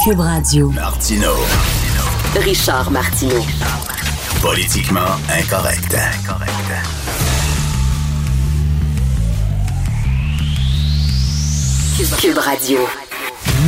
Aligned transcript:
Cube 0.00 0.20
Radio. 0.20 0.70
Martino. 0.70 1.34
Richard 2.36 2.90
Martineau. 2.90 3.44
Politiquement 4.40 5.16
incorrect. 5.38 5.96
Cube 12.18 12.38
Radio. 12.38 13.01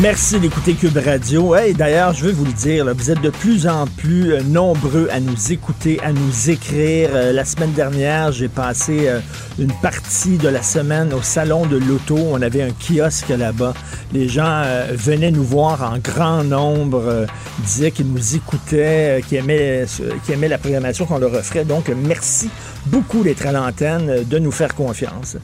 Merci 0.01 0.41
d'écouter 0.41 0.75
Cube 0.75 0.99
Radio. 0.99 1.55
Hey, 1.55 1.73
D'ailleurs, 1.73 2.13
je 2.15 2.27
veux 2.27 2.33
vous 2.33 2.45
le 2.45 2.53
dire, 2.53 2.93
vous 2.95 3.11
êtes 3.13 3.21
de 3.21 3.31
plus 3.31 3.69
en 3.69 3.87
plus 3.87 4.33
euh, 4.33 4.43
nombreux 4.43 5.09
à 5.13 5.21
nous 5.21 5.53
écouter, 5.53 6.01
à 6.03 6.13
nous 6.13 6.51
écrire. 6.51 7.11
Euh, 7.15 7.33
la 7.33 7.45
semaine 7.45 7.73
dernière, 7.73 8.33
j'ai 8.33 8.49
passé 8.49 9.07
euh, 9.07 9.21
une 9.59 9.73
partie 9.83 10.37
de 10.37 10.49
la 10.49 10.63
semaine 10.63 11.15
au 11.15 11.23
salon 11.23 11.65
de 11.65 11.77
l'auto. 11.77 12.19
On 12.19 12.43
avait 12.43 12.63
un 12.63 12.71
kiosque 12.73 13.29
là-bas. 13.29 13.73
Les 14.13 14.29
gens 14.29 14.65
venaient 14.91 15.31
nous 15.31 15.45
voir 15.45 15.83
en 15.83 15.99
grand 15.99 16.43
nombre, 16.45 17.27
disaient 17.61 17.91
qu'ils 17.91 18.13
nous 18.13 18.37
écoutaient, 18.37 19.23
qu'ils 19.29 19.39
aimaient, 19.39 19.87
aimaient 20.29 20.49
la 20.49 20.59
programmation 20.59 21.07
qu'on 21.07 21.19
leur 21.19 21.35
offrait. 21.35 21.65
Donc, 21.65 21.91
merci 21.97 22.51
beaucoup 22.87 23.23
d'être 23.23 23.47
à 23.47 23.53
l'antenne, 23.53 24.25
de 24.25 24.39
nous 24.39 24.53
faire 24.53 24.75
confiance. 24.75 25.37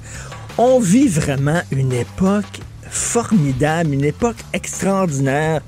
On 0.59 0.79
vit 0.81 1.09
vraiment 1.09 1.63
une 1.71 1.93
époque 1.93 2.61
formidable, 2.91 3.95
une 3.95 4.05
époque 4.05 4.37
extraordinaire, 4.53 5.63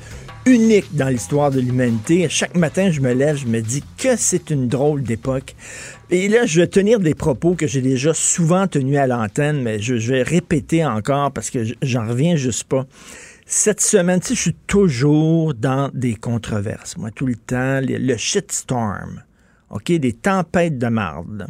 unique 0.45 0.95
dans 0.95 1.09
l'histoire 1.09 1.51
de 1.51 1.61
l'humanité. 1.61 2.29
Chaque 2.29 2.57
matin, 2.57 2.91
je 2.91 3.01
me 3.01 3.13
lève, 3.13 3.37
je 3.37 3.47
me 3.47 3.61
dis 3.61 3.83
que 3.97 4.17
c'est 4.17 4.51
une 4.51 4.69
drôle 4.69 5.03
d'époque. 5.03 5.55
Et 6.11 6.29
là, 6.29 6.47
je 6.47 6.61
vais 6.61 6.67
tenir 6.67 7.01
des 7.01 7.15
propos 7.15 7.55
que 7.55 7.67
j'ai 7.67 7.81
déjà 7.81 8.13
souvent 8.13 8.67
tenus 8.67 8.99
à 8.99 9.07
l'antenne, 9.07 9.63
mais 9.63 9.79
je, 9.79 9.95
vais 9.95 10.23
répéter 10.23 10.85
encore 10.85 11.33
parce 11.33 11.51
que 11.51 11.65
j'en 11.81 12.07
reviens 12.07 12.37
juste 12.37 12.65
pas. 12.65 12.87
Cette 13.47 13.81
semaine, 13.81 14.21
tu 14.21 14.35
je 14.35 14.41
suis 14.41 14.57
toujours 14.67 15.55
dans 15.55 15.91
des 15.95 16.15
controverses. 16.15 16.97
Moi, 16.97 17.11
tout 17.11 17.27
le 17.27 17.37
temps, 17.37 17.81
le 17.83 18.17
shitstorm. 18.17 19.23
OK? 19.71 19.93
Des 19.93 20.13
tempêtes 20.13 20.79
de 20.79 20.89
marde. 20.89 21.47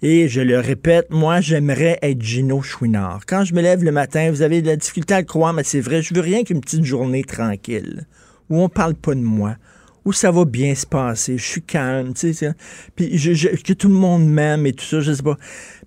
Et 0.00 0.28
je 0.28 0.40
le 0.40 0.60
répète, 0.60 1.10
moi, 1.10 1.40
j'aimerais 1.40 1.98
être 2.02 2.22
Gino 2.22 2.62
Chouinard. 2.62 3.22
Quand 3.26 3.44
je 3.44 3.52
me 3.52 3.60
lève 3.60 3.82
le 3.82 3.90
matin, 3.90 4.30
vous 4.30 4.42
avez 4.42 4.62
de 4.62 4.68
la 4.68 4.76
difficulté 4.76 5.14
à 5.14 5.20
le 5.20 5.26
croire, 5.26 5.52
mais 5.52 5.64
c'est 5.64 5.80
vrai, 5.80 6.02
je 6.02 6.14
veux 6.14 6.20
rien 6.20 6.44
qu'une 6.44 6.60
petite 6.60 6.84
journée 6.84 7.24
tranquille, 7.24 8.06
où 8.48 8.60
on 8.60 8.68
parle 8.68 8.94
pas 8.94 9.16
de 9.16 9.20
moi, 9.20 9.56
où 10.04 10.12
ça 10.12 10.30
va 10.30 10.44
bien 10.44 10.76
se 10.76 10.86
passer, 10.86 11.36
je 11.36 11.44
suis 11.44 11.62
calme, 11.62 12.14
tu 12.14 12.32
sais, 12.32 12.52
puis 12.94 13.10
que 13.10 13.72
tout 13.72 13.88
le 13.88 13.94
monde 13.94 14.24
m'aime 14.24 14.66
et 14.66 14.72
tout 14.72 14.84
ça, 14.84 15.00
je 15.00 15.12
sais 15.12 15.22
pas. 15.22 15.36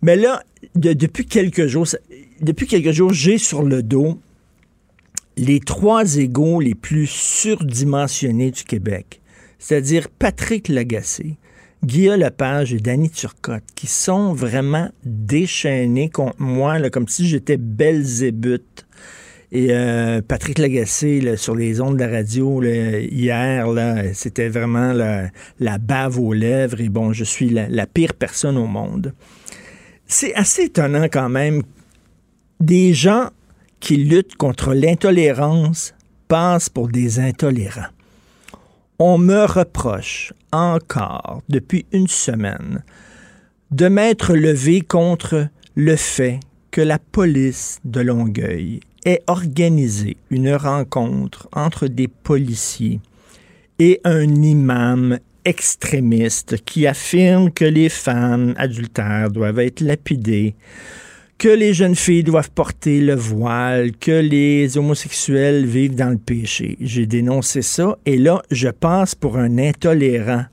Mais 0.02 0.18
là, 0.18 0.44
depuis 0.76 1.26
quelques 1.26 1.68
jours, 1.68 1.88
depuis 2.42 2.68
quelques 2.68 2.92
jours, 2.92 3.14
j'ai 3.14 3.38
sur 3.38 3.64
le 3.64 3.82
dos 3.82 4.20
les 5.38 5.62
trois 5.62 6.18
égaux 6.18 6.60
les 6.60 6.76
plus 6.76 7.08
surdimensionnés 7.08 8.52
du 8.52 8.66
Québec, 8.66 9.22
c'est-à-dire 9.58 10.10
Patrick 10.10 10.68
Lagacé, 10.68 11.38
Guillaume 11.84 12.20
Lepage 12.20 12.74
et 12.74 12.78
Danny 12.78 13.10
Turcotte, 13.10 13.64
qui 13.74 13.88
sont 13.88 14.34
vraiment 14.34 14.90
déchaînés 15.04 16.10
contre 16.10 16.40
moi, 16.40 16.78
là, 16.78 16.92
comme 16.92 17.08
si 17.08 17.28
j'étais 17.28 17.58
Belzébuth. 17.58 18.86
Et 19.52 19.70
euh, 19.72 20.22
Patrick 20.22 20.60
Lagacé, 20.60 21.36
sur 21.38 21.56
les 21.56 21.82
ondes 21.82 21.98
de 21.98 22.04
la 22.04 22.10
radio, 22.10 22.62
hier, 22.64 23.68
là, 23.68 24.14
c'était 24.14 24.48
vraiment 24.48 24.94
la, 24.94 25.78
bave 25.80 26.20
aux 26.20 26.34
lèvres. 26.34 26.80
Et 26.80 26.90
bon, 26.90 27.14
je 27.14 27.24
suis 27.24 27.50
la, 27.50 27.68
la 27.68 27.88
pire 27.88 28.14
personne 28.14 28.58
au 28.58 28.68
monde. 28.68 29.14
C'est 30.06 30.36
assez 30.36 30.66
étonnant 30.66 31.06
quand 31.06 31.30
même. 31.30 31.64
Des 32.60 32.94
gens 32.94 33.30
qui 33.80 33.98
luttent 33.98 34.36
contre 34.36 34.74
l'intolérance 34.74 35.96
passent 36.28 36.70
pour 36.70 36.90
des 36.90 37.20
intolérants. 37.20 37.90
On 39.04 39.18
me 39.18 39.46
reproche 39.46 40.32
encore 40.52 41.42
depuis 41.50 41.88
une 41.92 42.08
semaine 42.08 42.84
de 43.72 43.88
m'être 43.88 44.36
levé 44.36 44.82
contre 44.82 45.48
le 45.74 45.96
fait 45.96 46.40
que 46.70 46.82
la 46.82 47.00
police 47.00 47.80
de 47.84 48.02
Longueuil 48.02 48.80
ait 49.06 49.24
organisé 49.26 50.18
une 50.30 50.54
rencontre 50.54 51.50
entre 51.52 51.88
des 51.88 52.08
policiers 52.08 53.00
et 53.80 54.00
un 54.04 54.36
imam 54.36 55.18
extrémiste 55.46 56.64
qui 56.64 56.86
affirme 56.86 57.50
que 57.50 57.66
les 57.66 57.90
femmes 57.90 58.54
adultères 58.56 59.32
doivent 59.32 59.62
être 59.62 59.82
lapidées, 59.82 60.54
que 61.42 61.50
les 61.50 61.74
jeunes 61.74 61.96
filles 61.96 62.24
doivent 62.24 62.52
porter 62.52 63.02
le 63.02 63.16
voile, 63.16 63.94
que 63.94 64.12
les 64.12 64.78
homosexuels 64.78 65.66
vivent 65.66 65.96
dans 65.96 66.12
le 66.12 66.20
péché. 66.20 66.78
J'ai 66.80 67.08
dénoncé 67.08 67.64
ça 67.64 67.98
et 68.06 68.20
là, 68.20 68.44
je 68.52 68.70
passe 68.70 69.16
pour 69.16 69.38
un 69.38 69.58
intolérant. 69.58 70.46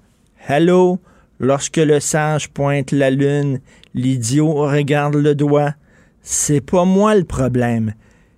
Hello, 0.49 0.99
lorsque 1.41 1.77
le 1.77 2.01
sage 2.01 2.49
pointe 2.49 2.93
la 2.93 3.11
lune, 3.11 3.61
l'idiot 3.93 4.51
regarde 4.55 5.17
le 5.17 5.35
doigt. 5.35 5.75
C'est 6.23 6.63
pas 6.63 6.87
moi 6.87 7.15
le 7.15 7.25
problème, 7.25 7.93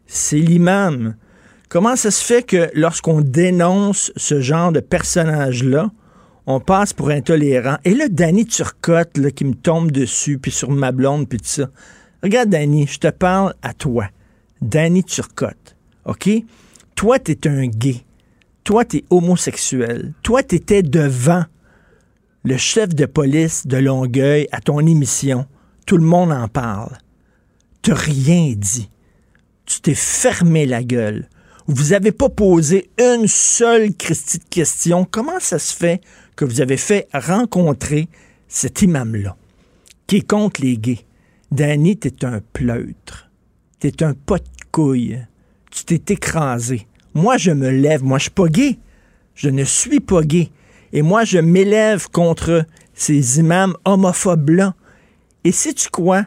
c'est 0.08 0.38
l'imam. 0.38 1.14
Comment 1.68 1.94
ça 1.94 2.10
se 2.10 2.24
fait 2.24 2.42
que 2.42 2.68
lorsqu'on 2.74 3.20
dénonce 3.20 4.10
ce 4.16 4.40
genre 4.40 4.72
de 4.72 4.80
personnage-là, 4.80 5.92
on 6.46 6.58
passe 6.58 6.94
pour 6.94 7.10
intolérant? 7.10 7.76
Et 7.84 7.94
là, 7.94 8.08
Danny 8.08 8.44
Turcotte 8.44 9.20
qui 9.36 9.44
me 9.44 9.54
tombe 9.54 9.92
dessus, 9.92 10.38
puis 10.38 10.50
sur 10.50 10.72
ma 10.72 10.90
blonde, 10.90 11.28
puis 11.28 11.38
tout 11.38 11.44
ça. 11.44 11.68
Regarde, 12.22 12.50
Danny, 12.50 12.86
je 12.86 12.98
te 12.98 13.08
parle 13.08 13.54
à 13.62 13.72
toi. 13.72 14.06
Danny 14.60 15.02
Turcotte. 15.04 15.76
OK? 16.04 16.28
Toi, 16.94 17.18
t'es 17.18 17.48
un 17.48 17.66
gay. 17.66 18.04
Toi, 18.62 18.84
t'es 18.84 19.04
homosexuel. 19.08 20.12
Toi, 20.22 20.42
t'étais 20.42 20.82
devant 20.82 21.44
le 22.44 22.56
chef 22.56 22.94
de 22.94 23.06
police 23.06 23.66
de 23.66 23.78
Longueuil 23.78 24.48
à 24.52 24.60
ton 24.60 24.80
émission. 24.80 25.46
Tout 25.86 25.96
le 25.96 26.04
monde 26.04 26.32
en 26.32 26.46
parle. 26.48 26.98
T'as 27.82 27.94
rien 27.94 28.52
dit. 28.56 28.90
Tu 29.64 29.80
t'es 29.80 29.94
fermé 29.94 30.66
la 30.66 30.82
gueule. 30.82 31.28
Vous 31.66 31.90
n'avez 31.90 32.12
pas 32.12 32.28
posé 32.28 32.90
une 32.98 33.28
seule 33.28 33.90
question. 33.94 35.06
Comment 35.10 35.40
ça 35.40 35.58
se 35.58 35.74
fait 35.74 36.00
que 36.36 36.44
vous 36.44 36.60
avez 36.60 36.76
fait 36.76 37.08
rencontrer 37.14 38.08
cet 38.48 38.82
imam-là, 38.82 39.36
qui 40.06 40.16
est 40.16 40.28
contre 40.28 40.60
les 40.62 40.76
gays? 40.76 41.06
Danny, 41.50 41.96
t'es 41.96 42.24
un 42.24 42.40
pleutre. 42.52 43.28
T'es 43.80 44.04
un 44.04 44.14
pot 44.14 44.38
de 44.38 44.64
couille. 44.70 45.18
Tu 45.72 45.84
t'es 45.84 46.14
écrasé. 46.14 46.86
Moi, 47.12 47.38
je 47.38 47.50
me 47.50 47.70
lève. 47.70 48.04
Moi, 48.04 48.18
je 48.18 48.24
suis 48.24 48.30
pas 48.30 48.46
gay. 48.46 48.78
Je 49.34 49.48
ne 49.48 49.64
suis 49.64 49.98
pas 49.98 50.22
gay. 50.22 50.50
Et 50.92 51.02
moi, 51.02 51.24
je 51.24 51.38
m'élève 51.38 52.08
contre 52.08 52.64
ces 52.94 53.40
imams 53.40 53.74
homophobes-là. 53.84 54.74
Et 55.42 55.50
si 55.50 55.74
tu 55.74 55.88
crois, 55.90 56.26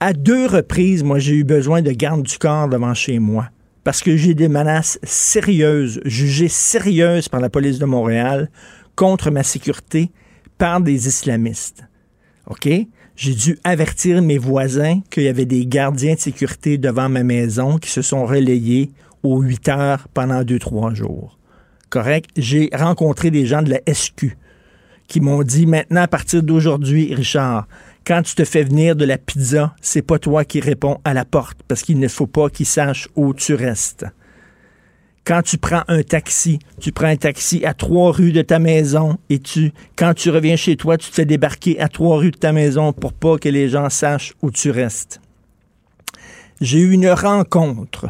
à 0.00 0.12
deux 0.12 0.46
reprises, 0.46 1.02
moi, 1.02 1.18
j'ai 1.18 1.36
eu 1.36 1.44
besoin 1.44 1.80
de 1.80 1.92
garde 1.92 2.22
du 2.22 2.36
corps 2.36 2.68
devant 2.68 2.92
chez 2.92 3.18
moi. 3.18 3.48
Parce 3.84 4.02
que 4.02 4.16
j'ai 4.18 4.34
des 4.34 4.48
menaces 4.48 4.98
sérieuses, 5.02 6.00
jugées 6.04 6.48
sérieuses 6.48 7.28
par 7.30 7.40
la 7.40 7.48
police 7.48 7.78
de 7.78 7.86
Montréal 7.86 8.50
contre 8.96 9.30
ma 9.30 9.42
sécurité 9.42 10.10
par 10.58 10.82
des 10.82 11.08
islamistes. 11.08 11.84
OK? 12.48 12.68
J'ai 13.16 13.32
dû 13.32 13.58
avertir 13.64 14.20
mes 14.20 14.36
voisins 14.36 15.00
qu'il 15.10 15.22
y 15.22 15.28
avait 15.28 15.46
des 15.46 15.64
gardiens 15.64 16.14
de 16.14 16.20
sécurité 16.20 16.76
devant 16.76 17.08
ma 17.08 17.22
maison 17.22 17.78
qui 17.78 17.88
se 17.88 18.02
sont 18.02 18.26
relayés 18.26 18.90
aux 19.22 19.40
8 19.40 19.68
heures 19.68 20.08
pendant 20.12 20.42
2-3 20.42 20.94
jours. 20.94 21.38
Correct? 21.88 22.28
J'ai 22.36 22.68
rencontré 22.74 23.30
des 23.30 23.46
gens 23.46 23.62
de 23.62 23.70
la 23.70 23.80
SQ 23.90 24.36
qui 25.08 25.20
m'ont 25.20 25.42
dit 25.42 25.64
maintenant, 25.64 26.02
à 26.02 26.08
partir 26.08 26.42
d'aujourd'hui, 26.42 27.14
Richard, 27.14 27.66
quand 28.06 28.20
tu 28.20 28.34
te 28.34 28.44
fais 28.44 28.64
venir 28.64 28.96
de 28.96 29.06
la 29.06 29.16
pizza, 29.16 29.74
c'est 29.80 30.02
pas 30.02 30.18
toi 30.18 30.44
qui 30.44 30.60
réponds 30.60 30.98
à 31.04 31.14
la 31.14 31.24
porte 31.24 31.58
parce 31.66 31.82
qu'il 31.82 31.98
ne 31.98 32.08
faut 32.08 32.26
pas 32.26 32.50
qu'ils 32.50 32.66
sachent 32.66 33.08
où 33.16 33.32
tu 33.32 33.54
restes. 33.54 34.04
Quand 35.26 35.42
tu 35.42 35.58
prends 35.58 35.82
un 35.88 36.04
taxi, 36.04 36.60
tu 36.80 36.92
prends 36.92 37.08
un 37.08 37.16
taxi 37.16 37.64
à 37.64 37.74
trois 37.74 38.12
rues 38.12 38.30
de 38.30 38.42
ta 38.42 38.60
maison 38.60 39.18
et 39.28 39.40
tu, 39.40 39.72
quand 39.96 40.14
tu 40.14 40.30
reviens 40.30 40.54
chez 40.54 40.76
toi, 40.76 40.96
tu 40.96 41.10
te 41.10 41.14
fais 41.16 41.24
débarquer 41.24 41.80
à 41.80 41.88
trois 41.88 42.18
rues 42.18 42.30
de 42.30 42.36
ta 42.38 42.52
maison 42.52 42.92
pour 42.92 43.12
pas 43.12 43.36
que 43.36 43.48
les 43.48 43.68
gens 43.68 43.90
sachent 43.90 44.34
où 44.40 44.52
tu 44.52 44.70
restes. 44.70 45.20
J'ai 46.60 46.78
eu 46.78 46.92
une 46.92 47.10
rencontre, 47.10 48.06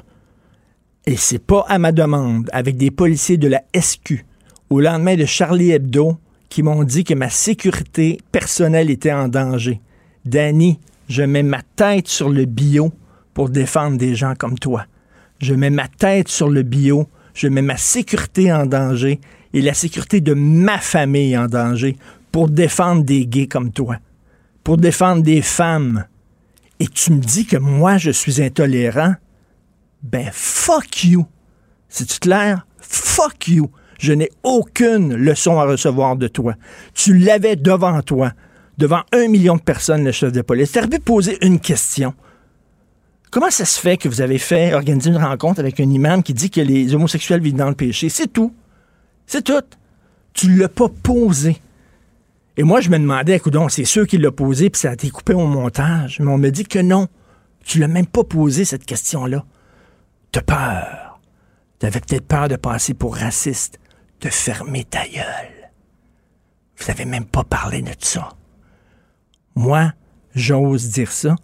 et 1.07 1.17
c'est 1.17 1.39
pas 1.39 1.65
à 1.69 1.79
ma 1.79 1.91
demande, 1.91 2.51
avec 2.53 2.77
des 2.77 2.91
policiers 2.91 3.39
de 3.39 3.49
la 3.49 3.63
SQ 3.75 4.27
au 4.69 4.81
lendemain 4.81 5.17
de 5.17 5.25
Charlie 5.25 5.71
Hebdo 5.71 6.19
qui 6.51 6.63
m'ont 6.63 6.85
dit 6.85 7.05
que 7.05 7.15
ma 7.15 7.31
sécurité 7.31 8.21
personnelle 8.31 8.91
était 8.91 9.13
en 9.13 9.29
danger. 9.29 9.81
Danny, 10.27 10.79
je 11.09 11.23
mets 11.23 11.43
ma 11.43 11.63
tête 11.77 12.09
sur 12.09 12.29
le 12.29 12.45
bio 12.45 12.93
pour 13.33 13.49
défendre 13.49 13.97
des 13.97 14.15
gens 14.15 14.35
comme 14.37 14.59
toi 14.59 14.85
je 15.41 15.55
mets 15.55 15.71
ma 15.71 15.89
tête 15.89 16.29
sur 16.29 16.49
le 16.49 16.63
bio, 16.63 17.09
je 17.35 17.49
mets 17.49 17.63
ma 17.63 17.77
sécurité 17.77 18.53
en 18.53 18.67
danger 18.67 19.21
et 19.53 19.61
la 19.61 19.75
sécurité 19.75 20.21
de 20.21 20.35
ma 20.35 20.79
famille 20.79 21.37
en 21.37 21.47
danger 21.47 21.97
pour 22.33 22.49
défendre 22.49 23.05
des 23.05 23.27
gays 23.27 23.47
comme 23.47 23.73
toi, 23.73 23.97
pour 24.65 24.77
défendre 24.77 25.23
des 25.23 25.43
femmes. 25.43 26.07
Et 26.81 26.87
tu 26.87 27.13
me 27.13 27.21
dis 27.21 27.47
que 27.47 27.57
moi, 27.57 27.97
je 27.97 28.11
suis 28.11 28.43
intolérant? 28.43 29.15
Ben, 30.03 30.29
fuck 30.33 31.05
you. 31.05 31.27
C'est-tu 31.89 32.19
clair? 32.19 32.67
Fuck 32.79 33.49
you! 33.49 33.71
Je 33.99 34.13
n'ai 34.13 34.31
aucune 34.43 35.15
leçon 35.15 35.59
à 35.59 35.65
recevoir 35.65 36.17
de 36.17 36.29
toi. 36.29 36.55
Tu 36.93 37.17
l'avais 37.17 37.57
devant 37.57 38.03
toi, 38.03 38.33
devant 38.77 39.03
un 39.13 39.29
million 39.29 39.57
de 39.57 39.63
personnes, 39.63 40.05
le 40.05 40.13
chef 40.13 40.33
de 40.33 40.43
police. 40.43 40.73
Tu 40.73 40.87
pu 40.87 40.99
poser 40.99 41.39
une 41.45 41.61
question. 41.61 42.13
Comment 43.31 43.51
ça 43.51 43.65
se 43.65 43.79
fait 43.79 43.97
que 43.97 44.09
vous 44.09 44.21
avez 44.21 44.39
fait 44.39 44.73
organiser 44.75 45.11
une 45.11 45.17
rencontre 45.17 45.61
avec 45.61 45.81
un 45.81 45.91
imam 45.91 46.23
qui 46.23 46.33
dit 46.33 46.51
que 46.51 46.61
les 46.61 46.95
homosexuels 46.95 47.41
vivent 47.41 47.57
dans 47.57 47.69
le 47.69 47.75
péché? 47.75 48.09
C'est 48.09 48.33
tout. 48.33 48.55
C'est 49.27 49.43
tout. 49.43 49.63
Tu 50.33 50.49
ne 50.49 50.59
l'as 50.59 50.69
pas 50.69 50.89
posé. 50.89 51.61
Et 52.57 52.63
moi, 52.63 52.81
je 52.81 52.89
me 52.89 52.99
demandais, 52.99 53.37
écoute, 53.37 53.57
c'est 53.69 53.85
sûr 53.85 54.07
qu'il 54.07 54.23
l'a 54.23 54.31
posé, 54.31 54.71
puis 54.71 54.81
ça 54.81 54.91
a 54.91 54.93
été 54.95 55.11
coupé 55.11 55.35
au 55.35 55.47
montage. 55.47 56.21
Mais 56.21 56.31
on 56.31 56.39
me 56.39 56.51
dit 56.51 56.65
que 56.65 56.79
non. 56.79 57.09
Tu 57.65 57.79
l'as 57.79 57.89
même 57.89 58.07
pas 58.07 58.25
posé, 58.25 58.65
cette 58.65 58.87
question-là. 58.87 59.45
T'as 60.33 60.43
peur. 60.43 61.21
T'avais 61.79 62.01
peut-être 62.01 62.27
peur 62.27 62.49
de 62.49 62.57
passer 62.57 62.95
pour 62.95 63.17
raciste, 63.17 63.79
de 64.21 64.31
fermer 64.31 64.85
ta 64.85 65.07
gueule. 65.07 65.71
Vous 66.79 66.87
n'avez 66.87 67.05
même 67.05 67.27
pas 67.27 67.45
parlé 67.45 67.83
de 67.83 67.93
ça. 67.99 68.31
Moi, 69.55 69.93
j'ose 70.35 70.91
dire 70.91 71.11
ça, 71.11 71.37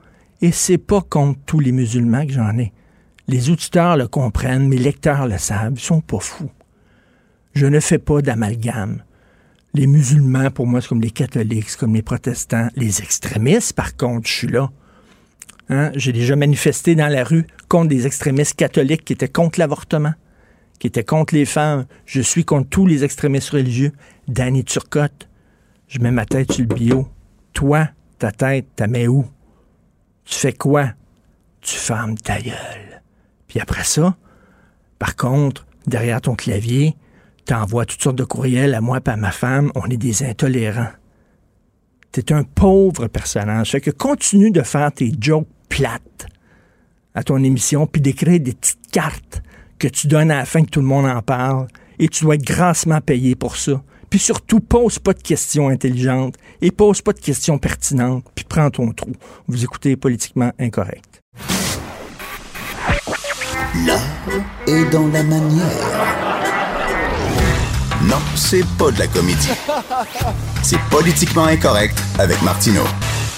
et 0.42 0.50
c'est 0.50 0.78
pas 0.78 1.00
contre 1.00 1.38
tous 1.46 1.60
les 1.60 1.72
musulmans 1.72 2.26
que 2.26 2.32
j'en 2.32 2.58
ai. 2.58 2.72
Les 3.28 3.48
auditeurs 3.48 3.96
le 3.96 4.08
comprennent, 4.08 4.68
mes 4.68 4.76
lecteurs 4.76 5.28
le 5.28 5.38
savent, 5.38 5.74
ils 5.76 5.80
sont 5.80 6.00
pas 6.00 6.18
fous. 6.18 6.50
Je 7.54 7.66
ne 7.66 7.78
fais 7.78 7.98
pas 7.98 8.20
d'amalgame. 8.20 9.04
Les 9.72 9.86
musulmans, 9.86 10.50
pour 10.50 10.66
moi, 10.66 10.80
c'est 10.80 10.88
comme 10.88 11.00
les 11.00 11.10
catholiques, 11.10 11.70
c'est 11.70 11.78
comme 11.78 11.94
les 11.94 12.02
protestants. 12.02 12.68
Les 12.76 13.00
extrémistes, 13.00 13.72
par 13.74 13.96
contre, 13.96 14.28
je 14.28 14.32
suis 14.32 14.48
là. 14.48 14.70
Hein? 15.68 15.92
J'ai 15.94 16.12
déjà 16.12 16.34
manifesté 16.34 16.94
dans 16.94 17.08
la 17.08 17.22
rue 17.22 17.46
contre 17.68 17.88
des 17.88 18.06
extrémistes 18.06 18.56
catholiques 18.56 19.04
qui 19.04 19.12
étaient 19.12 19.28
contre 19.28 19.60
l'avortement, 19.60 20.12
qui 20.80 20.88
étaient 20.88 21.04
contre 21.04 21.34
les 21.34 21.44
femmes. 21.44 21.86
Je 22.04 22.20
suis 22.20 22.44
contre 22.44 22.68
tous 22.68 22.86
les 22.86 23.04
extrémistes 23.04 23.50
religieux. 23.50 23.92
Danny 24.28 24.64
Turcotte, 24.64 25.28
je 25.88 26.00
mets 26.00 26.10
ma 26.10 26.26
tête 26.26 26.52
sur 26.52 26.66
le 26.68 26.74
bio. 26.74 27.08
Toi, 27.52 27.88
ta 28.18 28.32
tête, 28.32 28.66
ta 28.74 28.88
mets 28.88 29.06
où? 29.06 29.24
Tu 30.24 30.34
fais 30.38 30.52
quoi? 30.52 30.92
Tu 31.60 31.76
fermes 31.76 32.16
ta 32.16 32.40
gueule. 32.40 33.02
Puis 33.48 33.60
après 33.60 33.84
ça, 33.84 34.16
par 34.98 35.16
contre, 35.16 35.66
derrière 35.86 36.20
ton 36.20 36.34
clavier, 36.34 36.96
t'envoies 37.44 37.86
toutes 37.86 38.02
sortes 38.02 38.16
de 38.16 38.24
courriels 38.24 38.74
à 38.74 38.80
moi 38.80 39.00
et 39.04 39.10
à 39.10 39.16
ma 39.16 39.32
femme. 39.32 39.70
On 39.74 39.86
est 39.86 39.96
des 39.96 40.22
intolérants. 40.22 40.92
T'es 42.12 42.32
un 42.32 42.44
pauvre 42.44 43.08
personnage. 43.08 43.70
Fait 43.70 43.80
que 43.80 43.90
continue 43.90 44.50
de 44.50 44.62
faire 44.62 44.92
tes 44.92 45.12
jokes 45.18 45.48
plates 45.68 46.26
à 47.14 47.22
ton 47.22 47.42
émission, 47.42 47.86
puis 47.86 48.00
d'écrire 48.00 48.40
des 48.40 48.52
petites 48.52 48.90
cartes 48.90 49.42
que 49.78 49.88
tu 49.88 50.06
donnes 50.06 50.30
à 50.30 50.36
la 50.36 50.44
fin 50.44 50.62
que 50.62 50.70
tout 50.70 50.80
le 50.80 50.86
monde 50.86 51.06
en 51.06 51.20
parle, 51.22 51.66
et 51.98 52.08
tu 52.08 52.24
dois 52.24 52.36
être 52.36 52.44
grassement 52.44 53.00
payé 53.00 53.34
pour 53.34 53.56
ça. 53.56 53.82
Puis 54.12 54.18
surtout, 54.18 54.60
pose 54.60 54.98
pas 54.98 55.14
de 55.14 55.22
questions 55.22 55.70
intelligentes 55.70 56.34
et 56.60 56.70
pose 56.70 57.00
pas 57.00 57.14
de 57.14 57.18
questions 57.18 57.56
pertinentes, 57.56 58.22
puis 58.34 58.44
prends 58.46 58.68
ton 58.68 58.92
trou. 58.92 59.12
Vous 59.48 59.64
écoutez 59.64 59.96
Politiquement 59.96 60.52
Incorrect. 60.60 61.22
L'art 63.86 64.02
est 64.66 64.84
dans 64.90 65.06
la 65.06 65.22
manière. 65.22 65.66
Non, 68.02 68.18
c'est 68.36 68.66
pas 68.76 68.90
de 68.90 68.98
la 68.98 69.06
comédie. 69.06 69.48
C'est 70.62 70.78
Politiquement 70.90 71.46
Incorrect 71.46 71.98
avec 72.18 72.42
Martineau. 72.42 72.84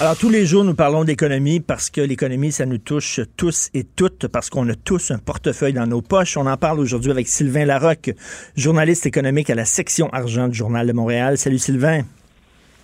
Alors, 0.00 0.16
tous 0.16 0.28
les 0.28 0.44
jours, 0.44 0.64
nous 0.64 0.74
parlons 0.74 1.04
d'économie 1.04 1.60
parce 1.60 1.88
que 1.88 2.00
l'économie, 2.00 2.50
ça 2.50 2.66
nous 2.66 2.78
touche 2.78 3.20
tous 3.36 3.70
et 3.74 3.84
toutes, 3.84 4.26
parce 4.26 4.50
qu'on 4.50 4.68
a 4.68 4.74
tous 4.74 5.12
un 5.12 5.18
portefeuille 5.18 5.72
dans 5.72 5.86
nos 5.86 6.02
poches. 6.02 6.36
On 6.36 6.46
en 6.46 6.56
parle 6.56 6.80
aujourd'hui 6.80 7.12
avec 7.12 7.28
Sylvain 7.28 7.64
Larocque, 7.64 8.10
journaliste 8.56 9.06
économique 9.06 9.50
à 9.50 9.54
la 9.54 9.64
section 9.64 10.08
argent 10.10 10.48
du 10.48 10.58
Journal 10.58 10.88
de 10.88 10.92
Montréal. 10.92 11.38
Salut 11.38 11.60
Sylvain. 11.60 12.02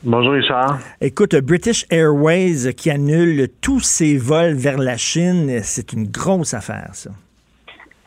Bonjour 0.04 0.34
Richard. 0.34 0.78
Écoute, 1.00 1.34
British 1.34 1.84
Airways 1.90 2.72
qui 2.74 2.90
annule 2.90 3.48
tous 3.60 3.80
ses 3.80 4.16
vols 4.16 4.54
vers 4.54 4.78
la 4.78 4.96
Chine, 4.96 5.60
c'est 5.64 5.92
une 5.92 6.06
grosse 6.06 6.54
affaire, 6.54 6.90
ça. 6.92 7.10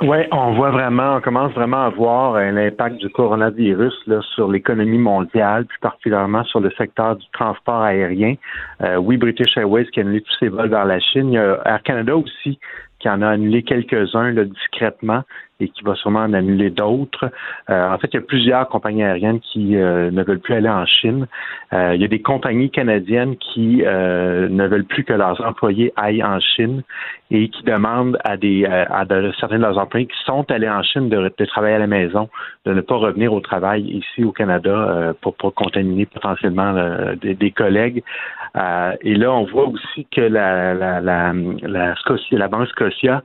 Oui, 0.01 0.17
on 0.31 0.53
voit 0.53 0.71
vraiment, 0.71 1.17
on 1.17 1.21
commence 1.21 1.53
vraiment 1.53 1.85
à 1.85 1.89
voir 1.89 2.35
euh, 2.35 2.51
l'impact 2.51 2.97
du 2.97 3.09
coronavirus 3.09 3.93
là, 4.07 4.21
sur 4.33 4.51
l'économie 4.51 4.97
mondiale, 4.97 5.65
plus 5.65 5.79
particulièrement 5.79 6.43
sur 6.45 6.59
le 6.59 6.71
secteur 6.71 7.15
du 7.15 7.25
transport 7.31 7.83
aérien. 7.83 8.35
Euh, 8.81 8.97
oui, 8.97 9.17
British 9.17 9.55
Airways 9.55 9.85
qui 9.85 9.99
a 9.99 10.03
annulé 10.03 10.21
tous 10.21 10.35
ses 10.39 10.49
vols 10.49 10.69
vers 10.69 10.85
la 10.85 10.99
Chine. 10.99 11.29
Il 11.29 11.35
y 11.35 11.37
a 11.37 11.61
Air 11.65 11.83
Canada 11.83 12.17
aussi 12.17 12.59
qui 12.99 13.09
en 13.09 13.21
a 13.21 13.27
annulé 13.27 13.63
quelques-uns 13.63 14.33
discrètement 14.33 15.23
et 15.63 15.69
qui 15.69 15.83
va 15.83 15.95
sûrement 15.95 16.19
en 16.19 16.33
annuler 16.33 16.69
d'autres. 16.69 17.31
Euh, 17.69 17.89
en 17.89 17.97
fait, 17.97 18.09
il 18.13 18.15
y 18.15 18.19
a 18.19 18.21
plusieurs 18.21 18.67
compagnies 18.67 19.03
aériennes 19.03 19.39
qui 19.39 19.75
euh, 19.75 20.11
ne 20.11 20.23
veulent 20.23 20.39
plus 20.39 20.53
aller 20.53 20.69
en 20.69 20.85
Chine. 20.85 21.27
Euh, 21.71 21.95
il 21.95 22.01
y 22.01 22.05
a 22.05 22.07
des 22.07 22.21
compagnies 22.21 22.69
canadiennes 22.69 23.37
qui 23.37 23.77
ne 23.77 24.67
veulent 24.67 24.85
plus 24.85 25.03
que 25.03 25.13
leurs 25.13 25.41
employés 25.45 25.93
aillent 25.95 26.23
en 26.23 26.39
Chine 26.39 26.83
et 27.31 27.49
qui 27.49 27.63
demandent 27.63 28.17
à 28.23 28.37
certains 29.39 29.57
de 29.57 29.61
leurs 29.61 29.77
employés 29.77 30.07
qui 30.07 30.23
sont 30.25 30.49
allés 30.51 30.69
en 30.69 30.83
Chine 30.83 31.09
de, 31.09 31.45
travailler 31.45 31.75
à 31.75 31.79
la 31.79 31.87
maison, 31.87 32.29
de 32.65 32.73
ne 32.73 32.81
pas 32.81 32.95
revenir 32.95 33.33
au 33.33 33.39
travail 33.39 33.83
ici 33.83 34.23
au 34.23 34.31
Canada 34.31 35.13
pour, 35.21 35.35
pour 35.35 35.53
contaminer 35.53 36.05
potentiellement 36.05 36.73
des, 37.21 37.51
collègues. 37.51 38.03
et 39.01 39.15
là, 39.15 39.31
on 39.31 39.45
voit 39.45 39.67
aussi 39.67 40.05
que 40.11 40.21
la 40.21 41.33
Banque 42.47 42.67
Scotia 42.67 43.23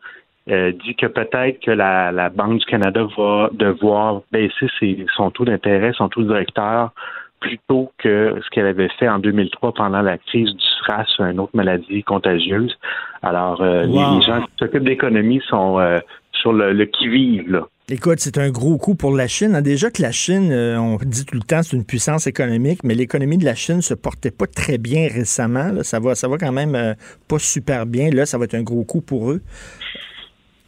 euh, 0.51 0.73
dit 0.73 0.95
que 0.95 1.07
peut-être 1.07 1.61
que 1.61 1.71
la, 1.71 2.31
Banque 2.31 2.59
du 2.59 2.65
Canada 2.65 3.07
va 3.17 3.51
devoir 3.53 4.23
baisser 4.33 4.67
ses, 4.81 5.05
son 5.15 5.31
taux 5.31 5.45
d'intérêt, 5.45 5.93
son 5.93 6.09
taux 6.09 6.23
directeur, 6.23 6.93
plutôt 7.41 7.93
que 7.99 8.35
ce 8.43 8.51
qu'elle 8.51 8.67
avait 8.67 8.89
fait 8.99 9.09
en 9.09 9.19
2003 9.19 9.75
pendant 9.75 10.01
la 10.01 10.17
crise 10.17 10.51
du 10.51 10.65
SRAS, 10.83 11.07
une 11.19 11.39
autre 11.39 11.55
maladie 11.55 12.03
contagieuse. 12.03 12.75
Alors, 13.23 13.61
euh, 13.61 13.85
les, 13.85 14.23
gens 14.23 14.41
qui 14.41 14.53
s'occupent 14.59 14.85
d'économie 14.85 15.43
sont 15.49 15.79
euh, 15.79 15.99
sur 16.33 16.53
le, 16.53 16.85
qui-vive. 16.87 17.63
Écoute, 17.91 18.21
c'est 18.21 18.39
un 18.39 18.51
gros 18.51 18.79
coup 18.79 18.95
pour 18.95 19.15
la 19.15 19.29
Chine. 19.29 19.55
Hein. 19.55 19.63
Déjà 19.63 19.91
que 19.91 20.01
la 20.01 20.13
Chine, 20.13 20.53
on 20.53 20.97
dit 21.05 21.27
tout 21.27 21.37
le 21.37 21.43
temps, 21.43 21.63
c'est 21.63 21.77
une 21.77 21.85
puissance 21.85 22.27
économique, 22.27 22.85
mais 22.85 22.95
l'économie 22.95 23.39
de 23.39 23.45
la 23.45 23.55
Chine 23.55 23.83
se 23.83 23.95
portait 23.95 24.31
pas 24.31 24.47
très 24.47 24.79
bien 24.79 25.09
récemment. 25.09 25.83
Ça 25.83 26.01
va, 26.01 26.15
ça 26.15 26.27
va 26.29 26.39
quand 26.39 26.53
même 26.53 26.95
pas 27.29 27.39
super 27.39 27.87
bien. 27.87 28.11
Là, 28.11 28.25
ça 28.25 28.39
va 28.39 28.45
être 28.45 28.55
un 28.55 28.63
gros 28.63 28.85
coup 28.85 29.01
pour 29.01 29.31
eux. 29.31 29.41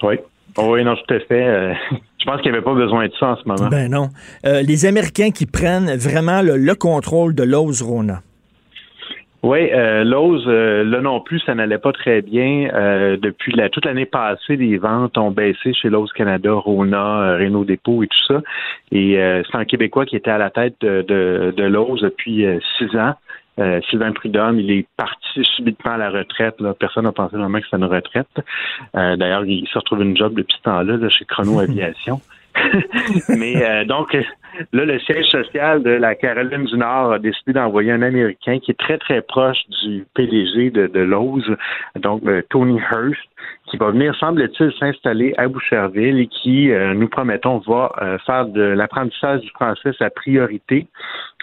Oui. 0.03 0.17
Oh 0.57 0.73
oui, 0.73 0.85
non, 0.85 0.97
tout 0.97 1.15
à 1.15 1.21
fait. 1.21 1.47
Euh, 1.47 1.75
je 2.19 2.25
pense 2.25 2.41
qu'il 2.41 2.51
n'y 2.51 2.57
avait 2.57 2.65
pas 2.65 2.75
besoin 2.75 3.07
de 3.07 3.13
ça 3.19 3.29
en 3.29 3.37
ce 3.37 3.47
moment. 3.47 3.69
Ben 3.69 3.91
non. 3.91 4.09
Euh, 4.47 4.63
les 4.63 4.87
Américains 4.87 5.31
qui 5.31 5.47
prennent 5.47 5.95
vraiment 5.97 6.43
le, 6.43 6.75
contrôle 6.75 7.35
de 7.35 7.43
l'Ose 7.43 7.83
Rona. 7.83 8.21
Oui, 9.43 9.71
euh, 9.73 10.05
Lowe's, 10.05 10.43
euh, 10.47 10.85
là 10.85 11.01
non 11.01 11.21
plus, 11.21 11.41
ça 11.41 11.55
n'allait 11.55 11.79
pas 11.79 11.93
très 11.93 12.21
bien. 12.21 12.69
depuis 13.17 13.53
la, 13.53 13.71
toute 13.71 13.87
l'année 13.87 14.05
passée, 14.05 14.57
les 14.57 14.77
ventes 14.77 15.17
ont 15.17 15.31
baissé 15.31 15.73
chez 15.73 15.89
Lowe's 15.89 16.13
Canada, 16.13 16.53
Rona, 16.53 17.37
Renault 17.37 17.65
Dépôt 17.65 18.03
et 18.03 18.07
tout 18.07 18.35
ça. 18.35 18.43
Et 18.93 19.17
c'est 19.17 19.57
un 19.57 19.65
Québécois 19.65 20.05
qui 20.05 20.17
était 20.17 20.31
à 20.31 20.39
la 20.39 20.51
tête 20.51 20.75
de, 20.83 21.03
de, 21.09 21.55
de 21.57 21.65
Lowe's 21.65 22.03
depuis 22.03 22.45
six 22.77 22.95
ans. 22.97 23.15
Euh, 23.59 23.81
Sylvain 23.91 24.13
Prudhomme, 24.13 24.59
il 24.59 24.71
est 24.71 24.87
parti 24.97 25.45
subitement 25.57 25.93
à 25.93 25.99
la 25.99 26.11
retraite. 26.11 26.57
Personne 26.79 27.05
n'a 27.05 27.13
pensé 27.13 27.37
vraiment 27.37 27.59
que 27.59 27.65
c'était 27.65 27.77
une 27.77 27.85
retraite. 27.85 28.29
Euh, 28.97 29.17
d'ailleurs, 29.17 29.45
il 29.45 29.67
se 29.69 29.79
retrouve 29.79 30.03
une 30.03 30.17
job 30.17 30.35
depuis 30.35 30.57
ce 30.57 30.63
temps-là 30.63 31.09
chez 31.09 31.25
Chrono 31.25 31.59
Aviation. 31.61 32.21
Mais 33.29 33.63
euh, 33.63 33.85
donc, 33.85 34.17
là, 34.73 34.85
le 34.85 34.99
siège 35.01 35.27
social 35.27 35.83
de 35.83 35.91
la 35.91 36.15
Caroline 36.15 36.65
du 36.65 36.77
Nord 36.77 37.13
a 37.13 37.19
décidé 37.19 37.53
d'envoyer 37.53 37.93
un 37.93 38.03
Américain 38.03 38.59
qui 38.59 38.71
est 38.71 38.79
très, 38.79 38.99
très 38.99 39.23
proche 39.23 39.59
du 39.83 40.05
PDG 40.15 40.71
de, 40.71 40.87
de 40.87 41.01
Lowe's, 41.01 41.45
donc 41.97 42.23
Tony 42.49 42.79
Hurst, 42.79 43.21
qui 43.71 43.77
va 43.77 43.91
venir, 43.91 44.15
semble-t-il, 44.19 44.73
s'installer 44.79 45.33
à 45.37 45.49
Boucherville 45.49 46.19
et 46.19 46.27
qui, 46.27 46.71
euh, 46.71 46.95
nous 46.95 47.09
promettons, 47.09 47.59
va 47.67 47.93
euh, 48.03 48.19
faire 48.27 48.47
de 48.47 48.63
l'apprentissage 48.63 49.41
du 49.41 49.51
français 49.51 49.91
sa 49.99 50.11
priorité. 50.11 50.87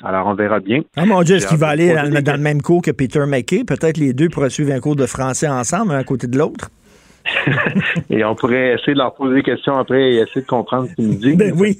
Alors, 0.03 0.27
on 0.27 0.33
verra 0.33 0.59
bien. 0.59 0.81
Ah 0.95 1.05
mon 1.05 1.21
Dieu, 1.23 1.37
est-ce 1.37 1.47
qu'il 1.47 1.57
va 1.57 1.69
aller 1.69 1.93
dans, 1.93 2.33
le 2.35 2.41
même 2.41 2.61
cours 2.61 2.81
que 2.81 2.91
Peter 2.91 3.25
McKay? 3.25 3.63
Peut-être 3.63 3.97
les 3.97 4.13
deux 4.13 4.29
pourraient 4.29 4.49
suivre 4.49 4.73
un 4.73 4.79
cours 4.79 4.95
de 4.95 5.05
français 5.05 5.47
ensemble, 5.47 5.93
un 5.93 5.99
à 5.99 6.03
côté 6.03 6.27
de 6.27 6.37
l'autre? 6.37 6.69
et 8.09 8.23
on 8.23 8.35
pourrait 8.35 8.73
essayer 8.73 8.93
de 8.93 8.99
leur 8.99 9.13
poser 9.15 9.35
des 9.35 9.43
questions 9.43 9.77
après 9.77 10.13
et 10.13 10.15
essayer 10.17 10.41
de 10.41 10.47
comprendre 10.47 10.89
ce 10.89 10.95
qu'ils 10.95 11.07
nous 11.07 11.15
disent. 11.15 11.37
Ben 11.37 11.53
oui. 11.57 11.77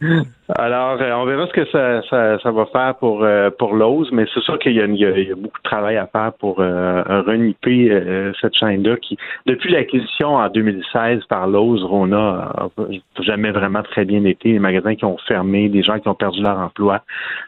Alors, 0.58 1.00
euh, 1.00 1.12
on 1.12 1.24
verra 1.24 1.46
ce 1.46 1.52
que 1.52 1.66
ça, 1.70 2.38
ça, 2.42 2.50
va 2.50 2.66
faire 2.66 2.94
pour 2.96 3.22
euh, 3.22 3.50
pour 3.58 3.74
Lowe's, 3.74 4.10
mais 4.12 4.24
c'est 4.32 4.40
sûr 4.40 4.58
qu'il 4.58 4.72
y, 4.72 4.76
y, 4.76 5.04
a 5.04 5.34
beaucoup 5.34 5.58
de 5.58 5.62
travail 5.62 5.96
à 5.96 6.06
faire 6.06 6.32
pour 6.38 6.60
euh, 6.60 7.02
reniper 7.26 7.90
euh, 7.90 8.32
cette 8.40 8.54
chaîne-là 8.54 8.96
qui, 8.96 9.16
depuis 9.46 9.70
l'acquisition 9.70 10.36
en 10.36 10.48
2016 10.48 11.24
par 11.28 11.46
Lowe's, 11.46 11.82
Rona 11.82 12.52
n'a 12.76 12.84
jamais 13.22 13.50
vraiment 13.50 13.82
très 13.82 14.04
bien 14.04 14.24
été. 14.24 14.52
Les 14.52 14.58
magasins 14.58 14.94
qui 14.94 15.04
ont 15.04 15.18
fermé, 15.28 15.68
des 15.68 15.82
gens 15.82 15.98
qui 15.98 16.08
ont 16.08 16.14
perdu 16.14 16.42
leur 16.42 16.58
emploi. 16.58 17.02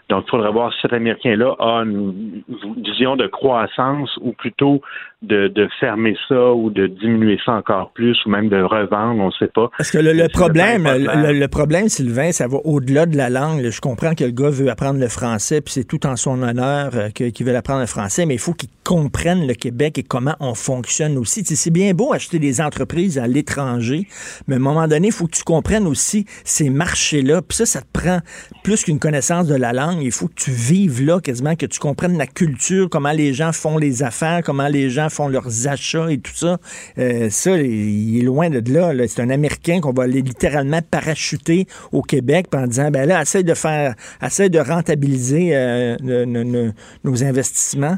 Donc, 0.08 0.24
il 0.26 0.30
faudrait 0.30 0.52
voir 0.52 0.72
si 0.74 0.80
cet 0.82 0.92
Américain-là 0.92 1.54
a 1.58 1.82
une 1.84 2.42
vision 2.84 3.16
de 3.16 3.26
croissance 3.26 4.16
ou 4.20 4.32
plutôt 4.32 4.82
de, 5.22 5.48
de, 5.48 5.68
fermer 5.80 6.16
ça 6.28 6.52
ou 6.52 6.70
de 6.70 6.86
diminuer 6.86 7.38
ça 7.44 7.52
encore 7.52 7.92
plus 7.92 8.18
ou 8.26 8.28
même 8.28 8.48
de 8.48 8.60
revendre, 8.60 9.22
on 9.22 9.26
ne 9.26 9.32
sait 9.32 9.50
pas. 9.54 9.70
Parce 9.78 9.90
que 9.90 9.98
le, 9.98 10.28
problème, 10.28 10.84
le, 10.84 11.46
problème, 11.46 11.88
Sylvain, 11.88 12.32
ça 12.32 12.48
va 12.48 12.58
au-delà 12.64 12.91
de 12.92 13.16
la 13.16 13.30
langue. 13.30 13.68
Je 13.70 13.80
comprends 13.80 14.14
que 14.14 14.24
le 14.24 14.30
gars 14.30 14.50
veut 14.50 14.70
apprendre 14.70 15.00
le 15.00 15.08
français, 15.08 15.60
puis 15.60 15.72
c'est 15.72 15.84
tout 15.84 16.06
en 16.06 16.16
son 16.16 16.42
honneur 16.42 16.90
euh, 16.94 17.10
qu'il 17.10 17.46
veut 17.46 17.56
apprendre 17.56 17.80
le 17.80 17.86
français, 17.86 18.26
mais 18.26 18.34
il 18.34 18.40
faut 18.40 18.52
qu'il 18.52 18.68
comprenne 18.84 19.46
le 19.46 19.54
Québec 19.54 19.98
et 19.98 20.02
comment 20.02 20.34
on 20.40 20.54
fonctionne 20.54 21.16
aussi. 21.16 21.44
c'est 21.44 21.70
bien 21.70 21.94
beau 21.94 22.12
acheter 22.12 22.38
des 22.38 22.60
entreprises 22.60 23.18
à 23.18 23.26
l'étranger, 23.26 24.06
mais 24.46 24.54
à 24.54 24.58
un 24.58 24.60
moment 24.60 24.88
donné, 24.88 25.08
il 25.08 25.12
faut 25.12 25.26
que 25.26 25.36
tu 25.36 25.44
comprennes 25.44 25.86
aussi 25.86 26.26
ces 26.44 26.68
marchés-là. 26.68 27.42
Puis 27.42 27.58
ça, 27.58 27.66
ça 27.66 27.80
te 27.80 27.86
prend 27.92 28.20
plus 28.62 28.84
qu'une 28.84 28.98
connaissance 28.98 29.46
de 29.46 29.54
la 29.54 29.72
langue. 29.72 30.02
Il 30.02 30.12
faut 30.12 30.28
que 30.28 30.34
tu 30.34 30.50
vives 30.50 31.02
là 31.02 31.20
quasiment, 31.20 31.56
que 31.56 31.66
tu 31.66 31.78
comprennes 31.78 32.18
la 32.18 32.26
culture, 32.26 32.88
comment 32.90 33.12
les 33.12 33.32
gens 33.32 33.52
font 33.52 33.78
les 33.78 34.02
affaires, 34.02 34.42
comment 34.44 34.68
les 34.68 34.90
gens 34.90 35.08
font 35.08 35.28
leurs 35.28 35.68
achats 35.68 36.10
et 36.10 36.18
tout 36.18 36.34
ça. 36.34 36.58
Euh, 36.98 37.30
ça, 37.30 37.56
il 37.56 38.18
est 38.18 38.22
loin 38.22 38.50
de 38.50 38.72
là. 38.72 38.92
C'est 39.08 39.22
un 39.22 39.30
Américain 39.30 39.80
qu'on 39.80 39.92
va 39.92 40.04
aller 40.04 40.22
littéralement 40.22 40.80
parachuter 40.82 41.66
au 41.92 42.02
Québec 42.02 42.46
en 42.54 42.66
disant, 42.66 42.81
ben 42.90 43.06
là, 43.06 43.22
essaye 43.22 43.44
de 43.44 43.54
faire, 43.54 43.94
essaye 44.22 44.50
de 44.50 44.58
rentabiliser 44.58 45.50
euh, 45.54 45.96
nos 47.04 47.24
investissements. 47.24 47.96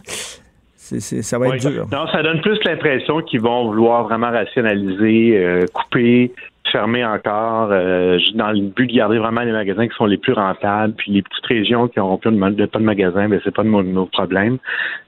ça 0.76 1.38
va 1.38 1.48
être 1.48 1.68
dur. 1.68 1.86
Non, 1.90 2.06
ça 2.08 2.22
donne 2.22 2.40
plus 2.40 2.58
l'impression 2.64 3.20
qu'ils 3.22 3.40
vont 3.40 3.66
vouloir 3.66 4.04
vraiment 4.04 4.30
rationaliser, 4.30 5.38
euh, 5.38 5.64
couper, 5.72 6.32
fermer 6.70 7.04
encore, 7.04 7.68
dans 7.68 8.50
le 8.50 8.70
but 8.74 8.86
de 8.88 8.96
garder 8.96 9.18
vraiment 9.18 9.42
les 9.42 9.52
magasins 9.52 9.86
qui 9.86 9.94
sont 9.94 10.06
les 10.06 10.16
plus 10.16 10.32
rentables, 10.32 10.94
puis 10.94 11.12
les 11.12 11.22
petites 11.22 11.46
régions 11.46 11.88
qui 11.88 11.98
n'auront 11.98 12.16
plus 12.16 12.32
de, 12.32 12.66
pas 12.66 12.78
de 12.78 12.84
magasins, 12.84 13.28
ben 13.28 13.40
c'est 13.44 13.54
pas 13.54 13.62
de 13.62 13.68
nos 13.68 14.06
problèmes. 14.06 14.58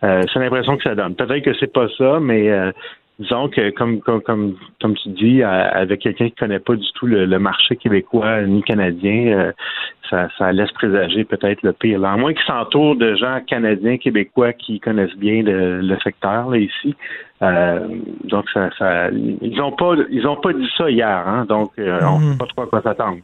c'est 0.00 0.36
l'impression 0.36 0.76
que 0.76 0.84
ça 0.84 0.94
donne. 0.94 1.14
Peut-être 1.16 1.44
que 1.44 1.54
c'est 1.58 1.72
pas 1.72 1.88
ça, 1.98 2.20
mais 2.20 2.52
disons 3.18 3.48
que 3.48 3.70
comme 3.70 4.00
comme 4.00 4.20
comme, 4.20 4.56
comme 4.80 4.94
tu 4.96 5.08
dis, 5.10 5.42
avec 5.42 6.00
quelqu'un 6.00 6.28
qui 6.28 6.34
connaît 6.34 6.58
pas 6.58 6.74
du 6.74 6.86
tout 6.94 7.06
le, 7.06 7.38
marché 7.38 7.76
québécois 7.76 8.42
ni 8.42 8.62
canadien, 8.62 9.38
euh, 9.38 9.52
ça, 10.10 10.28
ça 10.38 10.52
laisse 10.52 10.70
présager 10.72 11.24
peut-être 11.24 11.62
le 11.62 11.72
pire. 11.72 11.98
Là. 11.98 12.12
À 12.12 12.16
moins 12.16 12.32
qu'ils 12.34 12.46
s'entourent 12.46 12.96
de 12.96 13.14
gens 13.14 13.40
canadiens, 13.46 13.96
québécois 13.96 14.52
qui 14.52 14.80
connaissent 14.80 15.16
bien 15.16 15.42
le, 15.42 15.96
secteur 16.04 16.50
là 16.50 16.58
ici. 16.58 16.94
Euh, 17.42 17.86
donc 18.24 18.48
ça, 18.50 18.70
ça, 18.78 19.10
ils 19.10 19.60
ont 19.60 19.72
pas 19.72 19.94
ils 20.10 20.26
ont 20.26 20.36
pas 20.36 20.52
dit 20.52 20.68
ça 20.76 20.90
hier, 20.90 21.08
hein, 21.26 21.44
donc 21.48 21.72
euh, 21.78 22.00
on 22.02 22.18
ne 22.20 22.32
sait 22.32 22.38
pas 22.38 22.46
trop 22.46 22.62
à 22.62 22.66
quoi 22.66 22.82
s'attendre. 22.82 23.18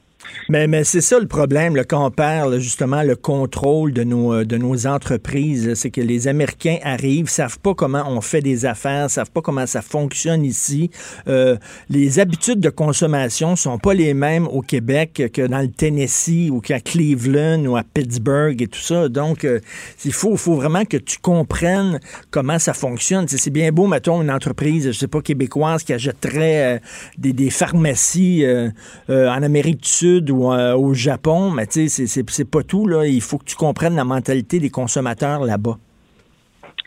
Mais, 0.48 0.66
mais 0.66 0.84
c'est 0.84 1.00
ça 1.00 1.18
le 1.18 1.26
problème 1.26 1.76
là, 1.76 1.84
quand 1.84 2.04
on 2.04 2.10
parle 2.10 2.58
justement 2.58 3.02
le 3.02 3.16
contrôle 3.16 3.92
de 3.92 4.04
nos, 4.04 4.34
euh, 4.34 4.44
de 4.44 4.56
nos 4.56 4.86
entreprises. 4.86 5.74
C'est 5.74 5.90
que 5.90 6.00
les 6.00 6.28
Américains 6.28 6.78
arrivent, 6.82 7.28
savent 7.28 7.58
pas 7.58 7.74
comment 7.74 8.04
on 8.06 8.20
fait 8.20 8.40
des 8.40 8.66
affaires, 8.66 9.08
savent 9.08 9.30
pas 9.30 9.40
comment 9.40 9.66
ça 9.66 9.82
fonctionne 9.82 10.44
ici. 10.44 10.90
Euh, 11.28 11.56
les 11.88 12.18
habitudes 12.18 12.60
de 12.60 12.70
consommation 12.70 13.56
sont 13.56 13.78
pas 13.78 13.94
les 13.94 14.14
mêmes 14.14 14.48
au 14.48 14.62
Québec 14.62 15.30
que 15.32 15.46
dans 15.46 15.60
le 15.60 15.70
Tennessee 15.70 16.50
ou 16.50 16.60
qu'à 16.60 16.80
Cleveland 16.80 17.64
ou 17.66 17.76
à 17.76 17.82
Pittsburgh 17.82 18.60
et 18.60 18.66
tout 18.66 18.80
ça. 18.80 19.08
Donc, 19.08 19.44
euh, 19.44 19.60
il 20.04 20.12
faut, 20.12 20.36
faut 20.36 20.56
vraiment 20.56 20.84
que 20.84 20.96
tu 20.96 21.18
comprennes 21.18 22.00
comment 22.30 22.58
ça 22.58 22.74
fonctionne. 22.74 23.26
C'est 23.28 23.50
bien 23.50 23.70
beau, 23.72 23.86
mettons, 23.86 24.20
une 24.22 24.30
entreprise, 24.30 24.86
je 24.86 24.92
sais 24.98 25.08
pas, 25.08 25.20
québécoise 25.22 25.84
qui 25.84 25.92
achèterait 25.92 26.80
des, 27.16 27.32
des, 27.32 27.50
pharmacies 27.50 28.44
en 29.08 29.42
Amérique 29.42 29.82
du 29.82 29.88
Sud 29.88 30.11
ou 30.20 30.52
euh, 30.52 30.74
au 30.74 30.94
Japon, 30.94 31.50
mais 31.50 31.66
tu 31.66 31.88
sais, 31.88 32.06
c'est 32.06 32.44
pas 32.44 32.62
tout. 32.62 32.86
Là. 32.86 33.06
Il 33.06 33.20
faut 33.20 33.38
que 33.38 33.44
tu 33.44 33.56
comprennes 33.56 33.96
la 33.96 34.04
mentalité 34.04 34.60
des 34.60 34.70
consommateurs 34.70 35.44
là-bas. 35.44 35.78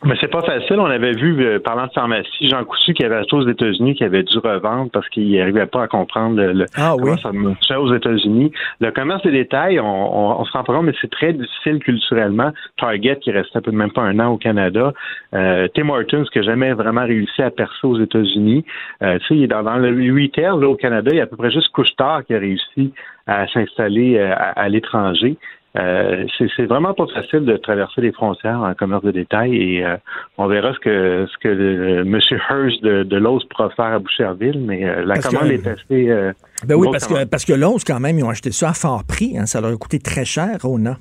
Mais 0.03 0.15
c'est 0.19 0.29
pas 0.29 0.41
facile. 0.41 0.77
On 0.79 0.85
avait 0.85 1.13
vu, 1.13 1.41
euh, 1.41 1.59
parlant 1.59 1.87
de 1.87 1.91
pharmacie, 1.91 2.49
Jean 2.49 2.63
Cousu 2.65 2.93
qui 2.93 3.03
avait 3.03 3.15
acheté 3.15 3.35
aux 3.35 3.47
États-Unis, 3.47 3.95
qui 3.95 4.03
avait 4.03 4.23
dû 4.23 4.37
revendre 4.37 4.91
parce 4.91 5.07
qu'il 5.09 5.35
n'arrivait 5.37 5.65
pas 5.65 5.83
à 5.83 5.87
comprendre 5.87 6.41
le, 6.41 6.65
ah, 6.75 6.95
comment 6.99 7.17
ça 7.17 7.31
marchait 7.31 7.75
aux 7.75 7.93
États-Unis. 7.93 8.51
Le 8.81 8.91
commerce 8.91 9.23
des 9.23 9.31
détails, 9.31 9.79
on, 9.79 10.39
on, 10.39 10.45
se 10.45 10.51
rend 10.51 10.63
pas 10.63 10.73
compte, 10.73 10.85
mais 10.85 10.93
c'est 10.99 11.09
très 11.09 11.33
difficile 11.33 11.79
culturellement. 11.79 12.51
Target, 12.77 13.19
qui 13.21 13.31
restait 13.31 13.61
peu 13.61 13.71
même 13.71 13.91
pas 13.91 14.01
un 14.01 14.19
an 14.19 14.33
au 14.33 14.37
Canada. 14.37 14.93
Euh, 15.33 15.67
Tim 15.73 15.89
Hortons, 15.89 16.25
qui 16.31 16.39
n'a 16.39 16.45
jamais 16.45 16.73
vraiment 16.73 17.05
réussi 17.05 17.41
à 17.41 17.49
percer 17.49 17.87
aux 17.87 17.99
États-Unis. 17.99 18.65
Euh, 19.01 19.17
tu 19.19 19.27
sais, 19.27 19.35
il 19.35 19.43
est 19.43 19.47
dans, 19.47 19.61
le 19.61 20.13
retail 20.13 20.59
là, 20.59 20.67
au 20.67 20.75
Canada, 20.75 21.09
il 21.11 21.17
y 21.17 21.19
a 21.21 21.23
à 21.23 21.27
peu 21.27 21.37
près 21.37 21.51
juste 21.51 21.69
Couchetard 21.69 22.25
qui 22.25 22.33
a 22.33 22.39
réussi 22.39 22.93
à 23.27 23.47
s'installer 23.47 24.17
euh, 24.17 24.33
à 24.37 24.67
l'étranger. 24.69 25.37
Euh, 25.77 26.25
c'est 26.37 26.65
vraiment 26.65 26.93
pas 26.93 27.05
facile 27.13 27.43
de 27.43 27.57
traverser 27.57 27.99
les 28.01 28.13
frontières 28.13 28.61
en 28.61 28.73
commerce 28.75 29.03
de 29.03 29.11
détail 29.11 29.55
et 29.55 29.85
euh, 29.85 29.97
on 30.37 30.47
verra 30.47 30.73
ce 30.73 30.79
que 30.79 31.27
ce 31.29 31.37
que 31.39 32.01
M. 32.01 32.19
Hearst 32.49 32.81
de, 32.81 33.03
de 33.03 33.17
Lowe's 33.17 33.43
pourra 33.45 33.69
faire 33.71 33.85
à 33.85 33.99
Boucherville, 33.99 34.59
mais 34.59 34.87
euh, 34.87 35.03
la 35.03 35.19
commande 35.19 35.51
est 35.51 35.67
assez. 35.67 36.33
ben 36.65 36.75
oui, 36.75 36.87
parce 36.91 37.07
que, 37.07 37.25
parce 37.25 37.43
que 37.43 37.53
Lowe's, 37.53 37.83
quand 37.83 37.99
même, 37.99 38.17
ils 38.17 38.23
ont 38.23 38.29
acheté 38.29 38.51
ça 38.51 38.69
à 38.69 38.73
fort 38.73 39.03
prix. 39.03 39.37
Hein, 39.37 39.47
ça 39.47 39.59
leur 39.59 39.71
a 39.71 39.75
coûté 39.75 39.99
très 39.99 40.23
cher, 40.23 40.57
Rona. 40.61 40.97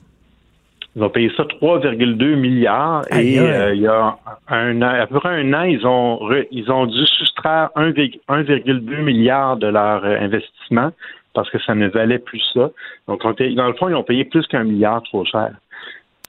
Ils 0.96 1.02
ont 1.02 1.10
payé 1.10 1.30
ça 1.36 1.44
3,2 1.44 2.36
milliards 2.36 3.04
et 3.12 3.36
il 3.36 3.80
y 3.80 3.86
a 3.86 4.16
un 4.48 4.82
an, 4.82 4.88
à 4.88 5.06
peu 5.06 5.20
près 5.20 5.40
un 5.40 5.52
an, 5.52 5.62
ils 5.62 5.84
ont 5.86 6.20
ils 6.50 6.70
ont 6.70 6.86
dû 6.86 7.04
soustraire 7.06 7.70
1,2 7.76 9.02
milliard 9.02 9.56
de 9.56 9.66
leur 9.68 10.04
investissement 10.04 10.90
parce 11.34 11.50
que 11.50 11.58
ça 11.60 11.74
ne 11.74 11.88
valait 11.88 12.18
plus 12.18 12.42
ça. 12.54 12.70
Donc, 13.08 13.22
dans 13.22 13.68
le 13.68 13.74
fond, 13.74 13.88
ils 13.88 13.94
ont 13.94 14.04
payé 14.04 14.24
plus 14.24 14.46
qu'un 14.46 14.64
milliard 14.64 15.02
trop 15.02 15.24
cher. 15.24 15.50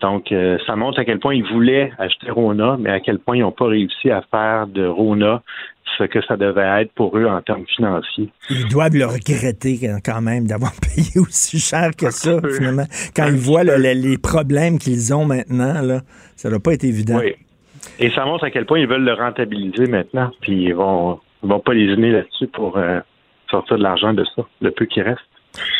Donc, 0.01 0.31
euh, 0.31 0.57
ça 0.67 0.75
montre 0.75 0.99
à 0.99 1.05
quel 1.05 1.19
point 1.19 1.35
ils 1.35 1.45
voulaient 1.45 1.91
acheter 1.97 2.29
Rona, 2.29 2.75
mais 2.77 2.89
à 2.89 2.99
quel 2.99 3.19
point 3.19 3.37
ils 3.37 3.41
n'ont 3.41 3.51
pas 3.51 3.67
réussi 3.67 4.11
à 4.11 4.21
faire 4.29 4.67
de 4.67 4.85
Rona 4.85 5.41
ce 5.97 6.03
que 6.03 6.21
ça 6.25 6.35
devait 6.35 6.81
être 6.81 6.91
pour 6.93 7.17
eux 7.17 7.25
en 7.25 7.41
termes 7.41 7.65
financiers. 7.67 8.29
Ils 8.49 8.67
doivent 8.67 8.95
le 8.95 9.05
regretter 9.05 9.79
quand 10.03 10.21
même 10.21 10.47
d'avoir 10.47 10.73
payé 10.81 11.19
aussi 11.19 11.59
cher 11.59 11.91
que 11.97 12.09
ça, 12.09 12.39
finalement. 12.57 12.85
Quand 13.15 13.27
ils 13.27 13.37
voient 13.37 13.63
les 13.63 14.17
problèmes 14.17 14.79
qu'ils 14.79 15.13
ont 15.13 15.25
maintenant, 15.25 15.81
là, 15.81 16.01
ça 16.35 16.49
ne 16.49 16.55
doit 16.55 16.63
pas 16.63 16.73
être 16.73 16.83
évident. 16.83 17.19
Oui. 17.19 17.35
Et 17.99 18.09
ça 18.09 18.25
montre 18.25 18.43
à 18.43 18.51
quel 18.51 18.65
point 18.65 18.79
ils 18.79 18.87
veulent 18.87 19.05
le 19.05 19.13
rentabiliser 19.13 19.87
maintenant, 19.87 20.31
puis 20.41 20.65
ils 20.65 20.75
vont, 20.75 21.19
vont 21.43 21.59
pas 21.59 21.73
lésiner 21.73 22.11
là-dessus 22.11 22.47
pour, 22.47 22.77
euh, 22.77 22.99
sortir 23.49 23.77
de 23.77 23.83
l'argent 23.83 24.13
de 24.13 24.25
ça, 24.35 24.43
le 24.61 24.71
peu 24.71 24.85
qui 24.85 25.01
reste. 25.01 25.21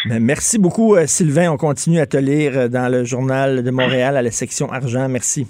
Ben, 0.06 0.24
merci 0.24 0.58
beaucoup, 0.58 0.96
euh, 0.96 1.06
Sylvain. 1.06 1.52
On 1.52 1.58
continue 1.58 2.00
à 2.00 2.06
te 2.06 2.18
lire 2.18 2.58
euh, 2.58 2.68
dans 2.68 2.92
le 2.92 3.04
journal 3.04 3.64
de 3.64 3.72
Montréal 3.72 4.18
à 4.18 4.22
la 4.22 4.32
section 4.32 4.72
argent. 4.72 5.08
Merci. 5.10 5.48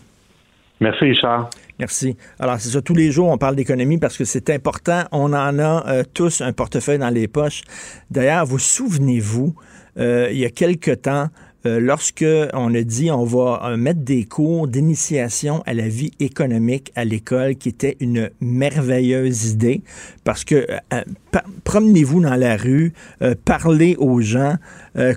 Merci, 0.79 1.05
Richard. 1.05 1.49
Merci. 1.79 2.17
Alors, 2.39 2.59
c'est 2.59 2.69
ça, 2.69 2.81
tous 2.81 2.95
les 2.95 3.11
jours, 3.11 3.29
on 3.29 3.37
parle 3.37 3.55
d'économie 3.55 3.97
parce 3.97 4.17
que 4.17 4.25
c'est 4.25 4.49
important. 4.49 5.03
On 5.11 5.33
en 5.33 5.59
a 5.59 5.87
euh, 5.87 6.03
tous 6.13 6.41
un 6.41 6.53
portefeuille 6.53 6.99
dans 6.99 7.09
les 7.09 7.27
poches. 7.27 7.63
D'ailleurs, 8.09 8.45
vous 8.45 8.59
souvenez-vous, 8.59 9.55
il 9.97 10.37
y 10.37 10.43
a 10.43 10.49
quelque 10.49 10.91
temps, 10.91 11.27
euh, 11.65 11.79
lorsque 11.79 12.25
on 12.53 12.73
a 12.75 12.81
dit 12.81 13.09
on 13.09 13.23
va 13.23 13.61
euh, 13.65 13.77
mettre 13.77 14.01
des 14.01 14.25
cours 14.25 14.67
d'initiation 14.67 15.63
à 15.65 15.73
la 15.73 15.87
vie 15.87 16.11
économique 16.19 16.91
à 16.95 17.05
l'école, 17.05 17.55
qui 17.55 17.69
était 17.69 17.97
une 17.99 18.29
merveilleuse 18.39 19.51
idée, 19.51 19.81
parce 20.23 20.43
que 20.43 20.67
euh, 20.93 21.01
promenez-vous 21.63 22.21
dans 22.21 22.35
la 22.35 22.55
rue, 22.55 22.93
parlez 23.43 23.95
aux 23.97 24.21
gens, 24.21 24.55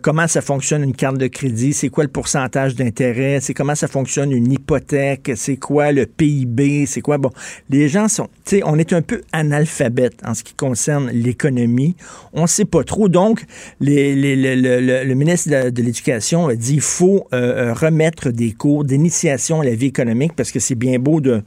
comment 0.02 0.26
ça 0.26 0.40
fonctionne 0.40 0.83
une 0.83 0.95
carte 0.95 1.17
de 1.17 1.28
crédit, 1.28 1.73
c'est 1.73 1.90
quoi 1.90 2.02
le 2.02 2.11
pourcentage 2.11 2.75
d'intérêt, 2.75 3.38
c'est 3.40 3.55
comment 3.55 3.76
ça 3.76 3.87
fonctionne 3.87 4.33
une 4.33 4.50
hypothèque, 4.50 5.31
c'est 5.37 5.57
quoi 5.57 5.93
le 5.93 6.07
PIB, 6.07 6.87
c'est 6.87 7.00
quoi 7.00 7.19
bon. 7.19 7.31
Les 7.71 7.88
gens 7.88 8.09
sont, 8.09 8.26
tu 8.45 8.57
sais, 8.57 8.62
on 8.64 8.78
est 8.78 8.93
un 8.93 9.02
peu 9.02 9.21
analphabète 9.33 10.21
en 10.25 10.35
ce 10.35 10.43
qui 10.43 10.55
concerne 10.55 11.09
l'économie, 11.11 11.95
on 12.33 12.49
sait 12.49 12.64
pas 12.64 12.83
trop. 12.83 13.09
Donc, 13.09 13.45
les, 13.81 14.14
le, 14.17 15.14
ministre 15.14 15.71
de 15.71 15.83
l'Éducation 15.83 16.38
a 16.47 16.54
dit 16.54 16.75
qu'il 16.75 16.80
faut 16.80 17.26
euh, 17.33 17.71
euh, 17.71 17.75
remettre 17.75 18.30
des 18.30 18.52
cours 18.52 18.85
d'initiation 18.85 19.61
à 19.61 19.64
la 19.64 19.75
vie 19.75 19.87
économique 19.87 20.35
parce 20.37 20.52
que 20.52 20.61
c'est 20.61 20.76
bien 20.76 20.99
beau 21.00 21.21
de 21.21 21.42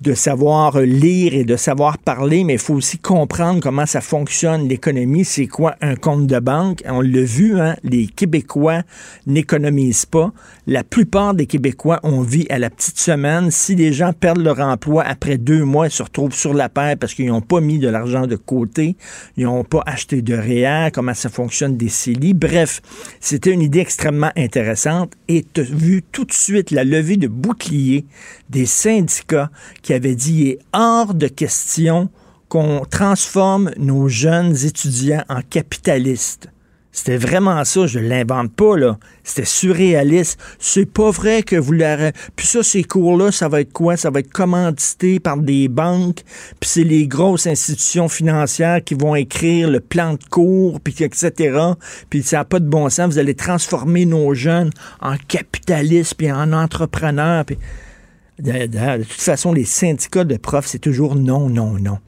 de 0.00 0.14
savoir 0.14 0.80
lire 0.80 1.34
et 1.34 1.44
de 1.44 1.56
savoir 1.56 1.98
parler, 1.98 2.44
mais 2.44 2.54
il 2.54 2.58
faut 2.58 2.74
aussi 2.74 2.98
comprendre 2.98 3.60
comment 3.60 3.86
ça 3.86 4.00
fonctionne 4.00 4.68
l'économie. 4.68 5.24
C'est 5.24 5.46
quoi 5.46 5.76
un 5.80 5.96
compte 5.96 6.26
de 6.26 6.38
banque? 6.38 6.82
On 6.86 7.00
l'a 7.00 7.22
vu, 7.22 7.58
hein? 7.58 7.76
les 7.82 8.06
Québécois 8.06 8.82
n'économisent 9.26 10.06
pas. 10.06 10.32
La 10.66 10.84
plupart 10.84 11.34
des 11.34 11.46
Québécois 11.46 12.00
ont 12.02 12.20
vit 12.20 12.46
à 12.50 12.58
la 12.58 12.70
petite 12.70 12.98
semaine. 12.98 13.50
Si 13.50 13.74
les 13.74 13.92
gens 13.92 14.12
perdent 14.12 14.42
leur 14.42 14.60
emploi 14.60 15.02
après 15.04 15.38
deux 15.38 15.64
mois, 15.64 15.86
ils 15.86 15.92
se 15.92 16.02
retrouvent 16.02 16.34
sur 16.34 16.52
la 16.52 16.68
paire 16.68 16.96
parce 16.98 17.14
qu'ils 17.14 17.26
n'ont 17.26 17.40
pas 17.40 17.60
mis 17.60 17.78
de 17.78 17.88
l'argent 17.88 18.26
de 18.26 18.36
côté, 18.36 18.96
ils 19.36 19.44
n'ont 19.44 19.64
pas 19.64 19.82
acheté 19.86 20.22
de 20.22 20.34
réel, 20.34 20.92
comment 20.92 21.14
ça 21.14 21.28
fonctionne 21.28 21.76
des 21.76 21.88
CELI. 21.88 22.34
Bref, 22.34 22.82
c'était 23.20 23.52
une 23.52 23.62
idée 23.62 23.80
extrêmement 23.80 24.30
intéressante 24.36 25.12
et 25.28 25.44
tu 25.52 25.62
as 25.62 25.64
vu 25.64 26.02
tout 26.12 26.24
de 26.24 26.32
suite 26.32 26.70
la 26.70 26.84
levée 26.84 27.16
de 27.16 27.28
bouclier 27.28 28.06
des 28.50 28.66
syndicats 28.66 29.50
qui 29.82 29.92
avaient 29.92 30.14
dit 30.14 30.34
il 30.34 30.48
est 30.48 30.58
hors 30.72 31.14
de 31.14 31.28
question 31.28 32.10
qu'on 32.48 32.84
transforme 32.84 33.70
nos 33.76 34.08
jeunes 34.08 34.56
étudiants 34.64 35.24
en 35.28 35.40
capitalistes. 35.42 36.48
C'était 36.96 37.18
vraiment 37.18 37.62
ça, 37.66 37.86
je 37.86 37.98
l'invente 37.98 38.54
pas, 38.54 38.74
là. 38.74 38.96
C'était 39.22 39.44
surréaliste. 39.44 40.40
C'est 40.58 40.90
pas 40.90 41.10
vrai 41.10 41.42
que 41.42 41.56
vous 41.56 41.72
l'aurez. 41.72 42.12
Puis 42.36 42.46
ça, 42.46 42.62
ces 42.62 42.84
cours-là, 42.84 43.30
ça 43.30 43.48
va 43.48 43.60
être 43.60 43.72
quoi? 43.74 43.98
Ça 43.98 44.08
va 44.08 44.20
être 44.20 44.32
commandité 44.32 45.20
par 45.20 45.36
des 45.36 45.68
banques, 45.68 46.22
puis 46.58 46.70
c'est 46.70 46.84
les 46.84 47.06
grosses 47.06 47.46
institutions 47.46 48.08
financières 48.08 48.82
qui 48.82 48.94
vont 48.94 49.14
écrire 49.14 49.68
le 49.68 49.80
plan 49.80 50.14
de 50.14 50.24
cours, 50.30 50.80
puis 50.80 50.94
etc. 51.00 51.58
Puis 52.08 52.22
ça 52.22 52.38
n'a 52.38 52.44
pas 52.46 52.60
de 52.60 52.68
bon 52.68 52.88
sens. 52.88 53.12
Vous 53.12 53.18
allez 53.18 53.34
transformer 53.34 54.06
nos 54.06 54.32
jeunes 54.32 54.70
en 55.02 55.16
capitalistes, 55.28 56.14
puis 56.14 56.32
en 56.32 56.54
entrepreneurs. 56.54 57.44
De, 58.38 59.02
toute 59.02 59.12
façon, 59.12 59.52
les 59.52 59.64
syndicats 59.64 60.24
de 60.24 60.36
profs, 60.36 60.66
c'est 60.66 60.78
toujours 60.78 61.14
non, 61.14 61.48
non, 61.48 61.78
non 61.78 61.98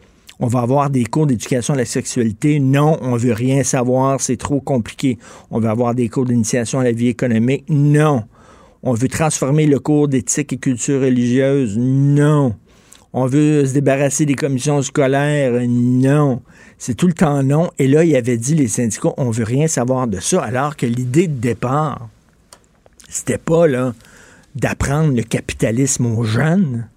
on 0.41 0.47
va 0.47 0.61
avoir 0.61 0.91
des 0.91 1.05
cours 1.05 1.27
d'éducation 1.27 1.75
à 1.75 1.77
la 1.77 1.85
sexualité. 1.85 2.61
Non, 2.61 2.99
on 3.03 3.17
veut 3.17 3.33
rien 3.33 3.65
savoir, 3.65 4.21
c'est 4.21 4.37
trop 4.37 4.61
compliqué. 4.61 5.19
On 5.51 5.59
veut 5.59 5.69
avoir 5.69 5.95
des 5.95 6.09
cours 6.09 6.27
d'initiation 6.27 6.79
à 6.79 6.85
la 6.85 6.93
vie 6.93 7.09
économique. 7.09 7.65
Non. 7.69 8.25
On 8.83 8.95
veut 8.95 9.09
transformer 9.09 9.67
le 9.67 9.81
cours 9.81 10.07
d'éthique 10.07 10.53
et 10.53 10.59
culture 10.59 11.01
religieuse. 11.01 11.77
Non. 11.77 12.55
On 13.13 13.27
veut 13.27 13.67
se 13.67 13.73
débarrasser 13.73 14.27
des 14.27 14.37
commissions 14.37 14.81
scolaires. 14.83 15.61
Non. 15.67 16.43
C'est 16.79 16.95
tout 16.95 17.09
le 17.09 17.15
temps 17.15 17.43
non. 17.43 17.71
Et 17.79 17.89
là, 17.89 18.05
il 18.05 18.15
avait 18.15 18.37
dit, 18.37 18.55
les 18.55 18.69
syndicats, 18.69 19.15
on 19.17 19.31
veut 19.31 19.45
rien 19.45 19.67
savoir 19.67 20.07
de 20.07 20.21
ça, 20.21 20.43
alors 20.43 20.77
que 20.77 20.87
l'idée 20.87 21.27
de 21.27 21.41
départ, 21.41 22.09
c'était 23.09 23.39
pas, 23.39 23.67
là, 23.67 23.95
d'apprendre 24.61 25.15
le 25.15 25.23
capitalisme 25.23 26.07
aux 26.07 26.25
jeunes 26.25 26.89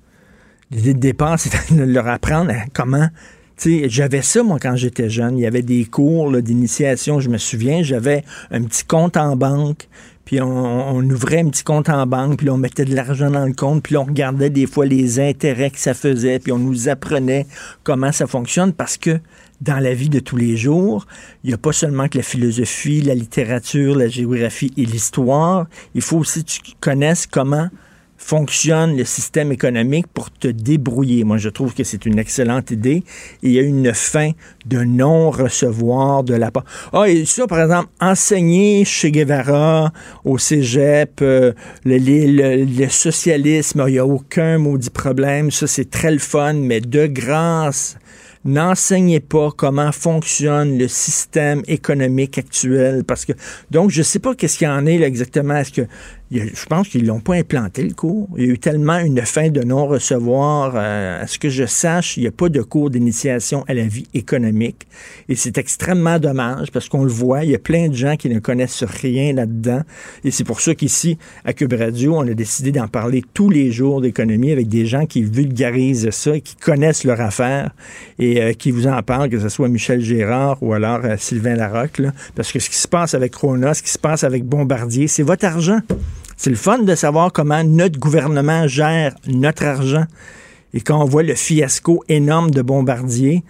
L'idée 0.72 0.94
de 0.94 1.00
départ, 1.00 1.40
c'est 1.40 1.74
de 1.74 1.84
leur 1.84 2.08
apprendre 2.08 2.52
comment 2.74 3.10
j'avais 3.64 4.24
ça, 4.24 4.42
moi, 4.42 4.58
quand 4.60 4.76
j'étais 4.76 5.10
jeune. 5.10 5.38
Il 5.38 5.42
y 5.42 5.46
avait 5.46 5.62
des 5.62 5.86
cours 5.86 6.32
d'initiation, 6.42 7.20
je 7.20 7.30
me 7.30 7.38
souviens. 7.38 7.84
J'avais 7.84 8.24
un 8.50 8.64
petit 8.64 8.84
compte 8.84 9.18
en 9.18 9.36
banque, 9.36 9.88
puis 10.26 10.42
on, 10.42 10.98
ouvrait 10.98 11.42
un 11.42 11.50
petit 11.50 11.64
compte 11.64 11.90
en 11.90 12.08
banque, 12.08 12.38
puis 12.38 12.50
on 12.50 12.58
mettait 12.58 12.86
de 12.86 12.96
l'argent 12.96 13.30
dans 13.30 13.46
le 13.46 13.54
compte, 13.54 13.84
puis 13.84 13.98
on 13.98 14.06
regardait 14.06 14.50
des 14.50 14.66
fois 14.66 14.86
les 14.86 15.20
intérêts 15.20 15.70
que 15.70 15.80
ça 15.80 15.94
faisait, 15.94 16.40
puis 16.40 16.52
on 16.52 16.58
nous 16.58 16.90
apprenait 16.90 17.46
comment 17.84 18.12
ça 18.12 18.26
fonctionne, 18.26 18.74
parce 18.74 18.98
que 18.98 19.20
dans 19.62 19.80
la 19.80 19.94
vie 19.94 20.10
de 20.10 20.20
tous 20.20 20.38
les 20.38 20.58
jours, 20.58 21.06
il 21.44 21.50
n'y 21.50 21.54
a 21.54 21.58
pas 21.58 21.72
seulement 21.72 22.08
que 22.08 22.18
la 22.18 22.24
philosophie, 22.24 23.02
la 23.02 23.16
littérature, 23.16 23.96
la 23.96 24.08
géographie 24.08 24.74
et 24.76 24.86
l'histoire. 24.86 25.68
Il 25.96 26.02
faut 26.02 26.18
aussi 26.18 26.44
que 26.44 26.50
tu 26.50 26.62
connaisses 26.80 27.28
comment 27.28 27.70
fonctionne 28.22 28.96
le 28.96 29.04
système 29.04 29.52
économique 29.52 30.06
pour 30.08 30.32
te 30.32 30.48
débrouiller. 30.48 31.24
Moi, 31.24 31.38
je 31.38 31.50
trouve 31.50 31.74
que 31.74 31.84
c'est 31.84 32.06
une 32.06 32.20
excellente 32.20 32.72
idée. 32.72 33.04
il 33.42 33.52
y 33.52 33.60
a 33.60 33.64
une 33.64 33.94
fin 33.94 34.32
de 34.66 34.84
non-recevoir 34.84 36.24
de 36.24 36.36
la 36.36 36.52
part. 36.52 36.64
Ah, 36.94 37.10
et 37.10 37.26
ça, 37.26 37.48
par 37.48 37.62
exemple, 37.62 37.90
enseigner 38.00 38.86
chez 38.86 39.12
Guevara, 39.12 39.92
au 40.24 40.38
cégep, 40.38 41.20
euh, 41.22 41.54
le, 41.84 42.88
socialisme, 42.90 43.84
il 43.88 43.94
n'y 43.94 44.00
a 44.00 44.06
aucun 44.06 44.60
maudit 44.60 44.92
problème. 44.92 45.50
Ça, 45.50 45.66
c'est 45.66 45.90
très 45.90 46.12
le 46.12 46.20
fun, 46.20 46.54
mais 46.54 46.80
de 46.80 47.08
grâce, 47.08 47.98
n'enseignez 48.46 49.20
pas 49.20 49.52
comment 49.56 49.92
fonctionne 49.92 50.78
le 50.78 50.88
système 50.88 51.62
économique 51.68 52.38
actuel 52.38 53.04
parce 53.04 53.26
que 53.26 53.34
donc 53.70 53.92
je 53.92 54.02
sais 54.02 54.20
pas 54.20 54.36
qu'est-ce 54.36 54.58
qu'il 54.58 54.68
y 54.68 54.72
en 54.72 54.86
est 54.86 55.02
exactement. 55.02 55.56
Est-ce 55.56 55.72
que 55.72 55.88
je 56.32 56.66
pense 56.66 56.88
qu'ils 56.88 57.06
l'ont 57.06 57.20
pas 57.20 57.36
implanté, 57.36 57.84
le 57.84 57.94
cours. 57.94 58.30
Il 58.38 58.46
y 58.46 58.48
a 58.48 58.54
eu 58.54 58.58
tellement 58.58 59.00
une 59.00 59.22
fin 59.22 59.50
de 59.50 59.62
non-recevoir. 59.62 60.74
Euh, 60.76 61.22
à 61.22 61.28
ce 61.28 61.38
que 61.38 61.50
je 61.50 61.66
sache, 61.66 62.16
il 62.16 62.22
n'y 62.22 62.28
a 62.28 62.32
pas 62.32 62.48
de 62.48 62.62
cours 62.62 62.90
d'initiation 62.90 63.66
à 63.68 63.74
la 63.74 63.84
vie 63.84 64.08
économique. 64.14 64.88
Et 65.28 65.36
c'est 65.36 65.58
extrêmement 65.58 66.20
dommage 66.20 66.72
parce 66.72 66.88
qu'on 66.88 67.04
le 67.04 67.12
voit, 67.12 67.44
il 67.44 67.52
y 67.52 67.56
a 67.56 67.60
plein 67.60 67.90
de 67.90 67.96
gens 67.96 68.16
qui 68.16 68.30
ne 68.30 68.40
connaissent 68.40 68.84
rien 68.84 69.34
là-dedans. 69.34 69.82
Et 70.24 70.32
c'est 70.32 70.46
pour 70.46 70.62
ça 70.62 70.74
qu'ici, 70.74 71.18
à 71.44 71.52
Cube 71.52 71.74
Radio, 71.74 72.16
on 72.16 72.22
a 72.22 72.34
décidé 72.34 72.72
d'en 72.72 72.88
parler 72.88 73.24
tous 73.34 73.50
les 73.50 73.72
jours 73.72 74.00
d'économie 74.00 74.54
avec 74.54 74.70
des 74.70 74.86
gens 74.86 75.06
qui 75.06 75.24
vulgarisent 75.24 76.12
ça 76.12 76.40
qui 76.40 76.56
connaissent 76.56 77.04
leur 77.04 77.20
affaire 77.20 77.72
et 78.20 78.42
euh, 78.42 78.54
qui 78.54 78.72
vous 78.72 78.88
en 78.88 79.04
parlent, 79.04 79.30
que 79.30 79.40
ce 79.40 79.50
soit 79.50 79.68
Michel 79.68 80.00
Gérard 80.00 80.58
ou 80.64 80.72
alors 80.72 81.02
euh, 81.04 81.16
Sylvain 81.18 81.56
Larocque. 81.56 82.02
Parce 82.36 82.54
que 82.54 82.60
ce 82.60 82.70
qui 82.70 82.78
se 82.78 82.88
passe 82.88 83.14
avec 83.14 83.36
Rona, 83.36 83.74
ce 83.74 83.84
qui 83.84 83.90
se 83.90 84.00
passe 84.00 84.24
avec 84.24 84.46
Bombardier, 84.46 85.08
c'est 85.08 85.24
votre 85.24 85.46
argent. 85.46 85.82
C'est 86.44 86.50
le 86.50 86.56
fun 86.56 86.80
de 86.80 86.96
savoir 86.96 87.32
comment 87.32 87.64
notre 87.64 88.00
gouvernement 88.00 88.68
gère 88.68 89.14
notre 89.28 89.64
argent. 89.64 90.06
Et 90.74 90.82
quand 90.82 91.00
on 91.00 91.06
voit 91.06 91.22
le 91.22 91.36
fiasco 91.36 92.04
énorme 92.10 92.50
de 92.50 92.64
Bombardier, 92.64 93.44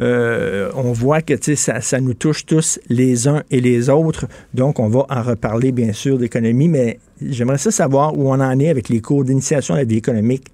euh, 0.00 0.70
on 0.74 0.92
voit 0.92 1.20
que 1.20 1.34
ça, 1.56 1.82
ça 1.82 2.00
nous 2.00 2.14
touche 2.14 2.46
tous 2.46 2.80
les 2.88 3.28
uns 3.28 3.42
et 3.50 3.60
les 3.60 3.90
autres. 3.90 4.24
Donc, 4.54 4.78
on 4.78 4.88
va 4.88 5.04
en 5.10 5.22
reparler, 5.22 5.72
bien 5.72 5.92
sûr, 5.92 6.16
d'économie, 6.16 6.68
mais 6.68 7.00
j'aimerais 7.20 7.58
ça 7.58 7.70
savoir 7.70 8.16
où 8.16 8.30
on 8.30 8.40
en 8.40 8.58
est 8.58 8.70
avec 8.70 8.88
les 8.88 9.02
cours 9.02 9.24
d'initiation 9.24 9.74
à 9.74 9.78
la 9.78 9.84
vie 9.84 9.98
économique 9.98 10.46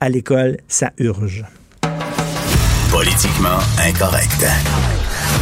à 0.00 0.08
l'école. 0.08 0.56
Ça 0.68 0.92
urge. 0.96 1.44
Politiquement 2.90 3.58
incorrect. 3.86 4.46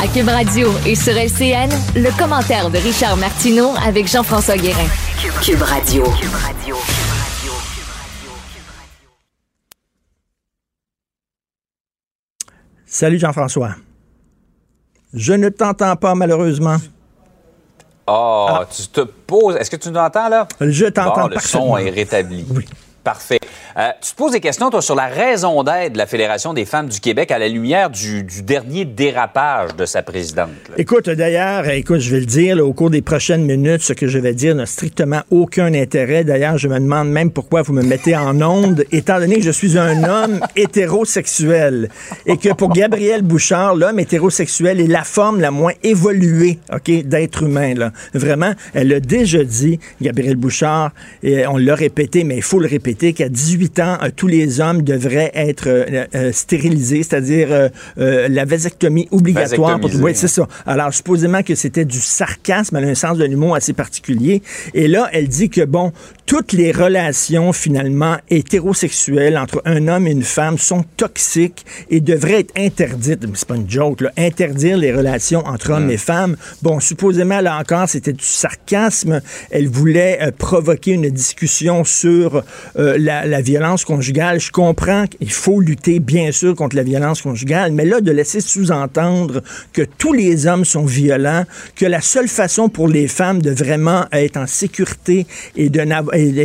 À 0.02 0.08
Cube 0.08 0.28
Radio 0.28 0.70
et 0.86 0.94
sur 0.94 1.12
LCN, 1.12 1.68
le 1.94 2.18
commentaire 2.18 2.70
de 2.70 2.78
Richard 2.78 3.18
Martineau 3.18 3.74
avec 3.86 4.06
Jean-François 4.08 4.56
Guérin. 4.56 4.86
Cube 5.42 5.60
Radio. 5.60 6.04
Salut 12.86 13.18
Jean-François. 13.18 13.74
Je 15.12 15.34
ne 15.34 15.50
t'entends 15.50 15.96
pas 15.96 16.14
malheureusement. 16.14 16.78
Oh, 18.06 18.46
ah. 18.48 18.66
tu 18.74 18.86
te 18.88 19.02
poses. 19.02 19.56
Est-ce 19.56 19.70
que 19.70 19.76
tu 19.76 19.90
nous 19.90 19.98
entends 19.98 20.30
là? 20.30 20.48
Je 20.62 20.86
t'entends 20.86 21.28
bon, 21.28 21.34
Le 21.34 21.40
son 21.40 21.76
est 21.76 21.90
rétabli. 21.90 22.46
Oui. 22.48 22.64
Parfait. 23.04 23.40
Euh, 23.76 23.90
tu 24.00 24.12
te 24.12 24.16
poses 24.16 24.32
des 24.32 24.40
questions, 24.40 24.70
toi, 24.70 24.82
sur 24.82 24.94
la 24.94 25.06
raison 25.06 25.62
d'être 25.62 25.92
de 25.92 25.98
la 25.98 26.06
Fédération 26.06 26.52
des 26.52 26.64
femmes 26.64 26.88
du 26.88 27.00
Québec 27.00 27.30
à 27.30 27.38
la 27.38 27.48
lumière 27.48 27.90
du, 27.90 28.24
dernier 28.42 28.84
dérapage 28.84 29.76
de 29.76 29.84
sa 29.84 30.02
présidente. 30.02 30.50
Écoute, 30.76 31.08
d'ailleurs, 31.08 31.68
écoute, 31.68 32.00
je 32.00 32.10
vais 32.10 32.20
le 32.20 32.26
dire 32.26 32.58
au 32.58 32.72
cours 32.72 32.90
des 32.90 33.02
prochaines 33.02 33.44
minutes, 33.44 33.82
ce 33.82 33.92
que 33.92 34.08
je 34.08 34.18
vais 34.18 34.34
dire 34.34 34.54
n'a 34.54 34.66
strictement 34.66 35.20
aucun 35.30 35.72
intérêt. 35.74 36.24
D'ailleurs, 36.24 36.58
je 36.58 36.68
me 36.68 36.78
demande 36.78 37.10
même 37.10 37.30
pourquoi 37.30 37.62
vous 37.62 37.72
me 37.72 37.82
mettez 37.82 38.16
en 38.16 38.40
onde, 38.42 38.84
étant 38.92 39.20
donné 39.20 39.36
que 39.36 39.42
je 39.42 39.50
suis 39.50 39.78
un 39.78 40.02
homme 40.04 40.40
hétérosexuel 40.56 41.90
et 42.26 42.36
que 42.36 42.52
pour 42.52 42.72
Gabriel 42.72 43.22
Bouchard, 43.22 43.76
l'homme 43.76 44.00
hétérosexuel 44.00 44.80
est 44.80 44.86
la 44.86 45.04
forme 45.04 45.40
la 45.40 45.50
moins 45.50 45.72
évoluée, 45.82 46.58
ok, 46.72 47.04
d'être 47.04 47.44
humain. 47.44 47.74
Vraiment, 48.14 48.52
elle 48.74 48.88
l'a 48.88 49.00
déjà 49.00 49.44
dit, 49.44 49.78
Gabriel 50.00 50.36
Bouchard, 50.36 50.90
et 51.22 51.46
on 51.46 51.56
l'a 51.56 51.74
répété, 51.74 52.24
mais 52.24 52.36
il 52.36 52.42
faut 52.42 52.58
le 52.58 52.66
répéter 52.66 53.12
qu'à 53.12 53.28
18 53.28 53.69
ans, 53.78 53.98
euh, 54.02 54.08
tous 54.14 54.26
les 54.26 54.60
hommes 54.60 54.82
devraient 54.82 55.30
être 55.34 55.68
euh, 55.68 56.06
euh, 56.14 56.32
stérilisés, 56.32 57.02
c'est-à-dire 57.02 57.70
la 57.96 58.44
vasectomie 58.44 59.08
obligatoire. 59.10 59.78
Pour... 59.78 59.90
Oui, 60.00 60.12
c'est 60.14 60.28
ça. 60.28 60.46
Alors, 60.66 60.92
supposément 60.92 61.42
que 61.42 61.54
c'était 61.54 61.84
du 61.84 62.00
sarcasme, 62.00 62.76
elle 62.76 62.84
a 62.84 62.88
un 62.88 62.94
sens 62.94 63.18
de 63.18 63.24
l'humour 63.24 63.54
assez 63.54 63.72
particulier. 63.72 64.42
Et 64.74 64.88
là, 64.88 65.08
elle 65.12 65.28
dit 65.28 65.50
que, 65.50 65.64
bon, 65.64 65.92
toutes 66.26 66.52
les 66.52 66.72
relations, 66.72 67.52
finalement, 67.52 68.16
hétérosexuelles 68.28 69.36
entre 69.36 69.62
un 69.64 69.88
homme 69.88 70.06
et 70.06 70.12
une 70.12 70.22
femme 70.22 70.58
sont 70.58 70.84
toxiques 70.96 71.64
et 71.90 72.00
devraient 72.00 72.40
être 72.40 72.52
interdites. 72.56 73.26
C'est 73.34 73.48
pas 73.48 73.56
une 73.56 73.70
joke, 73.70 74.00
là. 74.00 74.12
Interdire 74.16 74.76
les 74.76 74.92
relations 74.92 75.46
entre 75.46 75.72
hommes 75.72 75.90
et 75.90 75.96
femmes. 75.96 76.36
Bon, 76.62 76.80
supposément, 76.80 77.40
là 77.40 77.58
encore, 77.58 77.88
c'était 77.88 78.12
du 78.12 78.24
sarcasme. 78.24 79.20
Elle 79.50 79.68
voulait 79.68 80.32
provoquer 80.38 80.92
une 80.92 81.10
discussion 81.10 81.84
sur 81.84 82.42
euh, 82.78 82.96
la, 82.98 83.26
la 83.26 83.40
violence 83.50 83.84
conjugale. 83.84 84.38
Je 84.38 84.52
comprends 84.52 85.06
qu'il 85.06 85.32
faut 85.32 85.60
lutter, 85.60 85.98
bien 85.98 86.30
sûr, 86.30 86.54
contre 86.54 86.76
la 86.76 86.84
violence 86.84 87.20
conjugale, 87.20 87.72
mais 87.72 87.84
là, 87.84 88.00
de 88.00 88.12
laisser 88.12 88.40
sous-entendre 88.40 89.42
que 89.72 89.82
tous 89.82 90.12
les 90.12 90.46
hommes 90.46 90.64
sont 90.64 90.84
violents, 90.84 91.44
que 91.74 91.86
la 91.86 92.00
seule 92.00 92.28
façon 92.28 92.68
pour 92.68 92.86
les 92.86 93.08
femmes 93.08 93.42
de 93.42 93.50
vraiment 93.50 94.04
être 94.12 94.36
en 94.36 94.46
sécurité 94.46 95.26
et 95.56 95.68
de 95.68 95.80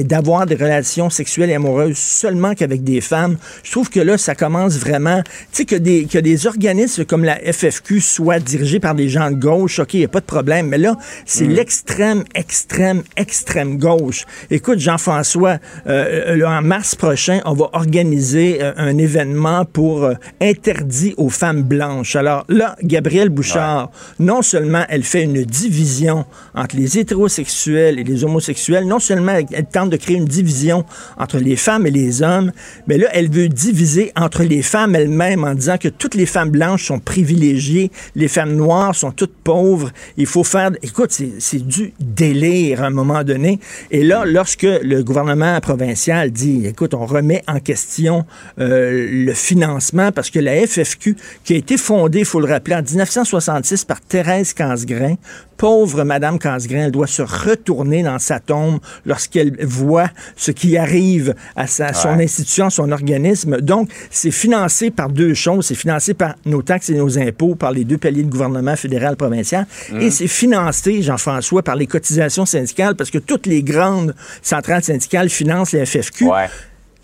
d'avoir 0.04 0.46
des 0.48 0.56
relations 0.56 1.10
sexuelles 1.10 1.52
et 1.52 1.56
amoureuses 1.56 1.98
seulement 1.98 2.56
qu'avec 2.56 2.84
des 2.84 3.02
femmes, 3.02 3.38
je 3.64 3.72
trouve 3.72 3.90
que 3.90 4.00
là, 4.00 4.18
ça 4.18 4.34
commence 4.34 4.78
vraiment, 4.78 5.22
tu 5.24 5.32
sais, 5.52 5.66
que 5.66 5.76
des, 5.76 6.06
que 6.06 6.18
des 6.18 6.48
organismes 6.48 7.06
comme 7.06 7.24
la 7.24 7.36
FFQ 7.36 8.00
soient 8.00 8.40
dirigés 8.40 8.80
par 8.80 8.96
des 8.96 9.10
gens 9.10 9.30
de 9.30 9.36
gauche, 9.36 9.80
OK, 9.80 9.94
il 9.94 10.00
n'y 10.00 10.06
a 10.06 10.08
pas 10.08 10.22
de 10.22 10.26
problème, 10.26 10.70
mais 10.70 10.80
là, 10.80 10.98
c'est 11.26 11.46
l'extrême, 11.46 12.24
extrême, 12.34 13.04
extrême 13.18 13.78
gauche. 13.78 14.26
Écoute, 14.50 14.80
Jean-François, 14.80 15.58
euh, 15.88 16.36
là, 16.38 16.50
en 16.58 16.62
mars 16.62 16.95
prochain, 16.98 17.42
on 17.46 17.54
va 17.54 17.70
organiser 17.74 18.60
euh, 18.62 18.74
un 18.78 18.98
événement 18.98 19.66
pour 19.66 20.04
euh, 20.04 20.14
interdit 20.42 21.14
aux 21.18 21.30
femmes 21.30 21.64
blanches. 21.64 22.16
Alors 22.16 22.46
là, 22.50 22.76
Gabrielle 22.84 23.30
Bouchard, 23.30 23.92
non 24.20 24.42
seulement 24.42 24.84
elle 24.90 25.04
fait 25.04 25.24
une 25.24 25.44
division 25.44 26.26
entre 26.54 26.76
les 26.76 26.98
hétérosexuels 26.98 28.00
et 28.00 28.04
les 28.04 28.24
homosexuels, 28.24 28.86
non 28.86 29.00
seulement 29.00 29.34
elle, 29.34 29.46
elle 29.52 29.66
tente 29.66 29.90
de 29.90 29.98
créer 29.98 30.18
une 30.18 30.26
division 30.26 30.86
entre 31.18 31.38
les 31.38 31.56
femmes 31.56 31.88
et 31.88 31.92
les 31.92 32.22
hommes, 32.22 32.52
mais 32.88 32.98
là, 32.98 33.08
elle 33.14 33.30
veut 33.30 33.50
diviser 33.50 34.12
entre 34.16 34.44
les 34.44 34.62
femmes 34.62 34.96
elles-mêmes 34.96 35.44
en 35.44 35.54
disant 35.54 35.78
que 35.78 35.88
toutes 35.88 36.16
les 36.16 36.26
femmes 36.26 36.50
blanches 36.50 36.86
sont 36.86 37.00
privilégiées, 37.00 37.92
les 38.16 38.28
femmes 38.28 38.56
noires 38.56 38.96
sont 38.96 39.12
toutes 39.12 39.36
pauvres. 39.44 39.92
Il 40.18 40.26
faut 40.26 40.44
faire... 40.44 40.72
Écoute, 40.82 41.12
c'est 41.12 41.46
c'est 41.46 41.66
du 41.66 41.94
délire 42.00 42.84
à 42.84 42.88
un 42.88 42.90
moment 42.90 43.24
donné. 43.24 43.60
Et 43.92 44.04
là, 44.04 44.26
lorsque 44.26 44.64
le 44.64 45.04
gouvernement 45.04 45.60
provincial 45.62 46.32
dit, 46.32 46.66
écoute, 46.68 46.85
on 46.94 47.06
remet 47.06 47.44
en 47.48 47.60
question 47.60 48.26
euh, 48.60 49.08
le 49.10 49.34
financement 49.34 50.12
parce 50.12 50.30
que 50.30 50.40
la 50.40 50.66
FFQ, 50.66 51.16
qui 51.44 51.54
a 51.54 51.58
été 51.58 51.78
fondée, 51.78 52.20
il 52.20 52.26
faut 52.26 52.40
le 52.40 52.48
rappeler, 52.48 52.76
en 52.76 52.82
1966 52.82 53.86
par 53.86 54.02
Thérèse 54.02 54.54
Casgrain, 54.54 55.16
pauvre 55.58 56.04
Madame 56.04 56.40
Casgrain, 56.40 56.86
elle 56.86 56.92
doit 56.92 57.08
se 57.08 57.22
retourner 57.22 58.04
dans 58.04 58.20
sa 58.20 58.40
tombe 58.40 58.80
lorsqu'elle 59.06 59.56
voit 59.66 60.10
ce 60.36 60.52
qui 60.52 60.78
arrive 60.78 61.36
à 61.56 61.68
sa, 61.68 61.94
son 61.94 62.20
institution, 62.20 62.70
son 62.70 62.92
organisme. 62.92 63.62
Donc, 63.62 63.90
c'est 64.10 64.32
financé 64.32 64.92
par 64.92 65.10
deux 65.10 65.34
choses. 65.34 65.68
C'est 65.68 65.76
financé 65.76 66.14
par 66.14 66.36
nos 66.46 66.62
taxes 66.62 66.90
et 66.90 66.96
nos 66.96 67.18
impôts, 67.18 67.56
par 67.56 67.72
les 67.72 67.86
deux 67.86 67.98
paliers 67.98 68.24
de 68.24 68.30
gouvernement 68.30 68.76
fédéral, 68.76 69.16
provincial, 69.16 69.66
et 70.00 70.12
c'est 70.12 70.28
financé, 70.28 71.02
Jean-François, 71.02 71.64
par 71.64 71.76
les 71.76 71.88
cotisations 71.88 72.46
syndicales, 72.46 72.96
parce 72.96 73.12
que 73.12 73.18
toutes 73.18 73.46
les 73.46 73.64
grandes 73.64 74.16
centrales 74.42 74.84
syndicales 74.84 75.30
financent 75.30 75.72
les 75.72 75.86
FFQ. 75.86 76.26
Ouais. 76.26 76.48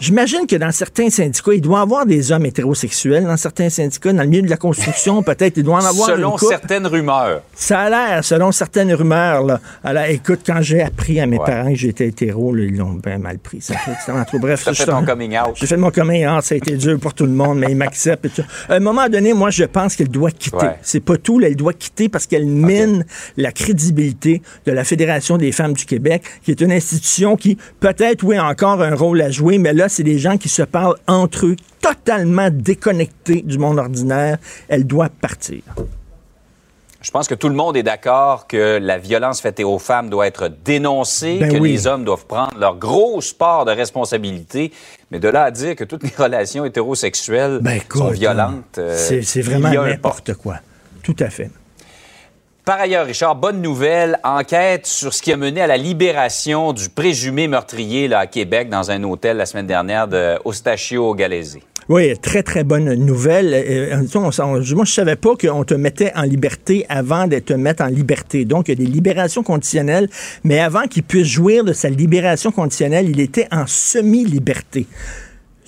J'imagine 0.02 0.48
que 0.48 0.56
dans 0.56 0.72
certains 0.72 1.12
syndicats, 1.12 1.54
il 1.54 1.62
doit 1.62 1.78
y 1.78 1.82
avoir 1.84 2.08
des 2.08 2.32
hommes 2.32 2.48
hétérosexuels. 2.48 3.24
Dans 3.24 3.38
certains 3.38 3.70
syndicats, 3.70 4.12
dans 4.12 4.24
le 4.24 4.30
milieu 4.30 4.42
de 4.42 4.50
la 4.50 4.58
construction, 4.58 5.22
peut-être, 5.32 5.58
il 5.58 5.64
doit 5.64 5.76
en 5.76 5.86
avoir 5.86 6.08
Selon 6.10 6.32
une 6.34 6.48
certaines 6.50 6.88
rumeurs. 6.88 7.44
Ça 7.54 7.82
a 7.82 7.90
l'air, 7.92 8.26
selon 8.26 8.52
certaines 8.52 8.92
rumeurs. 8.94 9.44
Là. 9.44 9.60
Alors, 9.84 10.06
écoute, 10.06 10.40
quand 10.44 10.60
j'ai 10.62 10.82
appris 10.82 11.20
à 11.20 11.28
mes 11.28 11.38
Ouais. 11.38 11.46
parents 11.46 11.70
que 11.70 11.78
j'étais 11.78 12.08
hétéro, 12.08 12.52
là, 12.52 12.64
ils 12.64 12.76
l'ont 12.76 12.94
bien 12.94 13.20
mal 13.20 13.38
pris. 13.38 13.62
Ça 13.62 13.76
fait 13.78 13.92
extrêmement 13.92 14.26
trop. 14.26 14.40
Bref, 14.40 14.64
ça, 14.64 14.74
fait 14.74 14.86
ton 14.86 15.06
coming 15.06 15.38
out. 15.38 15.52
J'ai 15.54 15.68
fait 15.68 15.78
mon 15.78 15.92
coming 15.92 16.26
out. 16.28 16.42
Ça 16.44 16.56
a 16.56 16.58
été 16.58 16.76
dur 16.78 17.00
pour 17.00 17.14
tout 17.14 17.26
le 17.28 17.32
monde, 17.32 17.60
mais 17.60 17.68
ils 17.70 17.78
m'acceptent. 17.78 18.42
À 18.70 18.76
un 18.76 18.80
moment 18.80 19.08
donné, 19.08 19.34
moi, 19.34 19.52
je 19.52 19.66
pense 19.66 19.96
qu'elle 19.96 20.10
doit 20.10 20.32
quitter. 20.32 20.58
Ouais. 20.58 20.78
C'est 20.82 21.00
pas 21.00 21.18
tout. 21.18 21.38
Là, 21.38 21.48
elle 21.48 21.56
doit 21.56 21.74
quitter 21.74 22.10
parce 22.10 22.26
qu'elle 22.26 22.48
mine 22.48 23.06
la 23.38 23.52
crédibilité 23.52 24.42
de 24.66 24.72
la 24.72 24.84
Fédération 24.84 25.38
des 25.38 25.52
femmes 25.52 25.74
du 25.74 25.86
Québec, 25.86 26.24
qui 26.44 26.50
est 26.50 26.62
une 26.62 26.72
institution 26.72 27.36
qui, 27.36 27.56
peut-être, 27.80 28.24
oui, 28.24 28.36
a 28.38 28.46
encore 28.46 28.82
un 28.82 28.96
rôle 28.96 29.22
à 29.22 29.30
jouer, 29.30 29.60
mais 29.60 29.74
là, 29.74 29.90
c'est 29.92 30.04
des 30.04 30.18
gens 30.18 30.38
qui 30.38 30.50
se 30.50 30.64
parlent 30.64 30.96
entre 31.08 31.46
eux, 31.46 31.56
totalement 31.82 32.50
déconnectés 32.52 33.42
du 33.42 33.58
monde 33.58 33.80
ordinaire. 33.80 34.38
Elle 34.68 34.86
doit 34.86 35.10
partir. 35.10 35.62
Je 37.02 37.10
pense 37.10 37.28
que 37.28 37.34
tout 37.34 37.50
le 37.50 37.56
monde 37.56 37.76
est 37.76 37.84
d'accord 37.84 38.46
que 38.46 38.78
la 38.80 39.00
violence 39.00 39.42
faite 39.42 39.60
aux 39.62 39.80
femmes 39.80 40.10
doit 40.12 40.28
être 40.28 40.52
dénoncée, 40.64 41.40
Ben 41.40 41.52
que 41.52 41.58
oui. 41.58 41.72
les 41.72 41.88
hommes 41.88 42.06
doivent 42.06 42.28
prendre 42.28 42.56
leur 42.60 42.78
grosse 42.78 43.34
part 43.34 43.66
de 43.66 43.72
responsabilité. 43.72 44.72
Mais 45.10 45.20
de 45.20 45.28
là 45.28 45.46
à 45.46 45.52
dire 45.52 45.76
que 45.76 45.84
toutes 45.84 46.04
les 46.04 46.14
relations 46.16 46.64
hétérosexuelles 46.64 47.58
Ben, 47.62 47.78
écoute, 47.78 48.02
sont 48.02 48.12
violentes, 48.12 48.78
euh, 48.78 48.96
c'est 48.96 49.22
il 49.22 49.42
vraiment 49.44 49.70
n'importe 49.70 50.36
quoi. 50.36 50.58
Tout 51.02 51.16
à 51.20 51.32
fait. 51.32 51.50
Par 52.72 52.80
ailleurs, 52.80 53.06
Richard, 53.06 53.36
bonne 53.36 53.62
nouvelle, 53.62 54.18
enquête 54.24 54.86
sur 54.86 55.14
ce 55.14 55.22
qui 55.22 55.34
a 55.34 55.36
mené 55.36 55.60
à 55.60 55.68
la 55.68 55.76
libération 55.76 56.72
du 56.72 56.88
présumé 56.88 57.50
meurtrier 57.50 58.14
à 58.14 58.28
Québec 58.28 58.70
dans 58.70 58.92
un 58.92 59.04
hôtel 59.04 59.36
la 59.36 59.46
semaine 59.46 59.68
dernière 59.68 60.08
de 60.08 60.38
Ostachio 60.46 61.14
Galaise. 61.14 61.60
Oui, 61.90 62.18
très, 62.20 62.44
très 62.44 62.64
bonne 62.64 62.94
nouvelle. 62.94 63.54
Euh, 63.54 64.62
je 64.62 64.86
savais 64.86 65.18
pas 65.18 65.36
qu'on 65.36 65.66
te 65.66 65.74
mettait 65.74 66.14
en 66.16 66.22
liberté 66.22 66.86
avant 66.88 67.28
de 67.28 67.40
te 67.40 67.52
mettre 67.52 67.84
en 67.84 67.88
liberté. 67.88 68.46
Donc, 68.46 68.70
il 68.70 68.80
y 68.80 68.82
a 68.82 68.86
des 68.86 68.90
libérations 68.90 69.44
conditionnelles, 69.44 70.08
mais 70.46 70.62
avant 70.62 70.84
qu'il 70.84 71.04
puisse 71.04 71.28
jouir 71.28 71.66
de 71.66 71.74
sa 71.74 71.90
libération 71.90 72.54
conditionnelle, 72.54 73.10
il 73.10 73.20
était 73.20 73.50
en 73.52 73.68
semi-liberté. 73.68 74.88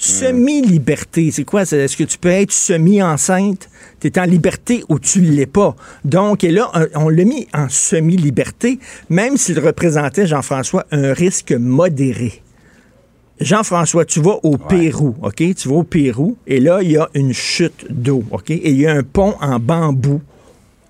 Semi-liberté, 0.03 1.31
c'est 1.31 1.43
quoi? 1.45 1.61
Est-ce 1.61 1.95
que 1.95 2.03
tu 2.03 2.17
peux 2.17 2.29
être 2.29 2.51
semi-enceinte? 2.51 3.69
Tu 3.99 4.07
es 4.07 4.19
en 4.19 4.23
liberté 4.25 4.83
ou 4.89 4.99
tu 4.99 5.21
ne 5.21 5.31
l'es 5.31 5.45
pas? 5.45 5.75
Donc, 6.03 6.43
et 6.43 6.51
là, 6.51 6.69
on- 6.95 7.05
on 7.05 7.09
l'a 7.09 7.23
mis 7.23 7.47
en 7.53 7.69
semi-liberté, 7.69 8.79
même 9.09 9.37
s'il 9.37 9.59
représentait, 9.59 10.27
Jean-François, 10.27 10.85
un 10.91 11.13
risque 11.13 11.51
modéré. 11.53 12.41
Jean-François, 13.39 14.05
tu 14.05 14.19
vas 14.21 14.37
au 14.43 14.57
Pérou, 14.57 15.15
OK? 15.21 15.41
Tu 15.55 15.67
vas 15.69 15.75
au 15.75 15.83
Pérou 15.83 16.37
et 16.47 16.59
là, 16.59 16.79
il 16.81 16.91
y 16.91 16.97
a 16.97 17.09
une 17.13 17.33
chute 17.33 17.85
d'eau, 17.89 18.23
OK? 18.31 18.51
Et 18.51 18.69
il 18.71 18.79
y 18.81 18.87
a 18.87 18.91
un 18.93 19.03
pont 19.03 19.35
en 19.41 19.59
bambou 19.59 20.21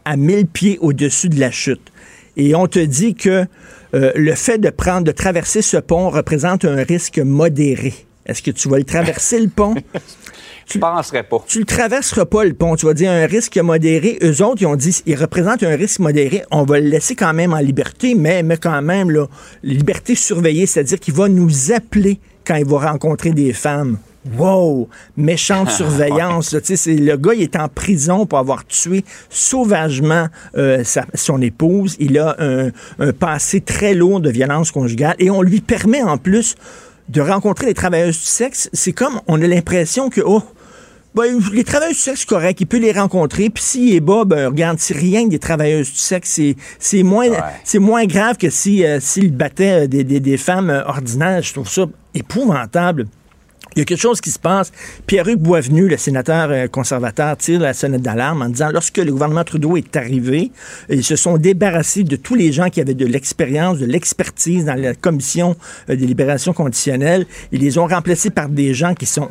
à 0.06 0.18
1000 0.18 0.48
pieds 0.48 0.78
au-dessus 0.82 1.30
de 1.30 1.40
la 1.40 1.52
chute. 1.52 1.92
Et 2.36 2.56
on 2.56 2.68
te 2.68 2.80
dit 2.80 3.16
que 3.16 3.46
euh, 3.94 4.12
le 4.16 4.34
fait 4.36 4.58
de 4.58 4.70
prendre, 4.72 5.04
de 5.04 5.12
traverser 5.12 5.62
ce 5.62 5.78
pont 5.78 6.10
représente 6.10 6.66
un 6.66 6.84
risque 6.84 7.20
modéré. 7.20 7.94
Est-ce 8.26 8.42
que 8.42 8.52
tu 8.52 8.70
vas 8.70 8.78
le 8.78 8.84
traverser, 8.86 9.40
le 9.40 9.50
pont? 9.50 9.76
Je 10.74 10.80
penserais 10.80 11.24
pas. 11.24 11.44
tu 11.46 11.60
le 11.60 11.66
traverseras 11.66 12.24
pas 12.26 12.46
le 12.46 12.54
pont. 12.54 12.78
Tu 12.78 12.86
vas 12.86 12.94
dire 12.94 13.12
un 13.12 13.26
risque 13.26 13.58
modéré. 13.58 14.18
Eux 14.24 14.42
autres, 14.42 14.62
ils 14.62 14.66
ont 14.66 14.78
dit, 14.78 14.98
ils 15.06 15.16
représentent 15.16 15.62
un 15.64 15.76
risque 15.76 16.00
modéré. 16.00 16.44
On 16.52 16.64
va 16.64 16.80
le 16.80 16.88
laisser 16.88 17.16
quand 17.16 17.34
même 17.34 17.52
en 17.54 17.58
liberté, 17.60 18.16
mais, 18.16 18.44
mais 18.44 18.56
quand 18.56 18.82
même, 18.82 19.12
là, 19.12 19.28
liberté 19.62 20.16
surveillée, 20.16 20.66
c'est-à-dire 20.66 21.02
qu'il 21.02 21.14
va 21.16 21.28
nous 21.28 21.74
appeler 21.74 22.18
quand 22.48 22.56
il 22.56 22.66
va 22.66 22.92
rencontrer 22.92 23.32
des 23.32 23.52
femmes. 23.52 23.98
Wow! 24.38 24.88
Méchante 25.18 25.70
surveillance. 25.82 26.56
Tu 26.66 26.78
sais, 26.78 26.94
le 26.96 27.18
gars, 27.18 27.34
il 27.34 27.42
est 27.42 27.58
en 27.58 27.68
prison 27.68 28.26
pour 28.26 28.40
avoir 28.40 28.66
tué 28.66 29.04
sauvagement 29.30 30.28
euh, 30.56 30.86
sa- 30.86 31.06
son 31.14 31.42
épouse. 31.42 31.98
Il 32.00 32.18
a 32.18 32.38
un, 32.40 32.70
un 33.00 33.12
passé 33.12 33.60
très 33.60 33.94
lourd 33.94 34.22
de 34.22 34.30
violence 34.30 34.72
conjugale 34.72 35.16
et 35.20 35.30
on 35.30 35.42
lui 35.42 35.60
permet 35.60 36.02
en 36.02 36.18
plus 36.18 36.56
de 37.10 37.22
rencontrer 37.22 37.68
les 37.68 37.74
travailleuses 37.74 38.20
du 38.20 38.26
sexe. 38.26 38.70
C'est 38.74 38.94
comme 38.94 39.22
on 39.28 39.42
a 39.42 39.48
l'impression 39.48 40.10
que, 40.10 40.22
oh, 40.26 40.42
ben, 41.16 41.40
les 41.52 41.64
travailleuses 41.64 41.98
du 41.98 42.02
sexe, 42.02 42.26
correct. 42.26 42.60
Il 42.62 42.66
peut 42.66 42.80
les 42.80 42.92
rencontrer. 42.92 43.50
Puis 43.50 43.64
s'il 43.64 43.94
est 43.94 44.00
bas, 44.00 44.24
ben, 44.26 44.48
regarde, 44.48 44.80
c'est 44.80 44.96
rien 44.98 45.26
que 45.26 45.30
des 45.30 45.40
travailleuses 45.40 45.92
du 45.92 45.98
sexe. 45.98 46.40
C'est, 46.80 47.04
moins, 47.04 47.28
c'est 47.64 47.80
moins 47.80 48.06
grave 48.06 48.38
que 48.38 48.50
si, 48.50 48.86
euh, 48.86 49.00
s'il 49.00 49.36
battait 49.36 49.84
euh, 49.84 49.88
des, 49.88 50.04
des, 50.04 50.20
des 50.20 50.38
femmes 50.38 50.70
euh, 50.70 50.84
ordinaires. 50.86 51.42
Je 51.42 51.54
trouve 51.54 51.70
ça 51.70 51.86
épouvantable. 52.16 53.08
Il 53.76 53.80
y 53.80 53.82
a 53.82 53.86
quelque 53.86 54.00
chose 54.00 54.22
qui 54.22 54.32
se 54.32 54.40
passe. 54.40 54.72
Pierre-Hugues 55.08 55.40
Boisvenu, 55.40 55.88
le 55.88 55.98
sénateur 55.98 56.50
euh, 56.52 56.68
conservateur, 56.68 57.38
tire 57.38 57.60
la 57.60 57.74
sonnette 57.74 58.02
d'alarme 58.02 58.42
en 58.42 58.50
disant 58.50 58.70
lorsque 58.72 58.98
le 58.98 59.12
gouvernement 59.12 59.44
Trudeau 59.44 59.78
est 59.78 59.96
arrivé, 59.96 60.52
ils 60.90 61.04
se 61.04 61.16
sont 61.16 61.38
débarrassés 61.38 62.04
de 62.04 62.16
tous 62.16 62.36
les 62.36 62.52
gens 62.52 62.70
qui 62.70 62.82
avaient 62.82 62.94
de 62.94 63.06
l'expérience, 63.06 63.80
de 63.80 63.86
l'expertise 63.86 64.66
dans 64.66 64.76
la 64.76 64.94
commission 64.94 65.56
euh, 65.90 65.96
des 65.96 66.06
libérations 66.06 66.54
conditionnelles. 66.54 67.26
Ils 67.52 67.62
les 67.62 67.78
ont 67.78 67.88
remplacés 67.88 68.30
par 68.30 68.50
des 68.50 68.74
gens 68.74 68.94
qui 68.94 69.06
sont 69.06 69.30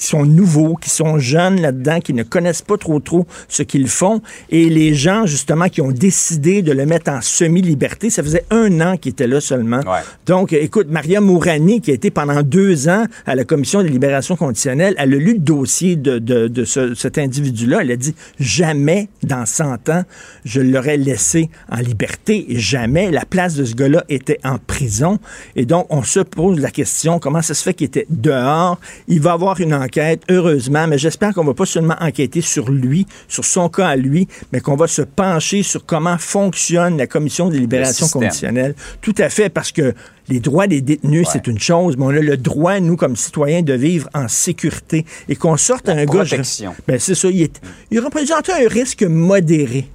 qui 0.00 0.06
sont 0.06 0.24
nouveaux, 0.24 0.76
qui 0.76 0.88
sont 0.88 1.18
jeunes 1.18 1.60
là-dedans, 1.60 2.00
qui 2.00 2.14
ne 2.14 2.22
connaissent 2.22 2.62
pas 2.62 2.78
trop 2.78 3.00
trop 3.00 3.26
ce 3.48 3.62
qu'ils 3.62 3.86
font. 3.88 4.22
Et 4.48 4.70
les 4.70 4.94
gens, 4.94 5.26
justement, 5.26 5.68
qui 5.68 5.82
ont 5.82 5.92
décidé 5.92 6.62
de 6.62 6.72
le 6.72 6.86
mettre 6.86 7.10
en 7.12 7.20
semi-liberté, 7.20 8.08
ça 8.08 8.22
faisait 8.22 8.46
un 8.50 8.80
an 8.80 8.96
qu'il 8.96 9.10
était 9.12 9.26
là 9.26 9.42
seulement. 9.42 9.80
Ouais. 9.80 10.00
Donc, 10.24 10.54
écoute, 10.54 10.86
Maria 10.90 11.20
Mourani, 11.20 11.82
qui 11.82 11.90
a 11.90 11.94
été 11.94 12.10
pendant 12.10 12.42
deux 12.42 12.88
ans 12.88 13.04
à 13.26 13.34
la 13.34 13.44
Commission 13.44 13.82
des 13.82 13.90
libérations 13.90 14.36
conditionnelles, 14.36 14.94
elle 14.96 15.12
a 15.12 15.18
lu 15.18 15.34
le 15.34 15.38
dossier 15.38 15.96
de, 15.96 16.18
de, 16.18 16.48
de 16.48 16.64
ce- 16.64 16.94
cet 16.94 17.18
individu-là. 17.18 17.80
Elle 17.82 17.90
a 17.90 17.96
dit, 17.96 18.14
jamais 18.38 19.10
dans 19.22 19.44
100 19.44 19.90
ans, 19.90 20.04
je 20.46 20.62
l'aurais 20.62 20.96
laissé 20.96 21.50
en 21.70 21.76
liberté. 21.76 22.46
Et 22.48 22.58
jamais 22.58 23.10
la 23.10 23.26
place 23.26 23.54
de 23.54 23.66
ce 23.66 23.74
gars-là 23.74 24.02
était 24.08 24.38
en 24.44 24.56
prison. 24.56 25.18
Et 25.56 25.66
donc, 25.66 25.86
on 25.90 26.02
se 26.02 26.20
pose 26.20 26.58
la 26.58 26.70
question, 26.70 27.18
comment 27.18 27.42
ça 27.42 27.52
se 27.52 27.62
fait 27.62 27.74
qu'il 27.74 27.86
était 27.88 28.06
dehors? 28.08 28.78
Il 29.08 29.20
va 29.20 29.32
avoir 29.32 29.60
une 29.60 29.74
enquête 29.74 29.89
enquête, 29.90 30.22
heureusement, 30.28 30.86
mais 30.86 30.98
j'espère 30.98 31.34
qu'on 31.34 31.44
va 31.44 31.54
pas 31.54 31.66
seulement 31.66 31.96
enquêter 32.00 32.40
sur 32.40 32.70
lui, 32.70 33.06
sur 33.28 33.44
son 33.44 33.68
cas 33.68 33.88
à 33.88 33.96
lui, 33.96 34.28
mais 34.52 34.60
qu'on 34.60 34.76
va 34.76 34.86
se 34.86 35.02
pencher 35.02 35.62
sur 35.62 35.84
comment 35.84 36.16
fonctionne 36.18 36.96
la 36.96 37.06
commission 37.06 37.48
des 37.48 37.58
libérations 37.58 38.08
conditionnelles. 38.08 38.74
Tout 39.00 39.14
à 39.18 39.28
fait, 39.28 39.48
parce 39.48 39.72
que 39.72 39.94
les 40.28 40.38
droits 40.38 40.68
des 40.68 40.80
détenus, 40.80 41.26
c'est 41.32 41.48
une 41.48 41.58
chose, 41.58 41.96
mais 41.96 42.04
on 42.04 42.10
a 42.10 42.20
le 42.20 42.36
droit, 42.36 42.78
nous, 42.78 42.96
comme 42.96 43.16
citoyens, 43.16 43.62
de 43.62 43.74
vivre 43.74 44.08
en 44.14 44.28
sécurité 44.28 45.04
et 45.28 45.34
qu'on 45.34 45.56
sorte 45.56 45.88
un 45.88 46.06
protection. 46.06 46.70
gars. 46.70 46.76
Ben, 46.86 46.98
c'est 47.00 47.16
ça. 47.16 47.28
Il, 47.28 47.42
est, 47.42 47.60
il 47.90 47.98
représente 48.00 48.48
un 48.48 48.68
risque 48.68 49.02
modéré. 49.02 49.88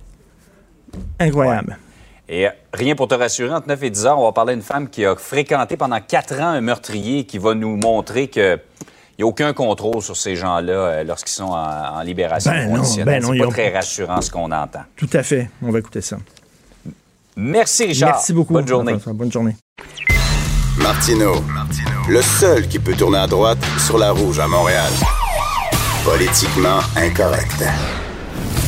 Incroyable. 1.20 1.78
Et 2.28 2.48
euh, 2.48 2.52
rien 2.74 2.96
pour 2.96 3.08
te 3.08 3.16
rassurer, 3.16 3.54
entre 3.54 3.68
9 3.68 3.84
et 3.84 3.90
10 3.90 4.06
heures, 4.08 4.20
on 4.20 4.26
va 4.26 4.32
parler 4.32 4.56
d'une 4.56 4.64
femme 4.64 4.90
qui 4.90 5.06
a 5.06 5.16
fréquenté 5.16 5.78
pendant 5.78 6.00
4 6.02 6.42
ans 6.42 6.48
un 6.48 6.62
meurtrier 6.62 7.26
qui 7.26 7.38
va 7.38 7.54
nous 7.54 7.78
montrer 7.78 8.28
que. 8.28 8.60
Il 9.18 9.22
n'y 9.22 9.24
a 9.24 9.28
aucun 9.28 9.54
contrôle 9.54 10.02
sur 10.02 10.18
ces 10.18 10.36
gens-là 10.36 10.74
euh, 10.74 11.04
lorsqu'ils 11.06 11.34
sont 11.34 11.46
en, 11.46 12.02
libération 12.02 12.52
ben 12.52 12.70
non, 12.70 12.78
conditionnelle. 12.78 13.22
Ben 13.22 13.32
c'est 13.32 13.40
pas 13.40 13.46
ont... 13.46 13.50
très 13.50 13.74
rassurant 13.74 14.22
ce 14.22 14.30
qu'on 14.30 14.52
entend. 14.52 14.84
Tout 14.98 15.10
à 15.14 15.24
fait. 15.24 15.50
On 15.62 15.72
va 15.72 15.80
écouter 15.80 16.02
ça. 16.02 16.18
Merci, 17.38 17.86
Richard. 17.86 18.10
Merci 18.12 18.34
beaucoup. 18.34 18.54
Bonne 18.54 18.68
journée. 18.68 18.98
Bonne 19.08 19.32
journée. 19.32 19.56
Martino, 20.78 21.36
le 22.10 22.22
seul 22.22 22.68
qui 22.68 22.80
peut 22.80 22.94
tourner 22.94 23.20
à 23.20 23.28
droite 23.28 23.58
sur 23.86 23.98
la 23.98 24.12
rouge 24.12 24.40
à 24.40 24.48
Montréal. 24.48 24.92
Politiquement 26.04 26.80
incorrect. 26.98 27.64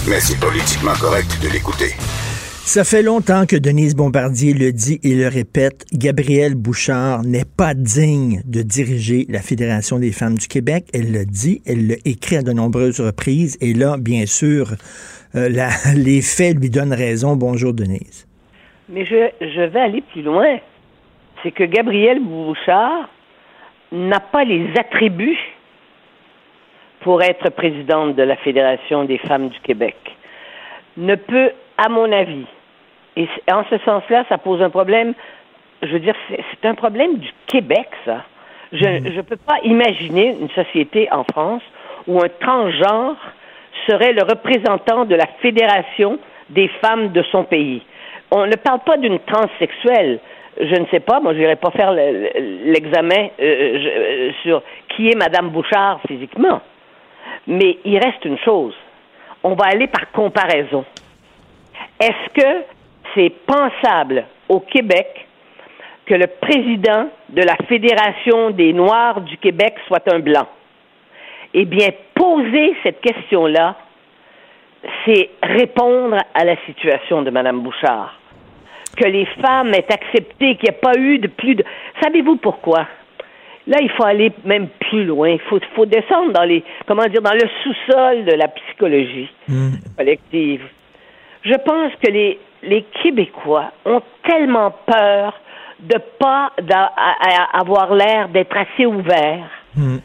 Mais 0.08 0.22
c'est 0.22 0.40
politiquement 0.40 0.94
correct 0.94 1.38
de 1.42 1.50
l'écouter. 1.50 1.94
Ça 2.68 2.84
fait 2.84 3.02
longtemps 3.02 3.46
que 3.48 3.56
Denise 3.56 3.96
Bombardier 3.96 4.54
le 4.54 4.74
dit 4.74 5.00
et 5.02 5.16
le 5.16 5.30
répète. 5.30 5.86
Gabrielle 5.94 6.54
Bouchard 6.54 7.24
n'est 7.24 7.46
pas 7.46 7.74
digne 7.74 8.42
de 8.44 8.62
diriger 8.62 9.26
la 9.30 9.40
Fédération 9.40 10.00
des 10.00 10.12
femmes 10.12 10.38
du 10.38 10.50
Québec. 10.50 10.84
Elle 10.94 11.14
le 11.14 11.24
dit, 11.24 11.62
elle 11.66 11.88
l'a 11.88 11.96
écrit 12.04 12.36
à 12.36 12.42
de 12.42 12.52
nombreuses 12.52 13.00
reprises. 13.00 13.58
Et 13.62 13.74
là, 13.74 13.96
bien 13.98 14.26
sûr, 14.26 14.72
euh, 15.36 15.48
les 15.96 16.22
faits 16.22 16.60
lui 16.60 16.70
donnent 16.70 16.94
raison. 16.94 17.38
Bonjour, 17.38 17.72
Denise. 17.72 18.28
Mais 18.90 19.06
je, 19.06 19.30
je 19.40 19.62
vais 19.62 19.80
aller 19.80 20.04
plus 20.12 20.24
loin. 20.24 20.58
C'est 21.44 21.52
que 21.52 21.64
Gabrielle 21.64 22.20
Bouchard 22.20 23.10
n'a 23.94 24.20
pas 24.20 24.44
les 24.44 24.68
attributs 24.78 25.40
pour 27.00 27.24
être 27.24 27.50
présidente 27.50 28.18
de 28.18 28.24
la 28.24 28.36
Fédération 28.36 29.06
des 29.06 29.20
femmes 29.20 29.48
du 29.48 29.60
Québec. 29.62 29.96
Ne 30.98 31.16
peut, 31.16 31.52
à 31.78 31.88
mon 31.88 32.12
avis, 32.12 32.46
et 33.18 33.28
en 33.52 33.64
ce 33.70 33.78
sens-là, 33.80 34.26
ça 34.30 34.38
pose 34.38 34.62
un 34.62 34.70
problème. 34.70 35.14
Je 35.82 35.88
veux 35.88 36.00
dire, 36.00 36.16
c'est 36.30 36.68
un 36.68 36.76
problème 36.76 37.18
du 37.18 37.30
Québec, 37.48 37.90
ça. 38.06 38.24
Je 38.72 38.86
ne 38.86 39.22
peux 39.22 39.38
pas 39.38 39.58
imaginer 39.64 40.36
une 40.40 40.50
société 40.50 41.08
en 41.12 41.24
France 41.24 41.64
où 42.06 42.20
un 42.22 42.30
transgenre 42.40 43.18
serait 43.88 44.14
le 44.14 44.24
représentant 44.24 45.06
de 45.06 45.16
la 45.16 45.26
fédération 45.42 46.20
des 46.50 46.68
femmes 46.82 47.12
de 47.12 47.24
son 47.32 47.44
pays. 47.44 47.82
On 48.32 48.46
ne 48.46 48.56
parle 48.56 48.80
pas 48.86 48.98
d'une 48.98 49.20
transsexuelle. 49.20 50.20
Je 50.60 50.76
ne 50.76 50.86
sais 50.88 51.00
pas, 51.00 51.20
moi 51.20 51.34
je 51.34 51.40
n'irai 51.40 51.56
pas 51.56 51.72
faire 51.72 51.94
l'examen 51.94 53.30
euh, 53.40 53.42
euh, 53.42 54.32
sur 54.44 54.62
qui 54.90 55.10
est 55.10 55.16
Madame 55.16 55.50
Bouchard 55.50 56.02
physiquement. 56.08 56.62
Mais 57.48 57.78
il 57.86 57.98
reste 57.98 58.26
une 58.26 58.40
chose. 58.40 58.74
On 59.44 59.54
va 59.54 59.66
aller 59.66 59.88
par 59.88 60.12
comparaison. 60.12 60.84
Est-ce 62.00 62.42
que 62.42 62.64
c'est 63.18 63.32
pensable 63.46 64.26
au 64.48 64.60
Québec 64.60 65.08
que 66.06 66.14
le 66.14 66.28
président 66.28 67.10
de 67.30 67.42
la 67.42 67.56
Fédération 67.68 68.52
des 68.52 68.72
Noirs 68.72 69.22
du 69.22 69.38
Québec 69.38 69.76
soit 69.88 70.08
un 70.14 70.20
blanc. 70.20 70.48
Eh 71.54 71.66
bien, 71.66 71.90
poser 72.14 72.76
cette 72.84 73.02
question-là, 73.02 73.76
c'est 75.06 75.30
répondre 75.44 76.18
à 76.34 76.46
la 76.46 76.56
situation 76.66 77.24
de 77.24 77.32
Mme 77.32 77.62
Bouchard. 77.62 78.18
Que 78.96 79.06
les 79.08 79.26
femmes 79.42 79.74
aient 79.74 79.92
accepté 79.92 80.56
qu'il 80.56 80.70
n'y 80.70 80.76
ait 80.76 80.80
pas 80.82 80.98
eu 80.98 81.20
de 81.20 81.28
plus 81.28 81.56
de... 81.56 81.64
Savez-vous 82.02 82.38
pourquoi? 82.38 82.88
Là, 83.68 83.78
il 83.82 83.90
faut 83.92 84.06
aller 84.06 84.32
même 84.46 84.70
plus 84.80 85.04
loin. 85.04 85.30
Il 85.30 85.40
faut, 85.42 85.60
faut 85.76 85.86
descendre 85.86 86.32
dans 86.32 86.44
les, 86.44 86.64
comment 86.86 87.04
dire, 87.06 87.22
dans 87.22 87.34
le 87.34 87.48
sous-sol 87.64 88.24
de 88.26 88.34
la 88.34 88.48
psychologie 88.48 89.30
Mm. 89.50 89.70
collective. 89.98 90.62
Je 91.44 91.54
pense 91.54 91.94
que 92.02 92.12
les, 92.12 92.40
les 92.68 92.84
Québécois 93.02 93.72
ont 93.86 94.02
tellement 94.28 94.72
peur 94.86 95.34
de 95.80 95.98
pas 96.20 96.52
avoir 97.54 97.94
l'air 97.94 98.30
d'être 98.30 98.56
assez 98.58 98.86
ouverts. 98.86 99.50
Mm. 99.76 99.98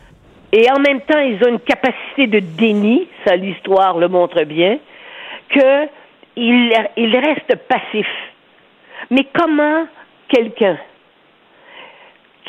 Et 0.53 0.71
en 0.71 0.79
même 0.81 1.01
temps, 1.03 1.19
ils 1.19 1.43
ont 1.45 1.49
une 1.49 1.61
capacité 1.61 2.27
de 2.27 2.41
déni, 2.41 3.09
ça 3.27 3.37
l'histoire 3.37 3.97
le 3.99 4.09
montre 4.09 4.43
bien, 4.45 4.79
que 5.49 5.87
ils, 6.37 6.73
ils 6.97 7.17
restent 7.17 7.57
passifs. 7.69 8.07
Mais 9.11 9.27
comment 9.35 9.87
quelqu'un 10.29 10.77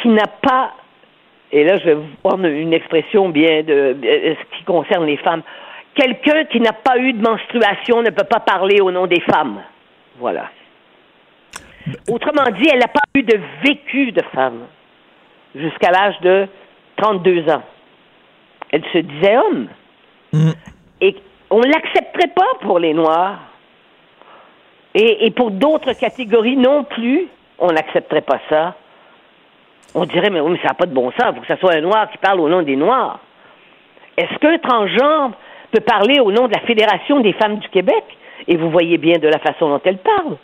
qui 0.01 0.09
n'a 0.09 0.27
pas, 0.27 0.73
et 1.51 1.63
là 1.63 1.77
je 1.79 1.85
vais 1.85 1.93
vous 1.95 2.07
prendre 2.23 2.45
une 2.45 2.73
expression 2.73 3.29
bien 3.29 3.63
de, 3.63 3.93
de- 3.93 4.35
ce 4.35 4.57
qui 4.57 4.63
concerne 4.65 5.05
les 5.05 5.17
femmes, 5.17 5.41
quelqu'un 5.95 6.43
qui 6.45 6.59
n'a 6.59 6.73
pas 6.73 6.97
eu 6.97 7.13
de 7.13 7.21
menstruation 7.21 8.01
ne 8.01 8.09
peut 8.09 8.25
pas 8.25 8.39
parler 8.41 8.81
au 8.81 8.91
nom 8.91 9.07
des 9.07 9.21
femmes. 9.21 9.61
Voilà. 10.17 10.49
Autrement 12.09 12.49
dit, 12.51 12.67
elle 12.71 12.79
n'a 12.79 12.87
pas 12.87 13.01
eu 13.15 13.23
de 13.23 13.39
vécu 13.63 14.11
de 14.11 14.21
femme 14.33 14.67
jusqu'à 15.55 15.91
l'âge 15.91 16.19
de 16.21 16.47
32 16.97 17.49
ans. 17.49 17.63
Elle 18.71 18.83
se 18.91 18.99
disait 18.99 19.37
homme. 19.37 19.67
Mm. 20.31 20.51
Et 21.01 21.15
on 21.49 21.59
ne 21.59 21.67
l'accepterait 21.67 22.33
pas 22.33 22.57
pour 22.61 22.79
les 22.79 22.93
Noirs. 22.93 23.39
Et, 24.95 25.25
et 25.25 25.31
pour 25.31 25.51
d'autres 25.51 25.93
catégories 25.93 26.55
non 26.55 26.83
plus, 26.83 27.27
on 27.59 27.67
n'accepterait 27.67 28.21
pas 28.21 28.39
ça. 28.49 28.75
On 29.95 30.05
dirait, 30.05 30.29
mais 30.29 30.39
oui, 30.39 30.53
mais 30.53 30.57
ça 30.59 30.69
n'a 30.69 30.73
pas 30.73 30.85
de 30.85 30.93
bon 30.93 31.11
sens. 31.11 31.31
Il 31.31 31.35
faut 31.35 31.41
que 31.41 31.53
ce 31.53 31.59
soit 31.59 31.75
un 31.75 31.81
Noir 31.81 32.09
qui 32.09 32.17
parle 32.17 32.39
au 32.39 32.49
nom 32.49 32.61
des 32.61 32.75
Noirs. 32.75 33.19
Est-ce 34.17 34.37
qu'un 34.39 34.57
transgenre 34.57 35.31
peut 35.71 35.81
parler 35.81 36.19
au 36.19 36.31
nom 36.31 36.47
de 36.47 36.53
la 36.53 36.61
Fédération 36.61 37.19
des 37.19 37.33
femmes 37.33 37.57
du 37.57 37.69
Québec? 37.69 38.03
Et 38.47 38.57
vous 38.57 38.69
voyez 38.69 38.97
bien 38.97 39.17
de 39.19 39.27
la 39.27 39.39
façon 39.39 39.69
dont 39.69 39.81
elle 39.85 39.97
parle. 39.97 40.37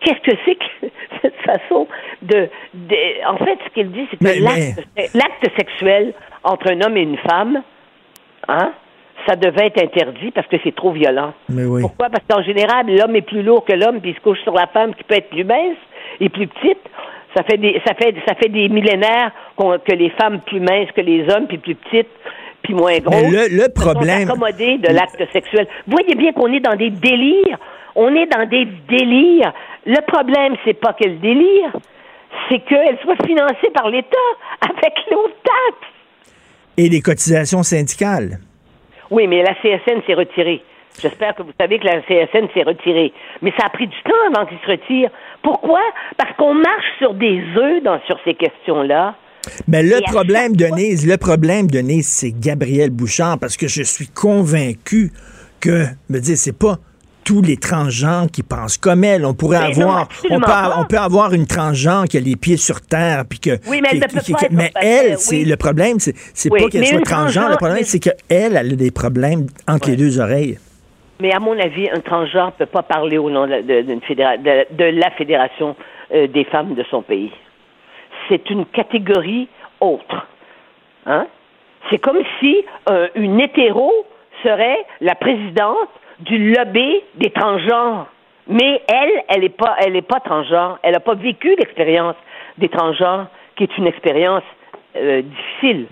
Qu'est-ce 0.00 0.20
que 0.30 0.36
c'est 0.44 0.54
que 0.56 0.88
cette 1.22 1.36
façon 1.36 1.86
de, 2.22 2.48
de- 2.74 3.26
En 3.28 3.36
fait, 3.38 3.58
ce 3.64 3.70
qu'elle 3.74 3.90
dit, 3.90 4.06
c'est 4.10 4.18
que 4.18 4.42
l'acte, 5.18 5.58
sexuel 5.58 6.12
entre 6.42 6.70
un 6.72 6.80
homme 6.82 6.96
et 6.96 7.02
une 7.02 7.16
femme, 7.18 7.62
hein, 8.48 8.72
ça 9.26 9.36
devait 9.36 9.66
être 9.68 9.82
interdit 9.82 10.30
parce 10.32 10.46
que 10.48 10.56
c'est 10.62 10.74
trop 10.74 10.90
violent. 10.92 11.32
Mais 11.48 11.64
oui. 11.64 11.80
Pourquoi? 11.80 12.10
Parce 12.10 12.24
qu'en 12.28 12.42
général, 12.42 12.86
l'homme 12.94 13.16
est 13.16 13.22
plus 13.22 13.42
lourd 13.42 13.64
que 13.64 13.72
l'homme, 13.72 14.00
puis 14.00 14.10
il 14.10 14.14
se 14.16 14.20
couche 14.20 14.40
sur 14.42 14.52
la 14.52 14.66
femme 14.66 14.94
qui 14.94 15.04
peut 15.04 15.14
être 15.14 15.30
plus 15.30 15.44
mince 15.44 15.78
et 16.20 16.28
plus 16.28 16.46
petite. 16.48 16.80
Ça 17.34 17.42
fait 17.42 17.56
des, 17.56 17.80
ça 17.86 17.94
fait, 17.94 18.14
ça 18.28 18.34
fait 18.34 18.48
des 18.48 18.68
millénaires 18.68 19.32
que 19.58 19.92
les 19.94 20.10
femmes 20.10 20.40
plus 20.40 20.60
minces 20.60 20.90
que 20.94 21.00
les 21.00 21.22
hommes, 21.32 21.46
puis 21.48 21.58
plus 21.58 21.74
petites, 21.74 22.08
puis 22.64 22.74
moins 22.74 22.94
le- 22.94 23.48
le 23.56 23.72
problème- 23.72 24.26
de 24.28 24.92
l'acte 24.92 25.22
sexuel. 25.32 25.66
Vous 25.86 25.92
voyez 25.96 26.14
bien 26.16 26.32
qu'on 26.32 26.52
est 26.52 26.60
dans 26.60 26.74
des 26.74 26.90
délires. 26.90 27.58
On 27.94 28.12
est 28.16 28.26
dans 28.26 28.46
des 28.48 28.66
délires. 28.88 29.52
Le 29.86 30.00
problème, 30.10 30.56
c'est 30.64 30.74
pas 30.74 30.92
qu'elle 30.94 31.20
délire, 31.20 31.70
c'est 32.48 32.58
qu'elle 32.60 32.98
soit 33.02 33.24
financée 33.24 33.70
par 33.72 33.88
l'État 33.90 34.16
avec 34.62 34.94
nos 35.12 35.28
taxes. 35.28 35.92
Et 36.76 36.88
les 36.88 37.00
cotisations 37.00 37.62
syndicales. 37.62 38.38
Oui, 39.10 39.28
mais 39.28 39.42
la 39.42 39.54
CSN 39.62 40.00
s'est 40.06 40.14
retirée. 40.14 40.62
J'espère 41.00 41.34
que 41.34 41.42
vous 41.42 41.52
savez 41.60 41.78
que 41.78 41.84
la 41.86 42.00
CSN 42.02 42.48
s'est 42.54 42.62
retirée. 42.62 43.12
Mais 43.42 43.52
ça 43.58 43.66
a 43.66 43.70
pris 43.70 43.86
du 43.86 43.96
temps 44.04 44.12
avant 44.34 44.46
qu'il 44.46 44.58
se 44.58 44.66
retire. 44.70 45.10
Pourquoi? 45.42 45.80
Parce 46.16 46.32
qu'on 46.36 46.54
marche 46.54 46.86
sur 46.98 47.14
des 47.14 47.42
œufs 47.56 47.82
dans, 47.82 48.00
sur 48.06 48.18
ces 48.24 48.34
questions-là. 48.34 49.14
Mais 49.68 49.82
le 49.82 49.98
Et 49.98 50.02
problème, 50.02 50.56
fois- 50.58 50.68
Denise, 50.70 51.06
le 51.06 51.16
problème, 51.16 51.66
Denise, 51.68 52.08
c'est 52.08 52.32
Gabriel 52.32 52.90
Bouchard, 52.90 53.38
parce 53.38 53.56
que 53.56 53.68
je 53.68 53.82
suis 53.82 54.08
convaincu 54.08 55.12
que, 55.60 55.84
me 56.08 56.18
dire, 56.20 56.36
c'est 56.36 56.56
pas 56.56 56.78
tous 57.24 57.40
les 57.40 57.56
transgenres 57.56 58.26
qui 58.30 58.42
pensent 58.42 58.76
comme 58.76 59.02
elle. 59.02 59.24
On 59.24 59.32
pourrait 59.32 59.68
Mais 59.68 59.74
non, 59.76 59.88
avoir, 59.88 60.08
on 60.30 60.34
peut, 60.40 60.40
pas. 60.44 60.74
on 60.78 60.84
peut 60.84 60.98
avoir 60.98 61.32
une 61.32 61.46
transgenre 61.46 62.04
qui 62.04 62.18
a 62.18 62.20
les 62.20 62.36
pieds 62.36 62.58
sur 62.58 62.82
terre, 62.82 63.24
puis 63.26 63.38
que. 63.38 63.58
Oui, 63.66 63.80
mais 63.82 63.88
elle 63.92 64.06
qui- 64.20 64.34
qui- 64.34 64.46
mais 64.50 64.70
elle, 64.80 65.16
c'est 65.18 65.36
oui. 65.36 65.44
le 65.46 65.56
problème, 65.56 65.98
c'est 66.00 66.14
c'est 66.34 66.50
Oui, 66.52 66.62
pas 66.62 66.68
qu'elle 66.68 66.86
soit 66.86 67.00
transgenre. 67.00 67.48
Le 67.48 67.56
problème, 67.56 67.78
mais- 67.78 67.84
c'est 67.84 67.98
qu'elle, 67.98 68.16
elle 68.28 68.56
a 68.58 68.62
des 68.64 68.90
problèmes 68.90 69.46
entre 69.66 69.88
les 69.88 69.96
deux 69.96 70.20
oreilles. 70.20 70.58
Mais 71.20 71.32
à 71.32 71.38
mon 71.40 71.58
avis, 71.58 71.88
un 71.88 72.00
transgenre 72.00 72.52
ne 72.60 72.64
peut 72.66 72.70
pas 72.70 72.82
parler 72.82 73.16
au 73.16 73.30
nom 73.30 73.46
de, 73.46 73.62
de- 73.62 73.82
d'une 73.86 74.00
fédéra- 74.02 74.36
de- 74.36 74.66
de 74.76 74.84
la 75.00 75.10
Fédération 75.12 75.76
euh, 76.14 76.26
des 76.26 76.44
femmes 76.44 76.74
de 76.74 76.84
son 76.90 77.00
pays. 77.02 77.30
C'est 78.28 78.50
une 78.50 78.66
catégorie 78.66 79.48
autre. 79.80 80.26
Hein? 81.06 81.26
C'est 81.90 81.98
comme 81.98 82.22
si 82.40 82.64
euh, 82.88 83.08
une 83.14 83.40
hétéro 83.40 83.92
serait 84.42 84.84
la 85.00 85.14
présidente 85.14 85.88
du 86.20 86.54
lobby 86.54 87.02
des 87.16 87.30
transgenres. 87.30 88.06
Mais 88.46 88.82
elle, 88.88 89.24
elle 89.28 89.40
n'est 89.40 89.48
pas, 89.48 89.76
elle 89.78 89.96
est 89.96 90.02
pas 90.02 90.20
transgenre. 90.20 90.78
Elle 90.82 90.92
n'a 90.92 91.00
pas 91.00 91.14
vécu 91.14 91.54
l'expérience 91.58 92.16
des 92.58 92.68
transgenres, 92.68 93.26
qui 93.56 93.64
est 93.64 93.78
une 93.78 93.86
expérience 93.86 94.42
euh, 94.96 95.22
difficile. 95.22 95.86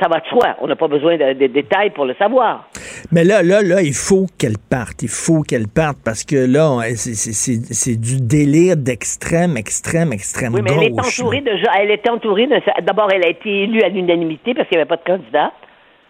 Ça 0.00 0.06
va 0.08 0.20
de 0.20 0.26
soi. 0.26 0.56
On 0.60 0.66
n'a 0.68 0.76
pas 0.76 0.86
besoin 0.88 1.16
de, 1.16 1.32
de 1.32 1.46
détails 1.48 1.90
pour 1.90 2.04
le 2.04 2.14
savoir. 2.14 2.68
Mais 3.10 3.24
là, 3.24 3.42
là, 3.42 3.62
là, 3.62 3.82
il 3.82 3.94
faut 3.94 4.26
qu'elle 4.38 4.56
parte. 4.70 5.02
Il 5.02 5.08
faut 5.08 5.42
qu'elle 5.42 5.66
parte 5.66 5.98
parce 6.04 6.24
que 6.24 6.36
là, 6.36 6.70
on- 6.70 6.80
c'est- 6.94 8.00
du 8.00 8.20
délire 8.20 8.76
d'extrême, 8.76 9.56
extrême, 9.56 10.12
extrême 10.12 10.54
Oui, 10.54 10.60
mais 10.62 10.70
elle 10.72 10.92
est 10.92 11.00
entourée 11.00 11.40
de 11.40 11.56
gens. 11.56 11.72
Elle 11.78 11.90
est 11.90 12.08
entourée 12.08 12.46
de. 12.46 12.60
D'abord, 12.82 13.08
elle 13.12 13.24
a 13.24 13.28
été 13.28 13.62
élue 13.64 13.82
à 13.82 13.88
l'unanimité 13.88 14.54
parce 14.54 14.68
qu'il 14.68 14.76
n'y 14.78 14.82
avait 14.82 14.88
pas 14.88 14.96
de 14.96 15.04
candidat. 15.04 15.52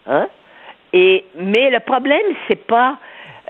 Hein? 0.07 0.29
Et, 0.92 1.24
mais 1.38 1.70
le 1.70 1.81
problème, 1.81 2.27
c'est 2.46 2.64
pas. 2.66 2.98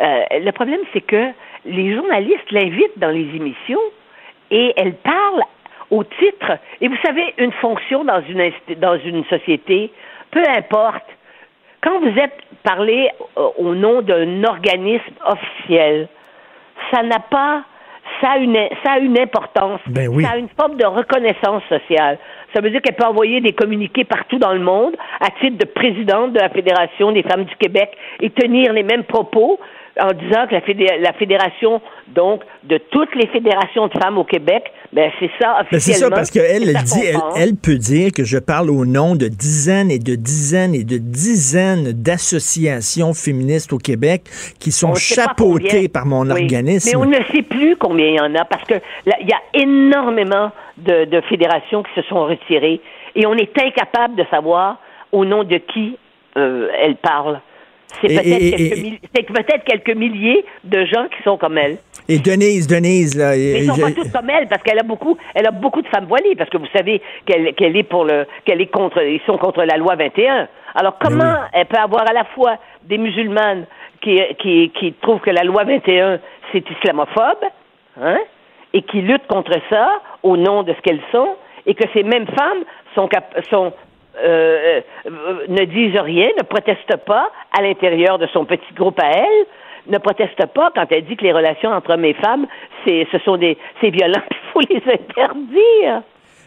euh, 0.00 0.20
le 0.40 0.50
problème, 0.52 0.80
c'est 0.92 1.00
que 1.00 1.30
les 1.66 1.94
journalistes 1.94 2.50
l'invitent 2.52 2.98
dans 2.98 3.10
les 3.10 3.28
émissions 3.34 3.80
et 4.50 4.72
elle 4.76 4.94
parle 4.94 5.42
au 5.90 6.04
titre. 6.04 6.58
Et 6.80 6.88
vous 6.88 6.96
savez, 7.04 7.34
une 7.38 7.52
fonction 7.52 8.04
dans 8.04 8.22
une, 8.28 8.52
dans 8.80 8.98
une 8.98 9.24
société, 9.24 9.90
peu 10.30 10.42
importe, 10.56 11.04
quand 11.82 12.00
vous 12.00 12.18
êtes 12.18 12.38
parlé 12.62 13.08
euh, 13.36 13.48
au 13.58 13.74
nom 13.74 14.02
d'un 14.02 14.44
organisme 14.44 15.14
officiel, 15.24 16.08
ça 16.92 17.02
n'a 17.02 17.20
pas, 17.20 17.62
ça 18.20 18.32
a 18.32 18.38
une, 18.38 18.58
ça 18.84 18.92
a 18.92 18.98
une 18.98 19.18
importance, 19.18 19.80
Ben 19.86 20.08
oui. 20.08 20.24
ça 20.24 20.32
a 20.32 20.36
une 20.36 20.48
forme 20.58 20.76
de 20.76 20.86
reconnaissance 20.86 21.62
sociale. 21.68 22.18
Ça 22.54 22.60
veut 22.60 22.70
dire 22.70 22.80
qu'elle 22.80 22.96
peut 22.96 23.04
envoyer 23.04 23.40
des 23.40 23.52
communiqués 23.52 24.04
partout 24.04 24.38
dans 24.38 24.52
le 24.52 24.60
monde 24.60 24.96
à 25.20 25.30
titre 25.40 25.58
de 25.58 25.66
présidente 25.66 26.32
de 26.32 26.40
la 26.40 26.48
Fédération 26.48 27.12
des 27.12 27.22
femmes 27.22 27.44
du 27.44 27.54
Québec 27.56 27.90
et 28.20 28.30
tenir 28.30 28.72
les 28.72 28.82
mêmes 28.82 29.04
propos 29.04 29.60
en 30.00 30.12
disant 30.12 30.46
que 30.46 30.54
la, 30.54 30.60
fédé- 30.60 30.98
la 31.00 31.12
fédération, 31.14 31.80
donc, 32.08 32.42
de 32.64 32.78
toutes 32.90 33.14
les 33.14 33.26
fédérations 33.28 33.86
de 33.88 33.92
femmes 33.98 34.18
au 34.18 34.24
Québec, 34.24 34.64
ben 34.92 35.10
c'est 35.20 35.30
ça 35.40 35.58
officiellement. 35.60 35.70
Ben, 35.70 35.80
c'est 35.80 35.92
ça, 35.92 36.10
parce 36.10 36.30
qu'elle, 36.30 36.72
dit, 36.84 37.04
elle, 37.36 37.56
peut 37.56 37.76
dire 37.76 38.10
que 38.12 38.24
je 38.24 38.38
parle 38.38 38.70
au 38.70 38.84
nom 38.86 39.14
de 39.16 39.28
dizaines 39.28 39.90
et 39.90 39.98
de 39.98 40.14
dizaines 40.14 40.74
et 40.74 40.84
de 40.84 40.96
dizaines 40.98 41.92
d'associations 41.92 43.12
féministes 43.14 43.72
au 43.72 43.78
Québec 43.78 44.22
qui 44.60 44.72
sont 44.72 44.94
chapeautées 44.94 45.88
par 45.88 46.06
mon 46.06 46.22
Oui. 46.30 46.42
organisme. 46.42 46.90
Mais 46.90 46.96
on 46.96 47.06
ne 47.06 47.22
sait 47.34 47.42
plus 47.42 47.76
combien 47.76 48.06
il 48.06 48.14
y 48.14 48.20
en 48.20 48.34
a 48.34 48.44
parce 48.44 48.64
que 48.64 48.74
il 49.06 49.28
y 49.28 49.32
a 49.32 49.40
énormément 49.62 50.50
de, 50.78 51.04
de 51.06 51.20
fédérations 51.22 51.82
qui 51.82 51.90
se 52.00 52.02
sont 52.08 52.24
retirées 52.26 52.80
et 53.14 53.26
on 53.26 53.34
est 53.34 53.56
incapable 53.58 54.14
de 54.16 54.24
savoir 54.30 54.78
au 55.12 55.24
nom 55.24 55.44
de 55.44 55.56
qui 55.58 55.96
euh, 56.36 56.68
elle 56.80 56.96
parle. 56.96 57.40
C'est 58.00 58.08
peut-être 58.08 59.64
quelques, 59.64 59.64
quelques 59.84 59.96
milliers 59.96 60.44
de 60.64 60.84
gens 60.84 61.06
qui 61.08 61.22
sont 61.24 61.36
comme 61.36 61.58
elle. 61.58 61.78
Et 62.08 62.18
Denise, 62.18 62.66
Denise, 62.66 63.16
là, 63.16 63.30
Mais 63.30 63.60
ils 63.64 63.66
sont 63.66 63.74
je- 63.74 63.80
pas 63.82 63.90
tous 63.92 64.10
comme 64.12 64.30
elle 64.30 64.46
parce 64.48 64.62
qu'elle 64.62 64.78
a 64.78 64.82
beaucoup, 64.82 65.16
elle 65.34 65.46
a 65.46 65.50
beaucoup 65.50 65.82
de 65.82 65.88
femmes 65.88 66.06
voilées 66.06 66.34
parce 66.36 66.48
que 66.50 66.58
vous 66.58 66.66
savez 66.74 67.00
qu'elle 67.26 67.76
est 67.76 67.82
pour 67.82 68.04
le, 68.04 68.26
qu'elle 68.44 68.60
est 68.60 68.66
contre, 68.70 69.02
ils 69.02 69.20
sont 69.26 69.36
contre 69.38 69.62
la 69.64 69.76
loi 69.76 69.96
21. 69.96 70.48
Alors 70.74 70.96
comment 70.98 71.18
Ben 71.18 71.40
elle 71.52 71.66
peut 71.66 71.78
avoir 71.78 72.08
à 72.08 72.12
la 72.12 72.24
fois 72.24 72.56
des 72.84 72.98
musulmanes 72.98 73.66
qui, 74.00 74.20
qui, 74.38 74.70
qui 74.78 74.92
trouvent 75.02 75.20
que 75.20 75.30
la 75.30 75.42
loi 75.44 75.64
21 75.64 76.20
c'est 76.52 76.64
islamophobe, 76.70 77.44
hein, 78.00 78.18
et 78.72 78.82
qui 78.82 79.00
luttent 79.02 79.26
contre 79.26 79.52
ça 79.70 79.88
au 80.22 80.36
nom 80.36 80.62
de 80.62 80.72
ce 80.74 80.80
qu'elles 80.82 81.02
sont, 81.12 81.28
et 81.66 81.74
que 81.74 81.84
ces 81.94 82.02
mêmes 82.04 82.26
femmes 82.26 82.64
sont, 82.94 83.08
cap- 83.08 83.34
sont 83.50 83.72
euh, 84.24 84.80
euh, 85.06 85.10
ne 85.48 85.64
disent 85.64 85.98
rien, 86.00 86.28
ne 86.38 86.42
protestent 86.44 86.96
pas 87.06 87.30
à 87.56 87.62
l'intérieur 87.62 88.18
de 88.18 88.26
son 88.32 88.44
petit 88.44 88.72
groupe 88.74 88.98
à 89.00 89.10
elle, 89.10 89.46
ne 89.92 89.98
protestent 89.98 90.46
pas 90.54 90.70
quand 90.74 90.86
elle 90.90 91.04
dit 91.04 91.16
que 91.16 91.24
les 91.24 91.32
relations 91.32 91.70
entre 91.70 91.92
hommes 91.94 92.04
et 92.04 92.14
femmes, 92.14 92.46
c'est, 92.84 93.06
ce 93.12 93.18
sont 93.18 93.36
des, 93.36 93.56
c'est 93.80 93.90
violent, 93.90 94.20
il 94.30 94.36
faut 94.52 94.60
les 94.60 94.82
interdire. 94.92 96.02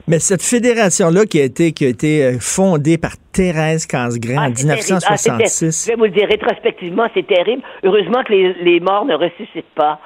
Mais 0.08 0.20
cette 0.20 0.42
fédération-là 0.42 1.26
qui 1.26 1.40
a 1.40 1.44
été, 1.44 1.72
qui 1.74 1.86
a 1.86 1.90
été 1.90 2.24
euh, 2.26 2.38
fondée 2.40 2.98
par 2.98 3.12
Thérèse 3.32 3.86
Casgrain 3.86 4.36
Ah, 4.38 4.42
en. 4.42 4.52
Ah, 4.52 4.52
ter- 4.52 4.66
1966. 4.76 5.86
je 5.86 5.92
vais 5.92 5.98
vous 5.98 6.06
le 6.06 6.10
dire 6.10 6.28
rétrospectivement, 6.28 7.06
c'est 7.14 7.26
terrible. 7.28 7.62
Heureusement 7.84 8.24
que 8.24 8.34
les, 8.34 8.54
les 8.62 8.80
morts 8.80 9.06
ne 9.06 9.14
ressuscitent 9.16 9.74
pas. 9.76 10.00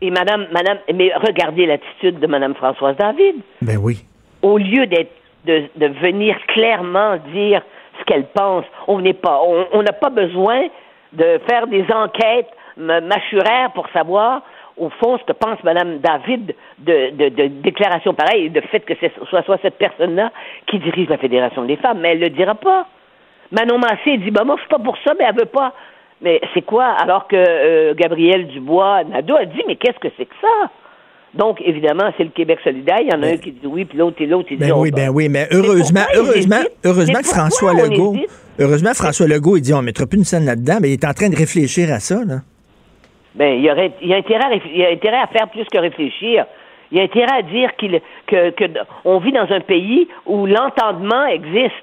Et 0.00 0.10
madame, 0.10 0.46
madame, 0.52 0.78
mais 0.94 1.10
regardez 1.16 1.66
l'attitude 1.66 2.20
de 2.20 2.26
madame 2.26 2.54
Françoise 2.54 2.96
David. 2.98 3.36
ben 3.62 3.78
oui. 3.78 4.04
au 4.42 4.58
lieu 4.58 4.86
d'être 4.86 5.10
de, 5.48 5.86
venir 5.86 6.36
clairement 6.48 7.16
dire 7.32 7.62
ce 7.98 8.04
qu'elle 8.04 8.26
pense, 8.26 8.64
on 8.86 9.00
n'est 9.00 9.14
pas, 9.14 9.40
on 9.72 9.82
n'a 9.82 9.92
pas 9.92 10.10
besoin 10.10 10.68
de 11.12 11.40
faire 11.48 11.66
des 11.66 11.84
enquêtes 11.92 12.50
mâchuraires 12.76 13.72
pour 13.74 13.88
savoir 13.88 14.42
au 14.78 14.90
fond 14.90 15.18
ce 15.18 15.24
que 15.24 15.32
pense 15.32 15.62
Madame 15.64 15.98
David 15.98 16.54
de, 16.78 17.10
de, 17.10 17.28
de 17.28 17.46
déclarations 17.48 18.14
pareilles 18.14 18.46
et 18.46 18.50
de 18.50 18.60
fait 18.60 18.80
que 18.80 18.94
ce 18.94 19.08
soit, 19.26 19.58
cette 19.62 19.78
personne-là 19.78 20.30
qui 20.66 20.78
dirige 20.78 21.08
la 21.08 21.18
Fédération 21.18 21.64
des 21.64 21.76
femmes, 21.76 21.98
mais 22.00 22.12
elle 22.12 22.20
le 22.20 22.30
dira 22.30 22.54
pas. 22.54 22.86
Manon 23.50 23.78
Massé 23.78 24.18
dit 24.18 24.30
bah 24.30 24.44
moi 24.44 24.56
je 24.56 24.60
suis 24.62 24.68
pas 24.68 24.78
pour 24.78 24.96
ça, 24.98 25.14
mais 25.18 25.24
elle 25.28 25.36
veut 25.36 25.46
pas. 25.46 25.72
Mais 26.20 26.40
c'est 26.52 26.62
quoi? 26.62 26.84
Alors 26.84 27.28
que 27.28 27.36
euh, 27.36 27.94
Gabriel 27.94 28.48
Dubois 28.48 29.04
Nadeau 29.04 29.36
a 29.36 29.44
dit 29.44 29.62
mais 29.66 29.76
qu'est-ce 29.76 29.98
que 29.98 30.08
c'est 30.16 30.26
que 30.26 30.34
ça? 30.40 30.70
Donc, 31.34 31.60
évidemment, 31.64 32.10
c'est 32.16 32.24
le 32.24 32.30
Québec 32.30 32.58
solidaire. 32.64 32.98
Il 33.02 33.08
y 33.12 33.14
en 33.14 33.22
a 33.22 33.26
un 33.26 33.36
qui 33.36 33.52
dit 33.52 33.66
oui, 33.66 33.84
puis 33.84 33.98
l'autre 33.98 34.16
et 34.20 34.26
l'autre, 34.26 34.48
il 34.50 34.58
Ben 34.58 34.72
oui, 34.74 34.90
ben 34.90 35.10
oui, 35.10 35.28
mais 35.28 35.46
heureusement, 35.52 36.04
heureusement, 36.16 36.62
heureusement 36.84 37.18
que 37.20 37.26
François 37.28 37.72
Legault, 37.74 38.14
hésite? 38.14 38.30
heureusement 38.58 38.94
François 38.94 39.26
Legault, 39.28 39.56
il 39.56 39.60
dit 39.60 39.74
on 39.74 39.82
mettra 39.82 40.06
plus 40.06 40.18
une 40.18 40.24
scène 40.24 40.46
là-dedans, 40.46 40.78
mais 40.80 40.88
il 40.88 40.92
est 40.94 41.04
en 41.04 41.12
train 41.12 41.28
de 41.28 41.36
réfléchir 41.36 41.92
à 41.92 42.00
ça, 42.00 42.16
là. 42.24 42.36
Ben, 43.34 43.54
il 43.58 43.62
y 43.64 43.70
aurait, 43.70 43.92
il 44.02 44.08
y 44.08 44.14
a 44.14 44.16
intérêt 44.16 44.44
à, 44.44 44.48
réfl- 44.48 44.70
il 44.72 44.78
y 44.80 44.84
a 44.84 44.88
intérêt 44.90 45.18
à 45.18 45.26
faire 45.28 45.48
plus 45.48 45.64
que 45.72 45.78
réfléchir. 45.78 46.46
Il 46.90 46.98
y 46.98 47.00
a 47.00 47.04
intérêt 47.04 47.38
à 47.38 47.42
dire 47.42 47.76
qu'il, 47.76 48.00
que, 48.26 48.50
que 48.50 48.64
d- 48.64 48.80
on 49.04 49.18
vit 49.18 49.30
dans 49.32 49.46
un 49.52 49.60
pays 49.60 50.08
où 50.26 50.46
l'entendement 50.46 51.26
existe 51.26 51.74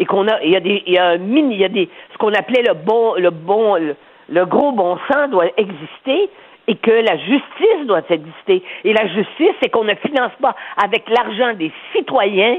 et 0.00 0.04
qu'on 0.04 0.26
a, 0.28 0.42
il 0.42 0.50
y 0.50 0.56
a 0.56 0.60
des, 0.60 0.82
il 0.86 0.92
y 0.94 0.98
a 0.98 1.10
un 1.10 1.18
mini, 1.18 1.54
il 1.54 1.60
y 1.60 1.64
a 1.64 1.68
des, 1.68 1.88
ce 2.12 2.18
qu'on 2.18 2.32
appelait 2.34 2.62
le 2.62 2.74
bon, 2.74 3.14
le 3.14 3.30
bon, 3.30 3.76
le, 3.76 3.94
le 4.28 4.44
gros 4.44 4.72
bon 4.72 4.98
sens 5.10 5.30
doit 5.30 5.46
exister 5.56 6.28
et 6.68 6.76
que 6.76 6.90
la 6.90 7.16
justice 7.16 7.86
doit 7.86 8.02
exister. 8.10 8.62
Et 8.84 8.92
la 8.92 9.06
justice, 9.08 9.54
c'est 9.60 9.70
qu'on 9.70 9.84
ne 9.84 9.94
finance 9.96 10.32
pas 10.40 10.54
avec 10.82 11.08
l'argent 11.08 11.54
des 11.54 11.72
citoyens 11.94 12.58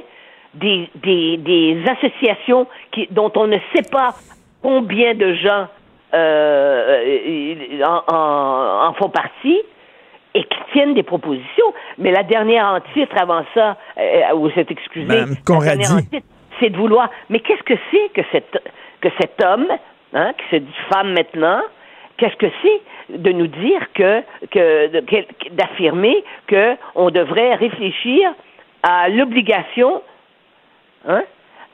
des, 0.56 0.90
des, 0.96 1.38
des 1.38 1.84
associations 1.88 2.68
qui, 2.92 3.08
dont 3.12 3.32
on 3.36 3.46
ne 3.48 3.58
sait 3.74 3.88
pas 3.92 4.16
combien 4.64 5.14
de 5.14 5.34
gens 5.36 5.68
euh, 6.14 7.04
euh, 7.06 7.84
en, 7.86 8.04
en- 8.14 8.88
en 8.90 8.94
font 8.94 9.10
partie 9.10 9.62
et 10.34 10.44
qui 10.44 10.58
tiennent 10.74 10.96
des 10.96 11.04
propositions. 11.04 11.72
Mais 12.00 12.12
la 12.12 12.24
dernière 12.24 12.66
en 12.66 12.80
titre 12.94 13.16
avant 13.22 13.44
ça, 13.54 13.78
euh, 14.00 14.34
ou 14.36 14.50
c'est 14.56 14.70
excusé, 14.72 15.08
c'est 16.60 16.70
de 16.72 16.78
vouloir. 16.78 17.10
Mais 17.30 17.40
qu'est-ce 17.40 17.64
que 17.64 17.76
c'est 17.92 18.10
que 18.14 18.22
cet, 18.32 18.58
que 19.02 19.10
cet 19.20 19.44
homme, 19.44 19.68
hein, 20.14 20.32
qui 20.38 20.56
se 20.56 20.62
dit 20.62 20.76
femme 20.92 21.14
maintenant, 21.14 21.62
qu'est-ce 22.20 22.36
que 22.36 22.52
c'est 22.62 23.18
de 23.18 23.32
nous 23.32 23.48
dire 23.48 23.82
que, 23.94 24.22
que 24.52 25.00
que- 25.02 25.50
d'affirmer 25.54 26.24
que 26.48 26.76
on 26.96 27.10
devrait 27.10 27.56
réfléchir 27.56 28.32
à 28.84 29.10
l'obligation 29.10 30.02
hein, 31.08 31.24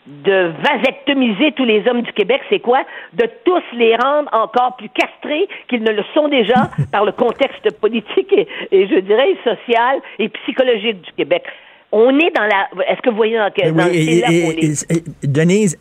de 0.08 0.52
vasectomiser 0.62 1.52
tous 1.54 1.66
les 1.66 1.88
hommes 1.88 2.04
du 2.04 2.14
Québec, 2.14 2.42
c'est 2.50 2.60
quoi? 2.60 2.84
De 3.14 3.28
tous 3.44 3.64
les 3.74 3.96
rendre 3.96 4.30
encore 4.34 4.76
plus 4.78 4.90
castrés 4.90 5.48
qu'ils 5.68 5.82
ne 5.84 5.92
le 5.92 6.04
sont 6.14 6.28
déjà 6.28 6.70
par 6.92 7.06
le 7.06 7.12
contexte 7.12 7.80
politique 7.80 8.32
et, 8.32 8.48
et 8.72 8.88
je 8.88 9.00
dirais 9.00 9.36
social 9.44 10.00
et 10.20 10.30
psychologique 10.30 11.02
du 11.02 11.12
Québec. 11.14 11.44
On 11.92 12.18
est 12.20 12.32
dans 12.36 12.44
la. 12.44 12.68
Est-ce 12.90 13.02
que 13.02 13.10
vous 13.10 13.16
voyez 13.16 13.38
dans 13.38 13.50
quel 13.56 13.72
oui, 13.72 14.22
qu'on 14.22 15.24
Denise, 15.24 15.78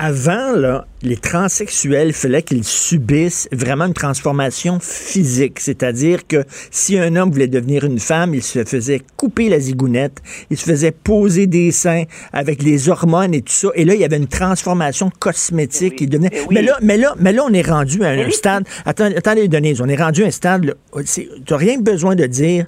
avant, 0.00 0.52
là, 0.52 0.86
les 1.02 1.16
transsexuels, 1.16 2.08
il 2.08 2.12
fallait 2.14 2.42
qu'ils 2.42 2.62
subissent 2.62 3.48
vraiment 3.50 3.86
une 3.86 3.94
transformation 3.94 4.78
physique. 4.80 5.58
C'est-à-dire 5.58 6.26
que 6.28 6.44
si 6.70 6.96
un 6.96 7.16
homme 7.16 7.32
voulait 7.32 7.48
devenir 7.48 7.84
une 7.84 7.98
femme, 7.98 8.32
il 8.32 8.42
se 8.42 8.64
faisait 8.64 9.02
couper 9.16 9.48
la 9.48 9.58
zigounette, 9.58 10.22
il 10.50 10.56
se 10.56 10.64
faisait 10.64 10.92
poser 10.92 11.48
des 11.48 11.72
seins 11.72 12.04
avec 12.32 12.62
les 12.62 12.88
hormones 12.88 13.34
et 13.34 13.42
tout 13.42 13.52
ça. 13.52 13.68
Et 13.74 13.84
là, 13.84 13.94
il 13.94 14.00
y 14.00 14.04
avait 14.04 14.18
une 14.18 14.28
transformation 14.28 15.10
cosmétique 15.18 15.96
qui 15.96 16.06
devenait. 16.06 16.30
Eh 16.32 16.40
oui. 16.42 16.46
Mais 16.52 16.62
là, 16.62 16.78
mais 16.80 16.96
là, 16.96 17.14
mais 17.18 17.32
là, 17.32 17.42
on 17.44 17.52
est 17.52 17.68
rendu 17.68 18.04
à 18.04 18.10
un, 18.10 18.16
Mais 18.16 18.26
oui. 18.26 18.32
stade. 18.32 18.64
Attends, 18.86 19.10
attendez, 19.16 19.48
Denise, 19.48 19.80
on 19.80 19.88
est 19.88 20.00
rendu 20.00 20.22
à 20.22 20.28
un 20.28 20.30
stade. 20.30 20.76
Tu 21.12 21.28
n'as 21.50 21.56
rien 21.56 21.78
besoin 21.78 22.14
de 22.14 22.26
dire. 22.26 22.66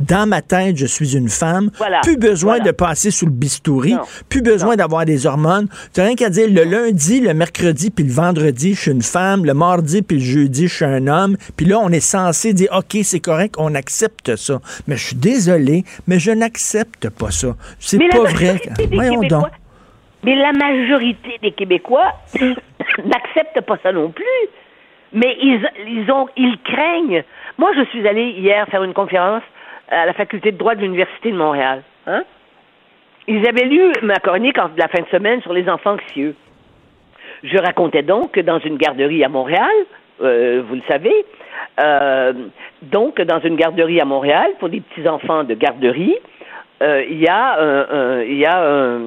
Dans 0.00 0.26
ma 0.26 0.40
tête, 0.42 0.76
je 0.76 0.86
suis 0.86 1.16
une 1.16 1.28
femme. 1.28 1.70
Voilà. 1.76 2.00
Plus 2.00 2.16
besoin 2.16 2.56
Voilà. 2.56 2.64
de 2.72 2.76
passer 2.76 3.10
sous 3.10 3.26
le 3.26 3.32
bistouri. 3.32 3.92
Non. 3.94 4.00
Plus 4.28 4.42
besoin 4.42 4.74
d'avoir 4.76 5.04
des 5.04 5.26
hormones. 5.26 5.68
Tu 5.94 6.00
n'as 6.00 6.06
rien 6.06 6.14
qu'à 6.16 6.30
dire 6.30 6.48
le 6.50 6.64
lundi, 6.64 7.20
le 7.20 7.34
mercredi, 7.34 7.90
puis 7.90 8.04
le 8.04 8.12
vendredi, 8.12 8.74
je 8.74 8.80
suis 8.80 8.90
une 8.90 9.02
femme. 9.02 9.44
Le 9.44 9.54
mardi, 9.54 10.02
puis 10.02 10.16
le 10.16 10.22
jeudi, 10.24 10.68
je 10.68 10.74
suis 10.74 10.84
un 10.84 11.06
homme. 11.06 11.36
Puis 11.56 11.66
là, 11.66 11.78
on 11.80 11.90
est 11.90 12.00
censé 12.00 12.52
dire, 12.54 12.70
OK, 12.72 12.96
c'est 13.02 13.20
correct, 13.20 13.54
on 13.58 13.74
accepte 13.74 14.36
ça. 14.36 14.60
Mais 14.88 14.96
je 14.96 15.06
suis 15.08 15.16
désolé, 15.16 15.84
mais 16.06 16.18
je 16.18 16.30
n'accepte 16.30 17.10
pas 17.10 17.30
ça. 17.30 17.54
C'est 17.78 17.98
pas 17.98 18.22
vrai. 18.22 18.60
Voyons 18.92 19.20
donc. 19.20 19.46
Mais 20.24 20.34
la 20.36 20.52
majorité 20.52 21.38
des 21.42 21.52
Québécois 21.52 22.12
n'acceptent 23.04 23.60
pas 23.66 23.76
ça 23.82 23.92
non 23.92 24.10
plus. 24.10 24.24
Mais 25.12 25.36
ils, 25.42 25.60
ils, 25.88 26.10
ont, 26.12 26.28
ils 26.36 26.56
craignent. 26.64 27.24
Moi, 27.58 27.70
je 27.76 27.84
suis 27.90 28.06
allée 28.06 28.34
hier 28.38 28.66
faire 28.70 28.84
une 28.84 28.94
conférence 28.94 29.42
à 29.90 30.06
la 30.06 30.12
faculté 30.12 30.52
de 30.52 30.56
droit 30.56 30.74
de 30.74 30.80
l'Université 30.80 31.30
de 31.30 31.36
Montréal. 31.36 31.82
Hein? 32.06 32.24
Ils 33.28 33.46
avaient 33.46 33.66
lu 33.66 33.92
ma 34.02 34.16
chronique 34.16 34.58
en 34.58 34.70
la 34.76 34.88
fin 34.88 35.02
de 35.02 35.08
semaine 35.08 35.40
sur 35.42 35.52
les 35.52 35.68
enfants 35.68 35.92
anxieux. 35.92 36.34
Je 37.42 37.56
racontais 37.58 38.02
donc 38.02 38.32
que 38.32 38.40
dans 38.40 38.58
une 38.58 38.76
garderie 38.76 39.24
à 39.24 39.28
Montréal, 39.28 39.70
euh, 40.22 40.62
vous 40.68 40.74
le 40.74 40.82
savez, 40.88 41.24
euh, 41.80 42.32
donc 42.82 43.20
dans 43.22 43.40
une 43.40 43.56
garderie 43.56 44.00
à 44.00 44.04
Montréal 44.04 44.50
pour 44.58 44.68
des 44.68 44.80
petits 44.80 45.08
enfants 45.08 45.44
de 45.44 45.54
garderie, 45.54 46.16
euh, 46.82 47.04
il 47.08 47.20
y 47.20 47.28
a, 47.28 48.22
il 48.24 48.38
y 48.38 48.46
a, 48.46 48.98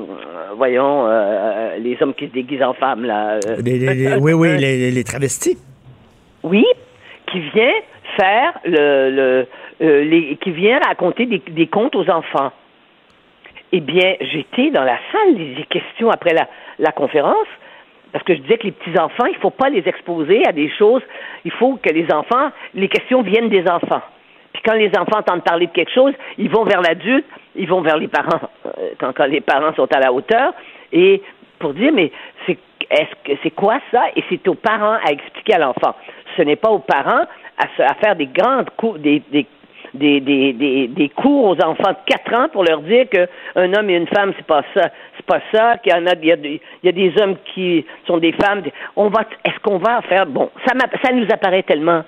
voyons, 0.56 1.08
les 1.80 1.98
hommes 2.02 2.14
qui 2.14 2.28
se 2.28 2.34
déguisent 2.34 2.64
en 2.64 2.74
femmes 2.74 3.06
là. 3.06 3.40
oui, 4.22 4.34
oui, 4.34 4.58
les, 4.58 4.92
les, 4.92 5.04
travestis. 5.04 5.58
Oui, 6.44 6.66
qui 7.32 7.40
vient 7.40 7.74
faire 8.18 8.54
le, 8.66 9.10
le 9.10 9.48
les, 9.88 10.38
qui 10.38 10.52
vient 10.52 10.80
raconter 10.80 11.26
des, 11.26 11.68
contes 11.68 11.96
aux 11.96 12.10
enfants. 12.10 12.52
Eh 13.72 13.82
bien, 13.82 14.16
j'étais 14.22 14.70
dans 14.72 14.84
la 14.84 14.98
salle 15.12 15.36
des 15.36 15.66
questions 15.70 16.10
après 16.10 16.34
la, 16.80 16.92
conférence 16.92 17.48
parce 18.12 18.24
que 18.24 18.36
je 18.36 18.42
disais 18.42 18.58
que 18.60 18.68
les 18.68 18.72
petits-enfants, 18.72 19.26
il 19.26 19.36
ne 19.36 19.40
faut 19.40 19.50
pas 19.50 19.70
les 19.70 19.88
exposer 19.88 20.46
à 20.46 20.52
des 20.52 20.70
choses. 20.70 21.02
Il 21.46 21.52
faut 21.52 21.78
que 21.78 21.90
les 21.90 22.06
enfants, 22.14 22.52
les 22.76 22.88
questions 22.88 23.24
viennent 23.24 23.50
des 23.50 23.68
enfants. 23.68 24.02
Puis 24.54 24.62
quand 24.64 24.76
les 24.76 24.92
enfants 24.96 25.18
entendent 25.18 25.44
parler 25.44 25.66
de 25.66 25.72
quelque 25.72 25.92
chose, 25.92 26.14
ils 26.38 26.50
vont 26.50 26.64
vers 26.64 26.82
l'adulte, 26.82 27.26
ils 27.56 27.68
vont 27.68 27.82
vers 27.82 27.98
les 27.98 28.08
parents, 28.08 28.40
euh, 28.68 28.92
quand, 29.00 29.26
les 29.26 29.42
parents 29.42 29.74
sont 29.74 29.92
à 29.92 30.00
la 30.00 30.14
hauteur, 30.14 30.54
et 30.92 31.24
pour 31.58 31.74
dire, 31.74 31.92
mais 31.92 32.12
c'est 32.46 32.60
est-ce 32.92 33.16
que 33.24 33.40
c'est 33.42 33.52
quoi 33.52 33.80
ça? 33.92 34.04
Et 34.16 34.24
c'est 34.30 34.48
aux 34.48 34.56
parents 34.56 34.98
à 35.04 35.12
expliquer 35.12 35.56
à 35.56 35.60
l'enfant. 35.60 35.96
Ce 36.38 36.44
n'est 36.44 36.58
pas 36.58 36.70
aux 36.70 36.80
parents 36.80 37.26
à, 37.58 37.84
à 37.84 37.94
faire 37.96 38.16
des 38.16 38.28
grandes 38.28 38.70
cours, 38.78 39.00
des 39.00 39.24
des, 39.94 40.20
des, 40.20 40.54
des, 40.54 40.88
des, 40.88 41.10
cours 41.10 41.50
aux 41.50 41.64
enfants 41.64 41.92
de 41.92 42.14
4 42.14 42.34
ans 42.34 42.48
pour 42.52 42.64
leur 42.64 42.82
dire 42.82 43.06
qu'un 43.10 43.74
homme 43.74 43.90
et 43.90 43.96
une 43.96 44.08
femme, 44.08 44.34
c'est 44.36 44.46
pas 44.46 44.64
ça. 44.74 44.90
C'est 45.16 45.26
pas 45.26 45.42
ça, 45.54 45.78
qu'il 45.78 45.92
y 45.92 45.96
en 45.96 46.08
a, 46.08 46.14
il 46.22 46.28
y 46.28 46.32
a, 46.32 46.36
des, 46.36 46.62
il 46.82 46.86
y 46.86 46.90
a 46.90 46.92
des 46.92 47.22
hommes 47.22 47.36
qui 47.54 47.86
sont 48.08 48.18
des 48.18 48.32
femmes. 48.34 48.64
On 48.96 49.10
va, 49.10 49.22
est-ce 49.46 49.60
qu'on 49.60 49.78
va 49.78 50.02
faire? 50.04 50.26
Bon, 50.26 50.50
ça, 50.66 50.74
ça 51.04 51.14
nous 51.14 51.28
apparaît 51.32 51.64
tellement 51.64 52.04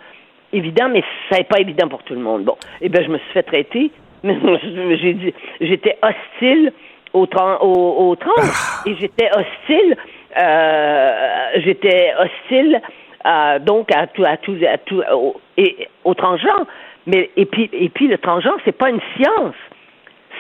évident, 0.52 0.90
mais 0.90 1.04
ça 1.30 1.38
n'est 1.38 1.44
pas 1.44 1.60
évident 1.60 1.88
pour 1.88 2.04
tout 2.04 2.14
le 2.14 2.22
monde. 2.22 2.44
Bon, 2.44 2.58
eh 2.82 2.90
bien, 2.90 3.04
je 3.04 3.10
me 3.10 3.18
suis 3.18 3.32
fait 3.34 3.44
traiter, 3.44 3.92
mais 4.24 4.98
j'ai 4.98 5.14
dit, 5.14 5.34
j'étais 5.62 5.98
hostile 6.02 6.72
au, 7.14 7.26
trans, 7.28 7.58
au, 7.62 8.10
au 8.10 8.16
trans, 8.16 8.32
ah. 8.38 8.90
et 8.90 8.96
j'étais 9.00 9.30
hostile, 9.30 9.96
euh, 10.38 11.50
j'étais 11.64 12.14
hostile, 12.20 12.82
euh, 13.26 13.60
donc 13.60 13.92
à 13.96 14.08
tout, 14.08 14.26
à 14.26 14.38
tout, 14.38 14.58
à 14.68 14.78
tout, 14.80 15.02
au, 15.14 15.40
et 15.58 15.88
au 16.04 16.14
transgenre. 16.14 16.66
Mais 17.08 17.30
et 17.36 17.46
puis 17.46 17.70
et 17.72 17.90
puis 17.90 18.08
le 18.08 18.18
transgenre, 18.18 18.58
c'est 18.66 18.78
pas 18.78 18.90
une 18.90 19.02
science. 19.16 19.56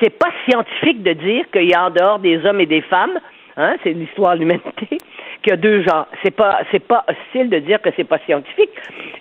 C'est 0.01 0.17
pas 0.17 0.29
scientifique 0.47 1.03
de 1.03 1.13
dire 1.13 1.45
qu'il 1.51 1.69
y 1.69 1.73
a 1.73 1.85
en 1.85 1.89
dehors 1.89 2.19
des 2.19 2.45
hommes 2.45 2.59
et 2.59 2.65
des 2.65 2.81
femmes, 2.81 3.17
hein, 3.55 3.75
c'est 3.83 3.93
l'histoire 3.93 4.33
de 4.33 4.39
l'humanité, 4.39 4.87
qu'il 5.41 5.51
y 5.51 5.53
a 5.53 5.57
deux 5.57 5.83
genres. 5.83 6.07
C'est 6.23 6.35
pas 6.35 6.61
c'est 6.71 6.85
pas 6.85 7.05
hostile 7.07 7.49
de 7.49 7.59
dire 7.59 7.81
que 7.81 7.89
c'est 7.95 8.03
pas 8.03 8.19
scientifique, 8.19 8.71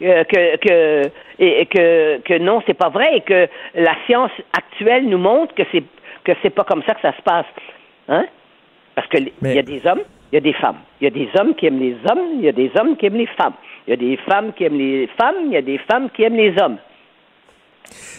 euh, 0.03 0.24
que 0.24 0.57
que 0.57 1.03
et, 1.38 1.66
que 1.66 2.18
que 2.24 2.38
non, 2.38 2.62
c'est 2.66 2.74
pas 2.74 2.88
vrai 2.88 3.16
et 3.16 3.20
que 3.20 3.49
la 3.74 3.95
science 4.07 4.32
actuelle 4.57 5.09
nous 5.09 5.18
montre 5.18 5.55
que 5.55 5.62
c'est 5.70 5.84
que 6.24 6.32
c'est 6.42 6.51
pas 6.51 6.64
comme 6.64 6.82
ça 6.84 6.95
que 6.95 7.03
ça 7.03 7.12
se 7.12 7.22
passe. 7.22 7.47
Hein? 8.09 8.24
Parce 8.95 9.07
que 9.09 9.18
il 9.18 9.53
y 9.53 9.59
a 9.59 9.62
des 9.62 9.86
hommes, 9.86 10.03
il 10.32 10.36
y 10.36 10.38
a 10.38 10.40
des 10.40 10.53
femmes. 10.55 10.78
Il 11.01 11.05
y 11.05 11.07
a 11.09 11.11
des 11.11 11.28
hommes 11.38 11.55
qui 11.55 11.66
aiment 11.66 11.80
les 11.80 11.97
hommes, 12.11 12.38
il 12.38 12.42
y 12.42 12.49
a 12.49 12.53
des 12.53 12.70
hommes 12.78 12.97
qui 12.97 13.07
aiment 13.07 13.18
les 13.18 13.26
femmes. 13.26 13.55
Il 13.86 13.90
y 13.90 13.92
a 13.92 13.97
des 13.97 14.16
femmes 14.16 14.53
qui 14.55 14.64
aiment 14.64 14.78
les 14.78 15.09
femmes, 15.18 15.34
il 15.47 15.53
y 15.53 15.57
a 15.57 15.62
des 15.62 15.78
femmes 15.78 16.09
qui 16.11 16.22
aiment 16.22 16.36
les 16.36 16.55
hommes. 16.61 16.78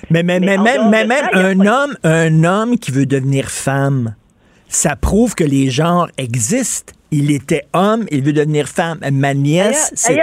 Mais, 0.09 0.23
mais, 0.23 0.39
mais, 0.39 0.57
même, 0.57 0.89
même 0.89 1.11
un 1.33 1.59
homme, 1.65 1.95
un 2.03 2.43
homme 2.43 2.77
qui 2.77 2.91
veut 2.91 3.05
devenir 3.05 3.49
femme, 3.49 4.15
ça 4.67 4.95
prouve 4.95 5.35
que 5.35 5.43
les 5.43 5.69
genres 5.69 6.09
existent. 6.17 6.93
Il 7.11 7.31
était 7.31 7.63
homme, 7.73 8.05
il 8.11 8.23
veut 8.23 8.33
devenir 8.33 8.67
femme. 8.67 8.99
Ma 9.11 9.33
nièce, 9.33 9.91
c'est, 9.95 10.17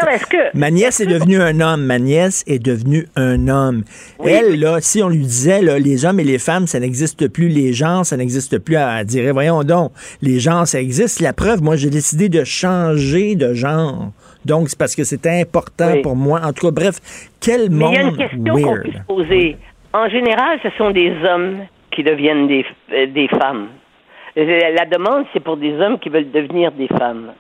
ma 0.53 0.71
nièce 0.71 1.01
est, 1.01 1.07
devenue 1.07 1.41
un 1.41 1.61
homme. 1.61 1.87
Ma 1.87 1.99
nièce 1.99 2.43
est 2.47 2.59
devenue 2.59 3.09
un 3.17 3.49
homme. 3.49 3.85
Elle, 4.23 4.61
là, 4.61 4.79
si 4.81 5.03
on 5.03 5.09
lui 5.09 5.25
disait, 5.25 5.63
là, 5.63 5.79
les 5.79 6.05
hommes 6.05 6.21
et 6.21 6.25
les 6.25 6.39
femmes, 6.39 6.67
ça 6.67 6.81
n'existe 6.81 7.29
plus, 7.29 7.49
les 7.49 7.73
genres, 7.73 8.05
ça 8.05 8.17
n'existe 8.17 8.59
plus, 8.59 8.75
elle 8.75 9.07
dirait, 9.07 9.33
voyons 9.33 9.63
donc, 9.63 9.93
les 10.21 10.39
genres, 10.39 10.67
ça 10.67 10.81
existe. 10.81 11.21
La 11.21 11.33
preuve, 11.33 11.63
moi, 11.63 11.77
j'ai 11.77 11.89
décidé 11.89 12.29
de 12.29 12.45
changer 12.45 13.37
de 13.37 13.55
genre. 13.55 14.13
Donc, 14.45 14.69
c'est 14.69 14.79
parce 14.79 14.95
que 14.95 15.05
c'était 15.05 15.41
important 15.41 16.01
pour 16.03 16.17
moi. 16.17 16.41
En 16.43 16.53
tout 16.53 16.67
cas, 16.67 16.73
bref, 16.73 16.99
quel 17.41 17.71
Mais 17.71 17.85
monde 17.85 17.93
il 17.93 17.97
y 17.97 17.99
a 17.99 18.03
une 18.03 18.17
question 18.17 18.55
qu'on 18.55 18.83
peut 18.83 18.93
se 18.93 19.07
poser. 19.07 19.57
En 19.93 20.09
général, 20.09 20.59
ce 20.63 20.71
sont 20.79 20.91
des 20.91 21.13
hommes 21.25 21.67
qui 21.91 22.03
deviennent 22.03 22.49
des, 22.49 22.65
euh, 22.93 23.07
des 23.07 23.29
femmes. 23.29 23.69
Euh, 24.39 24.71
la 24.75 24.87
demande, 24.87 25.27
c'est 25.33 25.41
pour 25.41 25.57
des 25.57 25.79
hommes 25.79 25.99
qui 25.99 26.09
veulent 26.09 26.31
devenir 26.31 26.73
des 26.73 26.89
femmes. 26.89 27.33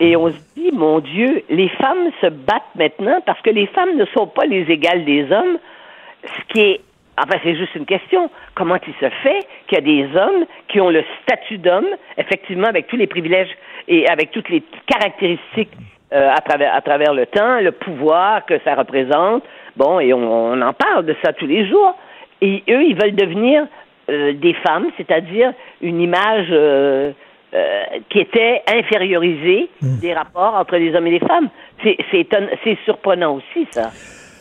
Et 0.00 0.16
on 0.16 0.30
se 0.30 0.38
dit, 0.56 0.70
mon 0.72 0.98
Dieu, 1.00 1.42
les 1.50 1.68
femmes 1.68 2.10
se 2.20 2.26
battent 2.26 2.74
maintenant 2.74 3.20
parce 3.24 3.40
que 3.42 3.50
les 3.50 3.66
femmes 3.68 3.96
ne 3.96 4.06
sont 4.06 4.26
pas 4.26 4.46
les 4.46 4.62
égales 4.70 5.04
des 5.04 5.30
hommes, 5.30 5.58
ce 6.24 6.52
qui 6.52 6.60
est 6.60 6.80
Enfin, 7.16 7.38
c'est 7.44 7.54
juste 7.54 7.74
une 7.76 7.86
question. 7.86 8.28
Comment 8.54 8.76
il 8.86 8.94
se 8.94 9.08
fait 9.22 9.46
qu'il 9.68 9.78
y 9.78 9.80
a 9.80 9.80
des 9.80 10.16
hommes 10.18 10.46
qui 10.68 10.80
ont 10.80 10.90
le 10.90 11.04
statut 11.22 11.58
d'homme, 11.58 11.86
effectivement, 12.18 12.66
avec 12.66 12.88
tous 12.88 12.96
les 12.96 13.06
privilèges 13.06 13.50
et 13.88 14.08
avec 14.08 14.30
toutes 14.30 14.48
les 14.48 14.62
caractéristiques 14.86 15.72
euh, 16.12 16.30
à, 16.30 16.40
travers, 16.40 16.74
à 16.74 16.80
travers 16.80 17.12
le 17.12 17.26
temps, 17.26 17.60
le 17.60 17.72
pouvoir 17.72 18.44
que 18.46 18.54
ça 18.64 18.74
représente. 18.74 19.42
Bon, 19.76 19.98
et 19.98 20.12
on, 20.12 20.60
en 20.60 20.72
parle 20.72 21.06
de 21.06 21.16
ça 21.24 21.32
tous 21.32 21.46
les 21.46 21.68
jours. 21.68 21.96
Et 22.40 22.62
eux, 22.68 22.84
ils 22.84 22.94
veulent 22.94 23.16
devenir 23.16 23.66
euh, 24.10 24.32
des 24.34 24.54
femmes, 24.54 24.86
c'est-à-dire 24.96 25.52
une 25.80 26.00
image 26.00 26.46
euh, 26.50 27.12
qui 28.10 28.20
était 28.20 28.62
infériorisée 28.66 29.68
mmh. 29.80 29.98
des 30.00 30.12
rapports 30.12 30.54
entre 30.54 30.76
les 30.76 30.94
hommes 30.94 31.06
et 31.06 31.18
les 31.18 31.26
femmes. 31.26 31.48
C'est 31.82 32.78
surprenant 32.84 33.36
aussi, 33.36 33.66
ça. 33.70 33.90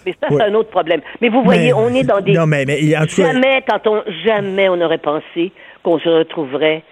Mais 0.06 0.14
ça, 0.22 0.28
c'est 0.30 0.44
un 0.44 0.54
autre 0.54 0.70
problème. 0.70 1.02
Mais 1.22 1.30
vous 1.30 1.44
voyez, 1.44 1.74
on 1.74 1.90
est 1.90 2.04
dans 2.04 2.20
des. 2.20 2.34
Non, 2.34 2.46
mais, 2.46 2.66
mais 2.66 2.82
jamais, 3.08 3.64
quand 3.68 3.88
on, 3.88 4.04
jamais 4.26 4.68
on 4.70 4.80
aurait 4.82 4.98
pensé 4.98 5.52
qu'on 5.82 5.98
se 6.00 6.10
retrouverait 6.10 6.84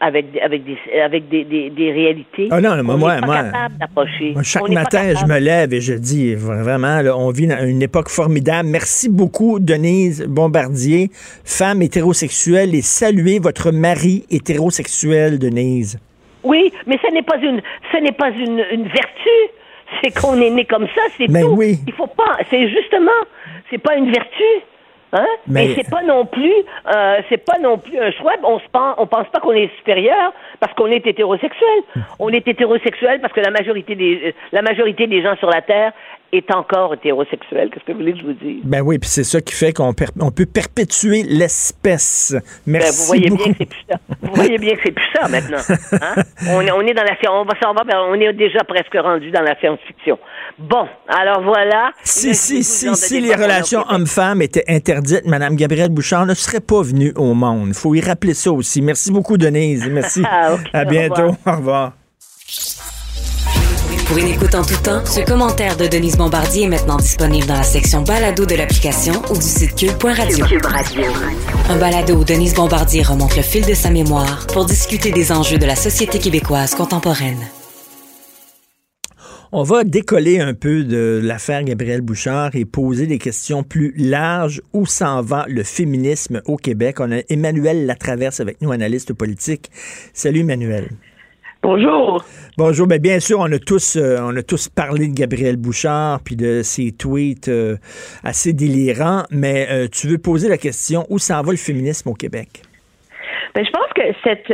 avec, 0.00 0.26
avec, 0.42 0.64
des, 0.64 0.78
avec 1.00 1.28
des, 1.28 1.44
des, 1.44 1.70
des 1.70 1.92
réalités. 1.92 2.48
Ah 2.50 2.60
non, 2.60 2.82
moi, 2.82 2.96
moi, 2.96 3.20
moi, 3.20 4.42
chaque 4.42 4.68
matin, 4.68 5.14
je 5.14 5.26
me 5.26 5.38
lève 5.38 5.72
et 5.72 5.80
je 5.80 5.94
dis 5.94 6.34
vraiment, 6.34 7.00
là, 7.02 7.16
on 7.16 7.30
vit 7.30 7.46
dans 7.46 7.64
une 7.66 7.82
époque 7.82 8.08
formidable. 8.08 8.68
Merci 8.68 9.08
beaucoup, 9.08 9.58
Denise 9.58 10.24
Bombardier, 10.26 11.10
femme 11.44 11.82
hétérosexuelle, 11.82 12.74
et 12.74 12.82
saluez 12.82 13.38
votre 13.38 13.70
mari 13.72 14.24
hétérosexuel, 14.30 15.38
Denise. 15.38 15.98
Oui, 16.44 16.72
mais 16.86 16.98
ce 17.04 17.12
n'est 17.12 17.22
pas 17.22 17.36
une, 17.38 17.60
ce 17.92 17.98
n'est 17.98 18.12
pas 18.12 18.30
une, 18.30 18.64
une 18.72 18.84
vertu 18.84 19.30
c'est 20.02 20.10
qu'on 20.20 20.40
est 20.40 20.50
né 20.50 20.64
comme 20.64 20.86
ça, 20.94 21.00
c'est 21.16 21.26
tout. 21.26 21.54
Oui. 21.56 21.78
Il 21.86 21.92
faut 21.94 22.06
pas, 22.06 22.38
c'est 22.50 22.68
justement, 22.68 23.10
c'est 23.70 23.78
pas 23.78 23.96
une 23.96 24.10
vertu. 24.10 24.44
Hein? 25.12 25.26
Mais, 25.46 25.74
c'est 25.74 25.88
pas 25.88 26.02
non 26.02 26.26
plus, 26.26 26.52
euh, 26.94 27.20
c'est 27.28 27.44
pas 27.44 27.58
non 27.60 27.78
plus 27.78 27.98
un 27.98 28.10
choix. 28.12 28.32
On 28.42 28.58
se 28.58 28.68
pense, 28.70 28.94
on 28.98 29.06
pense 29.06 29.26
pas 29.28 29.40
qu'on 29.40 29.52
est 29.52 29.70
supérieur 29.78 30.32
parce 30.60 30.74
qu'on 30.74 30.88
est 30.88 31.06
hétérosexuel. 31.06 31.80
On 32.18 32.30
est 32.30 32.46
hétérosexuel 32.46 33.20
parce 33.20 33.32
que 33.32 33.40
la 33.40 33.50
majorité 33.50 33.94
des, 33.94 34.34
la 34.52 34.60
majorité 34.60 35.06
des 35.06 35.22
gens 35.22 35.36
sur 35.36 35.48
la 35.48 35.62
terre 35.62 35.92
est 36.32 36.52
encore 36.54 36.94
hétérosexuel. 36.94 37.70
Qu'est-ce 37.70 37.84
que 37.84 37.92
vous 37.92 37.98
voulez 37.98 38.12
que 38.12 38.18
je 38.18 38.24
vous 38.24 38.32
dise? 38.32 38.60
Ben 38.64 38.82
oui, 38.82 38.98
puis 38.98 39.08
c'est 39.08 39.24
ça 39.24 39.40
qui 39.40 39.54
fait 39.54 39.72
qu'on 39.72 39.94
on 40.20 40.30
peut 40.30 40.46
perpétuer 40.46 41.22
l'espèce. 41.22 42.34
Merci 42.66 42.88
ben, 42.88 42.96
vous 42.98 43.06
voyez 43.06 43.30
bien 43.30 43.52
que 43.52 43.58
c'est 43.58 43.66
plus 43.66 43.84
ça. 43.88 43.96
Vous 44.20 44.34
voyez 44.34 44.58
bien 44.58 44.74
que 44.74 44.80
c'est 44.84 44.92
plus 44.92 45.08
ça 45.14 45.28
maintenant. 45.28 45.58
Hein? 46.02 46.22
on, 46.50 46.60
est, 46.60 46.70
on 46.70 46.80
est 46.82 46.94
dans 46.94 47.04
la 47.04 47.16
on 47.30 47.44
va 47.44 47.54
s'en 47.62 47.72
va, 47.72 47.82
on 48.02 48.14
est 48.14 48.32
déjà 48.34 48.62
presque 48.64 48.94
rendu 48.94 49.30
dans 49.30 49.42
la 49.42 49.58
science-fiction. 49.58 50.18
Bon, 50.58 50.86
alors 51.08 51.42
voilà. 51.42 51.92
Si, 52.02 52.34
si, 52.34 52.64
si, 52.64 52.94
si 52.96 53.20
les 53.20 53.34
relations 53.34 53.84
hommes-femmes 53.88 54.42
étaient 54.42 54.64
interdites, 54.66 55.24
Mme 55.24 55.54
Gabrielle 55.54 55.90
Bouchard 55.90 56.26
ne 56.26 56.34
serait 56.34 56.60
pas 56.60 56.82
venue 56.82 57.12
au 57.16 57.32
monde. 57.32 57.68
Il 57.68 57.74
faut 57.74 57.94
y 57.94 58.00
rappeler 58.00 58.34
ça 58.34 58.50
aussi. 58.50 58.82
Merci 58.82 59.12
beaucoup, 59.12 59.36
Denise. 59.36 59.88
Merci. 59.88 60.22
Ah, 60.30 60.56
à 60.72 60.84
bientôt. 60.84 61.36
Au 61.46 61.52
revoir. 61.52 61.92
Pour 64.06 64.18
une 64.18 64.28
écoute 64.28 64.54
en 64.54 64.62
tout 64.62 64.80
temps, 64.82 65.04
ce 65.04 65.20
commentaire 65.20 65.76
de 65.76 65.86
Denise 65.86 66.16
Bombardier 66.16 66.64
est 66.64 66.68
maintenant 66.68 66.96
disponible 66.96 67.46
dans 67.46 67.56
la 67.56 67.62
section 67.62 68.02
balado 68.02 68.46
de 68.46 68.54
l'application 68.54 69.12
ou 69.30 69.34
du 69.34 69.42
site 69.42 69.74
cube.radio. 69.74 70.46
Cube 70.46 70.64
Radio. 70.64 71.02
Un 71.68 71.76
balado 71.76 72.14
où 72.14 72.24
Denise 72.24 72.54
Bombardier 72.54 73.02
remonte 73.02 73.36
le 73.36 73.42
fil 73.42 73.66
de 73.66 73.74
sa 73.74 73.90
mémoire 73.90 74.46
pour 74.52 74.64
discuter 74.64 75.10
des 75.12 75.32
enjeux 75.32 75.58
de 75.58 75.66
la 75.66 75.76
société 75.76 76.18
québécoise 76.18 76.74
contemporaine. 76.74 77.48
On 79.50 79.62
va 79.62 79.82
décoller 79.82 80.40
un 80.40 80.52
peu 80.52 80.84
de 80.84 81.22
l'affaire 81.24 81.64
Gabriel 81.64 82.02
Bouchard 82.02 82.50
et 82.54 82.66
poser 82.66 83.06
des 83.06 83.16
questions 83.16 83.62
plus 83.62 83.94
larges. 83.96 84.60
Où 84.74 84.84
s'en 84.84 85.22
va 85.22 85.46
le 85.48 85.62
féminisme 85.62 86.42
au 86.44 86.56
Québec? 86.56 87.00
On 87.00 87.10
a 87.10 87.20
Emmanuel 87.30 87.86
Latraverse 87.86 88.40
avec 88.40 88.60
nous, 88.60 88.72
analyste 88.72 89.14
politique. 89.14 89.70
Salut 90.12 90.40
Emmanuel. 90.40 90.88
Bonjour. 91.62 92.22
Bonjour. 92.58 92.86
Bien, 92.86 92.98
bien 92.98 93.20
sûr, 93.20 93.40
on 93.40 93.50
a 93.50 93.58
tous, 93.58 93.96
euh, 93.96 94.18
on 94.20 94.36
a 94.36 94.42
tous 94.42 94.68
parlé 94.68 95.08
de 95.08 95.14
Gabriel 95.14 95.56
Bouchard 95.56 96.20
puis 96.22 96.36
de 96.36 96.60
ses 96.62 96.92
tweets 96.92 97.48
euh, 97.48 97.78
assez 98.24 98.52
délirants, 98.52 99.22
mais 99.30 99.66
euh, 99.70 99.88
tu 99.90 100.08
veux 100.08 100.18
poser 100.18 100.50
la 100.50 100.58
question 100.58 101.06
où 101.08 101.18
s'en 101.18 101.40
va 101.40 101.52
le 101.52 101.56
féminisme 101.56 102.10
au 102.10 102.14
Québec? 102.14 102.64
Ben, 103.54 103.64
je 103.64 103.70
pense 103.70 103.88
que 103.94 104.02
cette, 104.22 104.52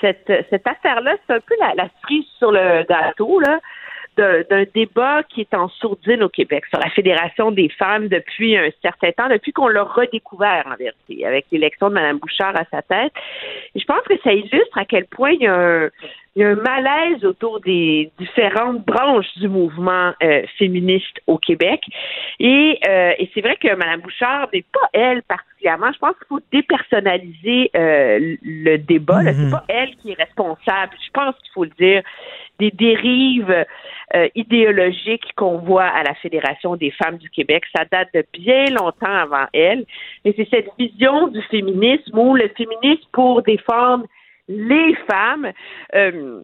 cette, 0.00 0.46
cette 0.50 0.66
affaire-là, 0.68 1.16
c'est 1.26 1.34
un 1.34 1.40
peu 1.40 1.54
la, 1.58 1.74
la 1.74 1.88
cerise 2.02 2.26
sur 2.38 2.52
le 2.52 2.86
gâteau, 2.88 3.40
là 3.40 3.58
d'un 4.16 4.64
débat 4.74 5.22
qui 5.24 5.42
est 5.42 5.54
en 5.54 5.68
sourdine 5.68 6.22
au 6.22 6.28
Québec 6.28 6.64
sur 6.66 6.78
la 6.78 6.90
Fédération 6.90 7.50
des 7.50 7.68
femmes 7.68 8.08
depuis 8.08 8.56
un 8.56 8.70
certain 8.82 9.12
temps, 9.12 9.28
depuis 9.28 9.52
qu'on 9.52 9.68
l'a 9.68 9.82
redécouvert 9.82 10.64
en 10.66 10.76
vérité, 10.76 11.26
avec 11.26 11.46
l'élection 11.50 11.88
de 11.88 11.94
Mme 11.94 12.18
Bouchard 12.18 12.56
à 12.56 12.64
sa 12.70 12.82
tête. 12.82 13.12
Je 13.74 13.84
pense 13.84 14.02
que 14.02 14.14
ça 14.22 14.32
illustre 14.32 14.78
à 14.78 14.84
quel 14.84 15.06
point 15.06 15.32
il 15.32 15.42
y 15.42 15.46
a 15.46 15.54
un, 15.54 15.90
il 16.36 16.42
y 16.42 16.44
a 16.44 16.48
un 16.48 16.56
malaise 16.56 17.24
autour 17.24 17.60
des 17.60 18.10
différentes 18.18 18.84
branches 18.84 19.32
du 19.36 19.48
mouvement 19.48 20.12
euh, 20.22 20.42
féministe 20.58 21.20
au 21.28 21.38
Québec. 21.38 21.80
Et, 22.40 22.78
euh, 22.88 23.12
et 23.18 23.30
c'est 23.32 23.40
vrai 23.40 23.56
que 23.56 23.72
Mme 23.72 24.00
Bouchard 24.00 24.48
n'est 24.52 24.64
pas 24.72 24.88
elle 24.92 25.22
particulièrement. 25.22 25.92
Je 25.92 25.98
pense 25.98 26.16
qu'il 26.16 26.26
faut 26.28 26.40
dépersonnaliser 26.50 27.70
euh, 27.76 28.36
le 28.42 28.76
débat. 28.78 29.22
Mm 29.22 29.32
C'est 29.32 29.50
pas 29.50 29.64
elle 29.68 29.94
qui 29.96 30.10
est 30.10 30.18
responsable. 30.20 30.92
Je 31.06 31.10
pense 31.12 31.36
qu'il 31.36 31.52
faut 31.54 31.64
le 31.64 31.70
dire 31.78 32.02
des 32.58 32.70
dérives 32.70 33.64
idéologiques 34.36 35.32
qu'on 35.34 35.58
voit 35.58 35.86
à 35.86 36.04
la 36.04 36.14
Fédération 36.14 36.76
des 36.76 36.92
femmes 36.92 37.16
du 37.16 37.28
Québec. 37.30 37.64
Ça 37.74 37.84
date 37.90 38.08
de 38.14 38.24
bien 38.32 38.66
longtemps 38.66 39.12
avant 39.12 39.46
elle. 39.52 39.84
Et 40.24 40.32
c'est 40.36 40.48
cette 40.50 40.68
vision 40.78 41.26
du 41.28 41.42
féminisme 41.42 42.16
où 42.16 42.36
le 42.36 42.48
féminisme 42.56 43.08
pour 43.12 43.42
défendre 43.42 44.04
les 44.48 44.94
femmes 45.10 45.52
euh, 45.94 46.42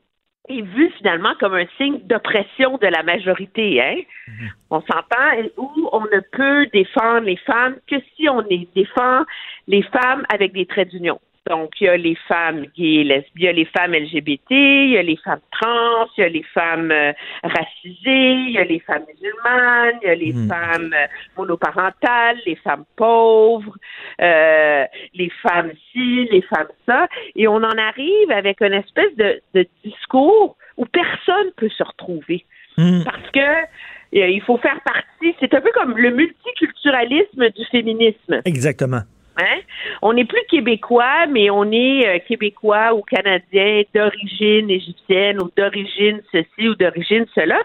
est 0.49 0.63
vu 0.63 0.91
finalement 0.99 1.35
comme 1.39 1.55
un 1.55 1.67
signe 1.77 2.01
d'oppression 2.07 2.79
de 2.79 2.87
la 2.87 3.03
majorité. 3.03 3.81
Hein? 3.83 4.01
Mhm. 4.29 4.51
On 4.71 4.81
s'entend 4.81 5.49
où 5.57 5.89
on 5.93 6.03
ne 6.03 6.21
peut 6.33 6.67
défendre 6.73 7.27
les 7.27 7.37
femmes 7.37 7.77
que 7.87 7.97
si 8.17 8.29
on 8.29 8.41
les 8.41 8.69
défend 8.75 9.25
les 9.67 9.83
femmes 9.83 10.25
avec 10.33 10.53
des 10.53 10.67
traits 10.67 10.89
d'union. 10.89 11.21
Donc, 11.49 11.73
il 11.81 11.85
y 11.85 11.89
a 11.89 11.97
les 11.97 12.17
femmes 12.29 12.67
gays, 12.77 13.03
lesbiennes, 13.03 13.25
il 13.37 13.43
y 13.43 13.49
a 13.49 13.53
les 13.53 13.65
femmes 13.65 13.95
LGBT, 13.95 14.51
il 14.51 14.91
y 14.91 14.99
a 14.99 15.03
les 15.03 15.17
femmes 15.17 15.41
trans, 15.51 16.07
il 16.17 16.21
y 16.21 16.25
a 16.25 16.29
les 16.29 16.43
femmes 16.43 16.91
euh, 16.91 17.13
racisées, 17.43 18.35
il 18.35 18.51
y 18.51 18.59
a 18.59 18.65
les 18.65 18.81
femmes 18.81 19.05
musulmanes, 19.09 19.99
il 20.03 20.07
y 20.07 20.11
a 20.11 20.15
les 20.15 20.33
hmm. 20.35 20.49
femmes 20.49 20.93
euh, 20.93 21.07
monoparentales, 21.39 22.39
les 22.45 22.57
femmes 22.57 22.85
pauvres, 22.95 23.75
euh, 24.21 24.85
les 25.15 25.31
femmes 25.43 25.73
ci, 25.91 26.29
les 26.31 26.43
femmes 26.43 26.69
ça. 26.87 27.09
Et 27.35 27.49
on 27.49 27.57
en 27.57 27.79
arrive 27.79 28.31
avec 28.31 28.61
une 28.61 28.75
espèce 28.75 29.17
de, 29.17 29.41
discours 29.83 30.57
où 30.77 30.85
personne 30.85 31.53
peut 31.57 31.71
se 31.71 31.83
retrouver. 31.83 32.45
Hmm. 32.77 33.03
Parce 33.05 33.31
que 33.31 33.67
il 34.13 34.43
faut 34.43 34.59
faire 34.59 34.81
partie, 34.85 35.35
c'est 35.41 35.55
un 35.55 35.61
peu 35.61 35.71
comme 35.73 35.97
le 35.97 36.11
multiculturalisme 36.11 37.49
du 37.51 37.65
féminisme. 37.71 38.43
Exactement. 38.45 39.03
Hein? 39.41 39.61
On 40.03 40.13
n'est 40.13 40.25
plus 40.25 40.43
québécois, 40.49 41.27
mais 41.29 41.51
on 41.51 41.71
est 41.73 42.07
euh, 42.07 42.19
québécois 42.27 42.95
ou 42.95 43.03
canadien 43.03 43.83
d'origine 43.95 44.71
égyptienne 44.71 45.41
ou 45.43 45.51
d'origine 45.57 46.21
ceci 46.31 46.69
ou 46.69 46.75
d'origine 46.75 47.27
cela. 47.35 47.61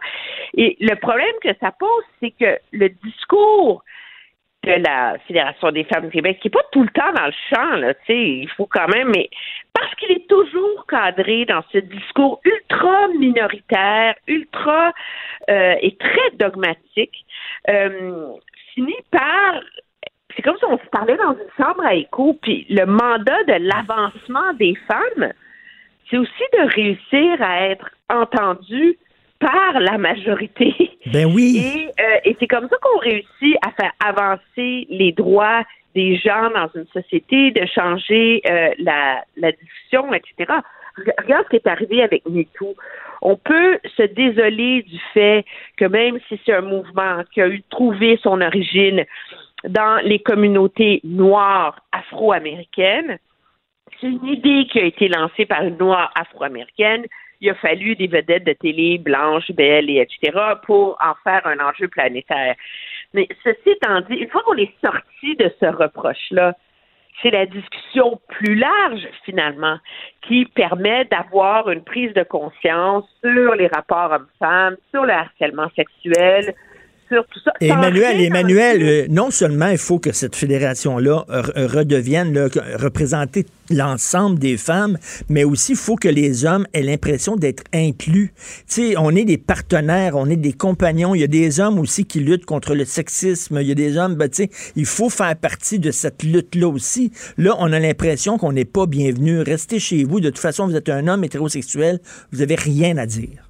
Et 0.56 0.78
le 0.80 0.96
problème 0.96 1.36
que 1.42 1.50
ça 1.60 1.72
pose, 1.72 2.04
c'est 2.20 2.32
que 2.32 2.58
le 2.72 2.90
discours 2.90 3.84
de 4.66 4.72
la 4.84 5.18
Fédération 5.28 5.72
des 5.72 5.84
femmes 5.84 6.06
du 6.06 6.12
Québec, 6.12 6.40
qui 6.42 6.48
n'est 6.48 6.52
pas 6.52 6.66
tout 6.72 6.82
le 6.82 6.90
temps 6.90 7.14
dans 7.14 7.28
le 7.28 7.34
champ, 7.50 7.76
là, 7.76 7.94
il 8.10 8.50
faut 8.58 8.66
quand 8.66 8.88
même, 8.88 9.12
mais 9.14 9.30
parce 9.74 9.94
qu'il 9.96 10.12
est 10.12 10.28
toujours 10.28 10.86
cadré 10.88 11.46
dans 11.46 11.64
ce 11.72 11.78
discours 11.78 12.42
ultra 12.44 13.08
minoritaire, 13.20 14.16
ultra 14.28 14.92
euh, 15.50 15.76
et 15.82 15.96
très 15.98 16.32
dogmatique, 16.40 17.26
euh, 17.70 18.34
finit 18.74 18.94
par 19.12 19.62
c'est 20.36 20.42
comme 20.42 20.58
si 20.58 20.66
on 20.66 20.78
se 20.78 20.90
parlait 20.92 21.18
dans 21.18 21.34
une 21.34 21.64
chambre 21.64 21.86
à 21.86 21.96
écho, 21.96 22.38
puis 22.42 22.66
le 22.70 22.86
mandat 22.86 23.44
de 23.48 23.68
l'avancement 23.68 24.54
des 24.54 24.76
femmes, 24.88 25.32
c'est 26.10 26.18
aussi 26.18 26.44
de 26.54 26.74
réussir 26.74 27.42
à 27.42 27.68
être 27.68 27.90
entendu 28.10 28.98
par 29.40 29.80
la 29.80 29.98
majorité. 29.98 30.74
Ben 31.14 31.32
oui. 31.32 31.62
Et, 31.64 32.02
euh, 32.02 32.18
et 32.26 32.36
c'est 32.40 32.48
comme 32.48 32.68
ça 32.68 32.78
qu'on 32.82 32.98
réussit 32.98 33.56
à 33.64 33.70
faire 33.74 33.92
avancer 34.04 34.88
les 34.90 35.12
droits 35.12 35.62
des 35.94 36.18
gens 36.18 36.50
dans 36.50 36.68
une 36.74 36.88
société, 36.88 37.52
de 37.52 37.64
changer 37.68 38.42
euh, 38.50 38.70
la, 38.80 39.24
la 39.38 39.52
discussion, 39.52 40.12
etc. 40.14 40.52
Regarde 41.20 41.46
ce 41.46 41.50
qui 41.50 41.56
est 41.58 41.68
arrivé 41.68 42.02
avec 42.02 42.28
MeToo. 42.28 42.76
On 43.22 43.38
peut 43.38 43.78
se 43.96 44.04
désoler 44.04 44.82
du 44.82 45.00
fait 45.14 45.46
que 45.78 45.86
même 45.86 46.20
si 46.28 46.40
c'est 46.44 46.54
un 46.54 46.62
mouvement 46.62 47.22
qui 47.32 47.42
a 47.42 47.48
eu 47.48 47.62
trouvé 47.70 48.20
son 48.24 48.42
origine 48.42 49.06
dans 49.70 50.02
les 50.04 50.20
communautés 50.20 51.02
noires 51.04 51.80
afro-américaines. 51.92 53.18
C'est 54.00 54.08
une 54.08 54.26
idée 54.26 54.68
qui 54.72 54.80
a 54.80 54.84
été 54.84 55.08
lancée 55.08 55.46
par 55.46 55.64
une 55.64 55.78
noire 55.78 56.12
afro-américaine. 56.16 57.06
Il 57.42 57.50
a 57.50 57.56
fallu 57.56 57.96
des 57.96 58.08
vedettes 58.08 58.46
de 58.46 58.54
télé 58.54 58.98
blanches, 58.98 59.52
belles 59.52 59.90
et 59.90 60.00
etc. 60.00 60.38
pour 60.66 60.98
en 61.02 61.14
faire 61.24 61.46
un 61.46 61.60
enjeu 61.60 61.88
planétaire. 61.88 62.56
Mais 63.14 63.28
ceci 63.44 63.70
étant 63.70 64.02
dit, 64.02 64.16
une 64.16 64.30
fois 64.30 64.42
qu'on 64.44 64.58
est 64.58 64.74
sorti 64.84 65.36
de 65.38 65.52
ce 65.60 65.66
reproche-là, 65.66 66.56
c'est 67.22 67.32
la 67.32 67.46
discussion 67.46 68.20
plus 68.28 68.56
large, 68.56 69.08
finalement, 69.24 69.78
qui 70.22 70.46
permet 70.46 71.06
d'avoir 71.06 71.70
une 71.70 71.84
prise 71.84 72.14
de 72.14 72.24
conscience 72.24 73.06
sur 73.24 73.56
les 73.56 73.68
rapports 73.68 74.12
hommes-femmes, 74.12 74.76
sur 74.92 75.06
le 75.06 75.14
harcèlement 75.14 75.70
sexuel, 75.76 76.54
Emmanuel, 77.62 78.22
Emmanuel, 78.22 78.84
euh, 78.84 79.06
non 79.10 79.32
seulement 79.32 79.68
il 79.68 79.78
faut 79.78 80.00
que 80.00 80.12
cette 80.12 80.36
fédération-là 80.36 81.26
redevienne 81.56 82.50
représenter 82.80 83.46
l'ensemble 83.70 84.40
des 84.40 84.58
femmes, 84.58 84.98
mais 85.30 85.44
aussi 85.44 85.74
il 85.74 85.78
faut 85.78 85.96
que 85.96 86.08
les 86.08 86.46
hommes 86.46 86.68
aient 86.74 86.82
l'impression 86.82 87.36
d'être 87.36 87.64
inclus. 87.74 88.34
Tu 88.68 88.92
sais, 88.92 88.96
on 88.98 89.12
est 89.12 89.26
des 89.26 89.38
partenaires, 89.38 90.16
on 90.16 90.30
est 90.30 90.36
des 90.36 90.54
compagnons. 90.54 91.16
Il 91.16 91.22
y 91.22 91.24
a 91.24 91.28
des 91.28 91.60
hommes 91.60 91.80
aussi 91.80 92.06
qui 92.06 92.20
luttent 92.20 92.46
contre 92.46 92.76
le 92.76 92.86
sexisme. 92.86 93.60
Il 93.62 93.68
y 93.68 93.72
a 93.72 93.76
des 93.76 93.98
hommes, 93.98 94.16
ben, 94.16 94.30
tu 94.30 94.44
sais, 94.44 94.50
il 94.76 94.86
faut 94.86 95.10
faire 95.10 95.36
partie 95.36 95.80
de 95.80 95.92
cette 95.92 96.24
lutte-là 96.24 96.68
aussi. 96.68 97.12
Là, 97.38 97.56
on 97.60 97.72
a 97.72 97.80
l'impression 97.80 98.38
qu'on 98.38 98.52
n'est 98.52 98.66
pas 98.66 98.86
bienvenu. 98.86 99.40
Restez 99.40 99.80
chez 99.80 100.04
vous. 100.04 100.20
De 100.20 100.30
toute 100.30 100.40
façon, 100.40 100.68
vous 100.68 100.76
êtes 100.76 100.90
un 100.90 101.08
homme 101.08 101.24
hétérosexuel. 101.24 102.00
Vous 102.32 102.40
n'avez 102.40 102.56
rien 102.56 102.98
à 102.98 103.06
dire. 103.06 103.45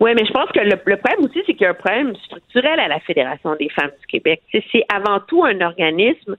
Oui, 0.00 0.12
mais 0.14 0.24
je 0.24 0.32
pense 0.32 0.50
que 0.52 0.60
le, 0.60 0.76
problème 0.76 1.24
aussi, 1.24 1.42
c'est 1.46 1.54
qu'il 1.54 1.62
y 1.62 1.66
a 1.66 1.70
un 1.70 1.74
problème 1.74 2.14
structurel 2.16 2.78
à 2.80 2.88
la 2.88 3.00
Fédération 3.00 3.54
des 3.56 3.68
femmes 3.70 3.90
du 4.00 4.06
Québec. 4.06 4.42
C'est 4.52 4.84
avant 4.92 5.20
tout 5.20 5.44
un 5.44 5.60
organisme 5.60 6.36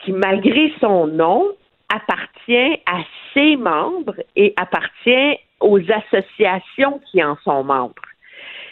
qui, 0.00 0.12
malgré 0.12 0.72
son 0.80 1.06
nom, 1.06 1.48
appartient 1.92 2.80
à 2.86 3.00
ses 3.34 3.56
membres 3.56 4.14
et 4.36 4.54
appartient 4.56 5.38
aux 5.60 5.80
associations 5.90 7.00
qui 7.10 7.22
en 7.22 7.36
sont 7.44 7.64
membres. 7.64 8.02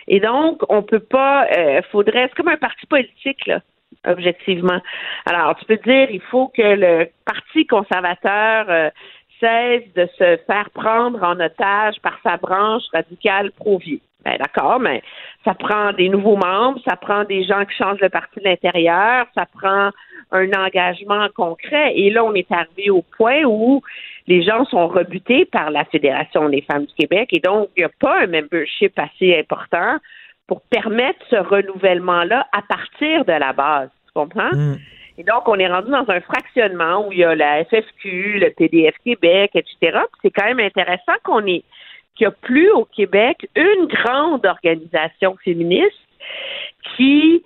Et 0.06 0.20
donc, 0.20 0.62
on 0.68 0.82
peut 0.82 1.00
pas, 1.00 1.46
euh, 1.56 1.82
faudrait, 1.90 2.28
c'est 2.28 2.34
comme 2.34 2.48
un 2.48 2.56
parti 2.56 2.86
politique, 2.86 3.46
là, 3.46 3.60
objectivement. 4.06 4.80
Alors, 5.26 5.54
tu 5.56 5.66
peux 5.66 5.76
dire, 5.76 6.10
il 6.10 6.22
faut 6.22 6.48
que 6.48 6.62
le 6.62 7.08
Parti 7.26 7.66
conservateur 7.66 8.66
euh, 8.70 8.90
cesse 9.40 9.84
de 9.94 10.08
se 10.18 10.38
faire 10.46 10.70
prendre 10.74 11.22
en 11.22 11.38
otage 11.40 11.96
par 12.02 12.18
sa 12.22 12.36
branche 12.36 12.84
radicale 12.92 13.50
pro-vie. 13.52 14.00
Ben, 14.24 14.36
d'accord, 14.36 14.80
mais 14.80 15.02
ça 15.44 15.54
prend 15.54 15.92
des 15.92 16.08
nouveaux 16.08 16.36
membres, 16.36 16.80
ça 16.86 16.96
prend 16.96 17.24
des 17.24 17.44
gens 17.44 17.64
qui 17.64 17.76
changent 17.76 18.00
le 18.00 18.08
parti 18.08 18.40
de 18.40 18.44
l'intérieur, 18.44 19.26
ça 19.34 19.46
prend 19.46 19.90
un 20.32 20.52
engagement 20.52 21.28
concret. 21.34 21.92
Et 21.94 22.10
là, 22.10 22.24
on 22.24 22.34
est 22.34 22.50
arrivé 22.50 22.90
au 22.90 23.02
point 23.16 23.44
où 23.44 23.80
les 24.26 24.42
gens 24.42 24.64
sont 24.66 24.88
rebutés 24.88 25.44
par 25.46 25.70
la 25.70 25.84
Fédération 25.84 26.48
des 26.48 26.62
femmes 26.62 26.84
du 26.84 26.94
Québec 26.94 27.30
et 27.32 27.40
donc 27.40 27.68
il 27.76 27.80
n'y 27.80 27.84
a 27.84 27.90
pas 28.00 28.22
un 28.22 28.26
membership 28.26 28.92
assez 28.98 29.38
important 29.38 29.96
pour 30.46 30.60
permettre 30.62 31.18
ce 31.30 31.36
renouvellement-là 31.36 32.46
à 32.52 32.62
partir 32.62 33.24
de 33.24 33.32
la 33.32 33.52
base. 33.52 33.88
Tu 34.06 34.12
comprends? 34.14 34.52
Mm. 34.52 34.76
Et 35.18 35.24
donc, 35.24 35.48
on 35.48 35.58
est 35.58 35.66
rendu 35.66 35.90
dans 35.90 36.08
un 36.08 36.20
fractionnement 36.20 37.06
où 37.06 37.12
il 37.12 37.18
y 37.18 37.24
a 37.24 37.34
la 37.34 37.64
FFQ, 37.64 38.38
le 38.38 38.50
PDF 38.50 38.94
Québec, 39.04 39.50
etc. 39.54 39.98
C'est 40.22 40.30
quand 40.30 40.44
même 40.44 40.60
intéressant 40.60 41.14
qu'on 41.24 41.44
ait 41.44 41.64
qu'il 42.14 42.26
n'y 42.26 42.26
a 42.26 42.30
plus 42.30 42.70
au 42.70 42.84
Québec 42.84 43.48
une 43.56 43.86
grande 43.86 44.46
organisation 44.46 45.36
féministe 45.44 45.92
qui 46.96 47.42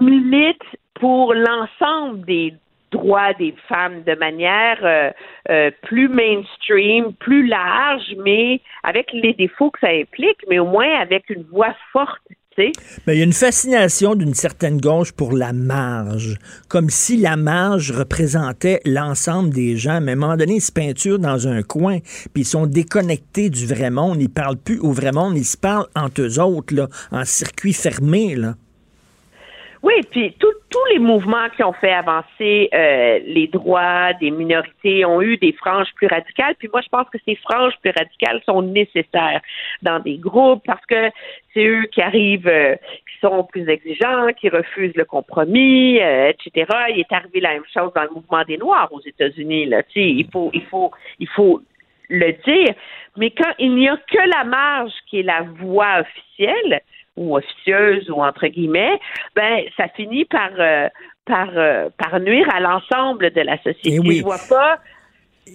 milite 0.00 0.62
pour 0.94 1.34
l'ensemble 1.34 2.24
des 2.24 2.54
droits 2.92 3.32
des 3.34 3.54
femmes 3.68 4.04
de 4.04 4.14
manière 4.14 4.78
euh, 4.82 5.10
euh, 5.50 5.70
plus 5.82 6.08
mainstream, 6.08 7.12
plus 7.14 7.46
large, 7.46 8.14
mais 8.18 8.60
avec 8.84 9.12
les 9.12 9.32
défauts 9.32 9.70
que 9.70 9.80
ça 9.80 9.88
implique, 9.88 10.38
mais 10.48 10.60
au 10.60 10.66
moins 10.66 11.00
avec 11.00 11.28
une 11.28 11.42
voix 11.42 11.74
forte 11.92 12.22
mais 12.58 12.72
il 13.14 13.18
y 13.18 13.20
a 13.20 13.24
une 13.24 13.32
fascination 13.32 14.14
d'une 14.14 14.34
certaine 14.34 14.80
gauche 14.80 15.12
pour 15.12 15.32
la 15.32 15.52
marge, 15.52 16.38
comme 16.68 16.88
si 16.88 17.18
la 17.18 17.36
marge 17.36 17.90
représentait 17.90 18.80
l'ensemble 18.84 19.50
des 19.50 19.76
gens. 19.76 20.00
Mais 20.00 20.12
à 20.12 20.14
un 20.14 20.18
moment 20.18 20.36
donné, 20.36 20.56
ils 20.56 20.60
se 20.60 20.72
peinturent 20.72 21.18
dans 21.18 21.48
un 21.48 21.62
coin, 21.62 21.98
puis 22.32 22.42
ils 22.42 22.46
sont 22.46 22.66
déconnectés 22.66 23.50
du 23.50 23.66
vrai 23.66 23.90
monde. 23.90 24.22
Ils 24.22 24.30
parlent 24.30 24.56
plus 24.56 24.78
au 24.78 24.92
vrai 24.92 25.12
monde, 25.12 25.36
ils 25.36 25.44
se 25.44 25.56
parlent 25.56 25.86
entre 25.94 26.22
eux 26.22 26.40
autres, 26.40 26.74
là, 26.74 26.88
en 27.10 27.24
circuit 27.24 27.74
fermé. 27.74 28.34
Là. 28.36 28.54
Oui, 29.86 30.00
puis 30.10 30.34
tous 30.40 30.84
les 30.92 30.98
mouvements 30.98 31.48
qui 31.54 31.62
ont 31.62 31.72
fait 31.72 31.92
avancer 31.92 32.68
euh, 32.74 33.20
les 33.24 33.46
droits 33.46 34.14
des 34.14 34.32
minorités 34.32 35.04
ont 35.04 35.22
eu 35.22 35.36
des 35.36 35.52
franges 35.52 35.86
plus 35.94 36.08
radicales. 36.08 36.56
Puis 36.58 36.68
moi, 36.72 36.80
je 36.80 36.88
pense 36.88 37.08
que 37.08 37.18
ces 37.24 37.36
franges 37.36 37.74
plus 37.80 37.92
radicales 37.96 38.42
sont 38.44 38.62
nécessaires 38.62 39.40
dans 39.82 40.00
des 40.00 40.16
groupes 40.16 40.64
parce 40.66 40.84
que 40.86 41.12
c'est 41.54 41.64
eux 41.64 41.84
qui 41.92 42.02
arrivent, 42.02 42.48
euh, 42.48 42.74
qui 42.74 43.20
sont 43.20 43.44
plus 43.44 43.68
exigeants, 43.68 44.26
qui 44.36 44.48
refusent 44.48 44.96
le 44.96 45.04
compromis, 45.04 46.00
euh, 46.00 46.32
etc. 46.32 46.66
Il 46.90 46.98
est 46.98 47.12
arrivé 47.12 47.38
la 47.38 47.52
même 47.52 47.62
chose 47.72 47.92
dans 47.94 48.02
le 48.02 48.10
mouvement 48.10 48.42
des 48.42 48.58
Noirs 48.58 48.88
aux 48.90 49.02
États-Unis. 49.02 49.66
Là, 49.66 49.82
il 49.94 50.28
faut, 50.32 50.50
il 50.52 50.64
faut, 50.64 50.90
il 51.20 51.28
faut 51.28 51.62
le 52.08 52.32
dire. 52.44 52.74
Mais 53.16 53.30
quand 53.30 53.52
il 53.60 53.76
n'y 53.76 53.88
a 53.88 53.96
que 53.96 54.28
la 54.36 54.42
marge 54.42 54.92
qui 55.08 55.20
est 55.20 55.22
la 55.22 55.42
voix 55.42 56.00
officielle, 56.00 56.80
ou 57.16 57.36
officieuse 57.36 58.10
ou 58.10 58.22
entre 58.22 58.46
guillemets, 58.46 58.98
ben 59.34 59.62
ça 59.76 59.88
finit 59.88 60.24
par 60.24 60.50
euh, 60.58 60.88
par 61.24 61.48
euh, 61.56 61.88
par 61.98 62.20
nuire 62.20 62.48
à 62.54 62.60
l'ensemble 62.60 63.30
de 63.30 63.40
la 63.40 63.56
société. 63.58 63.94
Eh 63.94 63.98
oui. 64.00 64.18
Je 64.18 64.22
vois 64.22 64.40
pas 64.48 64.78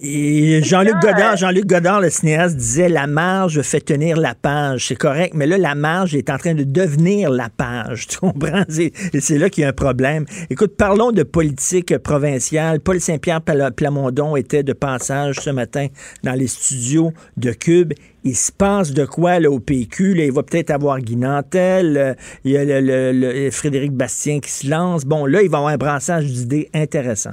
et 0.00 0.62
Jean-Luc 0.62 0.94
Godard, 1.02 1.36
Jean-Luc 1.36 1.66
Godard, 1.66 2.00
le 2.00 2.08
cinéaste, 2.08 2.56
disait 2.56 2.88
la 2.88 3.06
marge 3.06 3.60
fait 3.60 3.80
tenir 3.80 4.16
la 4.16 4.34
page. 4.34 4.88
C'est 4.88 4.96
correct, 4.96 5.34
mais 5.34 5.46
là, 5.46 5.58
la 5.58 5.74
marge 5.74 6.14
est 6.14 6.30
en 6.30 6.38
train 6.38 6.54
de 6.54 6.64
devenir 6.64 7.30
la 7.30 7.48
page. 7.50 8.06
Tu 8.12 8.18
comprends? 8.18 8.64
Et 8.78 9.20
c'est 9.20 9.38
là 9.38 9.48
qu'il 9.48 9.62
y 9.62 9.64
a 9.64 9.68
un 9.68 9.72
problème. 9.72 10.24
Écoute, 10.50 10.76
parlons 10.76 11.12
de 11.12 11.22
politique 11.22 11.96
provinciale. 11.98 12.80
Paul 12.80 13.00
Saint-Pierre 13.00 13.42
Plamondon 13.42 14.34
était 14.36 14.62
de 14.62 14.72
passage 14.72 15.36
ce 15.40 15.50
matin 15.50 15.86
dans 16.22 16.32
les 16.32 16.46
studios 16.46 17.12
de 17.36 17.52
Cube. 17.52 17.92
Il 18.24 18.36
se 18.36 18.50
passe 18.50 18.92
de 18.92 19.04
quoi 19.04 19.40
là, 19.40 19.50
au 19.50 19.60
PQ? 19.60 20.14
Là, 20.14 20.24
il 20.24 20.32
va 20.32 20.42
peut-être 20.42 20.70
avoir 20.70 21.00
Guy 21.00 21.16
Nantel. 21.16 21.96
Euh, 21.96 22.14
il 22.44 22.52
y 22.52 22.56
a 22.56 22.64
le, 22.64 23.50
Frédéric 23.50 23.92
Bastien 23.92 24.40
qui 24.40 24.50
se 24.50 24.68
lance. 24.68 25.04
Bon, 25.04 25.26
là, 25.26 25.42
il 25.42 25.50
va 25.50 25.58
avoir 25.58 25.72
un 25.72 25.78
brassage 25.78 26.24
d'idées 26.24 26.70
intéressant. 26.74 27.32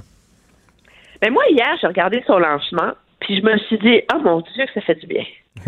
Mais 1.22 1.30
moi, 1.30 1.43
hier, 1.49 1.78
j'ai 1.82 1.88
regardé 1.88 2.24
son 2.26 2.39
lancement, 2.39 2.93
puis 3.20 3.39
je 3.39 3.45
me 3.45 3.57
suis 3.57 3.78
dit, 3.80 4.01
oh 4.13 4.20
mon 4.20 4.41
Dieu, 4.41 4.65
que 4.65 4.74
ça 4.74 4.82
fait 4.82 4.95
du 4.95 5.07
bien. 5.07 5.26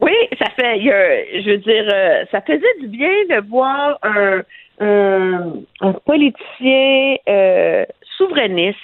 oui, 0.00 0.12
ça 0.38 0.50
fait, 0.50 0.80
je 0.80 1.50
veux 1.50 1.58
dire, 1.58 1.88
euh, 1.92 2.24
ça 2.30 2.40
faisait 2.40 2.80
du 2.80 2.88
bien 2.88 3.08
de 3.30 3.48
voir 3.48 3.98
un, 4.02 4.42
un, 4.80 5.92
politicien 6.04 7.16
euh, 7.28 7.84
souverainiste, 8.16 8.78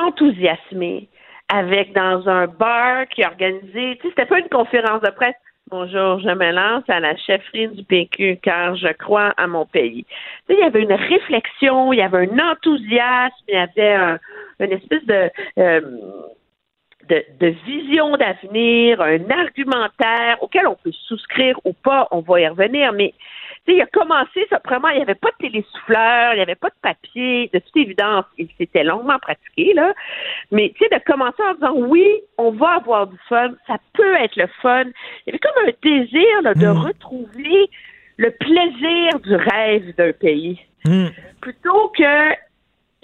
enthousiasmé, 0.00 1.08
avec 1.48 1.92
dans 1.92 2.28
un 2.28 2.46
bar 2.46 3.08
qui 3.08 3.24
organisait, 3.24 3.96
tu 3.96 4.02
sais, 4.02 4.08
c'était 4.10 4.26
pas 4.26 4.38
une 4.38 4.48
conférence 4.48 5.00
de 5.02 5.10
presse, 5.10 5.34
Bonjour, 5.70 6.18
je 6.20 6.30
me 6.30 6.50
lance 6.50 6.84
à 6.88 6.98
la 6.98 7.14
chefferie 7.16 7.68
du 7.68 7.84
PQ 7.84 8.38
car 8.40 8.74
je 8.76 8.88
crois 8.92 9.34
à 9.36 9.46
mon 9.46 9.66
pays. 9.66 10.06
il 10.48 10.56
y 10.56 10.62
avait 10.62 10.80
une 10.80 10.94
réflexion, 10.94 11.92
il 11.92 11.98
y 11.98 12.02
avait 12.02 12.26
un 12.26 12.52
enthousiasme, 12.52 13.34
il 13.48 13.54
y 13.54 13.58
avait 13.58 13.92
un, 13.92 14.18
une 14.60 14.72
espèce 14.72 15.04
de, 15.04 15.30
euh, 15.58 15.80
de, 17.10 17.22
de, 17.40 17.46
vision 17.66 18.16
d'avenir, 18.16 19.02
un 19.02 19.28
argumentaire 19.28 20.42
auquel 20.42 20.66
on 20.68 20.76
peut 20.76 20.92
souscrire 20.92 21.60
ou 21.64 21.74
pas, 21.74 22.08
on 22.12 22.20
va 22.20 22.40
y 22.40 22.48
revenir, 22.48 22.94
mais 22.94 23.12
il 23.74 23.80
a 23.82 23.86
commencé, 23.86 24.46
ça, 24.50 24.60
vraiment, 24.64 24.88
il 24.88 24.96
n'y 24.96 25.02
avait 25.02 25.14
pas 25.14 25.30
de 25.30 25.48
télésouffleur, 25.48 26.32
il 26.32 26.36
n'y 26.36 26.42
avait 26.42 26.54
pas 26.54 26.68
de 26.68 26.74
papier, 26.82 27.50
de 27.52 27.58
toute 27.58 27.76
évidence, 27.76 28.24
il 28.38 28.48
s'était 28.58 28.84
longuement 28.84 29.18
pratiqué, 29.18 29.74
là. 29.74 29.92
Mais, 30.50 30.72
tu 30.76 30.84
sais, 30.84 30.96
de 30.96 31.02
commencer 31.04 31.42
en 31.42 31.54
disant, 31.54 31.72
oui, 31.74 32.06
on 32.38 32.50
va 32.52 32.76
avoir 32.76 33.06
du 33.06 33.16
fun, 33.28 33.52
ça 33.66 33.76
peut 33.94 34.14
être 34.16 34.36
le 34.36 34.46
fun. 34.62 34.84
Il 34.84 34.92
y 35.26 35.30
avait 35.30 35.38
comme 35.38 35.66
un 35.66 35.70
désir, 35.82 36.42
là, 36.42 36.54
de 36.54 36.66
hmm. 36.66 36.78
retrouver 36.78 37.70
le 38.16 38.30
plaisir 38.32 39.20
du 39.20 39.34
rêve 39.34 39.94
d'un 39.96 40.12
pays. 40.12 40.60
Hmm. 40.84 41.08
Plutôt 41.40 41.88
que, 41.96 42.32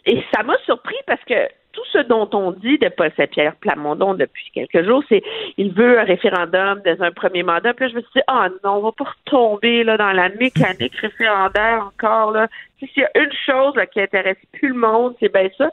et 0.07 0.23
ça 0.35 0.43
m'a 0.43 0.57
surpris 0.65 0.97
parce 1.07 1.23
que 1.25 1.49
tout 1.75 1.85
ce 1.93 1.99
dont 1.99 2.29
on 2.33 2.53
dit 2.53 2.79
de 2.79 2.89
Paul 2.89 3.11
Saint-Pierre 3.17 3.57
Plamondon 3.57 4.15
depuis 4.15 4.51
quelques 4.53 4.85
jours, 4.85 5.03
c'est 5.09 5.23
il 5.59 5.73
veut 5.73 5.99
un 5.99 6.05
référendum 6.05 6.81
dans 6.85 7.03
un 7.03 7.13
premier 7.13 7.43
mandat. 7.43 7.75
Puis 7.75 7.87
là, 7.87 7.91
je 7.91 7.97
me 7.97 8.01
suis 8.01 8.11
dit, 8.17 8.23
ah 8.27 8.49
oh 8.49 8.59
non, 8.65 8.77
on 8.77 8.81
va 8.81 8.93
pas 8.93 9.05
retomber 9.05 9.85
là, 9.85 9.97
dans 9.97 10.13
la 10.13 10.29
mécanique 10.31 10.95
référendaire 10.97 11.89
encore. 11.89 12.31
Là. 12.31 12.49
S'il 12.79 12.89
y 12.97 13.05
a 13.05 13.11
une 13.15 13.33
chose 13.47 13.75
qui 13.93 14.01
intéresse 14.01 14.39
plus 14.53 14.69
le 14.69 14.75
monde, 14.75 15.15
c'est 15.21 15.33
bien 15.33 15.49
ça. 15.59 15.71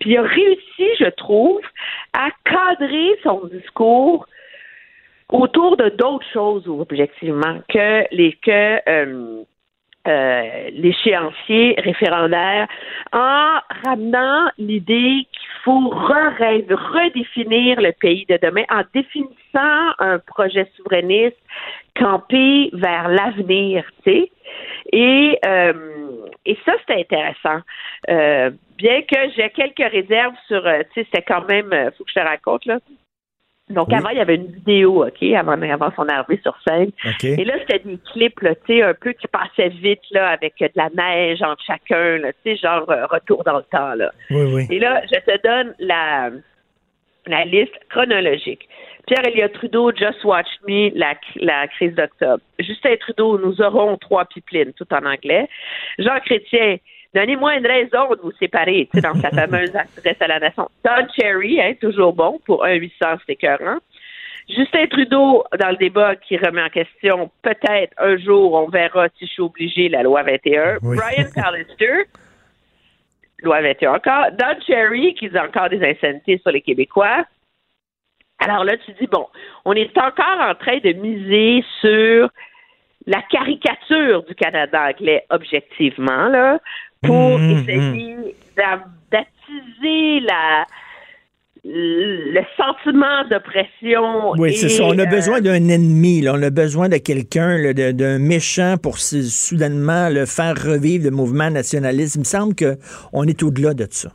Puis 0.00 0.10
il 0.10 0.18
a 0.18 0.22
réussi, 0.22 0.88
je 0.98 1.10
trouve, 1.10 1.60
à 2.12 2.28
cadrer 2.44 3.18
son 3.22 3.46
discours 3.52 4.26
autour 5.30 5.76
de 5.76 5.88
d'autres 5.90 6.26
choses, 6.32 6.68
objectivement, 6.68 7.58
que 7.68 8.04
les 8.14 8.32
que 8.34 8.88
euh, 8.88 9.42
euh, 10.06 10.70
l'échéancier 10.72 11.76
référendaire 11.78 12.68
en 13.12 13.58
ramenant 13.84 14.50
l'idée 14.58 15.26
qu'il 15.32 15.50
faut 15.62 15.88
redéfinir 15.88 17.80
le 17.80 17.92
pays 17.92 18.26
de 18.28 18.38
demain, 18.42 18.64
en 18.70 18.82
définissant 18.92 19.92
un 19.98 20.18
projet 20.18 20.70
souverainiste 20.76 21.38
campé 21.96 22.70
vers 22.74 23.08
l'avenir, 23.08 23.84
tu 24.04 24.12
sais. 24.12 24.30
Et, 24.92 25.38
euh, 25.46 25.72
et 26.44 26.58
ça, 26.64 26.72
c'est 26.86 27.00
intéressant. 27.00 27.62
Euh, 28.10 28.50
bien 28.76 29.00
que 29.02 29.30
j'ai 29.36 29.48
quelques 29.50 29.90
réserves 29.90 30.34
sur, 30.48 30.62
tu 30.92 31.00
sais, 31.00 31.06
c'est 31.14 31.22
quand 31.22 31.46
même, 31.48 31.70
faut 31.96 32.04
que 32.04 32.10
je 32.10 32.20
te 32.20 32.26
raconte, 32.26 32.66
là, 32.66 32.78
donc 33.74 33.92
avant, 33.92 34.08
il 34.10 34.18
y 34.18 34.20
avait 34.20 34.36
une 34.36 34.46
vidéo, 34.46 35.04
OK, 35.04 35.22
avant, 35.34 35.60
avant 35.60 35.90
son 35.96 36.08
arrivée 36.08 36.40
sur 36.42 36.56
scène. 36.66 36.90
Et 37.22 37.44
là, 37.44 37.54
c'était 37.60 37.80
des 37.80 37.98
clips, 38.12 38.40
tu 38.40 38.48
sais, 38.66 38.82
un 38.82 38.94
peu 38.94 39.12
qui 39.12 39.26
passaient 39.28 39.68
vite, 39.68 40.00
là, 40.10 40.28
avec 40.30 40.54
de 40.58 40.70
la 40.74 40.88
neige 40.90 41.42
entre 41.42 41.62
chacun, 41.66 42.18
tu 42.22 42.32
sais, 42.44 42.56
genre 42.56 42.88
euh, 42.90 43.06
retour 43.06 43.44
dans 43.44 43.58
le 43.58 43.64
temps, 43.64 43.94
là. 43.94 44.10
Et 44.70 44.78
là, 44.78 45.02
je 45.06 45.18
te 45.20 45.42
donne 45.46 45.74
la, 45.78 46.30
la 47.26 47.44
liste 47.44 47.74
chronologique. 47.90 48.68
Pierre 49.06 49.26
Elliott 49.26 49.52
Trudeau, 49.52 49.92
Just 49.94 50.24
Watch 50.24 50.48
Me, 50.66 50.90
la, 50.94 51.14
la 51.36 51.68
crise 51.68 51.94
d'octobre. 51.94 52.42
Justin 52.58 52.96
Trudeau, 52.96 53.38
nous 53.38 53.60
aurons 53.60 53.98
trois 53.98 54.24
pipelines, 54.24 54.72
tout 54.72 54.86
en 54.94 55.04
anglais. 55.04 55.48
Jean 55.98 56.18
Chrétien, 56.24 56.78
Donnez-moi 57.14 57.56
une 57.56 57.66
raison 57.66 58.10
de 58.10 58.20
vous 58.22 58.32
séparer, 58.32 58.88
tu 58.92 59.00
sais, 59.00 59.06
dans 59.06 59.14
sa 59.14 59.30
fameuse 59.30 59.74
adresse 59.74 60.16
à 60.20 60.26
la 60.26 60.40
nation. 60.40 60.68
Don 60.84 61.06
Cherry, 61.16 61.60
hein, 61.60 61.74
toujours 61.80 62.12
bon, 62.12 62.40
pour 62.44 62.64
un 62.64 62.74
800, 62.74 62.94
c'est 63.24 63.32
écœurant. 63.34 63.78
Justin 64.48 64.86
Trudeau, 64.88 65.44
dans 65.58 65.70
le 65.70 65.76
débat, 65.76 66.16
qui 66.16 66.36
remet 66.36 66.62
en 66.62 66.68
question, 66.68 67.30
peut-être 67.42 67.94
un 67.98 68.18
jour, 68.18 68.52
on 68.52 68.68
verra 68.68 69.08
si 69.16 69.26
je 69.26 69.32
suis 69.32 69.42
obligé, 69.42 69.88
la 69.88 70.02
loi 70.02 70.22
21. 70.22 70.78
Brian 70.82 71.28
Pallister, 71.34 72.04
loi 73.42 73.62
21 73.62 73.94
encore. 73.94 74.26
Don 74.32 74.60
Cherry, 74.66 75.14
qui 75.14 75.28
dit 75.28 75.38
encore 75.38 75.70
des 75.70 75.82
insanités 75.82 76.38
sur 76.38 76.50
les 76.50 76.60
Québécois. 76.60 77.24
Alors 78.40 78.64
là, 78.64 78.76
tu 78.84 78.92
dis, 79.00 79.06
bon, 79.06 79.26
on 79.64 79.72
est 79.72 79.96
encore 79.96 80.40
en 80.40 80.54
train 80.54 80.78
de 80.78 80.92
miser 80.92 81.64
sur 81.80 82.28
la 83.06 83.22
caricature 83.22 84.24
du 84.24 84.34
Canada 84.34 84.88
anglais 84.88 85.24
objectivement, 85.30 86.28
là, 86.28 86.58
pour 87.04 87.38
mmh, 87.38 87.50
essayer 87.68 88.16
mmh. 88.16 88.80
d'attiser 89.10 90.20
la 90.20 90.66
le 91.66 92.42
sentiment 92.58 93.24
d'oppression. 93.30 94.32
Oui, 94.32 94.52
c'est 94.52 94.68
ça. 94.68 94.84
On 94.84 94.98
a 94.98 95.06
besoin 95.06 95.40
d'un 95.40 95.68
ennemi. 95.68 96.20
Là. 96.20 96.34
On 96.34 96.42
a 96.42 96.50
besoin 96.50 96.90
de 96.90 96.98
quelqu'un, 96.98 97.72
d'un 97.72 98.18
méchant 98.18 98.76
pour 98.76 98.98
soudainement 98.98 100.10
le 100.10 100.26
faire 100.26 100.54
revivre 100.62 101.04
le 101.04 101.10
mouvement 101.10 101.50
nationaliste. 101.50 102.16
Il 102.16 102.20
me 102.20 102.24
semble 102.24 102.54
qu'on 102.54 103.22
est 103.24 103.42
au-delà 103.42 103.72
de 103.72 103.86
ça. 103.90 104.10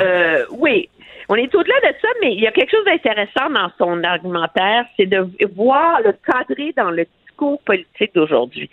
Euh, 0.00 0.46
oui, 0.58 0.88
on 1.28 1.34
est 1.34 1.54
au-delà 1.54 1.74
de 1.82 1.94
ça, 2.00 2.08
mais 2.22 2.34
il 2.34 2.40
y 2.40 2.46
a 2.46 2.52
quelque 2.52 2.70
chose 2.70 2.86
d'intéressant 2.86 3.50
dans 3.50 3.70
son 3.76 4.02
argumentaire, 4.02 4.86
c'est 4.96 5.06
de 5.06 5.26
voir 5.54 6.00
le 6.02 6.14
cadrer 6.26 6.72
dans 6.74 6.90
le 6.90 7.04
discours 7.34 7.60
politique 7.62 8.14
d'aujourd'hui. 8.14 8.70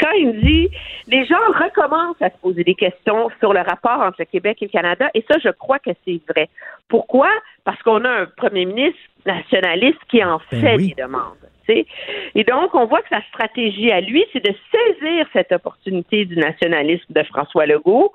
Quand 0.00 0.12
il 0.12 0.40
dit 0.40 0.68
les 1.08 1.24
gens 1.26 1.36
recommencent 1.48 2.20
à 2.20 2.30
se 2.30 2.38
poser 2.38 2.64
des 2.64 2.74
questions 2.74 3.28
sur 3.40 3.52
le 3.52 3.60
rapport 3.60 4.00
entre 4.00 4.16
le 4.20 4.24
Québec 4.26 4.58
et 4.60 4.66
le 4.66 4.70
Canada, 4.70 5.10
et 5.14 5.24
ça, 5.28 5.38
je 5.42 5.50
crois 5.50 5.78
que 5.78 5.90
c'est 6.04 6.20
vrai. 6.28 6.48
Pourquoi? 6.88 7.28
Parce 7.64 7.80
qu'on 7.82 8.04
a 8.04 8.10
un 8.10 8.26
premier 8.26 8.66
ministre 8.66 9.00
nationaliste 9.26 9.98
qui 10.08 10.22
en 10.22 10.40
ben 10.50 10.60
fait 10.60 10.76
des 10.76 10.94
demandes. 10.96 11.36
Et 11.66 12.44
donc, 12.44 12.74
on 12.74 12.84
voit 12.84 13.00
que 13.00 13.08
sa 13.08 13.22
stratégie 13.28 13.90
à 13.90 14.02
lui, 14.02 14.22
c'est 14.34 14.44
de 14.44 14.54
saisir 14.70 15.26
cette 15.32 15.50
opportunité 15.50 16.26
du 16.26 16.36
nationalisme 16.36 17.10
de 17.10 17.22
François 17.22 17.64
Legault 17.64 18.12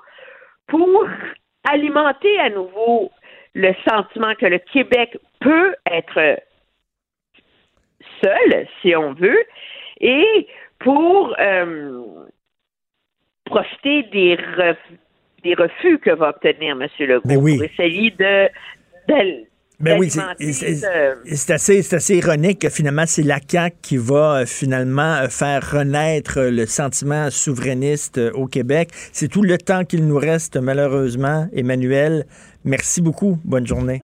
pour 0.68 1.04
alimenter 1.68 2.38
à 2.38 2.50
nouveau 2.50 3.10
le 3.54 3.74
sentiment 3.88 4.36
que 4.36 4.46
le 4.46 4.58
Québec 4.58 5.18
peut 5.40 5.74
être 5.90 6.38
seul, 8.22 8.66
si 8.80 8.94
on 8.94 9.14
veut, 9.14 9.44
et 10.00 10.46
pour 10.78 11.34
euh, 11.38 12.02
profiter 13.44 14.04
des, 14.04 14.38
des 15.44 15.54
refus 15.54 15.98
que 15.98 16.10
va 16.10 16.30
obtenir 16.30 16.76
M. 16.80 16.88
Legault, 17.00 17.40
oui. 17.40 17.56
pour 17.56 17.64
essayer 17.64 18.10
de, 18.12 18.48
Ben 19.78 19.98
oui, 19.98 20.10
c'est 20.10 21.52
assez, 21.52 21.94
assez 21.94 22.16
ironique 22.16 22.60
que 22.60 22.68
finalement, 22.70 23.04
c'est 23.06 23.22
la 23.22 23.38
CAQ 23.46 23.76
qui 23.82 23.96
va 23.96 24.40
euh, 24.40 24.46
finalement 24.46 25.16
euh, 25.16 25.28
faire 25.28 25.72
renaître 25.72 26.40
le 26.40 26.66
sentiment 26.66 27.30
souverainiste 27.30 28.18
au 28.34 28.46
Québec. 28.46 28.90
C'est 29.12 29.28
tout 29.28 29.42
le 29.42 29.58
temps 29.58 29.84
qu'il 29.84 30.06
nous 30.06 30.18
reste, 30.18 30.56
malheureusement. 30.56 31.48
Emmanuel, 31.52 32.24
merci 32.64 33.00
beaucoup. 33.02 33.38
Bonne 33.44 33.66
journée. 33.66 34.00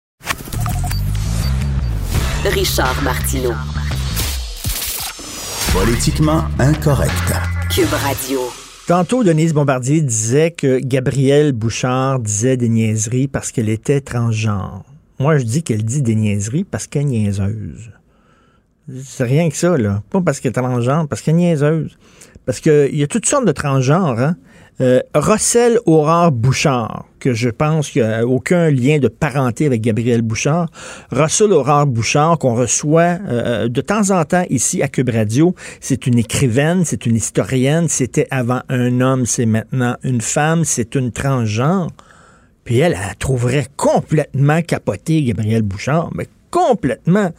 Richard 2.45 3.03
Martineau. 3.03 3.55
Politiquement 5.75 6.45
incorrect. 6.61 7.35
Cube 7.68 7.93
Radio. 7.93 8.39
Tantôt, 8.87 9.25
Denise 9.25 9.53
Bombardier 9.53 10.03
disait 10.03 10.53
que 10.53 10.79
Gabrielle 10.79 11.51
Bouchard 11.51 12.20
disait 12.20 12.57
des 12.57 12.68
niaiseries 12.68 13.27
parce 13.27 13.51
qu'elle 13.51 13.68
était 13.68 14.01
transgenre. 14.01 14.85
Moi, 15.18 15.37
je 15.39 15.43
dis 15.43 15.64
qu'elle 15.64 15.85
dit 15.85 16.01
des 16.01 16.14
niaiseries 16.14 16.62
parce 16.62 16.87
qu'elle 16.87 17.03
est 17.03 17.07
niaiseuse. 17.07 17.91
C'est 19.03 19.25
rien 19.25 19.49
que 19.51 19.57
ça, 19.57 19.77
là. 19.77 20.05
Pas 20.11 20.20
parce 20.20 20.39
qu'elle 20.39 20.51
est 20.51 20.55
transgenre, 20.55 21.09
parce 21.09 21.22
qu'elle 21.22 21.35
est 21.35 21.39
niaiseuse. 21.39 21.99
Parce 22.47 22.61
qu'il 22.61 22.95
y 22.95 23.03
a 23.03 23.09
toutes 23.09 23.27
sortes 23.27 23.47
de 23.47 23.53
transgenres, 23.53 24.20
hein. 24.20 24.37
Euh, 24.81 25.01
Rossel 25.12 25.79
Aurore 25.87 26.31
Bouchard, 26.31 27.07
je 27.33 27.49
pense 27.49 27.91
qu'il 27.91 28.03
n'y 28.03 28.12
a 28.12 28.27
aucun 28.27 28.70
lien 28.70 28.99
de 28.99 29.09
parenté 29.09 29.66
avec 29.66 29.81
Gabriel 29.81 30.22
Bouchard. 30.22 30.68
Russell 31.11 31.53
Aurore 31.53 31.87
Bouchard, 31.87 32.39
qu'on 32.39 32.55
reçoit 32.55 33.18
euh, 33.27 33.68
de 33.68 33.81
temps 33.81 34.11
en 34.11 34.25
temps 34.25 34.45
ici 34.51 34.83
à 34.83 34.89
Cube 34.89 35.11
Radio, 35.11 35.55
c'est 35.81 36.07
une 36.07 36.18
écrivaine, 36.18 36.85
c'est 36.85 37.07
une 37.07 37.16
historienne, 37.16 37.89
c'était 37.89 38.27
avant 38.31 38.61
un 38.68 39.01
homme, 39.01 39.27
c'est 39.27 39.47
maintenant 39.47 39.97
une 40.03 40.20
femme, 40.20 40.64
c'est 40.64 40.95
une 40.95 41.12
transgenre. 41.12 41.89
Puis 42.64 42.79
elle, 42.79 42.93
elle 42.93 43.16
trouverait 43.16 43.66
complètement 43.77 44.62
capoté 44.62 45.22
Gabriel 45.22 45.62
Bouchard, 45.62 46.11
mais 46.14 46.27
complètement. 46.51 47.31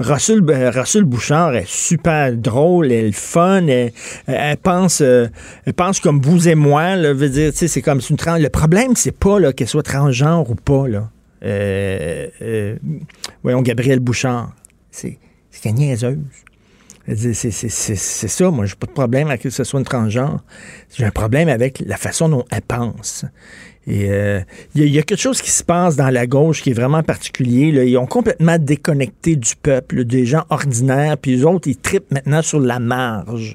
Russell, 0.00 0.42
Russell, 0.74 1.04
Bouchard 1.04 1.56
est 1.56 1.68
super 1.68 2.32
drôle, 2.36 2.92
elle 2.92 3.06
est 3.06 3.12
fun, 3.12 3.66
elle, 3.66 4.56
pense, 4.62 5.00
euh, 5.00 5.26
elle 5.64 5.74
pense 5.74 5.98
comme 5.98 6.20
vous 6.20 6.48
et 6.48 6.54
moi. 6.54 6.96
Veut 6.96 7.28
dire, 7.28 7.50
c'est 7.54 7.82
comme 7.82 8.00
une 8.08 8.16
trans... 8.16 8.38
Le 8.38 8.48
problème, 8.48 8.94
c'est 8.94 9.16
pas 9.16 9.52
qu'elle 9.52 9.68
soit 9.68 9.82
transgenre 9.82 10.48
ou 10.48 10.54
pas. 10.54 10.86
Là. 10.86 11.10
Euh, 11.44 12.28
euh, 12.42 12.76
voyons, 13.42 13.62
Gabriel 13.62 14.00
Bouchard, 14.00 14.52
c'est 14.90 15.18
qu'elle 15.62 15.74
niaiseuse. 15.74 16.18
C'est 17.14 18.28
ça, 18.28 18.50
moi, 18.50 18.66
j'ai 18.66 18.74
pas 18.74 18.86
de 18.86 18.92
problème 18.92 19.28
avec 19.28 19.42
que 19.42 19.50
ce 19.50 19.64
soit 19.64 19.80
une 19.80 19.86
transgenre. 19.86 20.44
J'ai 20.94 21.06
un 21.06 21.10
problème 21.10 21.48
avec 21.48 21.82
la 21.86 21.96
façon 21.96 22.28
dont 22.28 22.44
elle 22.50 22.62
pense. 22.62 23.24
Et 23.88 24.04
il 24.04 24.10
euh, 24.10 24.40
y, 24.74 24.98
a 24.98 25.02
quelque 25.02 25.20
chose 25.20 25.40
qui 25.40 25.50
se 25.50 25.64
passe 25.64 25.96
dans 25.96 26.10
la 26.10 26.26
gauche 26.26 26.62
qui 26.62 26.70
est 26.70 26.74
vraiment 26.74 27.02
particulier. 27.02 27.68
Ils 27.88 27.96
ont 27.96 28.06
complètement 28.06 28.58
déconnecté 28.58 29.34
du 29.34 29.56
peuple, 29.56 30.04
des 30.04 30.26
gens 30.26 30.44
ordinaires, 30.50 31.16
puis 31.16 31.36
les 31.36 31.44
autres, 31.44 31.68
ils 31.68 31.76
tripent 31.76 32.12
maintenant 32.12 32.42
sur 32.42 32.60
la 32.60 32.80
marge. 32.80 33.54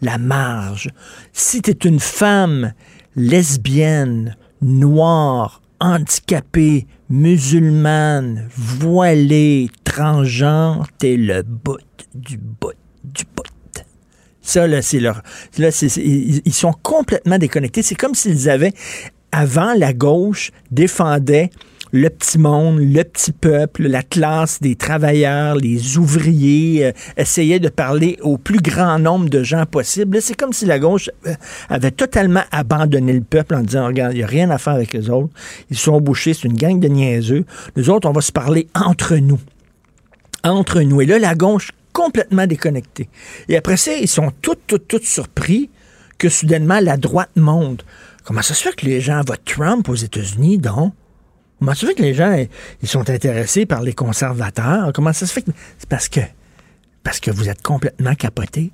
La 0.00 0.16
marge. 0.16 0.88
Si 1.34 1.60
tu 1.60 1.72
es 1.72 1.88
une 1.88 2.00
femme 2.00 2.72
lesbienne, 3.16 4.36
noire, 4.62 5.60
handicapée, 5.78 6.86
musulmane, 7.10 8.48
voilée, 8.56 9.68
transgenre, 9.84 10.86
t'es 10.96 11.18
le 11.18 11.42
bout 11.42 11.80
du 12.14 12.38
bout 12.38 12.72
du 13.04 13.24
bout. 13.24 13.42
Ça, 14.40 14.66
là, 14.68 14.80
c'est 14.80 15.00
leur. 15.00 15.22
Là, 15.58 15.70
ils 15.96 16.52
sont 16.52 16.72
complètement 16.72 17.36
déconnectés. 17.36 17.82
C'est 17.82 17.96
comme 17.96 18.14
s'ils 18.14 18.48
avaient 18.48 18.72
avant, 19.32 19.74
la 19.74 19.92
gauche 19.92 20.50
défendait 20.70 21.50
le 21.92 22.10
petit 22.10 22.38
monde, 22.38 22.78
le 22.80 23.02
petit 23.04 23.32
peuple, 23.32 23.86
la 23.86 24.02
classe 24.02 24.60
des 24.60 24.74
travailleurs, 24.74 25.56
les 25.56 25.98
ouvriers, 25.98 26.86
euh, 26.86 26.92
essayait 27.16 27.60
de 27.60 27.68
parler 27.68 28.18
au 28.22 28.38
plus 28.38 28.58
grand 28.58 28.98
nombre 28.98 29.28
de 29.28 29.42
gens 29.42 29.64
possible. 29.66 30.20
C'est 30.20 30.34
comme 30.34 30.52
si 30.52 30.66
la 30.66 30.78
gauche 30.78 31.10
euh, 31.26 31.34
avait 31.68 31.92
totalement 31.92 32.42
abandonné 32.50 33.12
le 33.12 33.22
peuple 33.22 33.54
en 33.54 33.60
disant, 33.60 33.86
regarde, 33.86 34.12
il 34.14 34.18
n'y 34.18 34.24
a 34.24 34.26
rien 34.26 34.50
à 34.50 34.58
faire 34.58 34.74
avec 34.74 34.92
les 34.92 35.08
autres. 35.10 35.30
Ils 35.70 35.78
sont 35.78 36.00
bouchés, 36.00 36.34
c'est 36.34 36.48
une 36.48 36.56
gang 36.56 36.80
de 36.80 36.88
niaiseux. 36.88 37.44
Nous 37.76 37.88
autres, 37.90 38.08
on 38.08 38.12
va 38.12 38.20
se 38.20 38.32
parler 38.32 38.68
entre 38.74 39.16
nous. 39.16 39.40
Entre 40.44 40.80
nous. 40.82 41.00
Et 41.00 41.06
là, 41.06 41.18
la 41.18 41.34
gauche 41.34 41.70
complètement 41.92 42.46
déconnectée. 42.46 43.08
Et 43.48 43.56
après 43.56 43.76
ça, 43.76 43.94
ils 43.94 44.08
sont 44.08 44.30
tous, 44.42 44.56
tous, 44.66 44.78
tous 44.78 45.02
surpris 45.02 45.70
que 46.18 46.28
soudainement 46.28 46.80
la 46.80 46.96
droite 46.96 47.30
monte. 47.36 47.84
Comment 48.26 48.42
ça 48.42 48.54
se 48.54 48.62
fait 48.64 48.74
que 48.74 48.84
les 48.84 49.00
gens 49.00 49.22
votent 49.24 49.44
Trump 49.44 49.88
aux 49.88 49.94
États-Unis, 49.94 50.58
donc? 50.58 50.92
Comment 51.60 51.74
ça 51.74 51.82
se 51.82 51.86
fait 51.86 51.94
que 51.94 52.02
les 52.02 52.12
gens 52.12 52.44
ils 52.82 52.88
sont 52.88 53.08
intéressés 53.08 53.66
par 53.66 53.82
les 53.82 53.92
conservateurs? 53.92 54.90
Comment 54.92 55.12
ça 55.12 55.26
se 55.26 55.32
fait 55.32 55.42
que. 55.42 55.52
C'est 55.78 55.88
parce 55.88 56.08
que. 56.08 56.20
Parce 57.04 57.20
que 57.20 57.30
vous 57.30 57.48
êtes 57.48 57.62
complètement 57.62 58.16
capoté. 58.16 58.72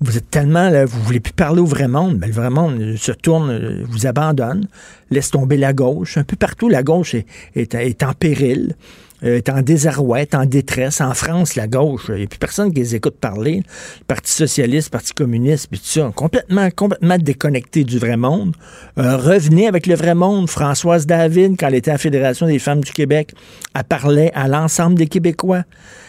Vous 0.00 0.18
êtes 0.18 0.30
tellement 0.30 0.68
là, 0.68 0.84
vous 0.84 1.00
voulez 1.00 1.20
plus 1.20 1.32
parler 1.32 1.60
au 1.60 1.64
vrai 1.64 1.88
monde, 1.88 2.18
mais 2.20 2.26
le 2.26 2.32
vrai 2.34 2.50
monde 2.50 2.96
se 2.96 3.12
tourne, 3.12 3.82
vous 3.84 4.06
abandonne, 4.06 4.66
laisse 5.10 5.30
tomber 5.30 5.56
la 5.56 5.72
gauche. 5.72 6.18
Un 6.18 6.24
peu 6.24 6.36
partout, 6.36 6.68
la 6.68 6.82
gauche 6.82 7.14
est, 7.14 7.26
est 7.54 8.02
en 8.02 8.12
péril. 8.12 8.76
Euh, 9.24 9.36
est 9.36 9.48
en 9.48 9.62
désarroi, 9.62 10.22
est 10.22 10.34
en 10.34 10.46
détresse. 10.46 11.00
En 11.00 11.14
France, 11.14 11.54
la 11.54 11.66
gauche, 11.66 12.06
il 12.08 12.16
n'y 12.16 12.24
a 12.24 12.26
plus 12.26 12.38
personne 12.38 12.72
qui 12.72 12.80
les 12.80 12.94
écoute 12.96 13.16
parler. 13.20 13.62
Le 14.00 14.04
Parti 14.06 14.32
socialiste, 14.32 14.90
Parti 14.90 15.12
communiste, 15.12 15.68
puis 15.70 15.78
tout 15.78 15.86
ça, 15.86 16.10
complètement, 16.14 16.68
complètement 16.74 17.18
déconnecté 17.18 17.84
du 17.84 17.98
vrai 17.98 18.16
monde. 18.16 18.54
Euh, 18.98 19.16
revenez 19.16 19.68
avec 19.68 19.86
le 19.86 19.94
vrai 19.94 20.14
monde. 20.14 20.48
Françoise 20.48 21.06
David, 21.06 21.56
quand 21.58 21.68
elle 21.68 21.76
était 21.76 21.90
à 21.90 21.94
la 21.94 21.98
Fédération 21.98 22.46
des 22.46 22.58
femmes 22.58 22.82
du 22.82 22.92
Québec, 22.92 23.32
elle 23.74 23.84
parlait 23.84 24.32
à 24.34 24.48
l'ensemble 24.48 24.96
des 24.96 25.06
Québécois. 25.06 25.62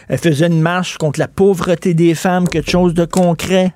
Elle 0.08 0.18
faisait 0.18 0.46
une 0.46 0.60
marche 0.60 0.98
contre 0.98 1.20
la 1.20 1.28
pauvreté 1.28 1.94
des 1.94 2.14
femmes, 2.14 2.48
quelque 2.48 2.70
chose 2.70 2.94
de 2.94 3.04
concret 3.04 3.72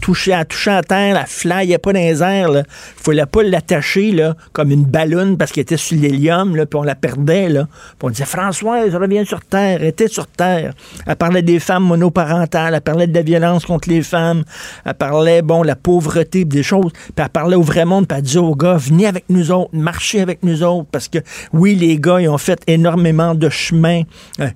toucher 0.00 0.32
à 0.32 0.44
toucher 0.44 0.70
à 0.70 0.82
terre, 0.82 1.14
la 1.14 1.26
flyait 1.26 1.78
pas 1.78 1.92
dans 1.92 2.00
les 2.00 2.22
airs. 2.22 2.50
Il 2.50 2.64
fallait 2.96 3.26
pas 3.26 3.42
l'attacher 3.42 4.14
comme 4.52 4.70
une 4.70 4.84
ballonne 4.84 5.36
parce 5.36 5.52
qu'elle 5.52 5.62
était 5.62 5.76
sur 5.76 5.98
l'hélium, 5.98 6.52
puis 6.54 6.66
on 6.74 6.82
la 6.82 6.94
perdait. 6.94 7.48
Là. 7.48 7.66
Puis 7.98 7.98
on 8.02 8.10
disait 8.10 8.24
Françoise, 8.24 8.94
reviens 8.94 9.24
sur 9.24 9.40
terre, 9.42 9.78
elle 9.80 9.88
était 9.88 10.08
sur 10.08 10.26
terre. 10.26 10.72
Elle 11.06 11.16
parlait 11.16 11.42
des 11.42 11.58
femmes 11.58 11.84
monoparentales, 11.84 12.74
elle 12.74 12.80
parlait 12.80 13.06
de 13.06 13.14
la 13.14 13.22
violence 13.22 13.66
contre 13.66 13.88
les 13.88 14.02
femmes, 14.02 14.44
elle 14.84 14.94
parlait, 14.94 15.42
bon, 15.42 15.62
la 15.62 15.76
pauvreté, 15.76 16.44
des 16.44 16.62
choses. 16.62 16.92
Puis 16.92 17.12
elle 17.18 17.28
parlait 17.28 17.56
au 17.56 17.62
vrai 17.62 17.84
monde, 17.84 18.06
elle 18.10 18.22
disait 18.22 18.38
aux 18.38 18.54
gars, 18.54 18.76
venez 18.76 19.06
avec 19.06 19.24
nous 19.28 19.50
autres, 19.52 19.70
marchez 19.72 20.20
avec 20.20 20.42
nous 20.42 20.62
autres, 20.62 20.88
parce 20.90 21.08
que 21.08 21.18
oui, 21.52 21.74
les 21.74 21.98
gars, 21.98 22.20
ils 22.20 22.28
ont 22.28 22.38
fait 22.38 22.60
énormément 22.66 23.34
de 23.34 23.48
chemin. 23.48 24.02
Euh, 24.40 24.48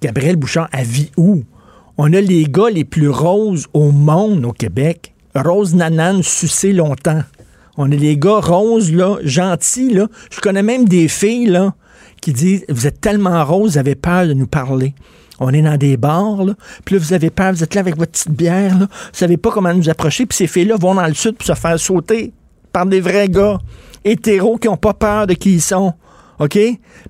Gabriel 0.00 0.36
Bouchard, 0.36 0.68
elle 0.72 0.86
vit 0.86 1.10
où? 1.16 1.44
On 2.02 2.14
a 2.14 2.20
les 2.22 2.44
gars 2.44 2.70
les 2.70 2.86
plus 2.86 3.10
roses 3.10 3.66
au 3.74 3.90
monde 3.90 4.46
au 4.46 4.52
Québec. 4.52 5.12
Rose 5.34 5.74
Nanan, 5.74 6.22
sucé 6.22 6.72
longtemps. 6.72 7.20
On 7.76 7.92
a 7.92 7.94
les 7.94 8.16
gars 8.16 8.40
roses, 8.40 8.90
là, 8.90 9.18
gentils, 9.22 9.92
là. 9.92 10.06
Je 10.30 10.40
connais 10.40 10.62
même 10.62 10.88
des 10.88 11.08
filles, 11.08 11.48
là, 11.48 11.74
qui 12.22 12.32
disent 12.32 12.64
Vous 12.70 12.86
êtes 12.86 13.02
tellement 13.02 13.44
roses, 13.44 13.72
vous 13.72 13.78
avez 13.78 13.96
peur 13.96 14.26
de 14.26 14.32
nous 14.32 14.46
parler. 14.46 14.94
On 15.40 15.52
est 15.52 15.60
dans 15.60 15.76
des 15.76 15.98
bars, 15.98 16.42
là. 16.42 16.54
Puis 16.86 16.96
vous 16.96 17.12
avez 17.12 17.28
peur, 17.28 17.52
vous 17.52 17.62
êtes 17.62 17.74
là 17.74 17.82
avec 17.82 17.98
votre 17.98 18.12
petite 18.12 18.30
bière, 18.30 18.78
là. 18.78 18.86
Vous 18.90 19.18
savez 19.18 19.36
pas 19.36 19.50
comment 19.50 19.74
nous 19.74 19.90
approcher. 19.90 20.24
Puis 20.24 20.38
ces 20.38 20.46
filles-là 20.46 20.76
vont 20.80 20.94
dans 20.94 21.06
le 21.06 21.12
sud 21.12 21.36
pour 21.36 21.46
se 21.46 21.52
faire 21.52 21.78
sauter 21.78 22.32
par 22.72 22.86
des 22.86 23.02
vrais 23.02 23.28
gars 23.28 23.58
hétéros 24.06 24.56
qui 24.56 24.68
ont 24.68 24.78
pas 24.78 24.94
peur 24.94 25.26
de 25.26 25.34
qui 25.34 25.52
ils 25.52 25.60
sont. 25.60 25.92
OK? 26.40 26.58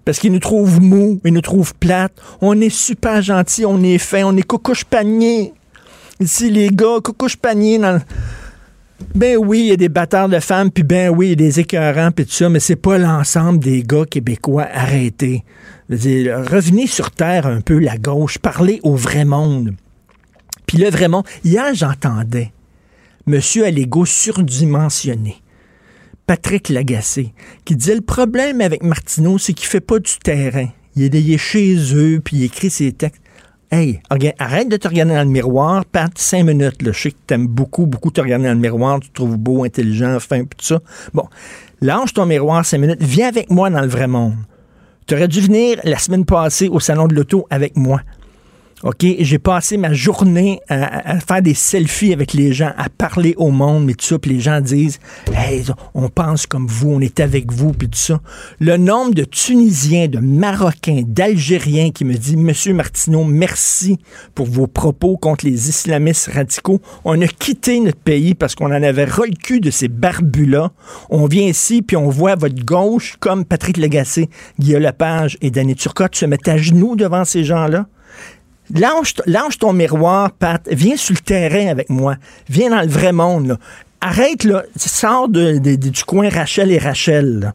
Parce 0.05 0.19
qu'ils 0.19 0.33
nous 0.33 0.41
trouvent 0.41 0.81
mous, 0.81 1.21
ils 1.25 1.33
nous 1.33 1.41
trouvent 1.41 1.75
plates. 1.75 2.13
On 2.41 2.61
est 2.61 2.69
super 2.69 3.23
gentils, 3.23 3.65
on 3.65 3.83
est 3.83 3.99
fin, 3.99 4.25
on 4.25 4.37
est 4.37 4.43
coucouche 4.43 4.85
panier. 4.85 5.55
Ici, 6.19 6.51
les 6.51 6.69
gars, 6.69 6.99
coucouche 7.03 7.37
panier 7.37 7.79
dans 7.79 8.01
Ben 9.15 9.39
oui, 9.39 9.61
il 9.61 9.67
y 9.67 9.73
a 9.73 9.77
des 9.77 9.89
bâtards 9.89 10.29
de 10.29 10.41
femmes, 10.41 10.71
puis 10.71 10.83
ben 10.83 11.11
oui, 11.11 11.29
il 11.29 11.31
y 11.31 11.33
a 11.33 11.37
des 11.37 11.61
écœurants, 11.61 12.11
puis 12.11 12.27
tout 12.27 12.33
ça, 12.33 12.49
mais 12.49 12.61
c'est 12.61 12.77
pas 12.77 12.99
l'ensemble 12.99 13.61
des 13.61 13.83
gars 13.83 14.05
québécois 14.05 14.67
arrêtés. 14.71 15.45
revenez 15.89 16.89
sur 16.89 17.13
terre 17.13 17.47
un 17.47 17.61
peu, 17.61 17.79
la 17.79 17.97
gauche, 17.97 18.39
parlez 18.39 18.81
au 18.83 18.97
vrai 18.97 19.25
monde. 19.25 19.75
Puis 20.67 20.77
là, 20.77 20.91
vraiment, 20.91 21.25
hier, 21.45 21.73
j'entendais 21.75 22.53
Monsieur 23.27 23.65
à 23.65 23.71
l'ego 23.71 24.05
surdimensionné. 24.05 25.37
Patrick 26.31 26.69
Lagacé, 26.69 27.35
qui 27.65 27.75
disait 27.75 27.97
le 27.97 28.03
problème 28.03 28.61
avec 28.61 28.85
Martineau, 28.85 29.37
c'est 29.37 29.53
qu'il 29.53 29.67
fait 29.67 29.81
pas 29.81 29.99
du 29.99 30.13
terrain. 30.23 30.69
Il 30.95 31.13
est, 31.13 31.39
chez 31.39 31.77
eux, 31.93 32.21
puis 32.25 32.37
il 32.37 32.45
écrit 32.45 32.71
ses 32.71 32.93
textes. 32.93 33.21
Hey, 33.73 34.01
arrête 34.39 34.69
de 34.69 34.77
te 34.77 34.87
regarder 34.87 35.15
dans 35.15 35.25
le 35.25 35.29
miroir, 35.29 35.85
Pat, 35.85 36.17
cinq 36.17 36.45
minutes. 36.45 36.77
Je 36.87 36.93
sais 36.93 37.11
que 37.11 37.17
tu 37.27 37.35
aimes 37.35 37.49
beaucoup, 37.49 37.85
beaucoup 37.87 38.13
te 38.13 38.21
regarder 38.21 38.45
dans 38.45 38.53
le 38.53 38.61
miroir, 38.61 39.01
tu 39.01 39.09
te 39.09 39.15
trouves 39.15 39.39
beau, 39.39 39.65
intelligent, 39.65 40.21
fin, 40.21 40.45
tout 40.45 40.65
ça. 40.65 40.79
Bon, 41.13 41.25
lâche 41.81 42.15
ton 42.15 42.27
miroir 42.27 42.65
cinq 42.65 42.79
minutes, 42.79 43.03
viens 43.03 43.27
avec 43.27 43.51
moi 43.51 43.69
dans 43.69 43.81
le 43.81 43.89
vrai 43.89 44.07
monde. 44.07 44.37
Tu 45.09 45.17
aurais 45.17 45.27
dû 45.27 45.41
venir 45.41 45.81
la 45.83 45.99
semaine 45.99 46.25
passée 46.25 46.69
au 46.69 46.79
salon 46.79 47.09
de 47.09 47.15
l'auto 47.17 47.49
avec 47.51 47.77
moi. 47.77 48.03
OK? 48.83 49.05
J'ai 49.19 49.39
passé 49.39 49.77
ma 49.77 49.93
journée 49.93 50.61
à, 50.69 51.21
faire 51.21 51.43
des 51.43 51.55
selfies 51.55 52.13
avec 52.13 52.33
les 52.33 52.53
gens, 52.53 52.73
à 52.79 52.89
parler 52.89 53.35
au 53.37 53.51
monde, 53.51 53.85
mais 53.85 53.95
tout 53.95 54.07
ça, 54.07 54.19
puis 54.19 54.33
les 54.33 54.41
gens 54.41 54.61
disent 54.61 54.99
Hey, 55.35 55.65
on 55.95 56.09
pense 56.09 56.47
comme 56.47 56.67
vous, 56.67 56.91
on 56.91 57.01
est 57.01 57.21
avec 57.21 57.53
vous, 57.53 57.73
puis 57.73 57.89
tout 57.89 57.99
ça. 57.99 58.21
Le 58.59 58.77
nombre 58.79 59.15
de 59.15 59.25
Tunisiens, 59.25 60.09
de 60.09 60.19
Marocains, 60.19 61.03
d'Algériens 61.07 61.91
qui 61.91 62.05
me 62.05 62.15
disent 62.15 62.37
Monsieur 62.37 62.73
Martineau, 62.73 63.25
merci 63.25 63.99
pour 64.35 64.47
vos 64.47 64.67
propos 64.67 65.17
contre 65.17 65.45
les 65.45 65.69
islamistes 65.69 66.31
radicaux. 66.33 66.81
On 67.05 67.21
a 67.21 67.27
quitté 67.27 67.81
notre 67.81 67.99
pays 67.99 68.35
parce 68.35 68.55
qu'on 68.55 68.67
en 68.67 68.83
avait 68.83 69.05
ras 69.05 69.27
le 69.27 69.61
de 69.61 69.71
ces 69.71 69.89
barbus-là. 69.89 70.71
On 71.09 71.27
vient 71.27 71.47
ici, 71.47 71.83
puis 71.83 71.97
on 71.97 72.09
voit 72.09 72.37
votre 72.37 72.65
gauche, 72.65 73.17
comme 73.21 73.45
Patrick 73.45 73.77
Lagacé, 73.79 74.29
Guillaume 74.59 74.83
Lepage 74.83 75.37
et 75.41 75.51
Danny 75.51 75.75
Turcotte, 75.75 76.15
se 76.15 76.27
mettre 76.27 76.51
à 76.51 76.57
genoux 76.57 76.95
devant 76.95 77.25
ces 77.25 77.45
gens-là. 77.45 77.87
Lâche, 78.75 79.59
ton 79.59 79.73
miroir, 79.73 80.33
Pat. 80.33 80.63
Viens 80.71 80.97
sur 80.97 81.15
le 81.15 81.21
terrain 81.21 81.69
avec 81.69 81.91
moi. 81.91 82.17
Viens 82.49 82.71
dans 82.71 82.83
le 82.83 82.89
vrai 82.89 83.13
monde. 83.13 83.59
Arrête, 84.01 84.45
là. 84.45 84.65
Sors 84.77 85.29
du 85.29 86.05
coin 86.07 86.29
Rachel 86.29 86.71
et 86.71 86.79
Rachel. 86.79 87.53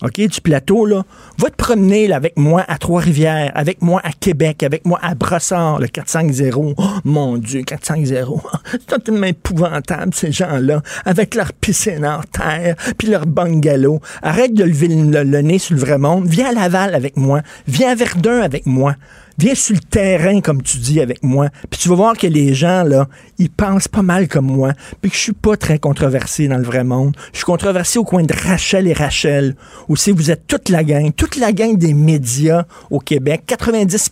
OK, 0.00 0.20
du 0.20 0.40
plateau, 0.40 0.86
là. 0.86 1.04
Va 1.38 1.50
te 1.50 1.56
promener 1.56 2.06
là, 2.06 2.16
avec 2.16 2.36
moi 2.36 2.64
à 2.68 2.78
Trois-Rivières, 2.78 3.50
avec 3.56 3.82
moi 3.82 4.00
à 4.04 4.12
Québec, 4.12 4.62
avec 4.62 4.86
moi 4.86 5.00
à 5.02 5.16
Brossard, 5.16 5.80
le 5.80 5.88
450. 5.88 6.74
Oh, 6.76 6.82
mon 7.04 7.36
Dieu, 7.36 7.62
450. 7.62 8.40
C'est 8.88 9.02
tellement 9.02 9.26
épouvantable, 9.26 10.14
ces 10.14 10.30
gens-là, 10.30 10.82
avec 11.04 11.34
leur 11.34 11.52
piscine 11.52 12.06
en 12.06 12.20
terre, 12.20 12.76
puis 12.96 13.08
leur 13.08 13.26
bungalow. 13.26 14.00
Arrête 14.22 14.54
de 14.54 14.62
lever 14.62 14.86
le, 14.86 15.24
le, 15.24 15.40
nez 15.40 15.58
sur 15.58 15.74
le 15.74 15.80
vrai 15.80 15.98
monde. 15.98 16.26
Viens 16.28 16.50
à 16.50 16.52
Laval 16.52 16.94
avec 16.94 17.16
moi. 17.16 17.40
Viens 17.66 17.90
à 17.90 17.94
Verdun 17.96 18.40
avec 18.40 18.66
moi. 18.66 18.94
Viens 19.38 19.54
sur 19.54 19.76
le 19.76 19.80
terrain, 19.80 20.40
comme 20.40 20.62
tu 20.62 20.78
dis, 20.78 21.00
avec 21.00 21.22
moi. 21.22 21.48
Puis 21.70 21.78
tu 21.78 21.88
vas 21.88 21.94
voir 21.94 22.16
que 22.16 22.26
les 22.26 22.54
gens, 22.54 22.82
là, 22.82 23.06
ils 23.38 23.48
pensent 23.50 23.86
pas 23.86 24.02
mal 24.02 24.26
comme 24.26 24.46
moi. 24.46 24.72
Puis 25.00 25.12
que 25.12 25.16
je 25.16 25.22
suis 25.22 25.32
pas 25.32 25.56
très 25.56 25.78
controversé 25.78 26.48
dans 26.48 26.56
le 26.56 26.64
vrai 26.64 26.82
monde. 26.82 27.16
Je 27.32 27.38
suis 27.38 27.44
controversé 27.44 28.00
au 28.00 28.04
coin 28.04 28.24
de 28.24 28.34
Rachel 28.34 28.88
et 28.88 28.92
Rachel. 28.92 29.54
Aussi, 29.88 30.10
vous 30.10 30.32
êtes 30.32 30.48
toute 30.48 30.70
la 30.70 30.82
gang, 30.82 31.12
toute 31.14 31.36
la 31.36 31.52
gang 31.52 31.76
des 31.76 31.94
médias 31.94 32.64
au 32.90 32.98
Québec. 32.98 33.44
90 33.46 34.10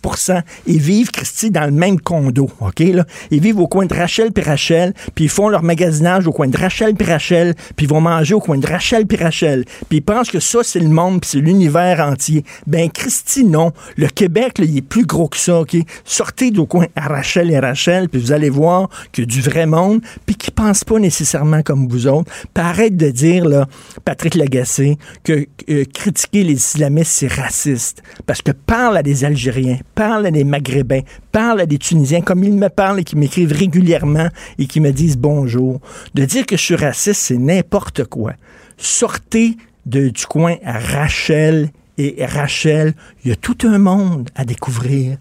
ils 0.65 0.79
vivent, 0.79 1.11
Christy, 1.11 1.51
dans 1.51 1.65
le 1.65 1.71
même 1.71 1.99
condo. 1.99 2.49
OK, 2.61 2.79
là? 2.79 3.05
Ils 3.29 3.41
vivent 3.41 3.59
au 3.59 3.67
coin 3.67 3.85
de 3.85 3.93
Rachel 3.93 4.31
puis 4.31 4.45
Rachel. 4.45 4.93
Puis 5.13 5.25
ils 5.25 5.29
font 5.29 5.49
leur 5.49 5.61
magasinage 5.61 6.25
au 6.25 6.31
coin 6.31 6.47
de 6.47 6.57
Rachel 6.57 6.95
puis 6.95 7.05
Rachel. 7.05 7.53
Puis 7.75 7.85
ils 7.85 7.89
vont 7.89 7.99
manger 7.99 8.33
au 8.33 8.39
coin 8.39 8.57
de 8.57 8.65
Rachel 8.65 9.05
puis 9.05 9.17
Rachel. 9.17 9.65
Puis 9.89 9.97
ils 9.97 10.01
pensent 10.01 10.29
que 10.29 10.39
ça, 10.39 10.59
c'est 10.63 10.79
le 10.79 10.87
monde 10.87 11.19
puis 11.19 11.31
c'est 11.31 11.39
l'univers 11.39 11.99
entier. 11.99 12.45
Ben, 12.65 12.89
Christy, 12.89 13.43
non. 13.43 13.73
Le 13.97 14.07
Québec, 14.07 14.59
là, 14.59 14.65
il 14.65 14.77
est 14.77 14.81
plus 14.81 15.05
gros 15.05 15.16
que 15.25 15.37
ça, 15.37 15.61
OK? 15.61 15.75
Sortez 16.05 16.51
du 16.51 16.65
coin 16.65 16.85
à 16.95 17.07
Rachel 17.07 17.51
et 17.51 17.59
Rachel, 17.59 18.09
puis 18.09 18.21
vous 18.21 18.31
allez 18.31 18.49
voir 18.49 18.89
que 19.11 19.21
du 19.21 19.41
vrai 19.41 19.65
monde, 19.65 20.01
puis 20.25 20.35
qui 20.35 20.51
pense 20.51 20.83
pas 20.83 20.99
nécessairement 20.99 21.63
comme 21.63 21.87
vous 21.87 22.07
autres. 22.07 22.31
Puis 22.53 22.63
arrête 22.63 22.95
de 22.95 23.09
dire, 23.09 23.45
là, 23.45 23.67
Patrick 24.05 24.35
Lagacé, 24.35 24.97
que 25.23 25.47
euh, 25.69 25.83
critiquer 25.93 26.43
les 26.43 26.53
islamistes, 26.53 27.11
c'est 27.11 27.31
raciste. 27.31 28.03
Parce 28.25 28.41
que 28.41 28.51
parle 28.51 28.97
à 28.97 29.03
des 29.03 29.25
Algériens, 29.25 29.79
parle 29.95 30.27
à 30.27 30.31
des 30.31 30.43
Maghrébins, 30.43 31.01
parle 31.31 31.61
à 31.61 31.65
des 31.65 31.77
Tunisiens, 31.77 32.21
comme 32.21 32.43
ils 32.43 32.53
me 32.53 32.69
parlent 32.69 32.99
et 32.99 33.03
qui 33.03 33.15
m'écrivent 33.15 33.53
régulièrement 33.53 34.29
et 34.59 34.67
qui 34.67 34.79
me 34.79 34.91
disent 34.91 35.17
bonjour. 35.17 35.79
De 36.13 36.25
dire 36.25 36.45
que 36.45 36.57
je 36.57 36.61
suis 36.61 36.75
raciste, 36.75 37.21
c'est 37.21 37.37
n'importe 37.37 38.05
quoi. 38.05 38.33
Sortez 38.77 39.57
de, 39.85 40.09
du 40.09 40.25
coin 40.25 40.55
à 40.63 40.77
Rachel 40.77 41.69
et 41.97 42.25
Rachel, 42.25 42.93
il 43.23 43.29
y 43.29 43.31
a 43.31 43.35
tout 43.35 43.57
un 43.63 43.77
monde 43.77 44.29
à 44.35 44.45
découvrir 44.45 45.17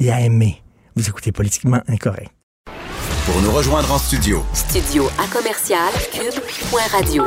et 0.00 0.10
à 0.10 0.20
aimer. 0.20 0.62
Vous 0.96 1.08
écoutez 1.08 1.32
Politiquement 1.32 1.80
Incorrect. 1.88 2.30
Pour 3.26 3.40
nous 3.40 3.50
rejoindre 3.50 3.90
en 3.90 3.98
studio. 3.98 4.44
Studio 4.52 5.08
à 5.18 5.26
commercial 5.34 5.90
cube.radio. 6.12 7.24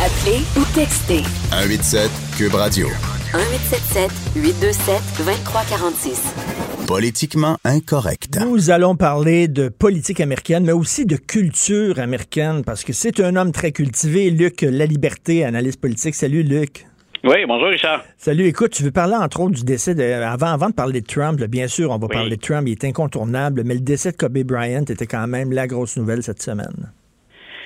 Appelez 0.00 0.42
ou 0.56 0.64
textez. 0.74 1.22
187 1.50 2.10
cube 2.36 2.54
radio. 2.54 2.88
1877 3.34 4.10
827 4.36 5.02
2346. 5.18 6.34
Politiquement 6.86 7.58
incorrect. 7.64 8.38
Nous 8.40 8.70
allons 8.70 8.96
parler 8.96 9.48
de 9.48 9.68
politique 9.68 10.20
américaine, 10.20 10.64
mais 10.64 10.72
aussi 10.72 11.06
de 11.06 11.16
culture 11.16 11.98
américaine, 11.98 12.64
parce 12.64 12.84
que 12.84 12.92
c'est 12.92 13.20
un 13.20 13.36
homme 13.36 13.52
très 13.52 13.72
cultivé, 13.72 14.30
Luc 14.30 14.62
La 14.62 14.86
Liberté, 14.86 15.44
analyste 15.44 15.80
politique. 15.80 16.14
Salut, 16.14 16.42
Luc. 16.42 16.86
Oui, 17.24 17.36
bonjour 17.46 17.68
Richard. 17.68 18.04
Salut, 18.16 18.46
écoute, 18.46 18.72
tu 18.72 18.82
veux 18.82 18.90
parler 18.90 19.14
entre 19.14 19.40
autres 19.40 19.54
du 19.54 19.62
décès 19.62 19.94
de... 19.94 20.02
Avant, 20.02 20.48
avant 20.48 20.70
de 20.70 20.74
parler 20.74 21.00
de 21.00 21.06
Trump, 21.06 21.40
bien 21.44 21.68
sûr, 21.68 21.92
on 21.92 21.98
va 21.98 22.08
parler 22.08 22.30
de 22.30 22.40
Trump, 22.40 22.66
il 22.66 22.72
est 22.72 22.84
incontournable, 22.84 23.62
mais 23.64 23.74
le 23.74 23.80
décès 23.80 24.10
de 24.10 24.16
Kobe 24.16 24.38
Bryant 24.38 24.82
était 24.82 25.06
quand 25.06 25.28
même 25.28 25.52
la 25.52 25.68
grosse 25.68 25.96
nouvelle 25.96 26.24
cette 26.24 26.42
semaine. 26.42 26.90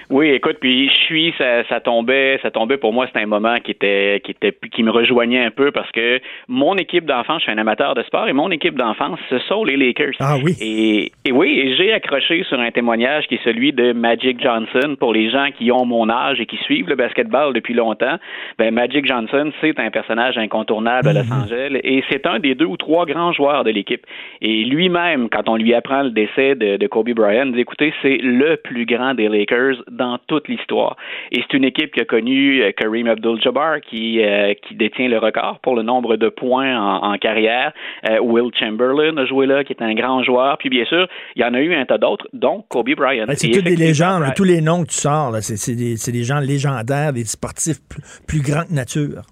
Oui, 0.08 0.28
écoute, 0.28 0.58
puis 0.60 0.88
je 0.88 0.94
suis, 1.04 1.34
ça, 1.36 1.64
ça 1.68 1.80
tombait, 1.80 2.38
ça 2.42 2.50
tombait 2.50 2.76
pour 2.76 2.92
moi, 2.92 3.06
c'était 3.06 3.20
un 3.20 3.26
moment 3.26 3.56
qui 3.56 3.72
était, 3.72 4.20
qui 4.24 4.30
était, 4.30 4.56
qui 4.72 4.82
me 4.84 4.90
rejoignait 4.90 5.44
un 5.44 5.50
peu 5.50 5.72
parce 5.72 5.90
que 5.90 6.20
mon 6.46 6.76
équipe 6.76 7.06
d'enfance, 7.06 7.40
je 7.40 7.44
suis 7.44 7.52
un 7.52 7.58
amateur 7.58 7.94
de 7.94 8.02
sport 8.04 8.28
et 8.28 8.32
mon 8.32 8.50
équipe 8.50 8.76
d'enfance, 8.76 9.18
ce 9.28 9.38
sont 9.40 9.64
les 9.64 9.76
Lakers. 9.76 10.14
Ah 10.20 10.36
oui. 10.42 10.54
Et, 10.60 11.12
et 11.24 11.32
oui, 11.32 11.74
j'ai 11.76 11.92
accroché 11.92 12.44
sur 12.44 12.60
un 12.60 12.70
témoignage 12.70 13.26
qui 13.26 13.34
est 13.34 13.44
celui 13.44 13.72
de 13.72 13.92
Magic 13.92 14.40
Johnson 14.40 14.94
pour 14.98 15.12
les 15.12 15.28
gens 15.30 15.48
qui 15.58 15.72
ont 15.72 15.84
mon 15.84 16.08
âge 16.08 16.40
et 16.40 16.46
qui 16.46 16.56
suivent 16.58 16.88
le 16.88 16.96
basketball 16.96 17.52
depuis 17.52 17.74
longtemps. 17.74 18.16
Ben 18.58 18.72
Magic 18.72 19.06
Johnson, 19.06 19.50
c'est 19.60 19.78
un 19.80 19.90
personnage 19.90 20.38
incontournable 20.38 21.08
à 21.08 21.12
Los 21.14 21.24
mhm. 21.24 21.42
Angeles 21.42 21.80
et 21.82 22.04
c'est 22.08 22.26
un 22.26 22.38
des 22.38 22.54
deux 22.54 22.66
ou 22.66 22.76
trois 22.76 23.06
grands 23.06 23.32
joueurs 23.32 23.64
de 23.64 23.70
l'équipe. 23.70 24.06
Et 24.40 24.64
lui-même, 24.64 25.28
quand 25.30 25.48
on 25.48 25.56
lui 25.56 25.74
apprend 25.74 26.02
le 26.02 26.10
décès 26.10 26.54
de, 26.54 26.76
de 26.76 26.86
Kobe 26.86 27.10
Bryant, 27.10 27.46
dit, 27.46 27.60
écoutez, 27.60 27.92
c'est 28.02 28.18
le 28.18 28.56
plus 28.56 28.86
grand 28.86 29.14
des 29.14 29.28
Lakers 29.28 29.82
dans 29.96 30.18
toute 30.26 30.48
l'histoire. 30.48 30.96
Et 31.32 31.42
c'est 31.42 31.56
une 31.56 31.64
équipe 31.64 31.92
qui 31.92 32.00
a 32.00 32.04
connu 32.04 32.62
euh, 32.62 32.72
Kareem 32.72 33.06
Abdul-Jabbar, 33.08 33.80
qui, 33.80 34.22
euh, 34.22 34.54
qui 34.54 34.74
détient 34.74 35.08
le 35.08 35.18
record 35.18 35.58
pour 35.60 35.74
le 35.74 35.82
nombre 35.82 36.16
de 36.16 36.28
points 36.28 36.78
en, 36.78 37.16
carrière. 37.18 37.72
Euh, 38.08 38.20
Will 38.20 38.50
Chamberlain 38.58 39.16
a 39.16 39.24
joué 39.24 39.46
là, 39.46 39.64
qui 39.64 39.72
est 39.72 39.82
un 39.82 39.94
grand 39.94 40.22
joueur. 40.22 40.58
Puis 40.58 40.68
bien 40.68 40.84
sûr, 40.84 41.08
il 41.34 41.42
y 41.42 41.44
en 41.44 41.54
a 41.54 41.60
eu 41.60 41.74
un 41.74 41.84
tas 41.84 41.98
d'autres, 41.98 42.28
dont 42.32 42.64
Kobe 42.68 42.94
Bryant. 42.96 43.26
c'est 43.34 43.50
toutes 43.50 43.64
des 43.64 43.76
légendes, 43.76 44.22
tous 44.36 44.44
les 44.44 44.60
noms 44.60 44.84
que 44.84 44.90
tu 44.90 44.96
sors, 44.96 45.34
c'est 45.40 45.74
des, 45.74 45.94
des, 45.94 46.24
gens 46.24 46.40
légendaires, 46.40 47.12
des 47.12 47.24
sportifs 47.24 47.78
plus, 47.88 48.02
plus 48.26 48.42
grands 48.42 48.64
que 48.64 48.74
nature. 48.74 49.22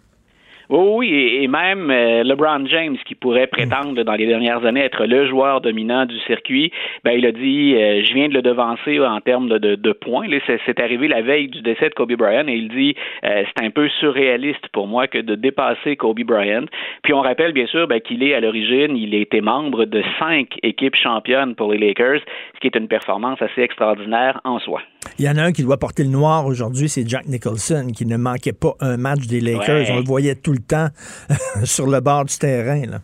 Oui, 0.70 0.78
oui, 0.78 1.38
et 1.42 1.48
même 1.48 1.90
euh, 1.90 2.22
LeBron 2.22 2.66
James, 2.66 2.96
qui 3.04 3.14
pourrait 3.14 3.46
prétendre 3.46 4.02
dans 4.02 4.14
les 4.14 4.26
dernières 4.26 4.64
années 4.64 4.80
être 4.80 5.04
le 5.04 5.26
joueur 5.26 5.60
dominant 5.60 6.06
du 6.06 6.18
circuit, 6.20 6.72
ben 7.04 7.12
il 7.12 7.26
a 7.26 7.32
dit 7.32 7.74
euh, 7.74 8.02
je 8.04 8.14
viens 8.14 8.28
de 8.28 8.34
le 8.34 8.42
devancer 8.42 9.00
en 9.00 9.20
termes 9.20 9.48
de, 9.48 9.58
de, 9.58 9.74
de 9.74 9.92
points. 9.92 10.26
C'est 10.66 10.80
arrivé 10.80 11.08
la 11.08 11.22
veille 11.22 11.48
du 11.48 11.60
décès 11.60 11.88
de 11.88 11.94
Kobe 11.94 12.12
Bryant 12.14 12.48
et 12.48 12.54
il 12.54 12.68
dit 12.68 12.94
euh, 13.24 13.44
c'est 13.46 13.64
un 13.64 13.70
peu 13.70 13.88
surréaliste 14.00 14.68
pour 14.72 14.86
moi 14.86 15.06
que 15.06 15.18
de 15.18 15.34
dépasser 15.34 15.96
Kobe 15.96 16.22
Bryant. 16.22 16.66
Puis 17.02 17.12
on 17.12 17.20
rappelle 17.20 17.52
bien 17.52 17.66
sûr 17.66 17.86
ben, 17.86 18.00
qu'il 18.00 18.22
est 18.22 18.34
à 18.34 18.40
l'origine, 18.40 18.96
il 18.96 19.14
été 19.14 19.40
membre 19.40 19.84
de 19.84 20.02
cinq 20.18 20.58
équipes 20.62 20.96
championnes 20.96 21.54
pour 21.54 21.72
les 21.72 21.78
Lakers, 21.78 22.20
ce 22.54 22.60
qui 22.60 22.66
est 22.68 22.76
une 22.76 22.88
performance 22.88 23.40
assez 23.40 23.62
extraordinaire 23.62 24.40
en 24.44 24.58
soi. 24.58 24.82
Il 25.18 25.24
y 25.24 25.28
en 25.28 25.36
a 25.36 25.42
un 25.42 25.52
qui 25.52 25.62
doit 25.62 25.78
porter 25.78 26.04
le 26.04 26.10
noir 26.10 26.46
aujourd'hui, 26.46 26.88
c'est 26.88 27.08
Jack 27.08 27.26
Nicholson, 27.26 27.88
qui 27.94 28.06
ne 28.06 28.16
manquait 28.16 28.52
pas 28.52 28.74
un 28.80 28.96
match 28.96 29.26
des 29.26 29.40
Lakers. 29.40 29.86
On 29.90 29.98
le 29.98 30.04
voyait 30.04 30.34
tout 30.34 30.52
le 30.52 30.58
temps 30.58 30.88
sur 31.64 31.86
le 31.86 32.00
bord 32.00 32.24
du 32.24 32.36
terrain. 32.36 32.84
Là. 32.86 33.00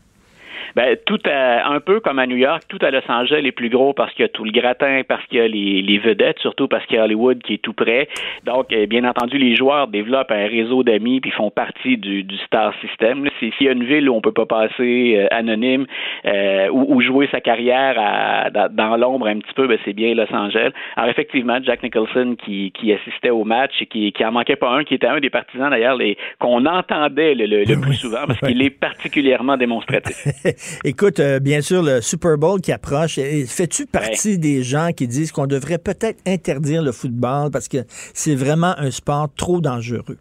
Ben, 0.76 0.96
tout 1.04 1.18
un 1.26 1.80
peu 1.80 2.00
comme 2.00 2.18
à 2.18 2.26
New 2.26 2.36
York, 2.36 2.62
tout 2.68 2.78
à 2.82 2.90
Los 2.90 3.00
Angeles 3.08 3.42
est 3.44 3.52
plus 3.52 3.68
gros 3.68 3.92
parce 3.92 4.12
qu'il 4.14 4.22
y 4.22 4.26
a 4.26 4.28
tout 4.28 4.44
le 4.44 4.52
gratin, 4.52 5.02
parce 5.06 5.24
qu'il 5.26 5.38
y 5.38 5.40
a 5.40 5.48
les, 5.48 5.98
vedettes, 5.98 6.38
surtout 6.38 6.68
parce 6.68 6.84
qu'il 6.86 6.96
y 6.96 6.98
a 6.98 7.04
Hollywood 7.04 7.42
qui 7.42 7.54
est 7.54 7.62
tout 7.62 7.72
près. 7.72 8.08
Donc, 8.44 8.72
euh, 8.72 8.86
bien 8.86 9.04
entendu, 9.04 9.38
les 9.38 9.54
joueurs 9.56 9.88
développent 9.88 10.30
un 10.30 10.46
réseau 10.46 10.82
d'amis 10.82 11.20
puis 11.20 11.30
font 11.30 11.50
partie 11.50 11.96
du, 11.96 12.24
star 12.46 12.72
system. 12.80 13.28
S'il 13.38 13.52
y 13.60 13.68
a 13.68 13.72
une 13.72 13.84
ville 13.84 14.08
où 14.08 14.14
on 14.14 14.20
peut 14.20 14.32
pas 14.32 14.46
passer 14.46 15.16
euh, 15.16 15.26
anonyme 15.30 15.86
euh, 16.24 16.68
ou, 16.70 17.00
jouer 17.00 17.28
sa 17.30 17.40
carrière 17.40 18.50
dans, 18.52 18.96
l'ombre 18.96 19.26
un 19.26 19.38
petit 19.38 19.52
peu, 19.54 19.66
ben, 19.66 19.78
c'est 19.84 19.92
bien 19.92 20.14
Los 20.14 20.32
Angeles. 20.32 20.70
Alors 20.96 21.10
effectivement, 21.10 21.58
Jack 21.62 21.82
Nicholson 21.82 22.36
qui, 22.36 22.72
assistait 22.92 23.30
au 23.30 23.44
match 23.44 23.72
et 23.80 23.86
qui, 23.86 24.12
qui 24.12 24.24
en 24.24 24.32
manquait 24.32 24.56
pas 24.56 24.70
un, 24.70 24.84
qui 24.84 24.94
était 24.94 25.06
un 25.06 25.20
des 25.20 25.30
partisans 25.30 25.70
d'ailleurs 25.70 25.98
qu'on 26.38 26.66
entendait 26.66 27.34
le, 27.34 27.80
plus 27.80 27.94
souvent 27.94 28.26
parce 28.26 28.40
qu'il 28.40 28.62
est 28.62 28.70
particulièrement 28.70 29.56
démonstratif. 29.56 30.26
Écoute, 30.84 31.20
euh, 31.20 31.40
bien 31.40 31.60
sûr, 31.60 31.82
le 31.82 32.00
Super 32.00 32.36
Bowl 32.38 32.60
qui 32.60 32.72
approche, 32.72 33.18
fais-tu 33.46 33.86
partie 33.86 34.38
des 34.38 34.62
gens 34.62 34.90
qui 34.92 35.08
disent 35.08 35.32
qu'on 35.32 35.46
devrait 35.46 35.78
peut-être 35.78 36.20
interdire 36.26 36.82
le 36.82 36.92
football 36.92 37.50
parce 37.50 37.68
que 37.68 37.78
c'est 38.14 38.34
vraiment 38.34 38.74
un 38.78 38.90
sport 38.90 39.28
trop 39.36 39.60
dangereux? 39.60 40.18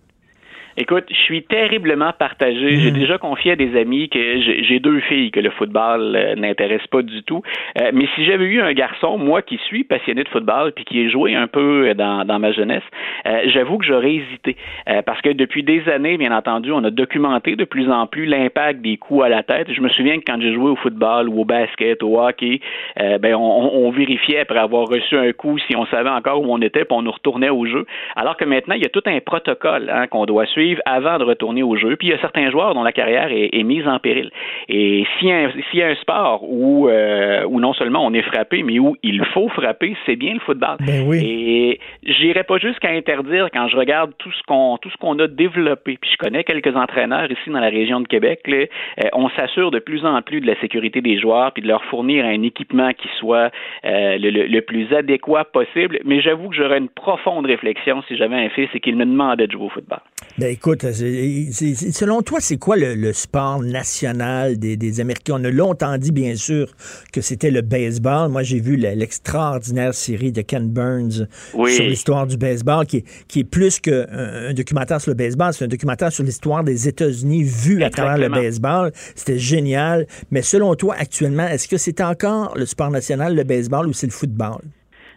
Écoute, 0.78 1.06
je 1.10 1.16
suis 1.16 1.44
terriblement 1.44 2.12
partagé. 2.18 2.78
J'ai 2.80 2.92
Mhm. 2.92 3.00
déjà 3.00 3.18
confié 3.18 3.52
à 3.52 3.56
des 3.56 3.78
amis 3.80 4.08
que 4.10 4.40
j'ai 4.64 4.80
deux 4.80 5.00
filles 5.02 5.32
que 5.32 5.40
le 5.40 5.50
football 5.50 6.16
euh, 6.16 6.36
n'intéresse 6.36 6.86
pas 6.88 7.02
du 7.02 7.24
tout. 7.24 7.42
Euh, 7.82 7.92
mais 7.94 8.06
si 8.16 8.24
j'avais 8.24 8.46
eu 8.46 8.62
un 8.62 8.74
garçon, 8.74 9.18
moi 9.18 9.42
qui 9.42 9.58
suis 9.68 9.84
passionné 9.84 10.24
de 10.24 10.30
football 10.30 10.72
puis 10.74 10.86
qui 10.86 11.00
ai 11.02 11.10
joué 11.10 11.36
un 11.36 11.48
peu 11.48 11.94
dans, 11.96 12.24
dans 12.24 12.40
ma 12.40 12.52
jeunesse, 12.52 12.84
euh, 13.26 13.42
j'avoue 13.48 13.78
que 13.78 13.86
j'aurais 13.86 14.14
hésité. 14.16 14.56
Euh, 14.88 15.02
parce 15.02 15.22
que 15.22 15.30
depuis 15.30 15.64
des 15.64 15.88
années, 15.90 16.18
bien 16.18 16.32
entendu, 16.36 16.72
on 16.72 16.84
a 16.84 16.92
documenté 16.92 17.56
de 17.56 17.66
plus 17.66 17.90
en 17.92 18.08
plus 18.08 18.26
l'impact 18.26 18.82
des 18.82 18.98
coups 18.98 19.26
à 19.26 19.30
la 19.30 19.44
tête. 19.44 19.68
Je 19.74 19.82
me 19.82 19.90
souviens 19.90 20.18
que 20.20 20.24
quand 20.26 20.40
j'ai 20.40 20.54
joué 20.54 20.70
au 20.70 20.76
football 20.78 21.28
ou 21.30 21.42
au 21.42 21.46
basket, 21.46 22.02
au 22.04 22.20
hockey, 22.22 22.62
euh, 23.02 23.18
ben 23.18 23.36
on, 23.36 23.72
on 23.86 23.90
vérifiait 23.92 24.40
après 24.40 24.60
avoir 24.60 24.88
reçu 24.88 25.18
un 25.18 25.32
coup 25.34 25.58
si 25.68 25.76
on 25.76 25.86
savait 25.88 26.10
encore 26.10 26.42
où 26.42 26.54
on 26.54 26.62
était, 26.62 26.86
puis 26.86 26.96
on 26.98 27.02
nous 27.02 27.12
retournait 27.12 27.50
au 27.50 27.66
jeu. 27.66 27.86
Alors 28.16 28.38
que 28.38 28.46
maintenant, 28.46 28.76
il 28.76 28.82
y 28.82 28.86
a 28.86 28.90
tout 28.90 29.04
un 29.06 29.20
protocole 29.20 29.90
hein, 29.94 30.08
qu'on 30.08 30.26
doit 30.26 30.46
suivre 30.46 30.69
avant 30.86 31.18
de 31.18 31.24
retourner 31.24 31.64
au 31.64 31.76
jeu. 31.76 31.96
Puis 31.96 32.08
il 32.08 32.12
y 32.12 32.14
a 32.14 32.20
certains 32.20 32.50
joueurs 32.52 32.74
dont 32.74 32.84
la 32.84 32.92
carrière 32.92 33.32
est, 33.32 33.50
est 33.54 33.64
mise 33.64 33.88
en 33.88 34.00
péril. 34.00 34.30
Et 34.68 35.06
s'il 35.18 35.30
y, 35.30 35.32
a 35.32 35.38
un- 35.48 35.52
s'il 35.70 35.80
y 35.80 35.84
a 35.84 35.88
un 35.88 35.96
sport 35.96 36.44
où, 36.44 36.88
euh, 36.90 37.44
où 37.46 37.60
non 37.60 37.74
seulement 37.74 38.06
on 38.06 38.14
est 38.14 38.22
frappé, 38.22 38.64
mais 38.64 38.80
où 38.80 38.96
il 39.04 39.24
faut 39.34 39.50
frapper, 39.50 39.96
c'est 40.06 40.16
bien 40.16 40.34
le 40.34 40.40
football. 40.40 40.78
Ben 40.80 41.04
oui. 41.08 41.20
Et 41.26 41.80
j'irai 42.04 42.44
pas 42.44 42.58
jusqu'à 42.58 42.90
interdire 42.90 43.50
quand 43.54 43.68
je 43.68 43.78
regarde 43.78 44.12
tout 44.18 44.32
ce 44.32 44.44
qu'on 44.48 44.78
tout 44.78 44.90
ce 44.90 44.98
qu'on 44.98 45.18
a 45.20 45.28
développé. 45.28 45.98
Puis 46.02 46.12
je 46.12 46.18
connais 46.18 46.44
quelques 46.44 46.76
entraîneurs 46.76 47.30
ici 47.32 47.50
dans 47.50 47.60
la 47.60 47.70
région 47.70 48.00
de 48.02 48.08
Québec. 48.08 48.42
là, 48.48 48.58
euh, 48.58 49.10
on 49.14 49.30
s'assure 49.30 49.72
de 49.72 49.80
plus 49.80 50.06
en 50.06 50.22
plus 50.22 50.42
de 50.42 50.48
la 50.48 50.60
sécurité 50.60 51.02
des 51.02 51.20
joueurs 51.20 51.52
puis 51.52 51.62
de 51.62 51.68
leur 51.68 51.84
fournir 51.86 52.26
un 52.26 52.42
équipement 52.44 52.92
qui 52.94 53.08
soit 53.20 53.52
euh, 53.86 54.18
le, 54.18 54.30
le- 54.30 54.46
le 54.48 54.62
plus 54.62 54.92
adéquat 54.94 55.46
possible. 55.46 56.00
Mais 56.06 56.22
j'avoue 56.22 56.50
que 56.50 56.56
j'aurais 56.56 56.78
une 56.78 56.90
profonde 56.90 57.46
réflexion 57.46 58.02
si 58.08 58.16
j'avais 58.18 58.36
un 58.36 58.50
fils 58.50 58.70
et 58.74 58.80
qu'il 58.80 58.96
me 58.96 59.06
demandait 59.06 59.48
de 59.48 59.52
jouer 59.52 59.66
au 59.66 59.70
football. 59.70 60.00
Ben 60.40 60.52
écoute, 60.54 60.84
selon 60.94 62.22
toi, 62.22 62.40
c'est 62.40 62.58
quoi 62.58 62.78
le, 62.78 62.96
le 62.96 63.12
sport 63.12 63.62
national 63.62 64.58
des, 64.58 64.78
des 64.78 65.02
Américains? 65.02 65.36
On 65.38 65.44
a 65.44 65.50
longtemps 65.52 65.98
dit, 65.98 66.12
bien 66.14 66.36
sûr, 66.36 66.68
que 67.12 67.20
c'était 67.20 67.52
le 67.52 67.62
baseball. 67.62 68.30
Moi, 68.30 68.44
j'ai 68.44 68.60
vu 68.62 68.78
l'extraordinaire 68.78 69.94
série 69.94 70.32
de 70.32 70.42
Ken 70.42 70.70
Burns 70.70 71.28
Oui. 71.54 71.74
sur 71.74 71.84
l'histoire 71.84 72.26
du 72.26 72.38
baseball, 72.38 72.86
qui 72.86 72.98
est, 72.98 73.04
qui 73.28 73.42
est 73.42 73.44
plus 73.44 73.80
qu'un 73.82 74.06
un 74.50 74.54
documentaire 74.54 75.02
sur 75.02 75.12
le 75.12 75.16
baseball. 75.18 75.52
C'est 75.54 75.66
un 75.66 75.68
documentaire 75.68 76.12
sur 76.12 76.24
l'histoire 76.24 76.64
des 76.64 76.88
États-Unis 76.88 77.44
vu 77.44 77.84
à 77.84 77.90
travers 77.90 78.18
le 78.18 78.30
baseball. 78.30 78.92
C'était 79.16 79.38
génial. 79.40 80.08
Mais 80.32 80.42
selon 80.42 80.74
toi, 80.76 80.96
actuellement, 80.98 81.48
est-ce 81.48 81.68
que 81.68 81.78
c'est 81.78 82.00
encore 82.00 82.58
le 82.58 82.66
sport 82.66 82.92
national, 82.92 83.36
le 83.36 83.44
baseball, 83.44 83.88
ou 83.88 83.94
c'est 83.94 84.08
le 84.08 84.14
football? 84.14 84.62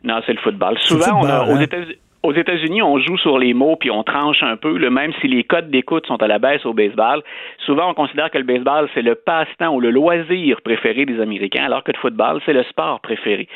Non, 0.04 0.20
c'est 0.26 0.32
le 0.32 0.40
football. 0.42 0.74
Le 0.74 0.80
Souvent, 0.80 1.20
on 1.20 1.26
a, 1.26 1.46
aux 1.46 1.52
hein? 1.52 1.60
États-Unis. 1.60 1.94
Aux 2.24 2.32
États-Unis, 2.32 2.82
on 2.82 2.98
joue 2.98 3.18
sur 3.18 3.36
les 3.36 3.52
mots 3.52 3.74
puis 3.74 3.90
on 3.90 4.04
tranche 4.04 4.44
un 4.44 4.56
peu, 4.56 4.78
même 4.90 5.12
si 5.20 5.26
les 5.26 5.42
codes 5.42 5.70
d'écoute 5.70 6.06
sont 6.06 6.22
à 6.22 6.28
la 6.28 6.38
baisse 6.38 6.64
au 6.64 6.72
baseball. 6.72 7.20
Souvent, 7.66 7.90
on 7.90 7.94
considère 7.94 8.30
que 8.30 8.38
le 8.38 8.44
baseball, 8.44 8.88
c'est 8.94 9.02
le 9.02 9.16
passe-temps 9.16 9.74
ou 9.74 9.80
le 9.80 9.90
loisir 9.90 10.60
préféré 10.62 11.04
des 11.04 11.20
Américains, 11.20 11.64
alors 11.64 11.82
que 11.82 11.90
le 11.90 11.98
football, 11.98 12.40
c'est 12.46 12.52
le 12.52 12.62
sport 12.62 13.00
préféré. 13.00 13.48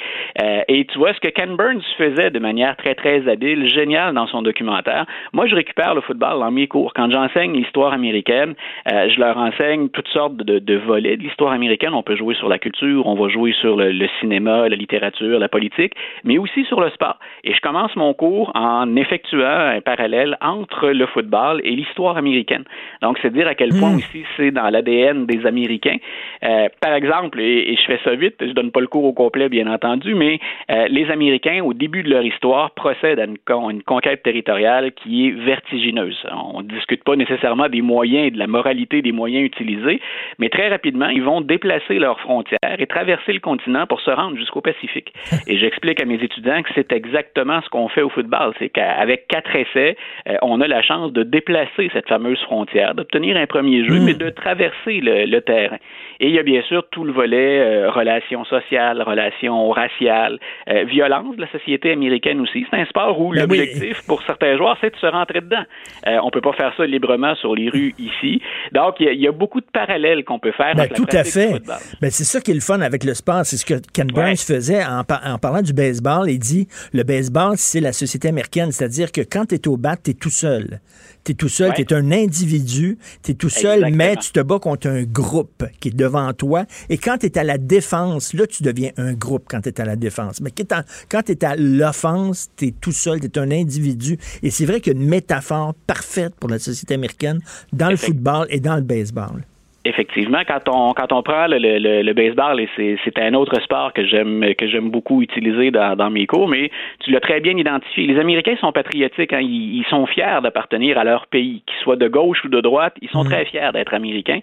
Euh, 0.42 0.62
et 0.66 0.84
tu 0.86 0.98
vois, 0.98 1.14
ce 1.14 1.20
que 1.20 1.28
Ken 1.28 1.54
Burns 1.54 1.84
faisait 1.96 2.30
de 2.30 2.40
manière 2.40 2.76
très, 2.76 2.96
très 2.96 3.28
habile, 3.28 3.68
génial 3.68 4.12
dans 4.14 4.26
son 4.26 4.42
documentaire, 4.42 5.06
moi, 5.32 5.46
je 5.46 5.54
récupère 5.54 5.94
le 5.94 6.00
football 6.00 6.40
dans 6.40 6.50
mes 6.50 6.66
cours. 6.66 6.92
Quand 6.92 7.08
j'enseigne 7.08 7.52
l'histoire 7.52 7.92
américaine, 7.92 8.56
euh, 8.90 9.08
je 9.08 9.20
leur 9.20 9.36
enseigne 9.36 9.90
toutes 9.90 10.08
sortes 10.08 10.38
de, 10.38 10.58
de 10.58 10.74
volets 10.74 11.16
de 11.16 11.22
l'histoire 11.22 11.52
américaine. 11.52 11.94
On 11.94 12.02
peut 12.02 12.16
jouer 12.16 12.34
sur 12.34 12.48
la 12.48 12.58
culture, 12.58 13.06
on 13.06 13.14
va 13.14 13.28
jouer 13.28 13.52
sur 13.60 13.76
le, 13.76 13.92
le 13.92 14.08
cinéma, 14.18 14.68
la 14.68 14.74
littérature, 14.74 15.38
la 15.38 15.48
politique, 15.48 15.92
mais 16.24 16.38
aussi 16.38 16.64
sur 16.64 16.80
le 16.80 16.90
sport. 16.90 17.20
Et 17.44 17.54
je 17.54 17.60
commence 17.60 17.94
mon 17.94 18.12
cours 18.12 18.50
en 18.56 18.96
effectuant 18.96 19.44
un 19.76 19.80
parallèle 19.82 20.38
entre 20.40 20.88
le 20.88 21.06
football 21.06 21.60
et 21.62 21.72
l'histoire 21.72 22.16
américaine. 22.16 22.64
Donc, 23.02 23.18
c'est 23.20 23.30
dire 23.32 23.46
à 23.46 23.54
quel 23.54 23.70
point 23.78 23.94
aussi 23.96 24.24
c'est 24.36 24.50
dans 24.50 24.68
l'ADN 24.70 25.26
des 25.26 25.44
Américains. 25.44 25.98
Euh, 26.42 26.68
par 26.80 26.94
exemple, 26.94 27.38
et, 27.40 27.70
et 27.72 27.76
je 27.76 27.82
fais 27.82 28.00
ça 28.02 28.14
vite, 28.14 28.36
je 28.40 28.52
donne 28.52 28.70
pas 28.70 28.80
le 28.80 28.86
cours 28.86 29.04
au 29.04 29.12
complet, 29.12 29.50
bien 29.50 29.66
entendu, 29.66 30.14
mais 30.14 30.40
euh, 30.70 30.86
les 30.88 31.10
Américains, 31.10 31.62
au 31.62 31.74
début 31.74 32.02
de 32.02 32.08
leur 32.08 32.22
histoire, 32.24 32.70
procèdent 32.70 33.20
à 33.20 33.24
une, 33.26 33.36
con- 33.38 33.68
une 33.68 33.82
conquête 33.82 34.22
territoriale 34.22 34.92
qui 34.92 35.26
est 35.28 35.30
vertigineuse. 35.32 36.24
On 36.54 36.62
ne 36.62 36.68
discute 36.68 37.04
pas 37.04 37.16
nécessairement 37.16 37.68
des 37.68 37.82
moyens 37.82 38.28
et 38.28 38.30
de 38.30 38.38
la 38.38 38.46
moralité 38.46 39.02
des 39.02 39.12
moyens 39.12 39.44
utilisés, 39.44 40.00
mais 40.38 40.48
très 40.48 40.68
rapidement, 40.68 41.08
ils 41.08 41.22
vont 41.22 41.42
déplacer 41.42 41.98
leurs 41.98 42.20
frontières 42.20 42.58
et 42.78 42.86
traverser 42.86 43.34
le 43.34 43.40
continent 43.40 43.86
pour 43.86 44.00
se 44.00 44.10
rendre 44.10 44.36
jusqu'au 44.38 44.62
Pacifique. 44.62 45.12
Et 45.46 45.58
j'explique 45.58 46.00
à 46.00 46.04
mes 46.06 46.14
étudiants 46.22 46.62
que 46.62 46.70
c'est 46.74 46.90
exactement 46.92 47.60
ce 47.62 47.68
qu'on 47.68 47.88
fait 47.88 48.02
au 48.02 48.08
football. 48.08 48.45
C'est 48.58 48.68
qu'avec 48.68 49.28
quatre 49.28 49.54
essais, 49.54 49.96
euh, 50.28 50.36
on 50.42 50.60
a 50.60 50.66
la 50.66 50.82
chance 50.82 51.12
de 51.12 51.22
déplacer 51.22 51.90
cette 51.92 52.08
fameuse 52.08 52.40
frontière, 52.42 52.94
d'obtenir 52.94 53.36
un 53.36 53.46
premier 53.46 53.84
jeu, 53.86 53.98
mais 54.00 54.14
de 54.14 54.30
traverser 54.30 55.00
le, 55.00 55.24
le 55.26 55.40
terrain. 55.40 55.78
Et 56.20 56.28
il 56.28 56.34
y 56.34 56.38
a 56.38 56.42
bien 56.42 56.62
sûr 56.62 56.84
tout 56.90 57.04
le 57.04 57.12
volet 57.12 57.60
euh, 57.60 57.90
relations 57.90 58.44
sociales, 58.44 59.02
relations 59.02 59.68
raciales, 59.70 60.38
euh, 60.70 60.84
violence 60.84 61.36
de 61.36 61.42
la 61.42 61.50
société 61.50 61.92
américaine 61.92 62.40
aussi. 62.40 62.64
C'est 62.70 62.78
un 62.80 62.86
sport 62.86 63.20
où 63.20 63.32
Ben 63.34 63.46
oui. 63.50 63.58
l'objectif 63.58 64.02
pour 64.06 64.22
certains 64.22 64.56
joueurs, 64.56 64.76
c'est 64.80 64.90
de 64.94 64.96
se 64.96 65.06
rentrer 65.06 65.40
dedans. 65.42 65.64
Euh, 66.06 66.18
on 66.22 66.30
peut 66.30 66.40
pas 66.40 66.52
faire 66.54 66.72
ça 66.76 66.86
librement 66.86 67.34
sur 67.36 67.54
les 67.54 67.68
rues 67.68 67.94
ici. 67.98 68.40
Donc, 68.72 68.94
il 69.00 69.06
y 69.06 69.08
a, 69.08 69.12
il 69.12 69.20
y 69.20 69.28
a 69.28 69.32
beaucoup 69.32 69.60
de 69.60 69.66
parallèles 69.72 70.24
qu'on 70.24 70.38
peut 70.38 70.52
faire 70.52 70.74
Ben, 70.74 70.82
la 70.84 70.88
tout 70.88 71.06
à 71.12 71.24
fait. 71.24 71.52
Ben, 72.00 72.10
c'est 72.10 72.24
ça 72.24 72.40
qui 72.40 72.50
est 72.50 72.54
le 72.54 72.60
fun 72.60 72.80
avec 72.80 73.04
le 73.04 73.12
sport. 73.14 73.44
C'est 73.44 73.56
ce 73.56 73.66
que 73.66 73.74
Ken 73.92 74.06
Burns 74.06 74.26
Ouais. 74.26 74.36
faisait 74.36 74.82
en, 74.84 75.04
par- 75.04 75.20
en 75.24 75.38
parlant 75.38 75.62
du 75.62 75.72
baseball. 75.74 76.28
Il 76.30 76.38
dit 76.38 76.66
le 76.94 77.02
baseball, 77.02 77.52
c'est 77.56 77.80
la 77.80 77.92
société 77.92 78.28
américaine. 78.28 78.35
C'est-à-dire 78.70 79.12
que 79.12 79.20
quand 79.20 79.46
tu 79.46 79.54
es 79.56 79.68
au 79.68 79.76
bat, 79.76 79.96
tu 79.96 80.10
es 80.10 80.14
tout 80.14 80.30
seul. 80.30 80.80
Tu 81.24 81.32
es 81.32 81.34
tout 81.34 81.48
seul, 81.48 81.70
Ouais. 81.70 81.74
tu 81.76 81.82
es 81.82 81.92
un 81.94 82.12
individu, 82.12 82.98
tu 83.22 83.32
es 83.32 83.34
tout 83.34 83.48
seul, 83.48 83.78
Exactement. 83.78 83.96
mais 83.96 84.16
tu 84.16 84.30
te 84.32 84.40
bats 84.40 84.58
contre 84.58 84.86
un 84.88 85.02
groupe 85.02 85.64
qui 85.80 85.88
est 85.88 85.96
devant 85.96 86.32
toi. 86.32 86.64
Et 86.88 86.98
quand 86.98 87.18
tu 87.18 87.26
es 87.26 87.38
à 87.38 87.44
la 87.44 87.58
défense, 87.58 88.32
là, 88.34 88.46
tu 88.46 88.62
deviens 88.62 88.90
un 88.96 89.12
groupe 89.14 89.44
quand 89.48 89.60
tu 89.60 89.68
es 89.70 89.80
à 89.80 89.84
la 89.84 89.96
défense. 89.96 90.40
Mais 90.40 90.50
quand- 90.52 91.22
tu 91.22 91.32
es 91.32 91.44
à 91.44 91.56
l'offense, 91.56 92.48
tu 92.56 92.66
es 92.68 92.74
tout 92.80 92.92
seul, 92.92 93.20
tu 93.20 93.26
es 93.26 93.38
un 93.38 93.50
individu. 93.50 94.18
Et 94.42 94.50
c'est 94.50 94.66
vrai 94.66 94.80
qu'il 94.80 94.92
y 94.92 94.96
a 94.96 95.00
une 95.00 95.08
métaphore 95.08 95.74
parfaite 95.86 96.34
pour 96.36 96.48
la 96.50 96.58
société 96.58 96.94
américaine 96.94 97.40
dans 97.72 97.90
le 97.90 97.96
football 97.96 98.46
et 98.50 98.60
dans 98.60 98.76
le 98.76 98.82
baseball. 98.82 99.44
Effectivement, 99.86 100.42
quand 100.46 100.68
on 100.68 100.92
quand 100.94 101.12
on 101.12 101.22
prend 101.22 101.46
le, 101.46 101.58
le, 102.02 102.12
baseball 102.12 102.60
et 102.60 102.68
c'est 102.76 102.98
c'est 103.04 103.18
un 103.18 103.34
autre 103.34 103.60
sport 103.62 103.92
que 103.92 104.04
j'aime 104.04 104.54
que 104.54 104.66
j'aime 104.66 104.90
beaucoup 104.90 105.22
utiliser 105.22 105.70
dans, 105.70 105.94
dans 105.96 106.10
mes 106.10 106.26
cours, 106.26 106.48
mais 106.48 106.70
tu 107.00 107.10
l'as 107.10 107.20
très 107.20 107.40
bien 107.40 107.56
identifié. 107.56 108.06
Les 108.06 108.18
Américains 108.18 108.56
sont 108.56 108.72
patriotiques, 108.72 109.32
hein. 109.32 109.40
ils, 109.40 109.78
ils 109.78 109.86
sont 109.88 110.06
fiers 110.06 110.40
d'appartenir 110.42 110.98
à 110.98 111.04
leur 111.04 111.26
pays, 111.28 111.62
qu'ils 111.66 111.78
soient 111.82 111.96
de 111.96 112.08
gauche 112.08 112.44
ou 112.44 112.48
de 112.48 112.60
droite, 112.60 112.94
ils 113.00 113.10
sont 113.10 113.24
très 113.24 113.44
fiers 113.44 113.70
d'être 113.72 113.94
américains. 113.94 114.40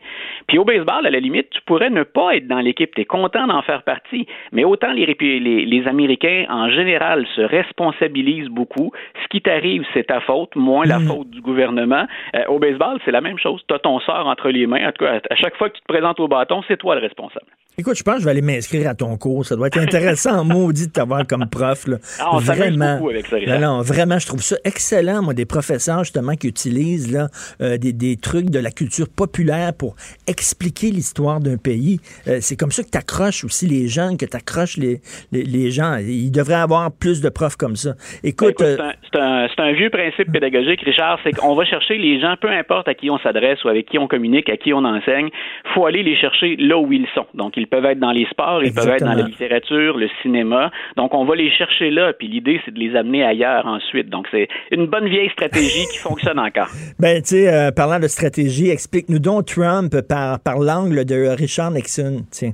Puis 0.47 0.57
au 0.57 0.65
baseball, 0.65 1.05
à 1.05 1.09
la 1.09 1.19
limite, 1.19 1.49
tu 1.49 1.61
pourrais 1.65 1.89
ne 1.89 2.03
pas 2.03 2.35
être 2.35 2.47
dans 2.47 2.59
l'équipe, 2.59 2.93
tu 2.95 3.01
es 3.01 3.05
content 3.05 3.47
d'en 3.47 3.61
faire 3.63 3.83
partie, 3.83 4.25
mais 4.51 4.63
autant 4.63 4.93
les, 4.93 5.05
les 5.05 5.65
les 5.65 5.87
Américains 5.87 6.45
en 6.49 6.69
général 6.69 7.25
se 7.35 7.41
responsabilisent 7.41 8.49
beaucoup. 8.49 8.91
Ce 9.23 9.27
qui 9.29 9.41
t'arrive, 9.41 9.83
c'est 9.93 10.07
ta 10.07 10.21
faute, 10.21 10.55
moins 10.55 10.85
la 10.85 10.99
faute 10.99 11.29
du 11.29 11.41
gouvernement. 11.41 12.05
Euh, 12.35 12.43
au 12.47 12.59
baseball, 12.59 12.99
c'est 13.03 13.11
la 13.11 13.21
même 13.21 13.37
chose. 13.37 13.61
Tu 13.67 13.73
as 13.73 13.79
ton 13.79 13.99
sort 13.99 14.27
entre 14.27 14.49
les 14.49 14.67
mains. 14.67 14.87
En 14.87 14.91
tout 14.91 15.05
cas, 15.05 15.19
à 15.33 15.35
chaque 15.35 15.57
fois 15.57 15.69
que 15.69 15.75
tu 15.75 15.81
te 15.81 15.87
présentes 15.87 16.19
au 16.19 16.27
bâton, 16.27 16.61
c'est 16.67 16.77
toi 16.77 16.93
le 16.95 17.01
responsable. 17.01 17.47
Écoute, 17.77 17.97
je 17.97 18.03
pense 18.03 18.15
que 18.15 18.19
je 18.21 18.25
vais 18.25 18.31
aller 18.31 18.41
m'inscrire 18.43 18.87
à 18.87 18.93
ton 18.93 19.17
cours. 19.17 19.45
Ça 19.45 19.55
doit 19.55 19.67
être 19.67 19.79
intéressant, 19.79 20.45
maudit, 20.53 20.87
de 20.87 20.91
t'avoir 20.91 21.25
comme 21.25 21.47
prof. 21.49 21.87
Là. 21.87 21.97
Ah, 22.19 22.29
on 22.33 22.39
s'amuse 22.39 22.77
beaucoup 22.77 23.09
avec 23.09 23.25
ça. 23.25 23.37
Non, 23.47 23.59
non, 23.59 23.81
vraiment, 23.81 24.19
je 24.19 24.27
trouve 24.27 24.41
ça 24.43 24.57
excellent, 24.63 25.23
moi, 25.23 25.33
des 25.33 25.45
professeurs, 25.45 26.03
justement, 26.03 26.35
qui 26.35 26.47
utilisent 26.49 27.11
là, 27.11 27.27
euh, 27.61 27.77
des, 27.77 27.91
des 27.91 28.15
trucs 28.17 28.51
de 28.51 28.59
la 28.59 28.69
culture 28.69 29.07
populaire 29.09 29.73
pour 29.73 29.95
expliquer 30.27 30.91
l'histoire 30.91 31.39
d'un 31.39 31.57
pays. 31.57 31.99
Euh, 32.27 32.37
c'est 32.41 32.55
comme 32.55 32.71
ça 32.71 32.83
que 32.83 32.89
tu 32.91 32.97
accroches 32.97 33.43
aussi 33.43 33.65
les 33.67 33.87
jeunes, 33.87 34.17
que 34.17 34.25
tu 34.27 34.37
accroches 34.37 34.77
les, 34.77 35.01
les, 35.31 35.43
les 35.43 35.71
gens. 35.71 35.97
Il 35.97 36.29
devrait 36.31 36.53
y 36.53 36.57
avoir 36.57 36.91
plus 36.91 37.21
de 37.21 37.29
profs 37.29 37.55
comme 37.55 37.75
ça. 37.75 37.95
Écoute, 38.23 38.55
Ben, 38.59 38.65
euh, 38.65 38.73
écoute, 38.75 38.85
c'est 39.11 39.19
un, 39.19 39.47
c'est 39.55 39.61
un- 39.61 39.65
un 39.65 39.73
vieux 39.73 39.89
principe 39.89 40.31
pédagogique, 40.31 40.81
Richard, 40.81 41.19
c'est 41.23 41.31
qu'on 41.31 41.55
va 41.55 41.65
chercher 41.65 41.97
les 41.97 42.19
gens, 42.19 42.35
peu 42.39 42.49
importe 42.49 42.87
à 42.87 42.93
qui 42.93 43.09
on 43.09 43.17
s'adresse 43.19 43.63
ou 43.63 43.69
avec 43.69 43.87
qui 43.87 43.97
on 43.97 44.07
communique, 44.07 44.49
à 44.49 44.57
qui 44.57 44.73
on 44.73 44.83
enseigne, 44.85 45.29
faut 45.73 45.85
aller 45.87 46.03
les 46.03 46.15
chercher 46.17 46.55
là 46.57 46.77
où 46.77 46.91
ils 46.93 47.07
sont. 47.15 47.25
Donc, 47.33 47.53
ils 47.57 47.62
peuvent 47.67 47.85
être 47.85 47.99
dans 47.99 48.11
les 48.11 48.25
sports, 48.25 48.63
ils 48.63 48.73
peuvent 48.73 48.89
être 48.89 49.05
dans 49.05 49.13
la 49.13 49.23
littérature, 49.23 49.97
le 49.97 50.09
cinéma. 50.21 50.71
Donc, 50.97 51.13
on 51.13 51.25
va 51.25 51.35
les 51.35 51.51
chercher 51.51 51.89
là, 51.89 52.13
puis 52.13 52.27
l'idée, 52.27 52.59
c'est 52.65 52.73
de 52.73 52.79
les 52.79 52.95
amener 52.95 53.23
ailleurs 53.23 53.65
ensuite. 53.65 54.09
Donc, 54.09 54.27
c'est 54.31 54.47
une 54.71 54.87
bonne 54.87 55.07
vieille 55.07 55.29
stratégie 55.29 55.85
qui 55.91 55.97
fonctionne 55.97 56.39
encore. 56.39 56.69
Ben, 56.99 57.21
tu 57.21 57.29
sais, 57.29 57.53
euh, 57.53 57.71
parlant 57.71 57.99
de 57.99 58.07
stratégie, 58.07 58.69
explique-nous 58.69 59.19
donc 59.19 59.45
Trump 59.45 59.99
par, 60.07 60.39
par 60.39 60.59
l'angle 60.59 61.05
de 61.05 61.27
Richard 61.35 61.71
Nixon. 61.71 62.23
Tiens. 62.31 62.53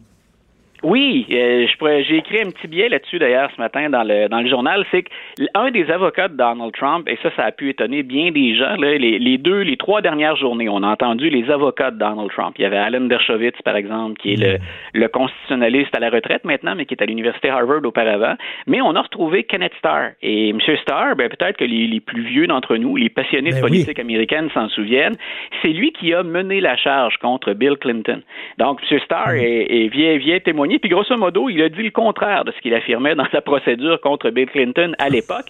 Oui, 0.83 1.25
euh, 1.31 1.67
j'ai 2.07 2.17
écrit 2.17 2.41
un 2.41 2.51
petit 2.51 2.67
billet 2.67 2.89
là-dessus 2.89 3.19
d'ailleurs 3.19 3.49
ce 3.55 3.61
matin 3.61 3.89
dans 3.89 4.03
le 4.03 4.29
dans 4.29 4.39
le 4.39 4.49
journal, 4.49 4.85
c'est 4.91 5.03
que 5.03 5.09
un 5.53 5.71
des 5.71 5.89
avocats 5.91 6.27
de 6.27 6.35
Donald 6.35 6.73
Trump, 6.73 7.07
et 7.09 7.17
ça, 7.21 7.29
ça 7.35 7.45
a 7.45 7.51
pu 7.51 7.69
étonner 7.69 8.03
bien 8.03 8.31
des 8.31 8.55
gens, 8.55 8.75
là, 8.75 8.97
les, 8.97 9.19
les, 9.19 9.37
deux, 9.37 9.61
les 9.61 9.77
trois 9.77 10.01
dernières 10.01 10.35
journées, 10.35 10.69
on 10.69 10.83
a 10.83 10.87
entendu 10.87 11.29
les 11.29 11.49
avocats 11.49 11.91
de 11.91 11.97
Donald 11.97 12.29
Trump. 12.31 12.55
Il 12.57 12.61
y 12.63 12.65
avait 12.65 12.77
Alan 12.77 13.01
Dershowitz, 13.01 13.61
par 13.63 13.75
exemple, 13.75 14.19
qui 14.19 14.33
est 14.33 14.37
le, 14.37 14.57
le 14.93 15.07
constitutionnaliste 15.07 15.95
à 15.95 15.99
la 15.99 16.09
retraite 16.09 16.45
maintenant, 16.45 16.75
mais 16.75 16.85
qui 16.85 16.93
est 16.93 17.03
à 17.03 17.05
l'université 17.05 17.49
Harvard 17.49 17.83
auparavant. 17.83 18.35
Mais 18.67 18.81
on 18.81 18.95
a 18.95 19.01
retrouvé 19.01 19.43
Kenneth 19.43 19.73
Starr. 19.79 20.11
Et 20.21 20.49
M. 20.49 20.59
Starr, 20.81 21.15
ben, 21.15 21.29
peut-être 21.29 21.57
que 21.57 21.65
les, 21.65 21.87
les, 21.87 21.99
plus 21.99 22.23
vieux 22.23 22.47
d'entre 22.47 22.77
nous, 22.77 22.95
les 22.95 23.09
passionnés 23.09 23.51
de 23.51 23.55
ben 23.55 23.61
politique 23.61 23.99
américaine 23.99 24.49
s'en 24.53 24.69
souviennent, 24.69 25.15
c'est 25.61 25.69
lui 25.69 25.91
qui 25.91 26.13
a 26.13 26.23
mené 26.23 26.61
la 26.61 26.75
charge 26.77 27.17
contre 27.17 27.53
Bill 27.53 27.75
Clinton. 27.79 28.21
Donc, 28.57 28.79
M. 28.89 28.99
Starr 29.03 29.31
est, 29.33 29.67
est, 29.69 29.87
vient, 29.87 30.17
vient 30.17 30.39
témoigner 30.39 30.68
puis 30.77 30.89
grosso 30.89 31.15
modo, 31.17 31.49
il 31.49 31.61
a 31.63 31.69
dit 31.69 31.81
le 31.81 31.89
contraire 31.89 32.45
de 32.45 32.51
ce 32.51 32.61
qu'il 32.61 32.73
affirmait 32.75 33.15
dans 33.15 33.27
sa 33.31 33.41
procédure 33.41 33.99
contre 34.01 34.29
Bill 34.29 34.47
Clinton 34.47 34.93
à 34.99 35.09
l'époque. 35.09 35.47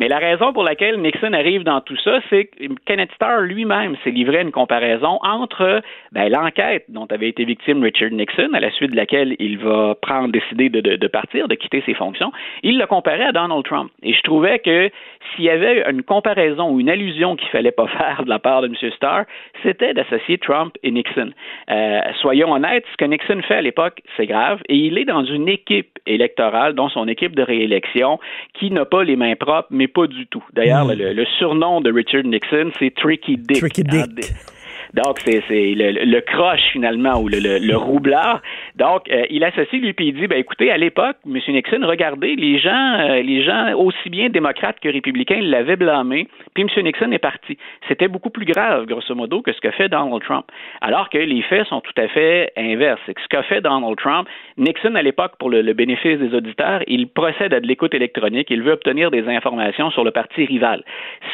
Mais 0.00 0.08
la 0.08 0.16
raison 0.16 0.54
pour 0.54 0.62
laquelle 0.62 0.98
Nixon 0.98 1.34
arrive 1.34 1.62
dans 1.62 1.82
tout 1.82 1.96
ça, 2.02 2.20
c'est 2.30 2.46
que 2.46 2.64
Kenneth 2.86 3.12
Starr 3.16 3.42
lui-même 3.42 3.96
s'est 4.02 4.10
livré 4.10 4.38
à 4.38 4.40
une 4.40 4.50
comparaison 4.50 5.18
entre 5.22 5.82
ben, 6.12 6.32
l'enquête 6.32 6.86
dont 6.88 7.06
avait 7.10 7.28
été 7.28 7.44
victime 7.44 7.82
Richard 7.82 8.10
Nixon, 8.10 8.54
à 8.54 8.60
la 8.60 8.70
suite 8.70 8.92
de 8.92 8.96
laquelle 8.96 9.36
il 9.38 9.58
va 9.58 9.94
prendre, 10.00 10.32
décider 10.32 10.70
de, 10.70 11.06
partir, 11.06 11.48
de 11.48 11.54
quitter 11.54 11.82
ses 11.84 11.92
fonctions. 11.92 12.32
Il 12.62 12.78
l'a 12.78 12.86
comparé 12.86 13.24
à 13.24 13.32
Donald 13.32 13.62
Trump. 13.62 13.90
Et 14.02 14.14
je 14.14 14.22
trouvais 14.22 14.58
que 14.60 14.90
s'il 15.36 15.44
y 15.44 15.50
avait 15.50 15.84
une 15.90 16.02
comparaison 16.02 16.70
ou 16.70 16.80
une 16.80 16.88
allusion 16.88 17.36
qu'il 17.36 17.50
fallait 17.50 17.70
pas 17.70 17.86
faire 17.98 18.22
de 18.24 18.30
la 18.30 18.38
part 18.38 18.62
de 18.62 18.68
M. 18.68 18.90
Starr, 18.96 19.24
c'était 19.62 19.92
d'associer 19.92 20.38
Trump 20.38 20.74
et 20.82 20.92
Nixon. 20.92 21.30
Euh, 21.70 22.00
soyons 22.22 22.52
honnêtes, 22.52 22.86
ce 22.90 22.96
que 22.96 23.04
Nixon 23.04 23.42
fait 23.46 23.56
à 23.56 23.62
l'époque, 23.62 24.00
c'est 24.16 24.26
grave, 24.26 24.62
et 24.70 24.76
il 24.76 24.96
est 24.96 25.04
dans 25.04 25.26
une 25.26 25.46
équipe 25.46 25.98
électorale, 26.06 26.72
dont 26.72 26.88
son 26.88 27.06
équipe 27.06 27.36
de 27.36 27.42
réélection, 27.42 28.18
qui 28.54 28.70
n'a 28.70 28.86
pas 28.86 29.04
les 29.04 29.16
mains 29.16 29.36
propres, 29.36 29.68
mais 29.70 29.89
pas 29.92 30.06
du 30.06 30.26
tout. 30.26 30.44
D'ailleurs, 30.52 30.86
hmm. 30.86 30.92
le, 30.92 31.12
le, 31.12 31.24
surnom 31.38 31.80
de 31.80 31.92
Richard 31.92 32.24
Nixon, 32.24 32.70
c'est 32.78 32.94
Tricky 32.94 33.36
Dick. 33.36 33.58
Tricky 33.58 33.84
Dick. 33.84 34.32
Donc, 34.94 35.18
c'est 35.20 35.40
le, 35.48 36.04
le, 36.04 36.20
croche, 36.20 36.62
finalement, 36.72 37.20
ou 37.20 37.28
le, 37.28 37.38
le, 37.38 37.76
roublard. 37.76 38.42
Donc, 38.76 39.08
euh, 39.10 39.24
il 39.30 39.44
associe 39.44 39.80
lui, 39.80 39.92
puis 39.92 40.08
il 40.08 40.14
dit, 40.14 40.26
ben, 40.26 40.38
écoutez, 40.38 40.70
à 40.70 40.76
l'époque, 40.76 41.16
M. 41.26 41.38
Nixon, 41.48 41.80
regardez, 41.82 42.34
les 42.36 42.58
gens, 42.58 42.98
euh, 42.98 43.22
les 43.22 43.42
gens, 43.44 43.74
aussi 43.74 44.10
bien 44.10 44.28
démocrates 44.28 44.80
que 44.80 44.88
républicains, 44.88 45.40
l'avaient 45.40 45.76
blâmé, 45.76 46.28
puis 46.54 46.64
M. 46.64 46.84
Nixon 46.84 47.12
est 47.12 47.18
parti. 47.18 47.56
C'était 47.88 48.08
beaucoup 48.08 48.30
plus 48.30 48.44
grave, 48.44 48.86
grosso 48.86 49.14
modo, 49.14 49.42
que 49.42 49.52
ce 49.52 49.60
que 49.60 49.70
fait 49.70 49.88
Donald 49.88 50.22
Trump. 50.22 50.46
Alors 50.80 51.08
que 51.08 51.18
les 51.18 51.42
faits 51.42 51.66
sont 51.68 51.80
tout 51.80 51.92
à 51.96 52.08
fait 52.08 52.52
inverses. 52.56 53.00
C'est 53.06 53.14
que 53.14 53.20
ce 53.20 53.28
qu'a 53.28 53.42
fait 53.42 53.60
Donald 53.60 53.96
Trump, 53.96 54.28
Nixon, 54.56 54.94
à 54.94 55.02
l'époque, 55.02 55.32
pour 55.38 55.50
le, 55.50 55.70
bénéfice 55.72 56.18
des 56.18 56.34
auditeurs, 56.34 56.82
il 56.88 57.08
procède 57.08 57.54
à 57.54 57.60
de 57.60 57.66
l'écoute 57.66 57.94
électronique, 57.94 58.48
il 58.50 58.62
veut 58.62 58.72
obtenir 58.72 59.10
des 59.10 59.26
informations 59.28 59.90
sur 59.90 60.04
le 60.04 60.10
parti 60.10 60.44
rival. 60.44 60.82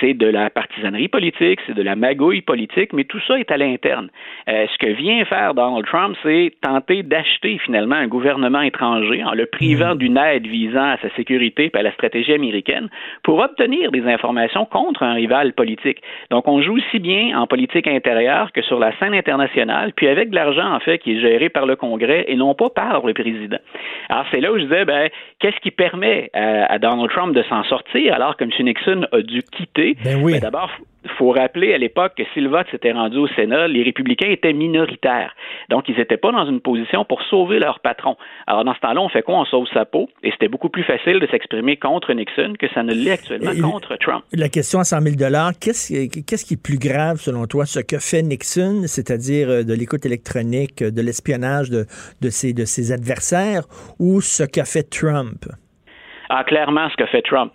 C'est 0.00 0.14
de 0.14 0.26
la 0.26 0.50
partisanerie 0.50 1.08
politique, 1.08 1.60
c'est 1.66 1.74
de 1.74 1.82
la 1.82 1.96
magouille 1.96 2.42
politique, 2.42 2.92
mais 2.92 3.04
tout 3.04 3.20
ça 3.26 3.38
à 3.50 3.56
l'interne. 3.56 4.08
Euh, 4.48 4.66
ce 4.72 4.78
que 4.78 4.90
vient 4.92 5.24
faire 5.24 5.54
Donald 5.54 5.86
Trump, 5.86 6.16
c'est 6.22 6.52
tenter 6.60 7.02
d'acheter 7.02 7.58
finalement 7.64 7.96
un 7.96 8.06
gouvernement 8.06 8.60
étranger 8.60 9.24
en 9.24 9.32
le 9.32 9.46
privant 9.46 9.94
mm. 9.94 9.98
d'une 9.98 10.16
aide 10.16 10.46
visant 10.46 10.90
à 10.90 10.96
sa 10.98 11.10
sécurité 11.16 11.70
et 11.72 11.78
à 11.78 11.82
la 11.82 11.92
stratégie 11.92 12.32
américaine 12.32 12.88
pour 13.22 13.38
obtenir 13.38 13.90
des 13.90 14.06
informations 14.06 14.64
contre 14.64 15.02
un 15.02 15.14
rival 15.14 15.52
politique. 15.52 16.02
Donc, 16.30 16.48
on 16.48 16.62
joue 16.62 16.76
aussi 16.76 16.98
bien 16.98 17.38
en 17.38 17.46
politique 17.46 17.86
intérieure 17.86 18.52
que 18.52 18.62
sur 18.62 18.78
la 18.78 18.96
scène 18.98 19.14
internationale, 19.14 19.92
puis 19.94 20.08
avec 20.08 20.30
de 20.30 20.34
l'argent, 20.34 20.72
en 20.72 20.80
fait, 20.80 20.98
qui 20.98 21.12
est 21.12 21.20
géré 21.20 21.48
par 21.48 21.66
le 21.66 21.76
Congrès 21.76 22.24
et 22.28 22.36
non 22.36 22.54
pas 22.54 22.70
par 22.70 23.06
le 23.06 23.14
président. 23.14 23.58
Alors, 24.08 24.24
c'est 24.30 24.40
là 24.40 24.52
où 24.52 24.58
je 24.58 24.64
disais, 24.64 24.84
ben, 24.84 25.08
qu'est-ce 25.40 25.60
qui 25.60 25.70
permet 25.70 26.30
à, 26.34 26.78
Donald 26.78 27.10
Trump 27.10 27.34
de 27.34 27.42
s'en 27.44 27.64
sortir 27.64 28.14
alors 28.14 28.36
que 28.36 28.44
M. 28.44 28.50
Nixon 28.60 29.06
a 29.12 29.20
dû 29.20 29.42
quitter? 29.42 29.96
Ben 30.04 30.20
oui. 30.22 30.34
Ben, 30.34 30.40
d'abord, 30.40 30.70
faut 31.18 31.30
rappeler 31.30 31.74
à 31.74 31.78
l'époque 31.78 32.12
que 32.16 32.22
si 32.34 32.40
le 32.40 32.48
vote 32.48 32.66
s'était 32.70 32.92
rendu 32.92 33.18
au 33.18 33.28
Sénat, 33.28 33.68
les 33.68 33.82
républicains 33.82 34.28
étaient 34.28 34.52
minoritaires. 34.52 35.34
Donc, 35.70 35.88
ils 35.88 35.96
n'étaient 35.96 36.16
pas 36.16 36.32
dans 36.32 36.46
une 36.46 36.60
position 36.60 37.04
pour 37.04 37.22
sauver 37.22 37.58
leur 37.58 37.80
patron. 37.80 38.16
Alors, 38.46 38.64
dans 38.64 38.74
ce 38.74 38.80
temps-là, 38.80 39.00
on 39.00 39.08
fait 39.08 39.22
quoi? 39.22 39.38
On 39.38 39.44
sauve 39.44 39.66
sa 39.72 39.84
peau. 39.84 40.08
Et 40.22 40.30
c'était 40.30 40.48
beaucoup 40.48 40.68
plus 40.68 40.84
facile 40.84 41.18
de 41.20 41.26
s'exprimer 41.26 41.76
contre 41.76 42.12
Nixon 42.12 42.54
que 42.58 42.68
ça 42.72 42.82
ne 42.82 42.92
l'est 42.92 43.10
actuellement 43.10 43.70
contre 43.70 43.96
Trump. 43.96 44.24
La 44.32 44.48
question 44.48 44.78
à 44.78 44.84
100 44.84 45.00
000 45.00 45.16
qu'est-ce 45.60 46.44
qui 46.44 46.54
est 46.54 46.62
plus 46.62 46.78
grave, 46.78 47.18
selon 47.18 47.46
toi, 47.46 47.66
ce 47.66 47.80
que 47.80 47.98
fait 47.98 48.22
Nixon, 48.22 48.82
c'est-à-dire 48.86 49.48
euh, 49.48 49.62
de 49.62 49.74
l'écoute 49.74 50.06
électronique, 50.06 50.82
de 50.82 51.02
l'espionnage 51.02 51.70
de, 51.70 51.86
de, 52.20 52.30
ses, 52.30 52.52
de 52.52 52.64
ses 52.64 52.92
adversaires, 52.92 53.62
ou 53.98 54.20
ce 54.20 54.44
qu'a 54.44 54.64
fait 54.64 54.84
Trump? 54.84 55.46
Ah, 56.28 56.44
clairement 56.44 56.88
ce 56.90 56.96
que 56.96 57.06
fait 57.06 57.22
Trump. 57.22 57.52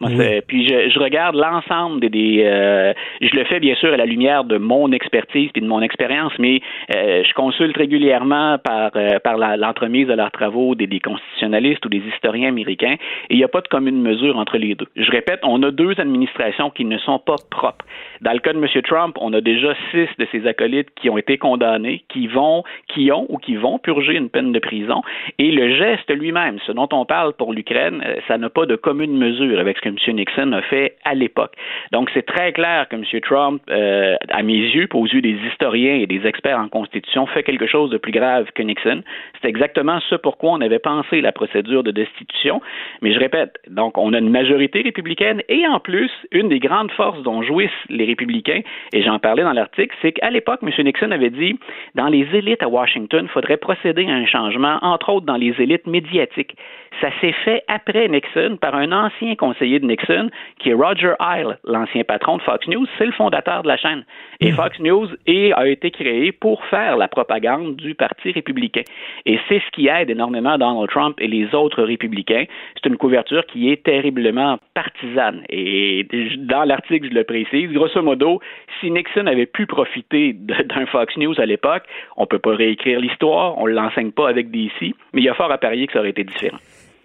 Puis 0.48 0.68
je, 0.68 0.90
je 0.90 1.00
regarde 1.00 1.36
l'ensemble 1.36 2.00
des, 2.00 2.10
des 2.10 2.44
euh, 2.46 2.94
je 3.22 3.36
le 3.36 3.44
fais 3.46 3.60
bien 3.60 3.76
sûr 3.76 3.94
à 3.94 3.98
la 3.98 4.06
lumière 4.06 4.44
de 4.44 4.58
mon 4.58 4.92
expertise 4.92 5.50
et 5.56 5.62
de 5.62 5.66
mon 5.66 5.82
expérience, 5.82 6.34
mais 6.40 6.62
euh, 6.96 7.24
je 7.24 7.34
consulte 7.34 7.76
régulièrement 7.78 8.58
par 8.60 8.92
euh, 8.96 9.20
par 9.20 9.38
l'entremise 9.38 10.08
de 10.08 10.14
leurs 10.14 10.32
travaux 10.32 10.76
des, 10.76 10.88
des, 10.88 11.00
constitutionnalistes 11.00 11.86
ou 11.86 11.90
des 11.90 12.02
historiens 12.14 12.50
américains, 12.50 12.96
et 13.30 13.34
il 13.34 13.38
n'y 13.38 13.44
a 13.44 13.48
pas 13.48 13.62
de 13.62 13.68
commune 13.68 14.02
mesure 14.02 14.38
entre 14.38 14.58
les 14.58 14.76
deux. 14.76 14.88
Je 14.96 15.12
répète, 15.12 15.40
on 15.44 15.62
a 15.64 15.72
deux 15.72 16.00
administrations 16.00 16.70
qui 16.70 16.86
ne 16.86 16.98
sont 16.98 17.20
pas 17.20 17.36
propres. 17.50 17.86
Dans 18.22 18.34
le 18.34 18.40
cas 18.40 18.54
de 18.54 18.60
M. 18.60 18.82
Trump, 18.84 19.18
on 19.20 19.34
a 19.34 19.42
déjà 19.42 19.74
six 19.92 20.08
de 20.18 20.28
ses 20.32 20.48
acolytes 20.48 20.90
qui 20.96 21.10
ont 21.10 21.18
été 21.18 21.38
condamnés, 21.38 22.04
qui 22.10 22.28
vont, 22.28 22.64
qui 22.88 23.12
ont 23.12 23.26
ou 23.30 23.38
qui 23.38 23.56
vont 23.56 23.80
purger 23.80 24.14
une 24.14 24.30
peine 24.30 24.52
de 24.52 24.60
prison, 24.60 25.02
et 25.40 25.52
le 25.52 25.76
geste 25.76 26.10
lui-même, 26.12 26.60
ce 26.66 26.72
dont 26.72 26.90
on 26.92 27.06
parle 27.06 27.34
pour 27.34 27.54
l'Ukraine, 27.54 28.04
ça 28.28 28.38
n'a 28.38 28.50
pas 28.50 28.61
de 28.66 28.76
commune 28.76 29.18
mesure 29.18 29.60
avec 29.60 29.78
ce 29.78 29.82
que 29.82 29.90
M. 29.90 30.16
Nixon 30.16 30.52
a 30.54 30.62
fait 30.62 30.96
à 31.04 31.14
l'époque. 31.14 31.54
Donc, 31.92 32.10
c'est 32.14 32.26
très 32.26 32.52
clair 32.52 32.88
que 32.90 32.96
M. 32.96 33.04
Trump, 33.22 33.62
euh, 33.70 34.16
à 34.30 34.44
mes 34.44 34.58
yeux, 34.58 34.88
aux 34.94 35.06
yeux 35.06 35.22
des 35.22 35.38
historiens 35.52 35.96
et 35.96 36.08
des 36.08 36.26
experts 36.26 36.60
en 36.60 36.70
constitution, 36.70 37.26
fait 37.28 37.44
quelque 37.44 37.68
chose 37.68 37.90
de 37.90 37.98
plus 37.98 38.12
grave 38.12 38.48
que 38.56 38.64
Nixon. 38.64 39.04
C'est 39.42 39.50
exactement 39.50 40.00
ce 40.10 40.16
pourquoi 40.16 40.52
on 40.52 40.62
avait 40.62 40.80
pensé 40.80 41.22
la 41.22 41.32
procédure 41.32 41.84
de 41.84 41.92
destitution. 41.92 42.62
Mais 43.02 43.14
je 43.14 43.20
répète, 43.20 43.58
donc, 43.68 43.98
on 43.98 44.14
a 44.14 44.20
une 44.20 44.30
majorité 44.30 44.82
républicaine 44.82 45.42
et 45.50 45.68
en 45.68 45.80
plus, 45.80 46.12
une 46.32 46.50
des 46.50 46.60
grandes 46.60 46.92
forces 46.92 47.22
dont 47.24 47.42
jouissent 47.42 47.72
les 47.90 48.06
républicains, 48.06 48.62
et 48.94 49.02
j'en 49.04 49.20
parlais 49.20 49.44
dans 49.44 49.54
l'article, 49.54 49.96
c'est 50.02 50.14
qu'à 50.14 50.30
l'époque, 50.30 50.60
M. 50.64 50.72
Nixon 50.86 51.12
avait 51.12 51.30
dit, 51.30 51.58
dans 51.96 52.08
les 52.08 52.28
élites 52.34 52.64
à 52.64 52.68
Washington, 52.68 53.26
il 53.26 53.32
faudrait 53.32 53.58
procéder 53.58 54.06
à 54.08 54.14
un 54.14 54.26
changement, 54.26 54.78
entre 54.82 55.10
autres 55.10 55.26
dans 55.26 55.38
les 55.38 55.54
élites 55.60 55.88
médiatiques. 55.88 56.56
Ça 57.00 57.10
s'est 57.22 57.34
fait 57.46 57.64
après 57.68 58.08
Nixon 58.10 58.58
par 58.60 58.76
un 58.76 58.92
ancien 58.92 59.36
conseiller 59.36 59.80
de 59.80 59.86
Nixon, 59.86 60.30
qui 60.60 60.70
est 60.70 60.74
Roger 60.74 61.14
Isle, 61.20 61.58
l'ancien 61.64 62.04
patron 62.04 62.38
de 62.38 62.42
Fox 62.42 62.68
News. 62.68 62.86
C'est 62.98 63.06
le 63.06 63.12
fondateur 63.14 63.64
de 63.64 63.68
la 63.68 63.78
chaîne. 63.78 64.04
Et 64.40 64.52
hmm. 64.52 64.56
Fox 64.56 64.80
News 64.80 65.08
a 65.56 65.68
été 65.68 65.90
créé 65.92 66.32
pour 66.32 66.64
faire 66.66 66.98
la 66.98 67.08
propagande 67.08 67.76
du 67.76 67.96
Parti 67.96 68.32
républicain. 68.32 68.84
Et 69.26 69.40
c'est 69.48 69.60
ce 69.60 69.72
qui 69.72 69.88
aide 69.88 70.10
énormément 70.10 70.58
Donald 70.58 70.90
Trump 70.90 71.16
et 71.20 71.28
les 71.28 71.56
autres 71.56 71.84
républicains. 71.84 72.46
C'est 72.76 72.90
une 72.90 72.98
couverture 72.98 73.46
qui 73.46 73.72
est 73.72 73.84
terriblement 73.84 74.60
partisane. 74.74 75.44
Et 75.50 76.08
dans 76.38 76.64
l'article, 76.64 77.08
je 77.10 77.16
le 77.16 77.24
précise, 77.24 77.72
grosso 77.72 78.02
modo, 78.02 78.42
si 78.80 78.92
Nixon 78.92 79.28
avait 79.28 79.46
pu 79.46 79.66
profiter 79.66 80.34
d'un 80.34 80.86
Fox 80.88 81.16
News 81.18 81.40
à 81.40 81.46
l'époque, 81.46 81.84
on 82.18 82.24
ne 82.24 82.28
peut 82.28 82.40
pas 82.40 82.56
réécrire 82.56 83.00
l'histoire, 83.00 83.58
on 83.58 83.68
ne 83.68 83.74
l'enseigne 83.74 84.12
pas 84.12 84.30
avec 84.30 84.52
DC, 84.52 84.94
mais 85.14 85.22
il 85.22 85.24
y 85.24 85.30
a 85.30 85.34
fort 85.34 85.52
à 85.52 85.58
parier 85.58 85.88
que 85.88 85.94
ça 85.94 86.00
aurait 86.00 86.10
été 86.10 86.24
différent. 86.24 86.58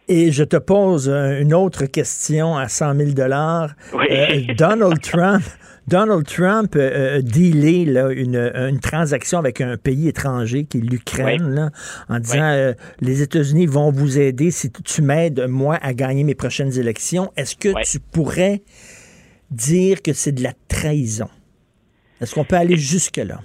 Et 0.08 0.30
je 0.30 0.44
te 0.44 0.56
pose 0.56 1.08
une 1.08 1.52
autre 1.52 1.86
question 1.86 2.56
à 2.56 2.68
100 2.68 2.96
000 2.96 3.10
dollars. 3.10 3.74
Euh, 3.92 4.54
Donald 4.56 5.00
Trump, 5.02 5.42
Donald 5.88 6.24
Trump 6.24 6.76
euh, 6.76 7.18
a 7.18 7.22
dealé 7.22 7.84
là, 7.84 8.10
une, 8.12 8.36
une, 8.36 8.78
transaction 8.78 9.38
avec 9.38 9.60
un 9.60 9.76
pays 9.76 10.06
étranger 10.06 10.64
qui 10.64 10.78
est 10.78 10.80
l'Ukraine, 10.80 11.72
en 12.08 12.20
disant 12.20 12.42
euh, 12.42 12.72
les 13.00 13.22
États-Unis 13.22 13.66
vont 13.66 13.90
vous 13.90 14.18
aider 14.18 14.52
si 14.52 14.70
tu 14.70 15.02
m'aides 15.02 15.46
moi 15.48 15.76
à 15.82 15.92
gagner 15.92 16.22
mes 16.22 16.36
prochaines 16.36 16.78
élections. 16.78 17.32
Est-ce 17.36 17.56
que 17.56 17.70
tu 17.84 17.98
pourrais 17.98 18.62
dire 19.50 20.02
que 20.02 20.12
c'est 20.12 20.32
de 20.32 20.42
la 20.44 20.52
trahison? 20.68 21.28
Est-ce 22.20 22.34
qu'on 22.34 22.44
peut 22.44 22.56
aller 22.56 22.76
jusque 22.76 23.18
là 23.18 23.40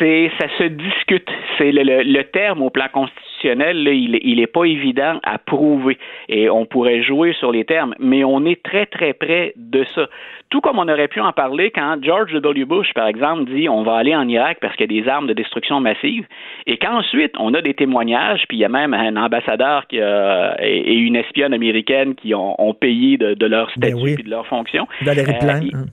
C'est 0.00 0.30
ça 0.40 0.48
se 0.58 0.64
discute. 0.64 1.28
C'est 1.58 1.70
le, 1.70 1.82
le, 1.82 2.02
le 2.02 2.24
terme 2.24 2.62
au 2.62 2.70
plan 2.70 2.88
constitutionnel 2.92 3.30
il 3.44 4.36
n'est 4.36 4.46
pas 4.46 4.64
évident 4.64 5.18
à 5.22 5.38
prouver. 5.38 5.98
Et 6.28 6.50
on 6.50 6.66
pourrait 6.66 7.02
jouer 7.02 7.32
sur 7.34 7.52
les 7.52 7.64
termes, 7.64 7.94
mais 7.98 8.24
on 8.24 8.44
est 8.44 8.62
très, 8.62 8.86
très 8.86 9.12
près 9.12 9.52
de 9.56 9.84
ça. 9.94 10.08
Tout 10.50 10.60
comme 10.60 10.78
on 10.78 10.88
aurait 10.88 11.08
pu 11.08 11.20
en 11.20 11.32
parler 11.32 11.70
quand 11.70 11.98
George 12.02 12.32
W. 12.32 12.64
Bush, 12.64 12.92
par 12.94 13.06
exemple, 13.06 13.44
dit 13.44 13.68
on 13.68 13.82
va 13.82 13.94
aller 13.96 14.16
en 14.16 14.28
Irak 14.28 14.58
parce 14.60 14.74
qu'il 14.76 14.92
y 14.92 14.98
a 14.98 15.02
des 15.02 15.08
armes 15.08 15.28
de 15.28 15.32
destruction 15.32 15.80
massive, 15.80 16.26
et 16.66 16.76
qu'ensuite 16.76 17.32
on 17.38 17.54
a 17.54 17.62
des 17.62 17.74
témoignages, 17.74 18.44
puis 18.48 18.58
il 18.58 18.60
y 18.60 18.64
a 18.64 18.68
même 18.68 18.92
un 18.92 19.16
ambassadeur 19.16 19.86
qui 19.86 19.98
et 19.98 20.94
une 20.94 21.16
espionne 21.16 21.54
américaine 21.54 22.14
qui 22.14 22.34
ont, 22.34 22.74
payé 22.80 23.16
de, 23.18 23.46
leur 23.46 23.70
ben 23.76 23.90
statut 23.90 24.20
et 24.20 24.22
de 24.22 24.30
leur 24.30 24.46
fonction. 24.46 24.86
Valérie 25.02 25.34
euh, 25.34 25.38
Plante. 25.38 25.90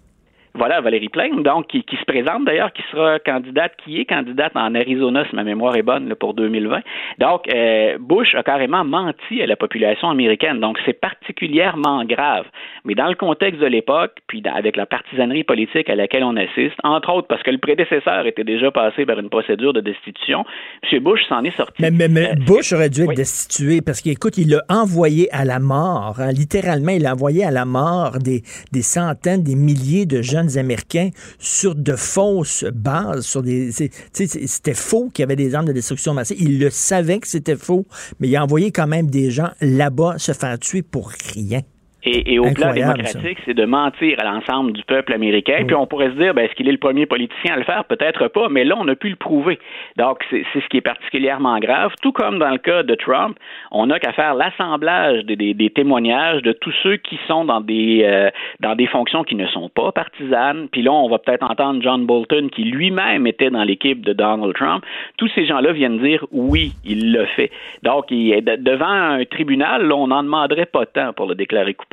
Voilà, 0.58 0.82
Valérie 0.82 1.10
Plame, 1.10 1.44
donc 1.44 1.68
qui, 1.68 1.84
se 1.88 2.06
présente 2.06 2.46
d'ailleurs, 2.46 2.74
qui 2.74 2.82
sera 2.92 3.20
candidate, 3.20 3.74
qui 3.86 4.02
est 4.02 4.06
candidate 4.06 4.54
en 4.56 4.74
Arizona, 4.74 5.24
si 5.30 5.36
ma 5.36 5.44
mémoire 5.44 5.76
est 5.76 5.84
bonne, 5.84 6.16
pour 6.16 6.34
2020. 6.34 6.80
Donc, 7.20 7.44
euh, 7.54 7.98
Bush 8.00 8.34
a 8.34 8.42
carrément 8.42 8.84
menti 8.84 9.40
à 9.40 9.46
la 9.46 9.56
population 9.56 10.10
américaine. 10.10 10.60
Donc, 10.60 10.80
c'est 10.84 11.00
particulièrement 11.00 12.04
grave. 12.06 12.46
Mais 12.86 12.96
dans 12.96 13.08
le 13.08 13.14
contexte 13.14 13.62
de 13.62 13.68
l'époque, 13.68 14.14
puis 14.26 14.42
avec 14.52 14.78
la 14.78 14.88
partisanerie 14.88 15.44
politique 15.44 15.92
à 15.92 15.96
laquelle 15.96 16.24
on 16.24 16.36
assiste, 16.36 16.76
entre 16.84 17.14
autres 17.14 17.28
parce 17.28 17.44
que 17.44 17.52
le 17.52 17.60
prédécesseur 17.60 18.26
était 18.26 18.44
déjà 18.44 18.72
passé 18.72 19.06
par 19.06 19.20
une 19.20 19.30
procédure 19.30 19.74
de 19.74 19.82
destitution, 19.82 20.44
M. 20.92 21.04
Bush 21.04 21.22
s'en 21.30 21.44
est 21.44 21.56
sorti. 21.56 21.84
Mais, 21.84 21.92
mais, 21.92 22.32
euh, 22.32 22.36
Bush 22.48 22.74
aurait 22.74 22.90
dû 22.90 23.04
être 23.04 23.14
destitué 23.14 23.82
parce 23.82 24.02
qu'écoute, 24.02 24.40
il 24.40 24.50
l'a 24.50 24.64
envoyé 24.70 25.32
à 25.32 25.46
la 25.46 25.60
mort. 25.60 26.16
Hein. 26.20 26.32
littéralement, 26.32 26.94
il 26.94 27.06
a 27.06 27.14
envoyé 27.14 27.46
à 27.46 27.52
la 27.52 27.66
mort 27.66 28.18
des, 28.18 28.42
des 28.72 28.82
centaines, 28.82 29.44
des 29.44 29.56
milliers 29.56 30.08
de 30.08 30.24
jeunes 30.24 30.47
Américains 30.56 31.10
sur 31.40 31.76
de 31.76 31.96
fausses 31.96 32.66
bases, 32.74 33.26
sur 33.26 33.42
des. 33.42 33.72
C'était 33.72 34.74
faux 34.74 35.10
qu'il 35.14 35.24
y 35.24 35.26
avait 35.26 35.36
des 35.36 35.56
armes 35.56 35.68
de 35.68 35.74
destruction 35.74 36.14
massive. 36.14 36.38
Il 36.40 36.60
le 36.60 36.70
savait 36.70 37.20
que 37.20 37.28
c'était 37.28 37.56
faux, 37.56 37.86
mais 38.20 38.28
il 38.28 38.36
a 38.36 38.44
envoyé 38.44 38.72
quand 38.72 38.88
même 38.88 39.10
des 39.10 39.32
gens 39.32 39.50
là-bas 39.62 40.18
se 40.18 40.32
faire 40.32 40.58
tuer 40.60 40.82
pour 40.82 41.10
rien. 41.34 41.62
Et, 42.04 42.38
au 42.38 42.52
plan 42.54 42.74
démocratique, 42.74 43.40
c'est 43.44 43.56
de 43.56 43.66
mentir 43.66 44.20
à 44.20 44.24
l'ensemble 44.24 44.72
du 44.72 44.84
peuple 44.84 45.14
américain. 45.14 45.64
Puis 45.66 45.76
on 45.76 45.88
pourrait 45.88 46.12
se 46.12 46.16
dire, 46.16 46.34
ben, 46.34 46.46
est-ce 46.46 46.54
qu'il 46.54 46.70
est 46.70 46.72
le 46.72 46.78
premier 46.78 47.06
politicien 47.06 47.56
à 47.56 47.58
le 47.58 47.64
faire? 47.64 47.86
Peut-être 47.86 48.28
pas, 48.28 48.50
mais 48.50 48.64
là, 48.64 48.76
on 48.78 48.88
a 48.88 48.96
pu 48.96 49.10
le 49.10 49.16
prouver. 49.16 49.60
Donc, 49.98 50.20
c'est 50.30 50.44
ce 50.54 50.68
qui 50.70 50.78
est 50.78 50.82
particulièrement 50.82 51.58
grave. 51.60 51.92
Tout 52.02 52.12
comme 52.12 52.38
dans 52.38 52.52
le 52.52 52.60
cas 52.60 52.84
de 52.84 52.94
Trump, 52.94 53.38
on 53.72 53.88
n'a 53.88 54.00
qu'à 54.00 54.14
faire 54.14 54.36
l'assemblage 54.36 55.26
des, 55.26 55.70
témoignages 55.72 56.44
de 56.44 56.54
tous 56.54 56.74
ceux 56.84 56.98
qui 56.98 57.20
sont 57.28 57.46
dans 57.46 57.62
des, 57.62 58.04
euh, 58.06 58.30
dans 58.60 58.76
des 58.76 58.88
fonctions 58.88 59.24
qui 59.24 59.36
ne 59.36 59.48
sont 59.48 59.70
pas 59.70 59.92
partisanes. 59.92 60.70
Puis 60.72 60.84
là, 60.84 60.94
on 60.94 61.10
va 61.10 61.18
peut-être 61.18 61.44
entendre 61.44 61.82
John 61.82 62.06
Bolton, 62.06 62.50
qui 62.50 62.64
lui-même 62.64 63.26
était 63.26 63.50
dans 63.50 63.64
l'équipe 63.64 64.06
de 64.06 64.14
Donald 64.14 64.54
Trump. 64.54 64.86
Tous 65.18 65.30
ces 65.34 65.46
gens-là 65.46 65.74
viennent 65.74 66.00
dire, 66.00 66.24
oui, 66.32 66.74
il 66.86 67.12
l'a 67.12 67.26
fait. 67.26 67.52
Donc, 67.84 68.06
il, 68.12 68.44
devant 68.44 68.86
un 68.86 69.26
tribunal, 69.26 69.92
on 69.92 70.08
n'en 70.08 70.24
demanderait 70.24 70.68
pas 70.68 70.86
tant 70.86 71.12
pour 71.14 71.26
le 71.26 71.36
déclarer 71.36 71.74
coupable. 71.74 71.87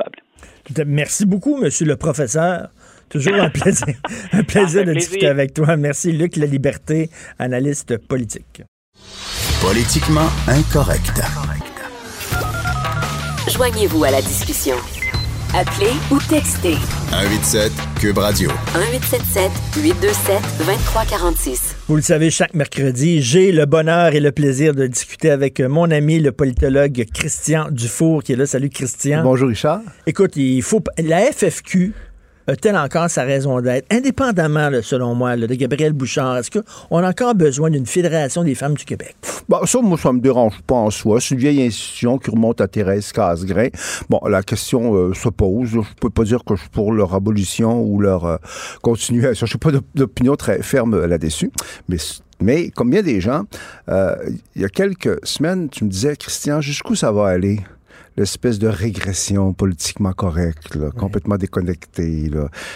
Merci 0.86 1.26
beaucoup, 1.26 1.56
monsieur 1.56 1.86
le 1.86 1.96
professeur. 1.96 2.68
Toujours 3.08 3.34
un 3.34 3.50
plaisir, 3.50 3.86
un 4.32 4.42
plaisir 4.42 4.84
de 4.84 4.92
discuter 4.94 5.26
avec 5.28 5.54
toi. 5.54 5.76
Merci, 5.76 6.12
Luc 6.12 6.36
La 6.36 6.46
Liberté, 6.46 7.10
analyste 7.38 7.98
politique. 7.98 8.62
Politiquement 9.60 10.28
incorrect. 10.48 11.20
Joignez-vous 13.50 14.04
à 14.04 14.10
la 14.10 14.22
discussion. 14.22 14.76
Appelez 15.56 15.92
ou 16.10 16.18
textez. 16.28 16.74
187 17.10 17.70
Cube 18.00 18.18
Radio. 18.18 18.50
1877 18.74 19.52
827 19.84 20.42
2346. 20.58 21.76
Vous 21.86 21.94
le 21.94 22.02
savez, 22.02 22.30
chaque 22.32 22.54
mercredi, 22.54 23.22
j'ai 23.22 23.52
le 23.52 23.64
bonheur 23.64 24.16
et 24.16 24.18
le 24.18 24.32
plaisir 24.32 24.74
de 24.74 24.88
discuter 24.88 25.30
avec 25.30 25.60
mon 25.60 25.92
ami, 25.92 26.18
le 26.18 26.32
politologue 26.32 27.04
Christian 27.14 27.68
Dufour, 27.70 28.24
qui 28.24 28.32
est 28.32 28.36
là. 28.36 28.46
Salut, 28.46 28.68
Christian. 28.68 29.22
Bonjour, 29.22 29.48
Richard. 29.48 29.82
Écoute, 30.08 30.32
il 30.34 30.60
faut. 30.62 30.82
La 30.98 31.20
FFQ 31.20 31.92
a-t-elle 32.46 32.76
encore 32.76 33.08
sa 33.10 33.22
raison 33.22 33.60
d'être? 33.60 33.86
Indépendamment, 33.90 34.70
selon 34.82 35.14
moi, 35.14 35.36
de 35.36 35.46
Gabriel 35.54 35.92
Bouchard, 35.92 36.36
est-ce 36.38 36.50
qu'on 36.50 36.98
a 36.98 37.08
encore 37.08 37.34
besoin 37.34 37.70
d'une 37.70 37.86
fédération 37.86 38.44
des 38.44 38.54
femmes 38.54 38.74
du 38.74 38.84
Québec? 38.84 39.16
Bon, 39.48 39.64
ça, 39.66 39.80
moi, 39.80 39.98
ça 39.98 40.12
me 40.12 40.20
dérange 40.20 40.60
pas 40.66 40.74
en 40.74 40.90
soi. 40.90 41.20
C'est 41.20 41.34
une 41.34 41.40
vieille 41.40 41.62
institution 41.62 42.18
qui 42.18 42.30
remonte 42.30 42.60
à 42.60 42.68
Thérèse 42.68 43.12
Casgrain. 43.12 43.68
Bon, 44.08 44.20
la 44.26 44.42
question 44.42 44.94
euh, 44.94 45.14
se 45.14 45.28
pose. 45.28 45.68
Je 45.68 45.80
peux 46.00 46.10
pas 46.10 46.24
dire 46.24 46.44
que 46.44 46.54
je 46.54 46.60
suis 46.60 46.70
pour 46.70 46.92
leur 46.92 47.14
abolition 47.14 47.82
ou 47.82 48.00
leur 48.00 48.24
euh, 48.24 48.36
continuation. 48.82 49.46
Je 49.46 49.54
n'ai 49.54 49.58
pas 49.58 49.78
d'opinion 49.94 50.36
très 50.36 50.62
ferme 50.62 51.04
là-dessus. 51.04 51.50
Mais 52.40 52.70
comme 52.70 52.90
bien 52.90 53.02
des 53.02 53.20
gens, 53.20 53.44
euh, 53.88 54.16
il 54.54 54.62
y 54.62 54.64
a 54.64 54.68
quelques 54.68 55.18
semaines, 55.26 55.68
tu 55.68 55.84
me 55.84 55.90
disais, 55.90 56.16
Christian, 56.16 56.60
jusqu'où 56.60 56.94
ça 56.94 57.12
va 57.12 57.28
aller? 57.28 57.60
L'espèce 58.16 58.58
de 58.58 58.68
régression 58.68 59.52
politiquement 59.52 60.12
correcte, 60.12 60.78
complètement 60.96 61.36
déconnectée. 61.36 62.30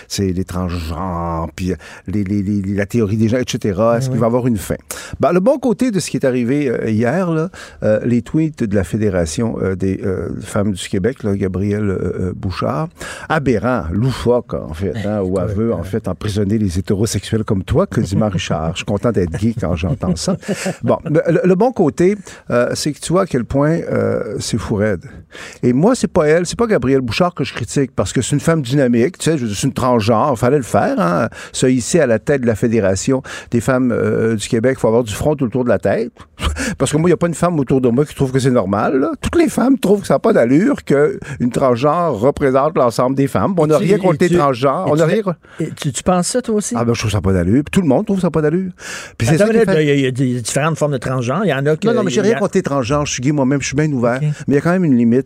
C'est 0.09 0.33
les 0.33 0.45
transgenres, 0.45 1.49
puis 1.55 1.73
les, 2.07 2.25
les, 2.25 2.43
les, 2.43 2.75
la 2.75 2.87
théorie 2.87 3.17
des 3.17 3.29
gens, 3.29 3.39
etc. 3.39 3.81
Est-ce 3.97 4.11
qu'il 4.11 4.19
va 4.19 4.27
avoir 4.27 4.47
une 4.47 4.57
fin? 4.57 4.77
Ben, 5.21 5.33
le 5.33 5.41
bon 5.41 5.59
côté 5.59 5.91
de 5.91 6.01
ce 6.01 6.11
qui 6.11 6.17
est 6.17 6.27
arrivé 6.27 6.69
euh, 6.69 6.91
hier, 6.91 7.31
là, 7.31 7.51
euh, 7.83 8.01
les 8.05 8.23
tweets 8.23 8.65
de 8.65 8.75
la 8.75 8.85
Fédération 8.85 9.57
euh, 9.61 9.75
des 9.75 10.01
femmes 10.41 10.73
du 10.73 10.89
Québec, 10.89 11.23
là, 11.23 11.35
Gabriel 11.35 12.33
Bouchard, 12.35 12.89
aberrant, 13.29 13.85
loufoque, 13.93 14.55
en 14.55 14.75
fait, 14.75 14.95
hein, 15.05 15.21
ou 15.23 15.39
aveu, 15.39 15.73
en 15.73 15.83
fait, 15.83 16.09
emprisonner 16.09 16.59
les 16.59 16.79
hétérosexuels 16.79 17.45
comme 17.45 17.65
toi, 17.65 17.87
que 17.87 18.01
dit 18.01 18.17
Richard. 18.21 18.73
Je 18.73 18.79
suis 18.79 18.85
content 18.85 19.13
d'être 19.13 19.39
gay 19.39 19.55
quand 19.59 19.75
j'entends 19.75 20.17
ça. 20.17 20.37
Bon, 20.83 20.99
le, 21.05 21.55
bon 21.55 21.73
côté, 21.73 22.17
c'est 22.75 22.93
que 22.93 23.01
tu 23.01 23.13
vois 23.13 23.23
à 23.23 23.27
quel 23.27 23.45
point 23.45 23.79
c'est 24.39 24.59
fou 24.59 24.77
raide. 24.77 25.05
Et 25.63 25.73
moi, 25.73 25.95
c'est 25.95 26.09
pas 26.09 26.27
elle, 26.27 26.47
c'est 26.47 26.59
pas 26.59 26.67
Gabrielle 26.67 27.01
Bouchard 27.01 27.35
que 27.35 27.45
je 27.45 27.55
critique 27.55 27.93
parce 27.95 28.13
que 28.13 28.23
c'est 28.23 28.35
une 28.35 28.41
femme 28.41 28.63
dynamique, 28.63 29.19
tu 29.19 29.31
sais, 29.31 29.37
c'est 29.39 29.67
une 29.67 29.73
transgenre, 29.73 30.33
il 30.33 30.39
fallait 30.39 30.57
le 30.57 30.63
faire, 30.63 30.99
hein. 31.01 31.29
Ça, 31.53 31.69
ici, 31.69 31.99
à 31.99 32.07
la 32.07 32.19
tête 32.19 32.43
de 32.43 32.47
la 32.47 32.55
Fédération 32.55 33.23
des 33.51 33.61
femmes 33.61 33.93
euh, 33.93 34.37
du 34.37 34.49
Québec, 34.49 34.77
il 34.79 34.81
faut 34.81 34.89
avoir 34.89 35.05
du 35.05 35.15
front 35.15 35.37
autour 35.41 35.65
de 35.65 35.69
la 35.69 35.79
tête. 35.79 36.13
parce 36.79 36.93
que 36.93 36.97
moi, 36.97 37.09
il 37.09 37.13
n'y 37.13 37.15
a 37.15 37.17
pas 37.17 37.27
une 37.27 37.35
femme 37.35 37.59
autour 37.59 37.81
de 37.81 37.89
moi 37.89 38.05
qui 38.05 38.15
trouve 38.15 38.33
que 38.33 38.39
c'est 38.39 38.51
normal. 38.51 39.09
Toutes 39.21 39.37
les 39.37 39.49
femmes 39.49 39.79
trouvent 39.79 40.01
que 40.01 40.07
ça 40.07 40.15
n'a 40.15 40.19
pas 40.19 40.33
d'allure 40.33 40.85
qu'une 40.85 41.51
transgenre 41.53 42.19
représente 42.19 42.77
l'ensemble 42.77 43.17
des 43.17 43.27
femmes. 43.27 43.55
On 43.59 43.67
n'a 43.67 43.79
rien 43.79 43.99
contre 43.99 44.19
les 44.21 44.37
transgenres. 44.37 44.87
On 44.89 44.99
a 44.99 45.07
rien... 45.07 45.23
tu, 45.77 45.93
tu, 45.93 46.03
penses 46.03 46.29
ça, 46.29 46.43
toi 46.43 46.57
aussi? 46.57 46.75
Ah 46.77 46.85
ben, 46.85 46.95
je 46.95 47.01
trouve 47.01 47.11
ça 47.11 47.21
pas 47.21 47.33
d'allure. 47.33 47.63
Tout 47.71 47.81
le 47.81 47.89
monde 47.89 48.07
trouve 48.07 48.21
ça 48.21 48.31
pas 48.31 48.43
d'allure. 48.43 48.71
Puis 49.17 49.27
c'est 49.27 49.37
Il 49.37 50.01
y, 50.01 50.07
a 50.07 50.11
différentes 50.11 50.79
formes 50.79 50.93
de 50.93 50.99
transgenres. 50.99 51.43
Il 51.45 51.49
y 51.49 51.55
en 51.55 51.67
a 51.67 51.75
Non, 51.85 51.95
non, 51.95 52.03
mais 52.03 52.11
j'ai 52.11 52.21
rien 52.21 52.39
contre 52.39 52.57
les 52.57 52.63
transgenres. 52.63 53.07
Je 53.07 53.13
suis 53.13 53.23
gay 53.23 53.33
moi-même, 53.33 53.61
je 53.61 53.67
suis 53.67 53.77
bien 53.77 53.91
ouvert. 53.93 54.21
Mais 54.21 54.31
il 54.49 54.55
y 54.55 54.59
a 54.59 54.61
quand 54.61 54.73
même 54.73 54.85
une 54.85 54.97
limite 54.97 55.18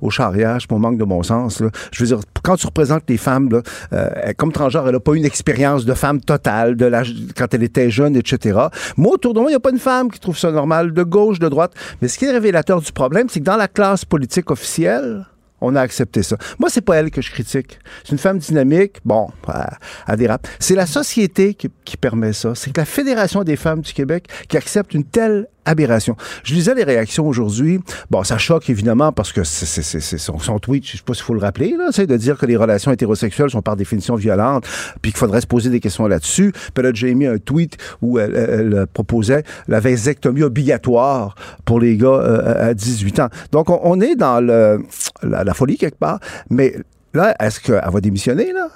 au 0.00 0.10
charriage, 0.10 0.66
pour 0.66 0.78
manque 0.78 0.98
de 0.98 1.04
bon 1.04 1.22
sens. 1.22 1.62
Je 1.92 2.04
veux 2.04 2.06
dire, 2.06 2.20
quand 2.42 2.56
tu 2.56 2.66
représentes 2.66 3.04
les 3.08 3.16
femmes, 3.16 3.48
euh, 3.92 4.08
comme 4.36 4.52
transgenre, 4.52 4.86
elle 4.86 4.94
n'a 4.94 5.00
pas 5.00 5.14
une 5.14 5.24
expérience 5.24 5.84
de 5.84 5.94
femme 5.94 6.20
totale 6.20 6.76
de 6.76 6.90
quand 7.36 7.52
elle 7.54 7.62
était 7.62 7.90
jeune, 7.90 8.16
etc. 8.16 8.58
Moi, 8.96 9.14
autour 9.14 9.34
de 9.34 9.40
moi, 9.40 9.50
il 9.50 9.52
n'y 9.52 9.56
a 9.56 9.60
pas 9.60 9.70
une 9.70 9.78
femme 9.78 10.10
qui 10.10 10.20
trouve 10.20 10.38
ça 10.38 10.50
normal, 10.50 10.92
de 10.92 11.02
gauche, 11.02 11.38
de 11.38 11.48
droite. 11.48 11.72
Mais 12.00 12.08
ce 12.08 12.18
qui 12.18 12.24
est 12.24 12.32
révélateur 12.32 12.80
du 12.80 12.92
problème, 12.92 13.28
c'est 13.28 13.40
que 13.40 13.44
dans 13.44 13.56
la 13.56 13.68
classe 13.68 14.04
politique 14.04 14.50
officielle, 14.50 15.26
on 15.60 15.76
a 15.76 15.80
accepté 15.80 16.22
ça. 16.22 16.36
Moi, 16.58 16.70
c'est 16.70 16.80
pas 16.80 16.96
elle 16.96 17.10
que 17.10 17.20
je 17.20 17.30
critique. 17.30 17.78
C'est 18.04 18.12
une 18.12 18.18
femme 18.18 18.38
dynamique, 18.38 18.96
bon, 19.04 19.28
à, 19.46 20.16
dérape. 20.16 20.48
C'est 20.58 20.74
la 20.74 20.86
société 20.86 21.54
qui 21.54 21.96
permet 21.96 22.32
ça. 22.32 22.54
C'est 22.54 22.74
la 22.76 22.84
Fédération 22.84 23.44
des 23.44 23.56
femmes 23.56 23.80
du 23.80 23.92
Québec 23.92 24.28
qui 24.48 24.56
accepte 24.56 24.94
une 24.94 25.04
telle 25.04 25.48
aberration. 25.70 26.16
Je 26.44 26.54
lisais 26.54 26.74
les 26.74 26.84
réactions 26.84 27.26
aujourd'hui. 27.26 27.80
Bon, 28.10 28.22
ça 28.24 28.38
choque 28.38 28.68
évidemment 28.70 29.12
parce 29.12 29.32
que 29.32 29.44
c'est 29.44 30.18
son, 30.18 30.58
tweet, 30.58 30.86
je 30.86 30.96
sais 30.96 31.02
pas 31.04 31.14
s'il 31.14 31.24
faut 31.24 31.34
le 31.34 31.40
rappeler, 31.40 31.76
là, 31.78 31.90
de 31.90 32.16
dire 32.16 32.36
que 32.38 32.46
les 32.46 32.56
relations 32.56 32.92
hétérosexuelles 32.92 33.50
sont 33.50 33.62
par 33.62 33.76
définition 33.76 34.14
violentes, 34.14 34.66
puis 35.02 35.12
qu'il 35.12 35.18
faudrait 35.18 35.40
se 35.40 35.46
poser 35.46 35.70
des 35.70 35.80
questions 35.80 36.06
là-dessus. 36.06 36.52
Puis 36.74 36.82
là, 36.82 36.90
j'ai 36.92 37.14
mis 37.14 37.26
un 37.26 37.38
tweet 37.38 37.76
où 38.02 38.18
elle, 38.18 38.86
proposait 38.92 39.44
la 39.68 39.80
vasectomie 39.80 40.42
obligatoire 40.42 41.34
pour 41.64 41.80
les 41.80 41.96
gars 41.96 42.08
euh, 42.08 42.70
à 42.70 42.74
18 42.74 43.20
ans. 43.20 43.28
Donc, 43.52 43.70
on, 43.70 44.00
est 44.00 44.16
dans 44.16 44.40
la, 44.40 44.78
la 45.22 45.54
folie 45.54 45.76
quelque 45.76 45.98
part, 45.98 46.20
mais 46.48 46.74
là, 47.14 47.34
est-ce 47.40 47.60
qu'elle 47.60 47.82
va 47.90 48.00
démissionner, 48.00 48.52
là? 48.52 48.68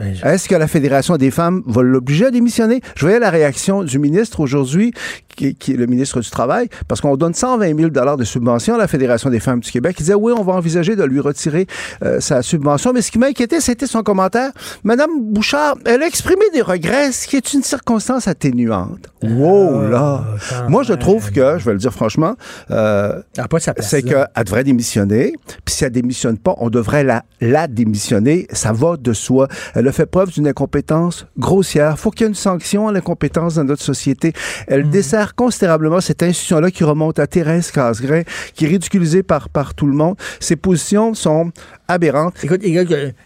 Ben, 0.00 0.16
Est-ce 0.24 0.48
que 0.48 0.54
la 0.54 0.66
Fédération 0.66 1.18
des 1.18 1.30
femmes 1.30 1.62
va 1.66 1.82
l'obliger 1.82 2.26
à 2.26 2.30
démissionner? 2.30 2.80
Je 2.96 3.02
voyais 3.04 3.18
la 3.18 3.28
réaction 3.28 3.84
du 3.84 3.98
ministre 3.98 4.40
aujourd'hui, 4.40 4.94
qui, 5.36 5.72
est 5.72 5.76
le 5.76 5.86
ministre 5.86 6.20
du 6.20 6.30
Travail, 6.30 6.68
parce 6.88 7.02
qu'on 7.02 7.16
donne 7.16 7.34
120 7.34 7.76
000 7.76 7.90
de 8.16 8.24
subvention 8.24 8.76
à 8.76 8.78
la 8.78 8.88
Fédération 8.88 9.28
des 9.28 9.40
femmes 9.40 9.60
du 9.60 9.70
Québec. 9.70 9.96
Il 9.98 10.04
disait, 10.04 10.14
oui, 10.14 10.32
on 10.36 10.42
va 10.42 10.54
envisager 10.54 10.96
de 10.96 11.04
lui 11.04 11.20
retirer 11.20 11.66
euh, 12.02 12.18
sa 12.20 12.40
subvention. 12.40 12.94
Mais 12.94 13.02
ce 13.02 13.10
qui 13.10 13.18
m'inquiétait, 13.18 13.60
c'était 13.60 13.86
son 13.86 14.02
commentaire. 14.02 14.52
Madame 14.84 15.10
Bouchard, 15.20 15.76
elle 15.84 16.02
a 16.02 16.06
exprimé 16.06 16.44
des 16.54 16.62
regrets, 16.62 17.12
ce 17.12 17.26
qui 17.28 17.36
est 17.36 17.52
une 17.52 17.62
circonstance 17.62 18.26
atténuante. 18.26 19.10
Wow, 19.22 19.80
ah, 19.80 19.88
là! 19.90 20.24
Moi, 20.68 20.82
je 20.82 20.94
trouve 20.94 21.30
que, 21.30 21.58
je 21.58 21.64
vais 21.66 21.72
le 21.72 21.78
dire 21.78 21.92
franchement, 21.92 22.36
euh, 22.70 23.20
c'est 23.80 24.02
qu'elle 24.02 24.26
devrait 24.44 24.64
démissionner. 24.64 25.34
Puis 25.64 25.74
si 25.74 25.84
elle 25.84 25.92
démissionne 25.92 26.38
pas, 26.38 26.54
on 26.58 26.70
devrait 26.70 27.04
la, 27.04 27.24
la 27.42 27.66
démissionner. 27.66 28.46
Ça 28.52 28.72
va 28.72 28.96
de 28.96 29.12
soi. 29.12 29.48
Elle 29.74 29.89
fait 29.92 30.06
preuve 30.06 30.30
d'une 30.30 30.48
incompétence 30.48 31.26
grossière. 31.38 31.98
Faut 31.98 32.10
qu'il 32.10 32.22
y 32.22 32.24
ait 32.24 32.28
une 32.28 32.34
sanction 32.34 32.88
à 32.88 32.92
l'incompétence 32.92 33.54
dans 33.54 33.64
notre 33.64 33.82
société. 33.82 34.32
Elle 34.66 34.86
hmm. 34.86 34.90
dessert 34.90 35.34
considérablement 35.34 36.00
cette 36.00 36.22
institution-là 36.22 36.70
qui 36.70 36.84
remonte 36.84 37.18
à 37.18 37.26
Thérèse 37.26 37.70
Casgrain, 37.70 38.22
qui 38.54 38.64
est 38.64 38.68
ridiculisée 38.68 39.22
par, 39.22 39.48
par 39.48 39.74
tout 39.74 39.86
le 39.86 39.94
monde. 39.94 40.16
Ses 40.40 40.56
positions 40.56 41.14
sont 41.14 41.52
aberrantes. 41.88 42.34
Écoute, 42.42 42.62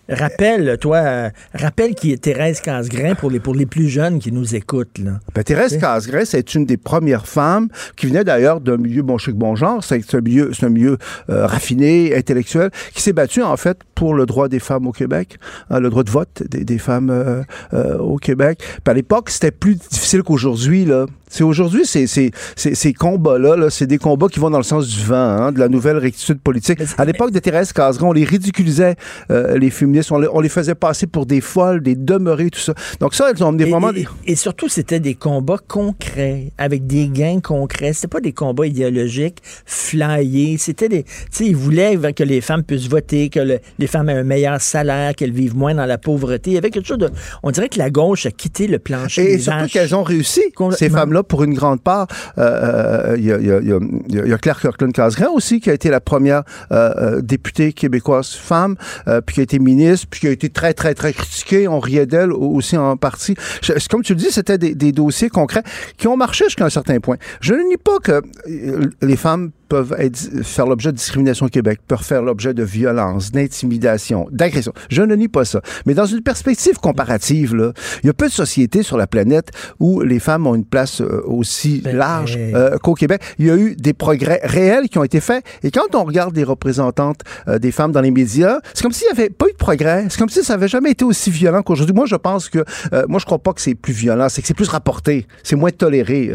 rappelle, 0.09 0.78
toi, 0.78 0.97
euh, 0.97 1.31
rappelle 1.55 1.95
qui 1.95 2.12
est 2.12 2.23
Thérèse 2.23 2.61
Casgrain 2.61 3.15
pour 3.15 3.31
les, 3.31 3.41
pour 3.41 3.55
les 3.55 3.66
plus 3.66 3.89
jeunes 3.89 4.19
qui 4.19 4.32
nous 4.32 4.55
écoutent. 4.55 4.99
Là. 4.99 5.12
Ben, 5.35 5.43
Thérèse 5.43 5.78
Casgrain, 5.78 6.24
c'est 6.24 6.55
une 6.55 6.65
des 6.65 6.77
premières 6.77 7.27
femmes 7.27 7.69
qui 7.97 8.07
venait 8.07 8.24
d'ailleurs 8.24 8.61
d'un 8.61 8.77
milieu 8.77 9.03
bon 9.03 9.19
chic, 9.19 9.35
bon 9.35 9.55
genre. 9.55 9.82
C'est 9.85 10.15
un 10.15 10.20
milieu, 10.20 10.51
un 10.62 10.69
milieu 10.69 10.99
euh, 11.28 11.47
raffiné, 11.47 12.16
intellectuel, 12.16 12.70
qui 12.95 13.03
s'est 13.03 13.12
battue, 13.12 13.43
en 13.43 13.57
fait, 13.57 13.78
pour 13.95 14.15
le 14.15 14.27
droit 14.27 14.49
des 14.49 14.59
femmes 14.61 14.86
au 14.86 14.93
Québec, 14.93 15.39
hein, 15.70 15.81
le 15.81 15.91
droit 15.91 16.03
de 16.03 16.11
vote 16.11 16.43
des, 16.55 16.64
des 16.64 16.78
femmes 16.78 17.10
euh, 17.10 17.43
euh, 17.72 17.98
au 17.98 18.16
Québec. 18.16 18.59
Puis 18.59 18.90
à 18.90 18.94
l'époque, 18.94 19.31
c'était 19.31 19.51
plus 19.51 19.74
difficile 19.76 20.22
qu'aujourd'hui. 20.22 20.85
Là. 20.85 21.06
C'est 21.28 21.43
aujourd'hui, 21.44 21.82
c'est, 21.85 22.06
c'est, 22.06 22.31
c'est- 22.55 22.74
ces 22.74 22.93
combats-là, 22.93 23.56
là, 23.56 23.68
c'est 23.70 23.86
des 23.89 23.98
combats 23.98 24.28
qui 24.28 24.39
vont 24.39 24.51
dans 24.51 24.59
le 24.59 24.62
sens 24.64 24.86
du 24.89 25.02
vent, 25.02 25.14
hein, 25.16 25.52
de 25.52 25.59
la 25.59 25.68
nouvelle 25.68 25.97
rectitude 25.98 26.39
politique. 26.40 26.78
À 26.97 27.05
l'époque 27.05 27.32
de 27.32 27.39
Thérèse 27.40 27.72
Caseron, 27.72 28.10
on 28.10 28.12
les 28.12 28.24
ridiculisait, 28.24 28.94
euh, 29.31 29.59
les 29.59 29.70
féministes, 29.70 30.12
on 30.12 30.18
les, 30.18 30.28
on 30.32 30.40
les 30.40 30.48
faisait 30.48 30.76
passer 30.76 31.06
pour 31.09 31.26
des 31.26 31.40
folles, 31.40 31.82
des 31.82 31.97
demeurées, 31.97 32.51
tout 32.51 32.60
ça. 32.60 32.74
Donc 33.01 33.14
ça, 33.14 33.31
elles 33.31 33.43
ont 33.43 33.56
Et, 33.59 33.64
vraiment 33.64 33.90
et- 33.90 33.94
des... 33.94 34.06
et 34.26 34.36
surtout, 34.36 34.68
c'était 34.68 35.01
des 35.01 35.14
combats 35.14 35.59
concrets, 35.66 36.52
avec 36.56 36.86
des 36.86 37.09
gains 37.09 37.40
concrets. 37.40 37.93
C'était 37.94 38.06
pas 38.09 38.20
des 38.20 38.32
combats 38.32 38.66
idéologiques, 38.66 39.39
flyés. 39.66 40.56
C'était 40.59 40.89
des. 40.89 41.02
Tu 41.02 41.10
sais, 41.31 41.47
ils 41.47 41.56
voulaient 41.56 41.97
que 42.14 42.22
les 42.22 42.40
femmes 42.40 42.62
puissent 42.62 42.89
voter, 42.89 43.28
que 43.28 43.40
le- 43.40 43.59
les 43.78 43.86
femmes 43.86 44.09
aient 44.09 44.14
un 44.18 44.24
meilleur 44.24 44.60
salaire, 44.60 45.14
qu'elles 45.16 45.32
vivent 45.32 45.56
moins 45.56 45.74
dans 45.74 45.86
la 45.86 45.98
pauvreté. 45.98 46.44
Il 46.51 46.55
y 46.55 46.59
avait 46.59 46.71
quelque 46.71 46.87
chose 46.87 46.99
de. 46.99 47.11
On 47.43 47.51
dirait 47.51 47.69
que 47.69 47.79
la 47.79 47.91
gauche 47.91 48.27
a 48.27 48.31
quitté 48.31 48.66
le 48.66 48.79
plancher. 48.79 49.33
Et 49.33 49.37
des 49.37 49.43
surtout 49.43 49.66
qu'elles 49.69 49.95
ont 49.95 50.03
réussi, 50.03 50.43
ces 50.77 50.89
femmes-là, 50.91 51.23
pour 51.23 51.45
une 51.45 51.55
grande 51.55 51.81
part. 51.83 52.07
Euh, 52.39 53.12
euh, 53.12 53.16
Il 53.19 53.25
y, 53.25 53.33
a, 53.33 53.39
il 53.39 53.45
y 53.47 54.15
y 54.15 54.29
y 54.29 54.33
a- 54.33 54.39
Claire 54.39 54.61
Kirkland-Casgrain 54.61 55.29
aussi, 55.35 55.61
qui 55.61 55.71
a 55.71 55.73
été 55.73 55.89
la 55.91 56.01
première 56.01 56.43
euh, 56.73 56.93
euh, 56.97 57.21
députée 57.23 57.73
québécoise 57.73 58.31
femme, 58.35 58.77
euh, 59.09 59.21
puis 59.21 59.35
qui 59.35 59.41
a 59.41 59.43
été 59.45 59.59
ministre, 59.59 60.07
puis 60.11 60.21
qui 60.21 60.27
a 60.29 60.31
été 60.31 60.49
très, 60.51 60.75
très, 60.75 60.95
très 60.95 61.12
critiquée. 61.12 61.69
On 61.69 61.81
riait 61.81 62.07
d'elle 62.07 62.33
au- 62.33 62.51
aussi 62.55 62.77
en 62.77 62.97
partie. 62.97 63.35
Je- 63.62 63.73
Comme 63.89 64.03
tu 64.03 64.15
le 64.15 64.19
dis, 64.19 64.31
c'était 64.31 64.59
des, 64.59 64.75
des 64.75 64.93
dossiers 64.93 65.29
concrets 65.29 65.62
qui 65.97 66.09
ont 66.09 66.16
marché 66.16 66.45
jusqu'à 66.47 66.65
un 66.66 66.71
certain 66.71 67.01
point. 67.01 67.16
Je 67.41 67.55
ne 67.55 67.62
nie 67.69 67.77
pas 67.77 67.99
que 68.03 68.23
euh, 68.49 68.91
les 69.03 69.16
femmes 69.16 69.51
peuvent 69.69 69.95
être, 69.99 70.19
faire 70.43 70.66
l'objet 70.66 70.93
de 70.93 70.97
discrimination 70.97 71.47
au 71.47 71.49
Québec, 71.49 71.81
peuvent 71.86 72.03
faire 72.03 72.23
l'objet 72.23 72.55
de 72.55 72.62
violence, 72.62 73.32
d'intimidation, 73.32 74.28
d'agression. 74.31 74.73
Je 74.91 75.03
ne 75.03 75.15
nie 75.15 75.28
pas 75.28 75.45
ça. 75.45 75.61
Mais 75.86 75.95
dans 75.95 76.07
une 76.07 76.20
perspective 76.23 76.78
comparative, 76.78 77.55
là, 77.55 77.73
il 78.03 78.07
y 78.07 78.11
a 78.11 78.12
peu 78.12 78.27
de 78.27 78.32
sociétés 78.32 78.82
sur 78.82 78.97
la 78.97 79.07
planète 79.07 79.51
où 79.81 80.01
les 80.01 80.19
femmes 80.19 80.47
ont 80.47 80.55
une 80.55 80.65
place 80.65 81.01
euh, 81.01 81.23
aussi 81.27 81.81
Ben, 81.82 81.97
large 81.97 82.36
hey. 82.36 82.55
euh, 82.55 82.78
qu'au 82.78 82.95
Québec. 82.95 83.23
Il 83.39 83.47
y 83.47 83.51
a 83.51 83.57
eu 83.57 83.74
des 83.77 83.93
progrès 83.93 84.41
réels 84.45 84.89
qui 84.89 84.99
ont 84.99 85.05
été 85.05 85.20
faits. 85.20 85.45
Et 85.62 85.70
quand 85.70 85.95
on 85.95 86.05
regarde 86.05 86.36
les 86.36 86.45
représentantes 86.45 87.20
euh, 87.49 87.59
des 87.59 87.73
femmes 87.73 87.93
dans 87.93 88.01
les 88.01 88.11
médias, 88.11 88.59
c'est 88.74 88.82
comme 88.82 88.93
s'il 88.93 89.07
n'y 89.12 89.19
avait 89.19 89.31
pas 89.31 89.47
eu 89.49 89.53
de 89.53 89.57
progrès. 89.57 90.07
C'est 90.09 90.19
comme 90.19 90.28
si 90.28 90.43
ça 90.43 90.55
n'avait 90.55 90.69
jamais 90.69 90.91
été 90.91 91.05
aussi 91.05 91.31
violent 91.31 91.62
qu'aujourd'hui. 91.62 91.95
Moi, 91.95 92.07
je 92.07 92.16
pense 92.16 92.49
que, 92.49 92.65
euh, 92.93 93.05
moi, 93.09 93.19
je 93.19 93.24
crois 93.24 93.39
pas 93.39 93.53
que 93.53 93.61
c'est 93.61 93.74
plus 93.74 93.93
violent, 93.93 94.28
c'est 94.28 94.43
que 94.43 94.49
c'est 94.49 94.55
plus 94.55 94.69
rapporté. 94.69 95.27
C'est 95.43 95.57
moins 95.57 95.70
toléré 95.70 96.31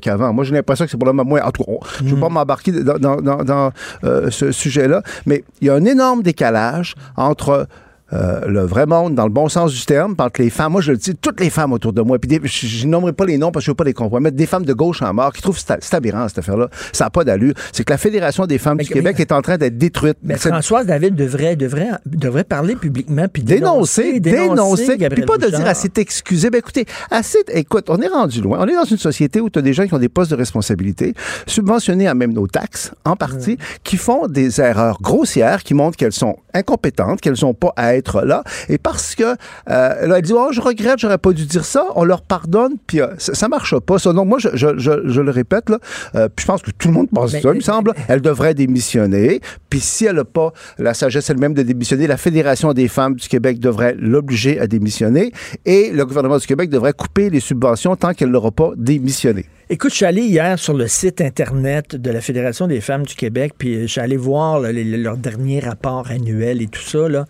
qu'avant. 0.00 0.32
Moi, 0.32 0.44
j'ai 0.44 0.52
l'impression 0.52 0.84
que 0.84 0.90
c'est 0.90 0.96
probablement 0.96 1.28
moins. 1.28 1.42
En 1.42 1.50
tout 1.50 1.64
cas, 1.64 1.72
je 1.98 2.04
ne 2.04 2.10
veux 2.10 2.20
pas 2.20 2.28
m'embarquer 2.28 2.71
dans, 2.80 3.72
euh, 4.04 4.30
ce 4.30 4.52
sujet-là, 4.52 5.02
mais 5.26 5.44
il 5.60 5.68
y 5.68 5.70
a 5.70 5.74
un 5.74 5.84
énorme 5.84 6.22
décalage 6.22 6.94
entre 7.16 7.66
euh, 8.12 8.40
le 8.46 8.60
vrai 8.62 8.86
monde, 8.86 9.14
dans 9.14 9.24
le 9.24 9.30
bon 9.32 9.48
sens 9.48 9.72
du 9.72 9.84
terme, 9.84 10.14
entre 10.18 10.40
les 10.42 10.50
femmes, 10.50 10.72
moi 10.72 10.80
je 10.80 10.92
le 10.92 10.98
dis, 10.98 11.14
toutes 11.14 11.40
les 11.40 11.50
femmes 11.50 11.72
autour 11.72 11.92
de 11.92 12.02
moi, 12.02 12.18
puis 12.18 12.28
des- 12.28 12.40
je, 12.46 12.66
je 12.66 12.86
nommerai 12.86 13.12
pas 13.12 13.24
les 13.24 13.38
noms 13.38 13.50
parce 13.52 13.64
que 13.64 13.66
je 13.66 13.70
veux 13.70 13.74
pas 13.76 13.84
les 13.84 13.92
compromettre, 13.94 14.36
des 14.36 14.46
femmes 14.46 14.64
de 14.64 14.72
gauche 14.72 15.02
en 15.02 15.12
mort 15.14 15.32
qui 15.32 15.40
trouvent 15.42 15.58
c'est 15.58 15.72
c'est 15.82 15.94
aberrant 15.94 16.28
cette 16.28 16.38
affaire-là, 16.38 16.68
ça 16.92 17.04
n'a 17.04 17.10
pas 17.10 17.24
d'allure. 17.24 17.54
C'est 17.72 17.84
que 17.84 17.92
la 17.92 17.98
Fédération 17.98 18.46
des 18.46 18.58
femmes 18.58 18.76
Mais 18.78 18.84
du 18.84 18.90
que- 18.90 18.94
Québec 18.94 19.18
est 19.20 19.32
en 19.32 19.40
train 19.42 19.56
d'être 19.56 19.78
détruite. 19.78 20.16
Mais 20.22 20.36
Françoise 20.36 20.86
David 20.86 21.14
devrait, 21.14 21.56
devrait, 21.56 21.88
devrait 22.06 22.44
parler 22.44 22.76
publiquement 22.76 23.26
puis 23.32 23.42
dénoncer, 23.42 24.20
dénoncer, 24.20 24.86
puis 24.90 24.98
Gabriel 24.98 25.26
pas 25.26 25.36
de 25.38 25.42
dire 25.46 25.50
Bouchard. 25.52 25.68
assez 25.68 25.88
t'excuser. 25.88 26.50
Ben 26.50 26.58
écoutez, 26.58 26.84
assez, 27.10 27.38
écoute, 27.52 27.86
on 27.88 28.00
est 28.00 28.08
rendu 28.08 28.40
loin. 28.42 28.58
On 28.60 28.66
est 28.66 28.74
dans 28.74 28.84
une 28.84 28.98
société 28.98 29.40
où 29.40 29.48
tu 29.50 29.58
as 29.58 29.62
des 29.62 29.72
gens 29.72 29.86
qui 29.86 29.94
ont 29.94 29.98
des 29.98 30.08
postes 30.08 30.30
de 30.30 30.36
responsabilité, 30.36 31.14
subventionnés 31.46 32.08
à 32.08 32.14
même 32.14 32.32
nos 32.32 32.46
taxes, 32.46 32.92
en 33.04 33.16
partie, 33.16 33.56
qui 33.84 33.96
font 33.96 34.26
des 34.26 34.60
erreurs 34.60 34.98
grossières, 35.00 35.62
qui 35.62 35.74
montrent 35.74 35.96
qu'elles 35.96 36.12
sont 36.12 36.36
incompétentes, 36.54 37.20
qu'elles 37.20 37.36
n'ont 37.42 37.54
pas 37.54 37.72
à 37.76 37.94
être 37.94 38.01
là. 38.24 38.42
Et 38.68 38.78
parce 38.78 39.14
que, 39.14 39.22
euh, 39.22 39.36
là, 39.66 40.16
elle 40.18 40.22
dit, 40.22 40.32
oh, 40.34 40.48
je 40.52 40.60
regrette, 40.60 40.98
j'aurais 40.98 41.18
pas 41.18 41.32
dû 41.32 41.46
dire 41.46 41.64
ça, 41.64 41.86
on 41.94 42.04
leur 42.04 42.22
pardonne, 42.22 42.74
puis 42.86 43.00
euh, 43.00 43.08
ça, 43.18 43.34
ça 43.34 43.48
marche 43.48 43.78
pas. 43.78 43.98
Ça. 43.98 44.12
Donc, 44.12 44.26
moi, 44.28 44.38
je, 44.38 44.48
je, 44.54 44.78
je, 44.78 44.90
je 45.04 45.20
le 45.20 45.30
répète, 45.30 45.70
là, 45.70 45.78
euh, 46.14 46.28
puis 46.34 46.42
je 46.42 46.46
pense 46.46 46.62
que 46.62 46.70
tout 46.70 46.88
le 46.88 46.94
monde 46.94 47.08
pense 47.14 47.32
Mais- 47.32 47.40
ça, 47.40 47.50
il 47.50 47.56
me 47.56 47.60
semble. 47.60 47.92
Elle 48.08 48.20
devrait 48.20 48.54
démissionner. 48.54 49.40
Puis 49.72 49.80
si 49.80 50.04
elle 50.04 50.16
n'a 50.16 50.24
pas 50.26 50.52
la 50.76 50.92
sagesse 50.92 51.30
elle-même 51.30 51.54
de 51.54 51.62
démissionner, 51.62 52.06
la 52.06 52.18
Fédération 52.18 52.74
des 52.74 52.88
femmes 52.88 53.14
du 53.14 53.26
Québec 53.26 53.58
devrait 53.58 53.94
l'obliger 53.98 54.60
à 54.60 54.66
démissionner. 54.66 55.32
Et 55.64 55.90
le 55.92 56.04
gouvernement 56.04 56.36
du 56.36 56.46
Québec 56.46 56.68
devrait 56.68 56.92
couper 56.92 57.30
les 57.30 57.40
subventions 57.40 57.96
tant 57.96 58.12
qu'elle 58.12 58.28
n'aura 58.28 58.50
pas 58.50 58.72
démissionné. 58.76 59.46
Écoute, 59.70 59.92
je 59.92 59.96
suis 59.96 60.04
allé 60.04 60.24
hier 60.24 60.58
sur 60.58 60.74
le 60.74 60.88
site 60.88 61.22
Internet 61.22 61.96
de 61.96 62.10
la 62.10 62.20
Fédération 62.20 62.66
des 62.66 62.82
femmes 62.82 63.04
du 63.06 63.14
Québec, 63.14 63.54
puis 63.56 63.80
je 63.80 63.86
suis 63.86 64.00
allé 64.02 64.18
voir 64.18 64.60
leur 64.60 65.16
dernier 65.16 65.60
rapport 65.60 66.10
annuel 66.10 66.60
et 66.60 66.66
tout 66.66 66.82
ça. 66.82 67.08
Là, 67.08 67.24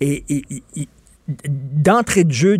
et- 0.00 0.22
et- 0.28 0.88
d'entrée 1.48 2.24
de 2.24 2.32
jeu, 2.32 2.56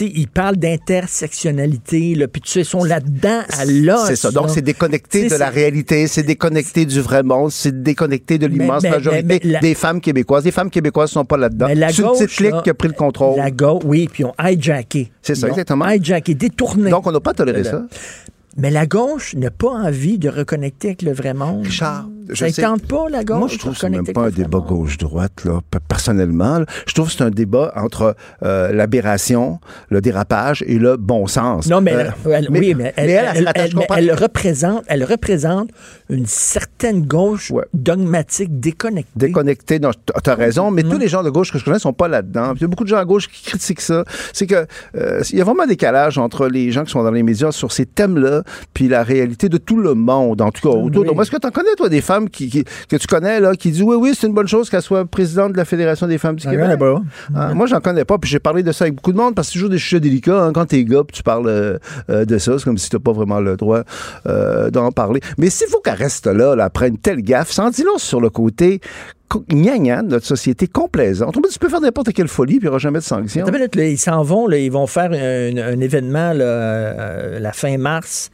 ils 0.00 0.28
parlent 0.28 0.56
d'intersectionnalité, 0.56 2.16
puis 2.32 2.42
tu 2.42 2.50
sais, 2.50 2.60
ils 2.60 2.64
sont 2.64 2.84
là-dedans 2.84 3.42
à 3.58 3.64
l'os. 3.64 4.06
C'est 4.06 4.16
ça. 4.16 4.30
Donc, 4.30 4.50
c'est 4.50 4.62
déconnecté 4.62 5.28
de 5.28 5.34
la 5.36 5.50
réalité, 5.50 6.06
c'est 6.08 6.22
déconnecté 6.22 6.84
du 6.86 7.00
vrai 7.00 7.22
monde, 7.22 7.50
c'est 7.52 7.82
déconnecté 7.82 8.38
de 8.38 8.46
l'immense 8.46 8.82
majorité 8.82 9.22
mais- 9.24 9.40
mais 9.44 9.50
la- 9.52 9.60
des 9.60 9.74
femmes 9.74 10.00
québécoises. 10.00 10.44
Les 10.44 10.50
femmes 10.50 10.70
québécoises 10.70 11.10
sont 11.10 11.24
pas 11.24 11.36
là-dedans. 11.36 11.68
C'est 11.90 12.02
une 12.02 12.26
clique 12.26 12.62
qui 12.64 12.70
a 12.70 12.74
pris 12.74 12.88
le 12.88 12.94
contrôle. 12.94 13.36
La 13.38 13.50
gauche, 13.50 13.82
oui, 13.84 14.08
puis 14.12 14.22
ils 14.24 14.26
ont 14.26 14.34
hijacké. 14.42 15.10
C'est 15.22 15.34
ça, 15.34 15.46
Ils 15.46 15.50
ont 15.50 15.54
exactement. 15.54 15.88
Hijacké, 15.88 16.34
détourné. 16.34 16.90
Donc, 16.90 17.06
on 17.06 17.12
n'a 17.12 17.20
pas 17.20 17.34
toléré 17.34 17.58
Le- 17.58 17.64
ça. 17.64 17.86
Mais 18.58 18.70
la 18.70 18.86
gauche 18.86 19.34
n'a 19.34 19.50
pas 19.50 19.68
envie 19.70 20.18
de 20.18 20.28
reconnecter 20.30 20.88
avec 20.88 21.02
le 21.02 21.12
vrai 21.12 21.34
monde. 21.34 21.64
Richard, 21.66 22.08
je 22.30 22.46
ça 22.48 22.70
ne 22.72 22.78
pas, 22.78 23.08
la 23.10 23.24
gauche, 23.24 23.38
Moi, 23.38 23.48
je 23.48 23.58
trouve 23.58 23.72
que 23.74 23.78
c'est 23.80 23.86
reconnecter 23.86 24.12
même 24.12 24.14
pas 24.14 24.26
un 24.28 24.30
débat 24.30 24.58
gauche-droite, 24.58 25.44
là. 25.44 25.60
Personnellement, 25.88 26.58
là, 26.60 26.66
je 26.86 26.94
trouve 26.94 27.06
que 27.08 27.12
c'est 27.14 27.22
un 27.24 27.30
débat 27.30 27.72
entre 27.76 28.14
euh, 28.42 28.72
l'aberration, 28.72 29.58
le 29.90 30.00
dérapage 30.00 30.62
et 30.66 30.78
le 30.78 30.96
bon 30.96 31.26
sens. 31.26 31.66
Non, 31.68 31.80
mais, 31.80 31.94
Euh, 31.94 32.10
elle- 32.32 32.48
oui, 32.50 32.74
mais 32.74 32.92
elle, 32.96 33.38
représente, 34.20 34.84
elle 34.88 35.04
représente 35.04 35.70
une 36.10 36.26
certaine 36.26 37.04
gauche 37.06 37.50
Ouais. 37.50 37.64
dogmatique 37.74 38.60
déconnectée. 38.60 39.10
déconnecté. 39.16 39.78
Non, 39.78 39.90
t- 39.92 39.98
t'as 40.22 40.34
raison, 40.34 40.70
mais 40.70 40.82
tous 40.82 40.98
les 40.98 41.08
gens 41.08 41.22
de 41.22 41.30
gauche 41.30 41.52
que 41.52 41.58
je 41.58 41.64
connais 41.64 41.78
sont 41.78 41.92
pas 41.92 42.08
là-dedans. 42.08 42.52
Il 42.56 42.62
y 42.62 42.64
a 42.64 42.68
beaucoup 42.68 42.84
de 42.84 42.88
gens 42.88 42.96
à 42.98 43.04
gauche 43.04 43.28
qui 43.28 43.44
critiquent 43.44 43.80
ça. 43.80 44.04
C'est 44.32 44.46
que 44.46 44.66
euh, 44.96 45.22
il 45.30 45.38
y 45.38 45.40
a 45.40 45.44
vraiment 45.44 45.62
un 45.64 45.66
décalage 45.68 46.18
entre 46.18 46.46
les 46.48 46.70
gens 46.70 46.84
qui 46.84 46.90
sont 46.92 47.02
dans 47.02 47.10
les 47.10 47.22
médias 47.22 47.52
sur 47.52 47.72
ces 47.72 47.86
thèmes-là, 47.86 48.42
puis 48.74 48.88
la 48.88 49.02
réalité 49.02 49.48
de 49.48 49.58
tout 49.58 49.76
le 49.78 49.94
monde, 49.94 50.40
en 50.40 50.50
tout 50.50 50.62
cas 50.68 50.74
autour. 50.76 51.02
Oui. 51.02 51.08
de 51.08 51.12
moi. 51.14 51.22
Est-ce 51.22 51.30
que 51.30 51.36
tu 51.38 51.46
en 51.46 51.50
connais, 51.50 51.74
toi, 51.76 51.88
des 51.88 52.00
femmes 52.00 52.15
qui, 52.24 52.48
qui- 52.48 52.64
que 52.88 52.96
tu 52.96 53.06
connais, 53.06 53.38
là, 53.40 53.54
qui 53.54 53.70
disent 53.70 53.82
oui, 53.82 53.96
oui, 53.96 54.12
c'est 54.18 54.26
une 54.26 54.32
bonne 54.34 54.48
chose 54.48 54.70
qu'elle 54.70 54.82
soit 54.82 55.04
présidente 55.04 55.52
de 55.52 55.56
la 55.58 55.64
Fédération 55.64 56.06
des 56.06 56.18
femmes 56.18 56.36
du 56.36 56.46
Ah, 56.46 56.50
Québec? 56.50 56.66
il 56.66 56.70
y 56.70 56.72
en 56.72 56.74
a 56.74 56.78
pas. 56.78 57.02
Hein, 57.34 57.54
Moi, 57.54 57.66
j'en 57.66 57.80
connais 57.80 58.04
pas, 58.04 58.18
puis 58.18 58.30
j'ai 58.30 58.40
parlé 58.40 58.62
de 58.62 58.72
ça 58.72 58.84
avec 58.84 58.94
beaucoup 58.94 59.12
de 59.12 59.18
monde 59.18 59.34
parce 59.34 59.48
que 59.48 59.52
c'est 59.52 59.58
toujours 59.58 59.70
des 59.70 59.78
sujets 59.78 60.00
délicats. 60.00 60.42
hein. 60.44 60.52
Quand 60.52 60.66
t'es 60.66 60.82
gars, 60.84 61.02
puis 61.06 61.16
tu 61.16 61.22
parles 61.22 61.46
euh, 61.48 61.78
euh, 62.10 62.24
de 62.24 62.38
ça, 62.38 62.58
c'est 62.58 62.64
comme 62.64 62.78
si 62.78 62.88
t'as 62.90 62.98
pas 62.98 63.12
vraiment 63.12 63.40
le 63.40 63.56
droit 63.56 63.82
euh, 64.26 64.70
d'en 64.70 64.90
parler. 64.92 65.20
Mais 65.38 65.50
s'il 65.50 65.68
faut 65.68 65.80
qu'elle 65.80 65.94
reste 65.94 66.26
là, 66.26 66.56
là, 66.56 66.64
après 66.64 66.88
une 66.88 66.98
telle 66.98 67.22
gaffe, 67.22 67.50
sans 67.50 67.70
long 67.84 67.98
sur 67.98 68.20
le 68.20 68.30
côté 68.30 68.80
gnangnan 69.48 70.02
de 70.04 70.08
notre 70.10 70.24
société 70.26 70.66
complaisante. 70.68 71.36
On 71.36 71.40
dit, 71.40 71.48
tu 71.52 71.58
peux 71.58 71.68
faire 71.68 71.80
n'importe 71.80 72.12
quelle 72.12 72.28
folie, 72.28 72.54
puis 72.54 72.60
il 72.60 72.62
n'y 72.62 72.68
aura 72.68 72.78
jamais 72.78 73.00
de 73.00 73.04
sanction. 73.04 73.42
Attends 73.42 73.52
une 73.52 73.58
minute, 73.58 73.74
là, 73.74 73.84
ils 73.86 73.98
s'en 73.98 74.22
vont, 74.22 74.46
là, 74.46 74.56
ils 74.58 74.70
vont 74.70 74.86
faire 74.86 75.10
un, 75.12 75.56
un 75.56 75.80
événement 75.80 76.32
là, 76.32 76.44
euh, 76.44 77.38
la 77.40 77.52
fin 77.52 77.76
mars 77.76 78.30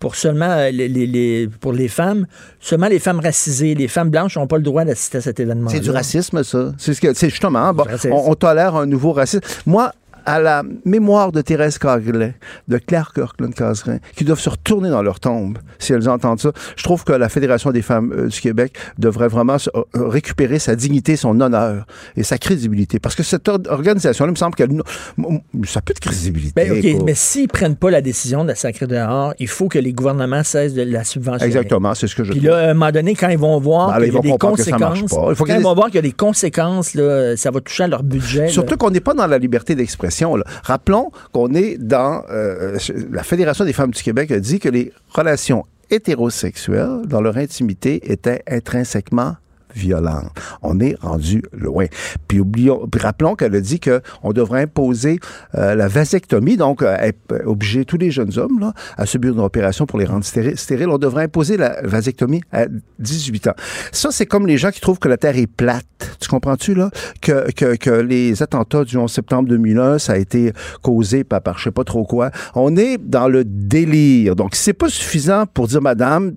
pour 0.00 0.16
seulement 0.16 0.50
euh, 0.50 0.70
les, 0.70 0.88
les- 0.88 1.06
les- 1.06 1.48
pour 1.60 1.72
les 1.72 1.86
femmes, 1.86 2.26
seulement 2.58 2.88
les 2.88 2.98
femmes 2.98 3.20
racisées, 3.20 3.74
les 3.76 3.86
femmes 3.86 4.10
blanches 4.10 4.36
n'ont 4.36 4.46
pas 4.48 4.56
le 4.56 4.62
droit 4.64 4.84
d'assister 4.84 5.18
à 5.18 5.20
cet 5.20 5.38
événement. 5.38 5.68
C'est 5.70 5.78
du 5.80 5.90
racisme, 5.90 6.42
ça. 6.42 6.72
C'est 6.78 6.94
ce 6.94 7.00
que, 7.00 7.14
c'est 7.14 7.30
justement, 7.30 7.72
bon, 7.72 7.84
on, 8.10 8.30
on 8.30 8.34
tolère 8.34 8.74
un 8.76 8.86
nouveau 8.86 9.12
racisme. 9.12 9.42
Moi, 9.66 9.92
à 10.26 10.40
la 10.40 10.62
mémoire 10.84 11.32
de 11.32 11.40
Thérèse 11.40 11.78
Carglet, 11.78 12.34
de 12.68 12.78
Claire 12.78 13.12
Kirkland-Casgrain, 13.14 13.98
qui 14.16 14.24
doivent 14.24 14.40
se 14.40 14.50
retourner 14.50 14.90
dans 14.90 15.02
leur 15.02 15.20
tombe 15.20 15.58
si 15.78 15.92
elles 15.92 16.08
entendent 16.08 16.40
ça. 16.40 16.52
Je 16.76 16.82
trouve 16.84 17.04
que 17.04 17.12
la 17.12 17.28
Fédération 17.28 17.70
des 17.70 17.82
femmes 17.82 18.12
euh, 18.16 18.26
du 18.28 18.40
Québec 18.40 18.74
devrait 18.98 19.28
vraiment 19.28 19.58
se- 19.58 19.70
euh, 19.74 19.82
récupérer 20.08 20.58
sa 20.58 20.76
dignité, 20.76 21.16
son 21.16 21.40
honneur 21.40 21.86
et 22.16 22.22
sa 22.22 22.38
crédibilité. 22.38 22.98
Parce 22.98 23.14
que 23.14 23.22
cette 23.22 23.48
or- 23.48 23.58
organisation-là, 23.68 24.28
il 24.30 24.32
me 24.32 24.36
semble 24.36 24.54
qu'elle... 24.54 24.70
Ça 25.66 25.80
plus 25.80 25.94
de 25.94 26.00
crédibilité. 26.00 26.52
Ben, 26.54 26.72
OK, 26.72 26.96
quoi. 26.96 27.04
mais 27.06 27.14
s'ils 27.14 27.48
prennent 27.48 27.76
pas 27.76 27.90
la 27.90 28.00
décision 28.00 28.42
de 28.42 28.48
la 28.48 28.54
sacrer 28.54 28.86
dehors, 28.86 29.34
il 29.38 29.48
faut 29.48 29.68
que 29.68 29.78
les 29.78 29.92
gouvernements 29.92 30.42
cessent 30.44 30.74
de 30.74 30.82
la 30.82 31.04
subventionner. 31.04 31.46
Exactement, 31.46 31.94
c'est 31.94 32.06
ce 32.06 32.14
que 32.14 32.24
je 32.24 32.32
Puis 32.32 32.40
là, 32.40 32.56
à 32.58 32.70
un 32.70 32.74
moment 32.74 32.90
donné, 32.92 33.14
quand 33.14 33.28
ils 33.28 33.38
vont 33.38 33.58
voir 33.60 33.88
Ben 33.98 34.04
qu'il 34.04 34.14
y 34.14 34.18
a 34.18 34.20
des 34.20 34.38
conséquences. 34.38 34.98
Il 35.00 35.08
faut 35.34 35.44
quand 35.44 35.54
ils 35.56 35.62
vont 35.62 35.74
voir 35.74 35.86
qu'il 35.86 35.96
y 35.96 35.98
a 35.98 36.02
des 36.02 36.12
conséquences, 36.12 36.94
là, 36.94 37.36
ça 37.36 37.50
va 37.50 37.60
toucher 37.60 37.84
à 37.84 37.88
leur 37.88 38.02
budget. 38.02 38.48
Surtout 38.48 38.76
qu'on 38.76 38.90
n'est 38.90 39.00
pas 39.00 39.14
dans 39.14 39.26
la 39.26 39.38
liberté 39.38 39.74
d'expression. 39.74 40.09
Rappelons 40.64 41.10
qu'on 41.32 41.54
est 41.54 41.78
dans... 41.78 42.22
euh, 42.30 42.78
la 43.10 43.22
Fédération 43.22 43.64
des 43.64 43.72
femmes 43.72 43.90
du 43.90 44.02
Québec 44.02 44.30
a 44.30 44.40
dit 44.40 44.58
que 44.58 44.68
les 44.68 44.92
relations 45.10 45.64
hétérosexuelles, 45.90 47.02
dans 47.06 47.20
leur 47.20 47.36
intimité, 47.36 48.12
étaient 48.12 48.42
intrinsèquement 48.48 49.36
violente. 49.74 50.30
On 50.62 50.80
est 50.80 50.96
rendu 51.00 51.42
loin. 51.52 51.86
Puis 52.28 52.40
oublions, 52.40 52.86
puis 52.90 53.00
rappelons 53.00 53.34
qu'elle 53.34 53.54
a 53.54 53.60
dit 53.60 53.80
que 53.80 54.00
on 54.22 54.32
devrait 54.32 54.62
imposer 54.62 55.18
euh, 55.54 55.74
la 55.74 55.88
vasectomie, 55.88 56.56
donc 56.56 56.82
euh, 56.82 57.12
obliger 57.44 57.84
tous 57.84 57.98
les 57.98 58.10
jeunes 58.10 58.38
hommes 58.38 58.60
là, 58.60 58.72
à 58.96 59.06
subir 59.06 59.32
une 59.32 59.40
opération 59.40 59.86
pour 59.86 59.98
les 59.98 60.04
rendre 60.04 60.24
stériles. 60.24 60.88
On 60.88 60.98
devrait 60.98 61.24
imposer 61.24 61.56
la 61.56 61.80
vasectomie 61.82 62.42
à 62.52 62.66
18 62.98 63.48
ans. 63.48 63.54
Ça, 63.92 64.10
c'est 64.12 64.26
comme 64.26 64.46
les 64.46 64.58
gens 64.58 64.70
qui 64.70 64.80
trouvent 64.80 64.98
que 64.98 65.08
la 65.08 65.16
Terre 65.16 65.36
est 65.36 65.46
plate. 65.46 65.86
Tu 66.20 66.28
comprends-tu 66.28 66.74
là? 66.74 66.90
Que, 67.20 67.50
que, 67.52 67.76
que 67.76 67.90
les 67.90 68.42
attentats 68.42 68.84
du 68.84 68.96
11 68.96 69.10
septembre 69.10 69.48
2001, 69.48 69.98
ça 69.98 70.12
a 70.14 70.16
été 70.16 70.52
causé 70.82 71.24
par, 71.24 71.42
par 71.42 71.58
je 71.58 71.64
sais 71.64 71.70
pas 71.70 71.84
trop 71.84 72.04
quoi. 72.04 72.30
On 72.54 72.76
est 72.76 72.98
dans 72.98 73.28
le 73.28 73.44
délire. 73.44 74.36
Donc, 74.36 74.54
c'est 74.54 74.72
pas 74.72 74.88
suffisant 74.88 75.46
pour 75.46 75.68
dire, 75.68 75.82
madame, 75.82 76.34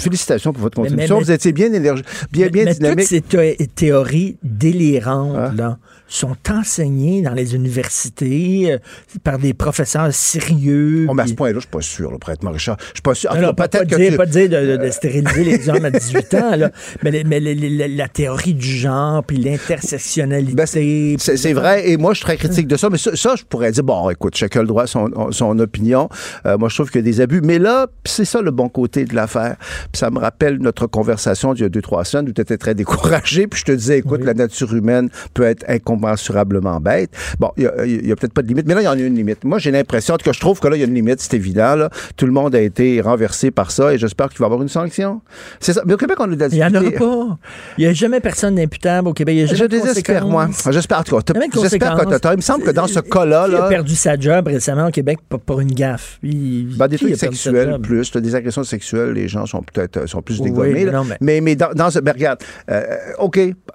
félicitations 0.00 0.52
pour 0.52 0.62
votre 0.62 0.76
contribution. 0.76 1.18
Vous 1.18 1.30
étiez 1.30 1.52
bien 1.52 1.72
énergique, 1.72 2.06
bien, 2.30 2.48
bien 2.48 2.64
mais 2.64 2.74
dynamique. 2.74 3.08
Toutes 3.08 3.40
ces 3.58 3.66
théories 3.68 4.36
délirantes, 4.42 5.36
ah. 5.36 5.52
là, 5.56 5.78
sont 6.12 6.36
enseignées 6.50 7.22
dans 7.22 7.32
les 7.32 7.54
universités 7.54 8.72
euh, 8.72 8.78
par 9.24 9.38
des 9.38 9.54
professeurs 9.54 10.12
sérieux. 10.12 11.06
Oh, 11.08 11.14
mais 11.14 11.22
à 11.22 11.26
ce 11.26 11.32
point-là, 11.32 11.54
je 11.54 11.60
suis 11.60 11.70
pas 11.70 11.80
sûr, 11.80 12.10
le 12.10 12.18
prêtre 12.18 12.46
Richard. 12.46 12.76
Je 12.80 12.86
suis 12.94 13.02
pas 13.02 13.14
sûr. 13.14 13.34
Non, 13.34 13.54
pas, 13.54 13.68
pas, 13.68 13.84
dire, 13.84 14.16
pas 14.16 14.26
dire 14.26 14.48
de, 14.48 14.76
de, 14.76 14.90
stériliser 14.90 15.44
les 15.44 15.68
hommes 15.70 15.84
à 15.84 15.90
18 16.02 16.34
ans, 16.34 16.56
là, 16.56 16.70
mais, 17.02 17.22
mais 17.24 17.40
la, 17.40 18.08
théorie 18.08 18.54
du 18.54 18.68
genre, 18.68 19.24
puis 19.24 19.38
l'intersectionnalité. 19.38 20.54
Ben, 20.54 20.66
c'est 20.66 21.52
vrai, 21.52 21.88
et 21.88 21.96
moi, 21.96 22.12
je 22.12 22.18
suis 22.18 22.26
très 22.26 22.36
critique 22.36 22.66
de 22.68 22.76
ça, 22.76 22.90
mais 22.90 22.98
ça, 22.98 23.34
je 23.36 23.44
pourrais 23.44 23.72
dire, 23.72 23.84
bon, 23.84 24.10
écoute, 24.10 24.36
chacun 24.36 24.60
a 24.60 24.62
le 24.62 24.68
droit 24.68 24.84
à 24.84 24.86
son, 24.86 25.32
son 25.32 25.58
opinion. 25.58 26.08
Euh, 26.44 26.58
moi, 26.58 26.68
je 26.68 26.74
trouve 26.74 26.90
qu'il 26.90 27.00
y 27.00 27.04
a 27.04 27.10
des 27.10 27.20
abus. 27.20 27.40
Mais 27.42 27.58
là, 27.58 27.86
c'est 28.04 28.24
ça 28.24 28.42
le 28.42 28.50
bon 28.50 28.68
côté 28.68 29.04
de 29.04 29.14
l'affaire. 29.14 29.56
ça 29.94 30.10
me 30.10 30.18
rappelle 30.18 30.58
notre 30.58 30.86
conversation 30.86 31.54
d'il 31.54 31.62
y 31.62 31.66
a 31.66 31.68
deux, 31.68 31.80
trois 31.80 32.04
semaines 32.04 32.28
où 32.28 32.32
tu 32.32 32.40
étais 32.40 32.58
très 32.58 32.74
découragé, 32.74 33.46
puis 33.46 33.60
je 33.60 33.64
te 33.64 33.72
disais, 33.72 33.98
écoute, 33.98 34.22
la 34.24 34.34
nature 34.34 34.74
humaine 34.74 35.08
peut 35.32 35.44
être 35.44 35.64
incomplète 35.68 36.01
incommensurablement 36.02 36.80
bête. 36.80 37.10
Bon, 37.38 37.50
il 37.56 37.70
n'y 38.04 38.12
a, 38.12 38.16
peut-être 38.16 38.32
pas 38.32 38.42
de 38.42 38.48
limite, 38.48 38.66
mais 38.66 38.74
là, 38.74 38.82
il 38.82 38.84
y 38.84 38.88
en 38.88 38.92
a 38.92 38.96
une 38.96 39.14
limite. 39.14 39.44
Moi, 39.44 39.58
j'ai 39.58 39.70
l'impression 39.70 40.16
que 40.16 40.32
je 40.32 40.40
trouve 40.40 40.60
que 40.60 40.68
là, 40.68 40.76
il 40.76 40.80
y 40.80 40.82
a 40.82 40.86
une 40.86 40.94
limite, 40.94 41.20
c'est 41.20 41.34
évident. 41.34 41.74
Là. 41.76 41.90
Tout 42.16 42.26
le 42.26 42.32
monde 42.32 42.54
a 42.54 42.60
été 42.60 43.00
renversé 43.00 43.50
par 43.50 43.70
ça 43.70 43.94
et 43.94 43.98
j'espère 43.98 44.28
qu'il 44.28 44.38
va 44.38 44.44
y 44.44 44.46
avoir 44.46 44.62
une 44.62 44.68
sanction. 44.68 45.20
C'est 45.60 45.72
ça. 45.72 45.82
Mais 45.86 45.94
au 45.94 45.96
Québec, 45.96 46.18
on 46.20 46.30
a 46.32 46.36
de 46.36 46.48
Il 46.52 46.54
n'y 46.54 46.64
en 46.64 46.74
aura 46.74 46.90
pas. 46.90 47.38
Il 47.78 47.84
n'y 47.84 47.86
a 47.86 47.92
jamais 47.92 48.20
personne 48.20 48.54
d'imputable 48.54 49.08
au 49.08 49.12
Québec. 49.12 49.34
Il 49.34 49.40
y 49.40 49.42
a 49.42 49.46
jamais 49.46 49.60
je 49.60 49.64
désespère, 49.64 50.26
moi. 50.26 50.48
J'espère. 50.70 51.00
En 51.00 51.02
tout 51.02 51.16
cas, 51.16 51.34
j'espère 51.60 51.96
que 51.96 52.32
Il 52.32 52.36
me 52.36 52.40
semble 52.40 52.64
que 52.64 52.70
dans 52.70 52.86
ce 52.86 53.00
cas-là. 53.00 53.46
Il 53.48 53.56
a 53.56 53.68
perdu 53.68 53.94
sa 53.94 54.18
job 54.18 54.46
récemment 54.48 54.88
au 54.88 54.90
Québec 54.90 55.18
pour, 55.28 55.60
une 55.60 55.72
gaffe? 55.72 56.18
Ben, 56.22 56.88
des 56.88 56.98
trucs 56.98 57.16
sexuels 57.16 57.78
plus. 57.80 58.10
Des 58.12 58.34
agressions 58.34 58.64
sexuelles, 58.64 59.12
les 59.12 59.28
gens 59.28 59.46
sont 59.46 59.62
peut-être 59.62 60.06
sont 60.06 60.22
plus 60.22 60.40
dégommés. 60.40 60.86
mais, 61.20 61.40
mais, 61.40 61.56
dans, 61.56 61.90
ce. 61.90 61.98
Ben, 61.98 62.12
regarde, 62.12 62.40
euh, 62.70 62.82
OK, 63.18 63.38
ah, 63.38 63.72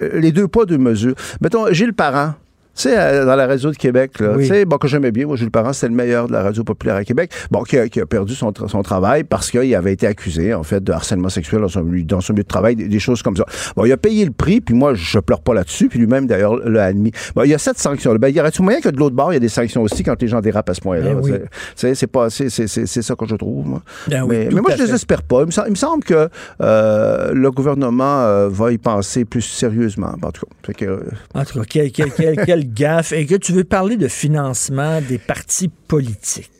les 0.00 0.32
deux 0.32 0.48
poids, 0.48 0.66
deux 0.66 0.78
mesures. 0.78 1.14
Mettons, 1.40 1.72
Gilles 1.72 1.94
Parent, 1.94 2.34
tu 2.80 2.88
sais, 2.88 2.98
euh, 2.98 3.26
dans 3.26 3.36
la 3.36 3.46
radio 3.46 3.70
de 3.70 3.76
Québec, 3.76 4.18
là, 4.20 4.34
tu 4.38 4.46
sais, 4.46 4.64
bon, 4.64 4.78
que 4.78 4.88
j'aimais 4.88 5.10
bien, 5.10 5.26
moi, 5.26 5.36
Jules 5.36 5.50
Parent, 5.50 5.74
c'était 5.74 5.88
le 5.88 5.94
meilleur 5.94 6.28
de 6.28 6.32
la 6.32 6.42
radio 6.42 6.64
populaire 6.64 6.96
à 6.96 7.04
Québec, 7.04 7.30
bon, 7.50 7.62
qui 7.62 7.76
a, 7.76 8.06
perdu 8.06 8.34
son, 8.34 8.52
son 8.68 8.82
travail 8.82 9.24
parce 9.24 9.50
qu'il 9.50 9.74
avait 9.74 9.92
été 9.92 10.06
accusé, 10.06 10.54
en 10.54 10.62
fait, 10.62 10.82
de 10.82 10.90
harcèlement 10.90 11.28
sexuel 11.28 11.60
dans 11.60 11.68
son, 11.68 11.84
dans 12.04 12.20
son 12.22 12.32
milieu 12.32 12.42
de 12.42 12.48
travail, 12.48 12.76
des, 12.76 12.98
choses 12.98 13.22
comme 13.22 13.36
ça. 13.36 13.44
Bon, 13.76 13.84
il 13.84 13.92
a 13.92 13.98
payé 13.98 14.24
le 14.24 14.30
prix, 14.30 14.62
puis 14.62 14.74
moi, 14.74 14.94
je 14.94 15.18
pleure 15.18 15.42
pas 15.42 15.52
là-dessus, 15.52 15.88
puis 15.88 15.98
lui-même, 15.98 16.26
d'ailleurs, 16.26 16.56
l'a 16.56 16.84
admis. 16.84 17.12
Bon, 17.34 17.42
il 17.42 17.50
y 17.50 17.54
a 17.54 17.58
cette 17.58 17.78
sanction. 17.78 18.14
Ben, 18.14 18.28
il 18.28 18.36
y 18.36 18.40
aurait-il 18.40 18.62
moyen 18.62 18.80
que 18.80 18.88
de 18.88 18.96
l'autre 18.96 19.16
bord, 19.16 19.32
il 19.32 19.34
y 19.34 19.36
a 19.36 19.40
des 19.40 19.48
sanctions 19.48 19.82
aussi 19.82 20.02
quand 20.02 20.20
les 20.20 20.28
gens 20.28 20.40
dérapent 20.40 20.70
à 20.70 20.74
ce 20.74 20.80
point-là? 20.80 21.14
Ben 21.14 21.94
c'est 21.94 22.06
pas, 22.06 22.30
c'est 22.30 22.48
ça 22.48 23.14
que 23.14 23.26
je 23.26 23.34
trouve, 23.36 23.66
moi. 23.66 23.82
Ben 24.08 24.26
mais, 24.26 24.48
moi, 24.50 24.70
je 24.72 24.78
désespère 24.84 25.22
pas. 25.22 25.42
Il 25.42 25.70
me, 25.70 25.74
semble 25.74 26.04
que 26.04 26.28
euh, 26.60 27.32
le 27.34 27.50
gouvernement 27.50 28.22
euh, 28.22 28.48
va 28.48 28.72
y 28.72 28.78
penser 28.78 29.24
plus 29.24 29.42
sérieusement, 29.42 30.14
en 30.22 30.30
tout 30.30 30.46
cas. 30.46 30.72
Que, 30.72 31.04
en 31.34 31.44
tout 31.44 31.58
cas, 31.58 31.64
quel, 31.68 31.90
quel, 31.92 32.36
quel 32.46 32.69
gaffe. 32.74 33.12
Et 33.12 33.26
que 33.26 33.34
tu 33.34 33.52
veux 33.52 33.64
parler 33.64 33.96
de 33.96 34.08
financement 34.08 35.00
des 35.00 35.18
partis 35.18 35.68
politiques? 35.68 36.50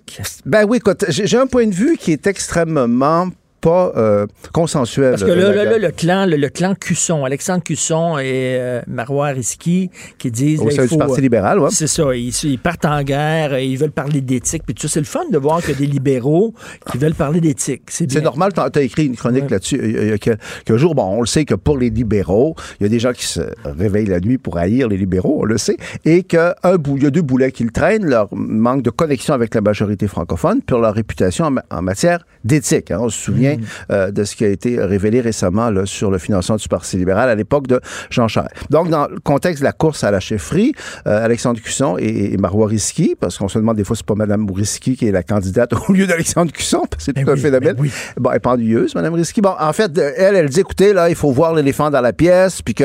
Ben 0.44 0.64
oui, 0.68 0.78
écoute, 0.78 1.04
j'ai 1.08 1.36
un 1.36 1.46
point 1.46 1.66
de 1.66 1.74
vue 1.74 1.96
qui 1.96 2.12
est 2.12 2.26
extrêmement 2.26 3.30
pas 3.60 3.92
euh, 3.96 4.26
consensuel. 4.52 5.10
Parce 5.10 5.24
que 5.24 5.30
là, 5.30 5.64
là, 5.64 5.78
le 5.78 5.90
clan, 5.90 6.26
le, 6.26 6.48
clan 6.48 6.74
Cusson, 6.74 7.24
Alexandre 7.24 7.62
Cusson 7.62 8.18
et 8.18 8.56
euh, 8.58 8.80
Marois 8.86 9.28
Risky, 9.28 9.90
qui 10.18 10.30
disent... 10.30 10.60
Au 10.60 10.70
sein 10.70 10.86
du 10.86 10.96
Parti 10.96 11.20
libéral, 11.20 11.58
oui. 11.58 11.68
C'est 11.70 11.86
ça. 11.86 12.04
Ils, 12.14 12.58
partent 12.58 12.84
en 12.84 13.02
guerre, 13.02 13.58
ils 13.58 13.76
veulent 13.76 13.90
parler 13.90 14.20
d'éthique. 14.20 14.62
Puis 14.64 14.74
tout 14.74 14.82
ça, 14.82 14.88
c'est 14.88 15.00
le 15.00 15.06
fun 15.06 15.24
de 15.30 15.38
voir 15.38 15.60
qu'il 15.60 15.70
y 15.70 15.76
a 15.76 15.78
des 15.78 15.86
libéraux 15.86 16.54
qui 16.90 16.98
veulent 16.98 17.14
parler 17.14 17.40
d'éthique. 17.40 17.82
C'est 17.88 18.22
normal. 18.22 18.52
Tu 18.52 18.60
as, 18.60 18.82
écrit 18.82 19.06
une 19.06 19.16
chronique 19.16 19.50
là-dessus 19.50 19.80
il 19.82 20.08
y 20.08 20.12
a 20.12 20.18
quelques 20.18 20.76
jours. 20.76 20.94
Bon, 20.94 21.04
on 21.04 21.20
le 21.20 21.26
sait 21.26 21.44
que 21.44 21.54
pour 21.54 21.78
les 21.78 21.90
libéraux, 21.90 22.54
il 22.78 22.84
y 22.84 22.86
a 22.86 22.88
des 22.88 22.98
gens 22.98 23.12
qui 23.12 23.26
se 23.26 23.40
réveillent 23.64 24.06
la 24.06 24.20
nuit 24.20 24.38
pour 24.38 24.58
haïr 24.58 24.88
les 24.88 24.96
libéraux, 24.96 25.38
on 25.40 25.44
le 25.44 25.58
sait, 25.58 25.76
et 26.04 26.22
qu'il 26.22 26.38
y 26.38 27.06
a 27.06 27.10
deux 27.10 27.22
boulets 27.22 27.52
qu'ils 27.52 27.72
traînent, 27.72 28.06
leur 28.06 28.28
manque 28.32 28.82
de 28.82 28.90
connexion 28.90 29.34
avec 29.34 29.54
la 29.54 29.60
majorité 29.60 30.06
francophone, 30.08 30.60
puis 30.64 30.76
leur 30.78 30.94
réputation 30.94 31.50
en, 31.70 31.82
matière 31.82 32.26
d'éthique. 32.44 32.90
Hein. 32.90 32.98
On 33.00 33.08
se 33.08 33.18
souvient 33.18 33.49
euh, 33.90 34.10
de 34.10 34.24
ce 34.24 34.36
qui 34.36 34.44
a 34.44 34.48
été 34.48 34.82
révélé 34.82 35.20
récemment 35.20 35.70
là, 35.70 35.86
sur 35.86 36.10
le 36.10 36.18
financement 36.18 36.56
du 36.56 36.68
Parti 36.68 36.96
libéral 36.96 37.28
à 37.28 37.34
l'époque 37.34 37.66
de 37.66 37.80
Jean 38.10 38.28
Charest. 38.28 38.54
Donc, 38.70 38.90
dans 38.90 39.06
le 39.08 39.18
contexte 39.20 39.60
de 39.60 39.64
la 39.64 39.72
course 39.72 40.04
à 40.04 40.10
la 40.10 40.20
chefferie, 40.20 40.72
euh, 41.06 41.24
Alexandre 41.24 41.60
Cusson 41.60 41.96
et, 41.98 42.36
Marois 42.36 42.68
Risky, 42.68 43.14
parce 43.18 43.38
qu'on 43.38 43.48
se 43.48 43.58
demande 43.58 43.76
des 43.76 43.84
fois 43.84 43.96
c'est 43.96 44.06
pas 44.06 44.14
Mme 44.14 44.50
Risky 44.50 44.96
qui 44.96 45.06
est 45.08 45.12
la 45.12 45.22
candidate 45.22 45.72
au 45.88 45.92
lieu 45.92 46.06
d'Alexandre 46.06 46.52
Cusson, 46.52 46.82
c'est 46.98 47.12
tout 47.12 47.24
ben 47.24 47.32
un 47.32 47.36
phénomène. 47.36 47.74
Ben 47.74 47.90
bon, 48.16 48.30
elle 48.30 48.36
est 48.36 48.40
pendieuse, 48.40 48.94
Mme 48.94 49.14
Risky. 49.14 49.40
Bon, 49.40 49.54
en 49.58 49.72
fait, 49.72 49.96
elle, 49.98 50.36
elle 50.36 50.48
dit, 50.48 50.60
écoutez, 50.60 50.92
là, 50.92 51.08
il 51.08 51.14
faut 51.14 51.32
voir 51.32 51.54
l'éléphant 51.54 51.90
dans 51.90 52.00
la 52.00 52.12
pièce, 52.12 52.62
puis 52.62 52.74
que 52.74 52.84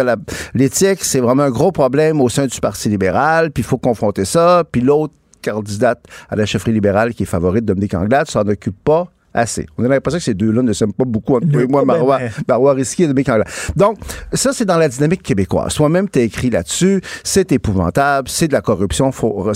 l'éthique, 0.54 1.04
c'est 1.04 1.20
vraiment 1.20 1.44
un 1.44 1.52
gros 1.52 1.72
problème 1.72 2.22
au 2.22 2.30
sein 2.30 2.48
du 2.48 2.60
Parti 2.60 2.90
libéral, 2.90 3.52
puis 3.52 3.62
il 3.62 3.66
faut 3.66 3.78
confronter 3.78 4.26
ça, 4.26 4.64
puis 4.70 4.82
l'autre 4.82 5.14
candidate 5.44 6.04
à 6.30 6.36
la 6.36 6.46
chefferie 6.46 6.74
libérale 6.74 7.14
qui 7.14 7.24
est 7.24 7.28
favorite, 7.28 7.66
Dominique 7.66 7.94
Anglade, 7.94 8.28
s'en 8.28 8.42
occupe 8.42 8.78
pas 8.84 9.08
assez. 9.36 9.66
On 9.78 9.84
a 9.84 9.88
l'impression 9.88 10.18
que 10.18 10.24
ces 10.24 10.34
deux-là 10.34 10.64
ne 10.64 10.74
s'aiment 10.74 10.94
pas 10.94 11.06
beaucoup 11.06 11.36
entre 11.36 11.46
moi 11.46 11.62
et 11.62 11.68
moi, 11.68 11.86
Marois, 11.86 12.74
Risky 12.74 13.04
et 13.04 13.08
Dominique 13.08 13.30
Donc, 13.76 13.98
ça, 14.34 14.54
c'est 14.54 14.66
dans 14.66 14.78
la 14.78 14.88
dynamique 14.88 15.22
québécoise. 15.22 15.74
Toi-même, 15.74 16.10
tu 16.10 16.20
écrit 16.20 16.50
là-dessus. 16.50 17.02
C'est 17.24 17.52
épouvantable. 17.52 18.30
C'est 18.30 18.48
de 18.48 18.54
la 18.54 18.62
corruption. 18.62 19.12
Faut... 19.12 19.52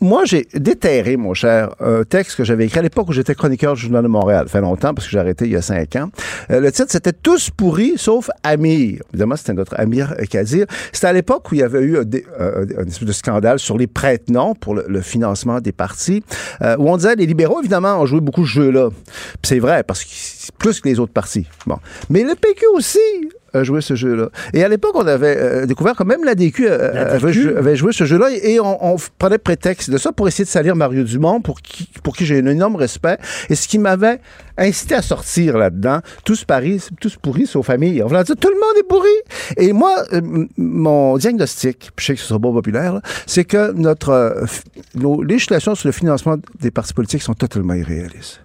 Moi, 0.00 0.24
j'ai 0.24 0.48
déterré, 0.54 1.16
mon 1.16 1.34
cher, 1.34 1.74
un 1.80 2.02
texte 2.04 2.36
que 2.36 2.44
j'avais 2.44 2.66
écrit 2.66 2.80
à 2.80 2.82
l'époque 2.82 3.08
où 3.08 3.12
j'étais 3.12 3.34
chroniqueur 3.34 3.74
du 3.74 3.82
Journal 3.82 4.02
de 4.02 4.08
Montréal. 4.08 4.46
Ça 4.46 4.52
fait 4.52 4.60
longtemps 4.60 4.94
parce 4.94 5.06
que 5.06 5.12
j'ai 5.12 5.18
arrêté 5.18 5.44
il 5.44 5.52
y 5.52 5.56
a 5.56 5.62
cinq 5.62 5.96
ans. 5.96 6.10
Euh, 6.50 6.60
le 6.60 6.72
titre, 6.72 6.90
c'était 6.90 7.12
Tous 7.12 7.50
pourris 7.50 7.94
sauf 7.96 8.30
Amir. 8.42 9.02
Évidemment, 9.12 9.36
c'était 9.36 9.52
notre 9.52 9.78
Amir 9.78 10.14
Kadir. 10.30 10.66
C'était 10.92 11.06
à 11.08 11.12
l'époque 11.12 11.50
où 11.52 11.54
il 11.54 11.58
y 11.58 11.62
avait 11.62 11.82
eu 11.82 11.98
un, 11.98 12.86
espèce 12.86 13.04
de 13.04 13.12
scandale 13.12 13.58
sur 13.58 13.76
les 13.76 13.86
prête-noms 13.86 14.54
pour 14.54 14.74
le, 14.74 15.00
financement 15.00 15.60
des 15.60 15.72
partis, 15.72 16.22
euh, 16.62 16.76
où 16.78 16.88
on 16.88 16.96
disait 16.96 17.16
les 17.16 17.26
libéraux, 17.26 17.60
évidemment, 17.60 18.00
ont 18.00 18.06
joué 18.06 18.20
beaucoup 18.20 18.46
ce 18.46 18.52
jeu-là 18.52 18.90
c'est 19.42 19.58
vrai, 19.58 19.82
parce 19.82 20.04
que 20.04 20.52
plus 20.58 20.80
que 20.80 20.88
les 20.88 20.98
autres 20.98 21.12
partis. 21.12 21.46
Bon. 21.66 21.78
Mais 22.08 22.22
le 22.22 22.34
PQ 22.34 22.66
aussi 22.74 22.98
a 23.52 23.64
joué 23.64 23.80
ce 23.80 23.94
jeu-là. 23.94 24.28
Et 24.52 24.64
à 24.64 24.68
l'époque, 24.68 24.92
on 24.94 25.06
avait 25.06 25.36
euh, 25.36 25.66
découvert 25.66 25.96
que 25.96 26.04
même 26.04 26.24
la 26.24 26.34
DQ, 26.34 26.66
euh, 26.68 27.16
Avait, 27.56 27.76
joué, 27.76 27.92
ce 27.92 28.04
jeu-là 28.04 28.28
et 28.30 28.60
on, 28.60 28.96
prenait 29.18 29.38
prétexte 29.38 29.90
de 29.90 29.98
ça 29.98 30.12
pour 30.12 30.28
essayer 30.28 30.44
de 30.44 30.50
salir 30.50 30.76
Mario 30.76 31.02
Dumont, 31.04 31.40
pour 31.40 31.60
qui, 31.60 31.88
pour 32.02 32.16
qui 32.16 32.26
j'ai 32.26 32.38
un 32.38 32.46
énorme 32.46 32.76
respect. 32.76 33.18
Et 33.48 33.54
ce 33.54 33.68
qui 33.68 33.78
m'avait 33.78 34.20
incité 34.58 34.94
à 34.94 35.02
sortir 35.02 35.56
là-dedans, 35.56 36.00
tous 36.24 36.44
Paris, 36.44 36.82
tous 37.00 37.16
pourris, 37.16 37.46
sauf 37.46 37.66
famille. 37.66 38.02
On 38.02 38.06
voulait 38.06 38.24
dire, 38.24 38.36
tout 38.36 38.48
le 38.48 38.54
monde 38.54 38.78
est 38.78 38.88
pourri. 38.88 39.08
Et 39.56 39.72
moi, 39.72 40.04
euh, 40.12 40.46
mon 40.56 41.16
diagnostic, 41.16 41.90
je 41.98 42.04
sais 42.04 42.14
que 42.14 42.20
ce 42.20 42.26
sera 42.26 42.38
pas 42.38 42.52
populaire, 42.52 43.00
c'est 43.26 43.44
que 43.44 43.72
notre, 43.72 44.44
nos 44.94 45.22
législations 45.22 45.74
sur 45.74 45.88
le 45.88 45.92
financement 45.92 46.36
des 46.60 46.70
partis 46.70 46.94
politiques 46.94 47.22
sont 47.22 47.34
totalement 47.34 47.74
irréalistes. 47.74 48.40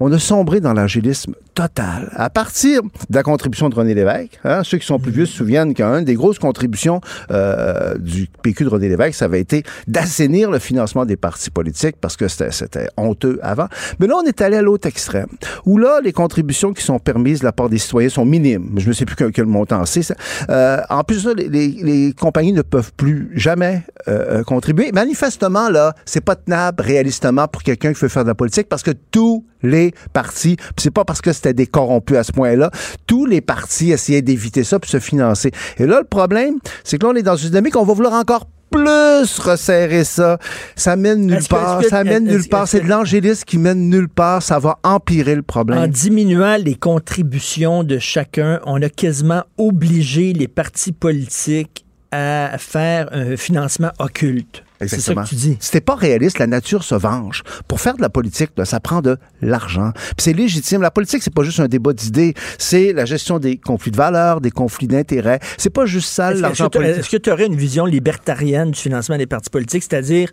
On 0.00 0.12
a 0.12 0.18
sombré 0.18 0.60
dans 0.60 0.72
l'angélisme 0.72 1.34
total. 1.54 2.10
À 2.14 2.30
partir 2.30 2.82
de 2.82 3.14
la 3.14 3.22
contribution 3.22 3.68
de 3.68 3.74
René 3.74 3.94
Lévesque, 3.94 4.38
hein, 4.50 4.62
ceux 4.64 4.78
qui 4.78 4.86
sont 4.86 4.98
plus 4.98 5.12
vieux 5.12 5.26
se 5.26 5.36
souviennent 5.36 5.74
qu'une 5.74 6.04
des 6.04 6.14
grosses 6.14 6.38
contributions 6.38 7.00
euh, 7.30 7.96
du 7.98 8.28
PQ 8.42 8.64
de 8.64 8.68
René 8.68 8.88
Lévesque, 8.88 9.14
ça 9.14 9.26
avait 9.26 9.40
été 9.40 9.62
d'assainir 9.86 10.50
le 10.50 10.58
financement 10.58 11.04
des 11.04 11.16
partis 11.16 11.50
politiques 11.50 11.96
parce 12.00 12.16
que 12.16 12.28
c'était 12.28 12.88
honteux 12.96 13.38
avant. 13.42 13.68
Mais 13.98 14.06
là, 14.06 14.16
on 14.22 14.26
est 14.26 14.40
allé 14.40 14.56
à 14.56 14.62
l'autre 14.62 14.86
extrême, 14.86 15.28
où 15.66 15.78
là, 15.78 16.00
les 16.02 16.12
contributions 16.12 16.72
qui 16.72 16.82
sont 16.82 16.98
permises 16.98 17.40
de 17.40 17.44
la 17.44 17.52
part 17.52 17.68
des 17.68 17.78
citoyens 17.78 18.08
sont 18.08 18.24
minimes. 18.24 18.70
Je 18.76 18.88
ne 18.88 18.92
sais 18.92 19.04
plus 19.04 19.16
quel, 19.32 19.46
montant 19.46 19.84
c'est. 19.86 20.00
Euh, 20.48 20.80
en 20.88 21.04
plus, 21.04 21.26
les, 21.26 21.48
les, 21.48 22.12
compagnies 22.12 22.52
ne 22.52 22.62
peuvent 22.62 22.92
plus 22.96 23.30
jamais 23.34 23.82
euh, 24.08 24.42
contribuer. 24.44 24.92
Manifestement, 24.92 25.68
là, 25.68 25.94
c'est 26.04 26.24
pas 26.24 26.36
tenable 26.36 26.82
réalistement 26.82 27.48
pour 27.48 27.62
quelqu'un 27.62 27.92
qui 27.92 28.00
veut 28.00 28.08
faire 28.08 28.24
de 28.24 28.28
la 28.28 28.34
politique 28.34 28.68
parce 28.68 28.82
que 28.82 28.92
tout 29.10 29.44
les 29.62 29.92
partis. 30.12 30.56
c'est 30.76 30.90
pas 30.90 31.04
parce 31.04 31.20
que 31.20 31.32
c'était 31.32 31.54
des 31.54 31.66
corrompus 31.66 32.16
à 32.16 32.24
ce 32.24 32.32
point-là. 32.32 32.70
Tous 33.06 33.26
les 33.26 33.40
partis 33.40 33.90
essayaient 33.92 34.22
d'éviter 34.22 34.64
ça 34.64 34.78
pour 34.78 34.90
se 34.90 34.98
financer. 35.00 35.50
Et 35.78 35.86
là, 35.86 35.98
le 36.00 36.06
problème, 36.06 36.54
c'est 36.84 36.98
que 36.98 37.06
là, 37.06 37.12
on 37.12 37.16
est 37.16 37.22
dans 37.22 37.36
une 37.36 37.48
dynamique, 37.50 37.76
on 37.76 37.84
va 37.84 37.92
vouloir 37.94 38.14
encore 38.14 38.46
plus 38.70 39.38
resserrer 39.40 40.04
ça. 40.04 40.38
Ça 40.76 40.94
mène 40.94 41.26
nulle 41.26 41.42
part. 41.48 41.80
que- 41.80 41.88
ça 41.88 42.04
mène 42.04 42.24
nulle 42.24 42.46
part. 42.48 42.68
C'est 42.68 42.80
de 42.80 42.88
l'angélisme 42.88 43.42
qui 43.44 43.58
mène 43.58 43.88
nulle 43.88 44.08
part. 44.08 44.42
Ça 44.44 44.60
va 44.60 44.78
empirer 44.84 45.34
le 45.34 45.40
En 45.40 45.44
problème. 45.44 45.86
diminuant 45.88 46.56
les 46.56 46.76
contributions 46.76 47.82
de 47.82 47.98
chacun, 47.98 48.60
on 48.66 48.80
a 48.80 48.88
quasiment 48.88 49.42
obligé 49.58 50.32
les 50.32 50.46
partis 50.46 50.92
politiques 50.92 51.84
à 52.12 52.56
faire 52.58 53.08
un 53.12 53.36
financement 53.36 53.90
occulte. 53.98 54.62
C'est 54.80 54.88
ça 54.88 54.96
Exactement. 54.96 55.24
que 55.24 55.28
tu 55.28 55.34
dis. 55.34 55.56
C'était 55.60 55.80
pas 55.80 55.94
réaliste, 55.94 56.38
la 56.38 56.46
nature 56.46 56.84
se 56.84 56.94
venge. 56.94 57.42
Pour 57.68 57.80
faire 57.80 57.96
de 57.96 58.02
la 58.02 58.08
politique, 58.08 58.50
là, 58.56 58.64
ça 58.64 58.80
prend 58.80 59.02
de 59.02 59.18
l'argent. 59.42 59.92
Puis 59.94 60.14
c'est 60.18 60.32
légitime. 60.32 60.80
La 60.82 60.90
politique, 60.90 61.22
c'est 61.22 61.34
pas 61.34 61.42
juste 61.42 61.60
un 61.60 61.68
débat 61.68 61.92
d'idées, 61.92 62.34
c'est 62.58 62.92
la 62.92 63.04
gestion 63.04 63.38
des 63.38 63.58
conflits 63.58 63.90
de 63.90 63.96
valeurs, 63.96 64.40
des 64.40 64.50
conflits 64.50 64.86
d'intérêts. 64.88 65.38
C'est 65.58 65.70
pas 65.70 65.84
juste 65.86 66.08
ça, 66.10 66.32
l'argent 66.32 66.68
que- 66.68 66.78
politique. 66.78 66.98
est-ce 67.00 67.10
que 67.10 67.16
tu 67.18 67.30
aurais 67.30 67.46
une 67.46 67.56
vision 67.56 67.84
libertarienne 67.84 68.70
du 68.70 68.78
financement 68.80 69.18
des 69.18 69.26
partis 69.26 69.50
politiques, 69.50 69.82
c'est-à-dire 69.82 70.30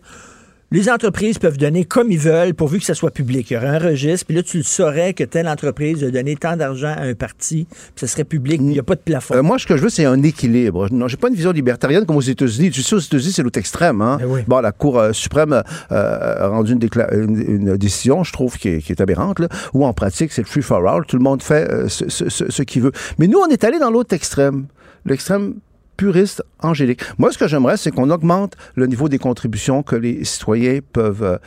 les 0.70 0.90
entreprises 0.90 1.38
peuvent 1.38 1.56
donner 1.56 1.84
comme 1.84 2.10
ils 2.10 2.18
veulent 2.18 2.52
pourvu 2.54 2.78
que 2.78 2.84
ça 2.84 2.94
soit 2.94 3.10
public. 3.10 3.50
Il 3.50 3.54
y 3.54 3.56
aurait 3.56 3.68
un 3.68 3.78
registre, 3.78 4.26
puis 4.26 4.36
là, 4.36 4.42
tu 4.42 4.58
le 4.58 4.62
saurais 4.62 5.14
que 5.14 5.24
telle 5.24 5.48
entreprise 5.48 6.04
a 6.04 6.10
donné 6.10 6.36
tant 6.36 6.56
d'argent 6.56 6.94
à 6.96 7.02
un 7.02 7.14
parti, 7.14 7.66
puis 7.70 7.78
ça 7.96 8.06
serait 8.06 8.24
public, 8.24 8.60
il 8.62 8.66
n'y 8.68 8.78
a 8.78 8.82
pas 8.82 8.94
de 8.94 9.00
plafond. 9.00 9.34
Euh, 9.34 9.42
moi, 9.42 9.58
ce 9.58 9.66
que 9.66 9.76
je 9.76 9.82
veux, 9.82 9.88
c'est 9.88 10.04
un 10.04 10.22
équilibre. 10.22 10.88
Non, 10.92 11.08
j'ai 11.08 11.16
pas 11.16 11.28
une 11.28 11.34
vision 11.34 11.52
libertarienne 11.52 12.04
comme 12.04 12.16
aux 12.16 12.20
États-Unis. 12.20 12.70
Tu 12.70 12.82
sais, 12.82 12.94
aux 12.96 12.98
États-Unis, 12.98 13.32
c'est 13.32 13.42
l'autre 13.42 13.58
extrême. 13.58 14.02
Hein? 14.02 14.18
Ben 14.20 14.26
oui. 14.28 14.40
Bon, 14.46 14.60
la 14.60 14.72
Cour 14.72 14.98
euh, 14.98 15.12
suprême 15.12 15.52
euh, 15.54 15.62
a 15.90 16.48
rendu 16.48 16.72
une, 16.74 16.80
une- 17.12 17.44
une 17.70 17.76
décision, 17.78 18.22
je 18.24 18.32
trouve, 18.32 18.58
qui 18.58 18.68
est, 18.68 18.78
qui 18.82 18.92
est 18.92 19.00
aberrante, 19.00 19.38
là, 19.38 19.48
où 19.72 19.86
en 19.86 19.92
pratique, 19.94 20.32
c'est 20.32 20.42
le 20.42 20.46
free 20.48 20.62
for 20.62 20.86
all. 20.86 21.06
Tout 21.06 21.16
le 21.16 21.22
monde 21.22 21.42
fait 21.42 21.88
ce, 21.88 22.08
ce- 22.10 22.28
ce- 22.28 22.50
ce 22.50 22.62
qu'il 22.62 22.82
veut. 22.82 22.92
Mais 23.18 23.26
nous, 23.26 23.38
on 23.38 23.46
est 23.48 23.64
allé 23.64 23.78
dans 23.78 23.90
l'autre 23.90 24.14
extrême. 24.14 24.66
L'extrême 25.06 25.54
puriste 25.98 26.42
angélique. 26.62 27.02
Moi, 27.18 27.30
ce 27.32 27.36
que 27.38 27.46
j'aimerais, 27.48 27.76
c'est 27.76 27.90
qu'on 27.90 28.08
augmente 28.10 28.54
le 28.76 28.86
niveau 28.86 29.08
des 29.10 29.18
contributions 29.18 29.82
que 29.82 29.96
les 29.96 30.24
citoyens 30.24 30.78
peuvent 30.92 31.22
euh, 31.22 31.38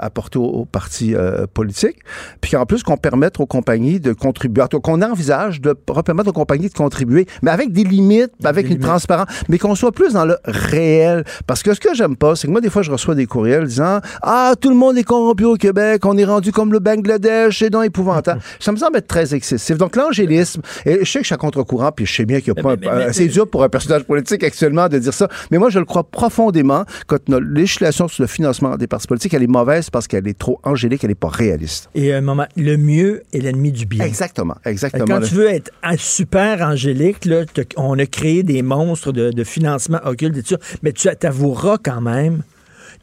apporter 0.00 0.38
aux, 0.38 0.44
aux 0.46 0.64
partis 0.64 1.14
euh, 1.14 1.46
politiques, 1.52 1.98
puis 2.40 2.50
qu'en 2.52 2.66
plus, 2.66 2.82
qu'on 2.82 2.96
permette 2.96 3.38
aux 3.38 3.46
compagnies 3.46 4.00
de 4.00 4.12
contribuer, 4.12 4.62
en 4.62 4.66
qu'on 4.80 5.02
envisage 5.02 5.60
de 5.60 5.74
permettre 5.74 6.30
aux 6.30 6.32
compagnies 6.32 6.68
de 6.68 6.74
contribuer, 6.74 7.26
mais 7.42 7.50
avec 7.50 7.70
des 7.72 7.84
limites, 7.84 8.32
avec 8.44 8.64
une 8.66 8.72
limites. 8.72 8.86
transparence, 8.86 9.28
mais 9.48 9.58
qu'on 9.58 9.74
soit 9.74 9.92
plus 9.92 10.14
dans 10.14 10.24
le 10.24 10.36
réel. 10.44 11.24
Parce 11.46 11.62
que 11.62 11.74
ce 11.74 11.80
que 11.80 11.94
j'aime 11.94 12.16
pas, 12.16 12.34
c'est 12.34 12.46
que 12.46 12.52
moi, 12.52 12.60
des 12.62 12.70
fois, 12.70 12.82
je 12.82 12.90
reçois 12.90 13.14
des 13.14 13.26
courriels 13.26 13.64
disant 13.66 14.00
Ah, 14.22 14.54
tout 14.58 14.70
le 14.70 14.74
monde 14.76 14.96
est 14.96 15.04
corrompu 15.04 15.44
au 15.44 15.56
Québec, 15.56 16.04
on 16.06 16.16
est 16.16 16.24
rendu 16.24 16.50
comme 16.50 16.72
le 16.72 16.78
Bangladesh, 16.78 17.58
c'est 17.58 17.70
donc 17.70 17.84
épouvantable. 17.84 18.40
Ça 18.58 18.72
me 18.72 18.78
semble 18.78 18.96
être 18.96 19.06
très 19.08 19.34
excessif. 19.34 19.76
Donc, 19.76 19.96
l'angélisme, 19.96 20.62
et 20.86 21.04
je 21.04 21.10
sais 21.10 21.18
que 21.18 21.24
je 21.24 21.26
suis 21.28 21.34
à 21.34 21.38
contre-courant, 21.38 21.92
puis 21.92 22.06
je 22.06 22.14
sais 22.14 22.24
bien 22.24 22.40
qu'il 22.40 22.54
n'y 22.54 22.60
a 22.60 22.62
pas 22.62 22.76
Mais- 22.76 22.88
un- 22.88 22.96
mais- 22.96 23.06
mais- 23.06 23.12
c'est 23.12 23.26
dur 23.26 23.46
pour 23.48 23.62
un 23.62 23.68
personnage 23.68 23.97
politique 24.04 24.44
actuellement 24.44 24.88
de 24.88 24.98
dire 24.98 25.14
ça. 25.14 25.28
Mais 25.50 25.58
moi, 25.58 25.70
je 25.70 25.78
le 25.78 25.84
crois 25.84 26.04
profondément 26.04 26.84
que 27.06 27.16
notre 27.28 27.46
législation 27.46 28.08
sur 28.08 28.22
le 28.22 28.28
financement 28.28 28.76
des 28.76 28.86
partis 28.86 29.06
politiques, 29.06 29.34
elle 29.34 29.42
est 29.42 29.46
mauvaise 29.46 29.90
parce 29.90 30.06
qu'elle 30.06 30.26
est 30.28 30.38
trop 30.38 30.60
angélique, 30.62 31.04
elle 31.04 31.10
n'est 31.10 31.14
pas 31.14 31.28
réaliste. 31.28 31.90
Et 31.94 32.12
un 32.12 32.20
moment, 32.20 32.46
le 32.56 32.76
mieux 32.76 33.22
est 33.32 33.40
l'ennemi 33.40 33.72
du 33.72 33.86
bien. 33.86 34.04
Exactement, 34.04 34.56
exactement. 34.64 35.06
Quand 35.06 35.20
tu 35.20 35.34
veux 35.34 35.48
être 35.48 35.70
super 35.96 36.62
angélique, 36.62 37.24
là, 37.24 37.44
on 37.76 37.98
a 37.98 38.06
créé 38.06 38.42
des 38.42 38.62
monstres 38.62 39.12
de, 39.12 39.30
de 39.30 39.44
financement 39.44 40.00
occulte 40.04 40.36
et 40.36 40.42
tout 40.42 40.54
ça, 40.54 40.78
mais 40.82 40.92
tu 40.92 41.08
avoueras 41.22 41.78
quand 41.82 42.00
même, 42.00 42.42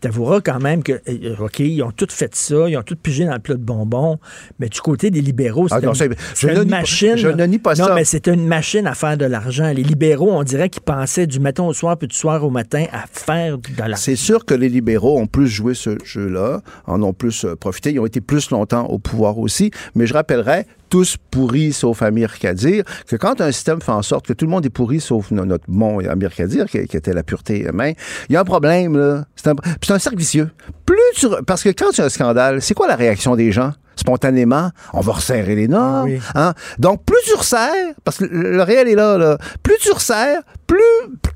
t'avoueras 0.05 0.39
quand 0.41 0.59
même 0.59 0.83
que, 0.83 0.93
euh, 1.09 1.35
OK, 1.39 1.59
ils 1.59 1.81
ont 1.81 1.91
tout 1.91 2.05
fait 2.09 2.35
ça, 2.35 2.69
ils 2.69 2.77
ont 2.77 2.83
tout 2.83 2.95
pigé 2.95 3.25
dans 3.25 3.33
le 3.33 3.39
plat 3.39 3.55
de 3.55 3.59
bonbons, 3.63 4.19
mais 4.59 4.69
du 4.69 4.79
côté 4.79 5.09
des 5.09 5.21
libéraux, 5.21 5.67
c'est 5.67 5.75
Ah 5.75 5.79
une, 5.83 5.95
je 5.95 6.47
pas- 6.47 6.65
machine. 6.65 7.17
je 7.17 7.27
ne 7.27 7.43
nie 7.45 7.57
pas 7.57 7.73
non, 7.75 7.85
ça. 7.87 7.95
mais 7.95 8.05
c'est 8.05 8.27
une 8.27 8.45
machine 8.47 8.85
à 8.85 8.93
faire 8.93 9.17
de 9.17 9.25
l'argent. 9.25 9.71
Les 9.75 9.83
libéraux, 9.83 10.31
on 10.31 10.43
dirait 10.43 10.69
qu'ils 10.69 10.83
pensaient 10.83 11.25
du 11.27 11.39
matin 11.39 11.63
au 11.63 11.73
soir 11.73 11.97
puis 11.97 12.07
du 12.07 12.15
soir 12.15 12.43
au 12.43 12.49
matin 12.51 12.85
à 12.91 13.05
faire 13.11 13.57
de 13.57 13.63
l'argent. 13.79 13.95
C'est 13.97 14.15
sûr 14.15 14.45
que 14.45 14.53
les 14.53 14.69
libéraux 14.69 15.17
ont 15.19 15.27
plus 15.27 15.47
joué 15.47 15.73
ce 15.73 15.97
jeu-là, 16.03 16.61
en 16.85 17.01
ont 17.01 17.13
plus 17.13 17.45
euh, 17.45 17.55
profité. 17.55 17.91
Ils 17.91 17.99
ont 17.99 18.05
été 18.05 18.21
plus 18.21 18.51
longtemps 18.51 18.85
au 18.85 18.99
pouvoir 18.99 19.39
aussi. 19.39 19.71
Mais 19.95 20.05
je 20.05 20.13
rappellerai, 20.13 20.67
tous 20.89 21.17
pourris 21.31 21.73
sauf 21.73 22.01
Amir 22.01 22.37
Kadir, 22.39 22.83
que 23.07 23.15
quand 23.15 23.41
un 23.41 23.51
système 23.51 23.81
fait 23.81 23.91
en 23.91 24.01
sorte 24.01 24.25
que 24.27 24.33
tout 24.33 24.45
le 24.45 24.51
monde 24.51 24.65
est 24.65 24.69
pourri 24.69 24.99
sauf 24.99 25.31
no- 25.31 25.45
notre 25.45 25.65
bon 25.67 25.99
Amir 26.07 26.33
Kadir, 26.33 26.65
qui, 26.67 26.85
qui 26.87 26.97
était 26.97 27.13
la 27.13 27.23
pureté 27.23 27.59
humaine, 27.61 27.95
il 28.29 28.33
y 28.33 28.35
a 28.37 28.41
un 28.41 28.45
problème, 28.45 28.97
là. 28.97 29.25
C'est 29.35 29.47
un, 29.49 29.55
puis 29.55 29.75
c'est 29.87 29.93
un 29.93 29.99
cercle 29.99 30.17
vicieux. 30.17 30.49
Plus 30.85 30.97
tu, 31.15 31.27
parce 31.45 31.63
que 31.63 31.69
quand 31.69 31.91
il 31.93 31.97
y 31.97 32.01
a 32.01 32.05
un 32.05 32.09
scandale, 32.09 32.61
c'est 32.61 32.73
quoi 32.73 32.87
la 32.87 32.95
réaction 32.95 33.35
des 33.35 33.51
gens? 33.51 33.71
Spontanément, 33.97 34.71
on 34.91 34.99
va 34.99 35.13
resserrer 35.13 35.55
les 35.55 35.69
normes. 35.69 36.09
Oui. 36.09 36.19
hein? 36.35 36.53
Donc, 36.79 37.05
plus 37.05 37.17
tu 37.25 37.33
resserres, 37.33 37.93
parce 38.03 38.17
que 38.17 38.25
le 38.25 38.61
réel 38.61 38.89
est 38.89 38.95
là, 38.95 39.17
là, 39.17 39.37
plus 39.63 39.77
tu 39.79 39.91
resserres, 39.91 40.41
plus 40.67 40.77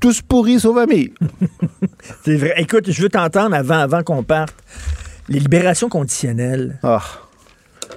tous 0.00 0.20
pourris 0.20 0.60
sauf 0.60 0.76
Amir. 0.76 1.08
C'est 2.24 2.36
vrai. 2.36 2.54
Écoute, 2.58 2.90
je 2.90 3.02
veux 3.02 3.08
t'entendre 3.08 3.54
avant, 3.56 3.78
avant 3.78 4.02
qu'on 4.02 4.22
parte. 4.22 4.54
Les 5.28 5.38
libérations 5.38 5.88
conditionnelles. 5.88 6.78
Ah. 6.82 7.00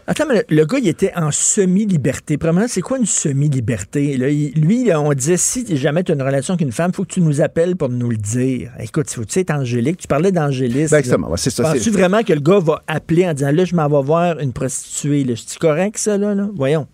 Attends, 0.06 0.26
mais 0.28 0.46
le, 0.50 0.56
le 0.58 0.66
gars, 0.66 0.80
il 0.80 0.88
était 0.88 1.14
en 1.16 1.32
semi-liberté. 1.32 2.38
Premièrement, 2.38 2.68
c'est 2.68 2.82
quoi 2.82 2.98
une 2.98 3.06
semi-liberté? 3.06 4.18
lui, 4.56 4.86
là, 4.86 5.00
on 5.00 5.14
disait, 5.14 5.38
si 5.38 5.78
jamais 5.78 6.04
tu 6.04 6.12
as 6.12 6.16
une 6.16 6.22
relation 6.22 6.56
avec 6.56 6.66
une 6.66 6.74
femme, 6.74 6.92
il 6.94 6.96
faut 6.96 7.04
que 7.04 7.14
tu 7.14 7.22
nous 7.22 7.42
appelles 7.42 7.76
pour 7.76 7.90
nous 7.90 8.10
le 8.10 8.18
dire. 8.18 8.72
Écoute, 8.80 9.10
il 9.12 9.16
faut 9.16 9.26
tu 9.26 9.34
sais, 9.34 9.52
angélique. 9.52 9.98
Tu 9.98 10.08
parlais 10.08 10.32
d'angélisme. 10.32 10.92
Ben, 10.92 10.98
exactement, 10.98 11.30
ouais, 11.30 11.38
c'est 11.38 11.50
ça, 11.50 11.64
Penses-tu 11.64 11.92
vraiment 11.92 12.22
que 12.24 12.34
le 12.34 12.42
gars 12.42 12.60
va 12.60 12.82
appeler 12.88 13.28
en 13.28 13.34
disant, 13.34 13.52
là, 13.52 13.66
je 13.66 13.76
m'en 13.76 13.88
vais 13.88 14.06
voir 14.06 14.40
une 14.40 14.52
prostituée. 14.52 15.24
là? 15.24 15.36
C'est-tu 15.38 15.58
correct, 15.60 15.98
ça, 15.98 16.18
là? 16.18 16.36
là? 16.36 16.50
Voyons. 16.54 16.88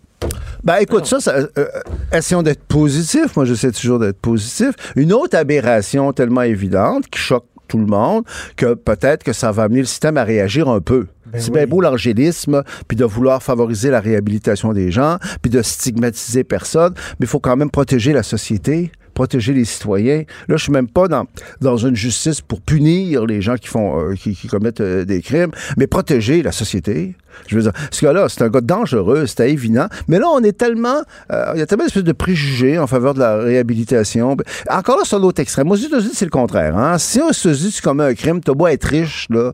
Ben 0.62 0.76
écoute, 0.76 1.06
ça, 1.06 1.18
ça 1.20 1.34
euh, 1.34 1.66
essayons 2.12 2.42
d'être 2.42 2.62
positif. 2.64 3.34
Moi, 3.34 3.46
j'essaie 3.46 3.72
toujours 3.72 3.98
d'être 3.98 4.20
positif. 4.20 4.72
Une 4.94 5.12
autre 5.12 5.36
aberration 5.36 6.12
tellement 6.12 6.42
évidente 6.42 7.06
qui 7.08 7.18
choque 7.18 7.46
tout 7.66 7.78
le 7.78 7.86
monde 7.86 8.24
que 8.56 8.74
peut-être 8.74 9.22
que 9.22 9.32
ça 9.32 9.52
va 9.52 9.62
amener 9.64 9.80
le 9.80 9.86
système 9.86 10.16
à 10.16 10.24
réagir 10.24 10.68
un 10.68 10.80
peu. 10.80 11.06
C'est 11.34 11.52
bien 11.52 11.66
beau 11.66 11.80
l'angélisme, 11.80 12.62
puis 12.88 12.96
de 12.96 13.04
vouloir 13.04 13.42
favoriser 13.42 13.90
la 13.90 14.00
réhabilitation 14.00 14.72
des 14.72 14.90
gens, 14.90 15.18
puis 15.42 15.50
de 15.50 15.62
stigmatiser 15.62 16.44
personne, 16.44 16.94
mais 17.18 17.26
il 17.26 17.28
faut 17.28 17.40
quand 17.40 17.56
même 17.56 17.70
protéger 17.70 18.12
la 18.12 18.22
société 18.22 18.92
protéger 19.12 19.52
les 19.52 19.66
citoyens. 19.66 20.22
Là, 20.48 20.56
je 20.56 20.62
suis 20.62 20.72
même 20.72 20.88
pas 20.88 21.06
dans, 21.06 21.26
dans 21.60 21.76
une 21.76 21.94
justice 21.94 22.40
pour 22.40 22.62
punir 22.62 23.26
les 23.26 23.42
gens 23.42 23.56
qui 23.56 23.68
font 23.68 24.00
euh, 24.00 24.14
qui, 24.14 24.34
qui 24.34 24.48
commettent 24.48 24.80
euh, 24.80 25.04
des 25.04 25.20
crimes, 25.20 25.50
mais 25.76 25.86
protéger 25.86 26.42
la 26.42 26.52
société. 26.52 27.16
Je 27.46 27.56
veux 27.56 27.62
dire, 27.62 27.72
ce 27.90 28.04
gars-là, 28.04 28.26
c'est 28.28 28.42
un 28.42 28.48
gars 28.48 28.60
dangereux, 28.60 29.26
c'était 29.26 29.50
évident. 29.50 29.86
Mais 30.08 30.18
là, 30.18 30.26
on 30.32 30.42
est 30.42 30.56
tellement, 30.56 31.02
euh, 31.32 31.52
il 31.54 31.58
y 31.58 31.62
a 31.62 31.66
tellement 31.66 31.84
d'espèces 31.84 32.04
de 32.04 32.12
préjugés 32.12 32.78
en 32.78 32.86
faveur 32.86 33.14
de 33.14 33.20
la 33.20 33.36
réhabilitation. 33.36 34.36
Encore 34.68 34.98
là, 34.98 35.04
sur 35.04 35.18
l'autre 35.18 35.40
extrême. 35.40 35.70
Aux 35.70 35.76
États-Unis, 35.76 36.12
c'est 36.14 36.24
le 36.24 36.30
contraire. 36.30 36.76
Hein? 36.76 36.98
Si 36.98 37.20
aux 37.20 37.30
États-Unis, 37.30 37.72
tu 37.74 37.82
commets 37.82 38.04
un 38.04 38.14
crime, 38.14 38.40
t'as 38.40 38.52
beau 38.54 38.66
être 38.66 38.84
riche, 38.84 39.26
là, 39.30 39.52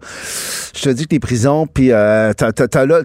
je 0.74 0.82
te 0.82 0.89
dis 0.90 1.05
que 1.05 1.09
t'es 1.09 1.19
prison, 1.19 1.66
puis 1.66 1.93
euh, 1.93 2.32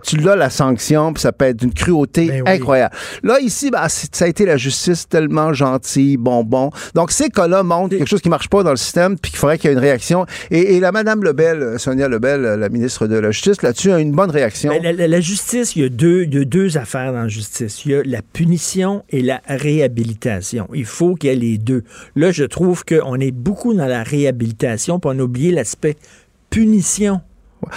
tu 0.04 0.18
l'as 0.18 0.36
la 0.36 0.50
sanction, 0.50 1.14
puis 1.14 1.22
ça 1.22 1.32
peut 1.32 1.46
être 1.46 1.58
d'une 1.58 1.74
cruauté 1.74 2.28
Ben 2.28 2.44
oui. 2.46 2.52
incroyable. 2.54 2.96
Là, 3.24 3.40
ici, 3.40 3.72
ben, 3.72 3.88
c'est- 3.88 4.14
ça 4.16 4.26
a 4.26 4.28
été 4.28 4.46
la 4.46 4.58
justice 4.58 5.08
tellement 5.08 5.54
gentille, 5.54 6.18
bonbon. 6.18 6.70
Donc, 6.96 7.12
ces 7.12 7.30
cas-là 7.30 7.64
montrent 7.64 7.96
quelque 7.98 8.08
chose 8.10 8.22
qui 8.22 8.30
marche 8.30 8.50
pas 8.50 8.64
dans 8.64 8.72
le 8.72 8.78
système, 8.78 9.18
puis 9.18 9.32
qu'il 9.32 9.40
faudrait 9.40 9.58
qu'il 9.58 9.70
y 9.70 9.74
ait 9.74 9.76
une 9.76 9.80
réaction. 9.82 10.26
Et, 10.50 10.76
et 10.76 10.80
la 10.80 10.92
Madame 10.92 11.24
Lebel, 11.24 11.62
euh, 11.62 11.78
Sonia 11.78 12.08
Lebel, 12.08 12.46
euh, 12.46 12.58
la 12.58 12.70
ministre 12.70 13.08
de 13.08 13.16
la 13.18 13.32
Justice, 13.32 13.62
là-dessus, 13.62 13.92
a 13.92 14.00
une 14.00 14.12
bonne 14.12 14.32
réaction. 14.32 14.61
Ben, 14.64 14.82
la, 14.84 15.22
justice, 15.22 15.76
il 15.76 15.82
y, 15.82 15.86
a 15.86 15.90
deux, 15.90 16.24
il 16.24 16.34
y 16.34 16.38
a 16.38 16.46
deux 16.46 16.78
affaires 16.78 17.14
dans 17.14 17.24
la 17.24 17.28
justice. 17.28 17.86
Il 17.86 17.92
y 17.92 17.96
a 17.96 18.04
la 18.04 18.22
punition 18.22 19.04
et 19.10 19.22
la 19.22 19.42
réhabilitation. 19.48 20.68
Il 20.74 20.86
faut 20.86 21.16
qu'il 21.16 21.30
y 21.30 21.34
ait 21.34 21.36
les 21.36 21.58
deux. 21.58 21.84
Là, 22.16 22.32
je 22.32 22.44
trouve 22.44 22.84
qu'on 22.86 23.16
est 23.20 23.32
beaucoup 23.32 23.74
dans 23.74 23.86
la 23.86 24.04
réhabilitation, 24.04 25.00
puis 25.00 25.12
on 25.14 25.20
a 25.20 25.24
oublié 25.24 25.52
l'aspect 25.52 25.96
punition. 26.50 27.22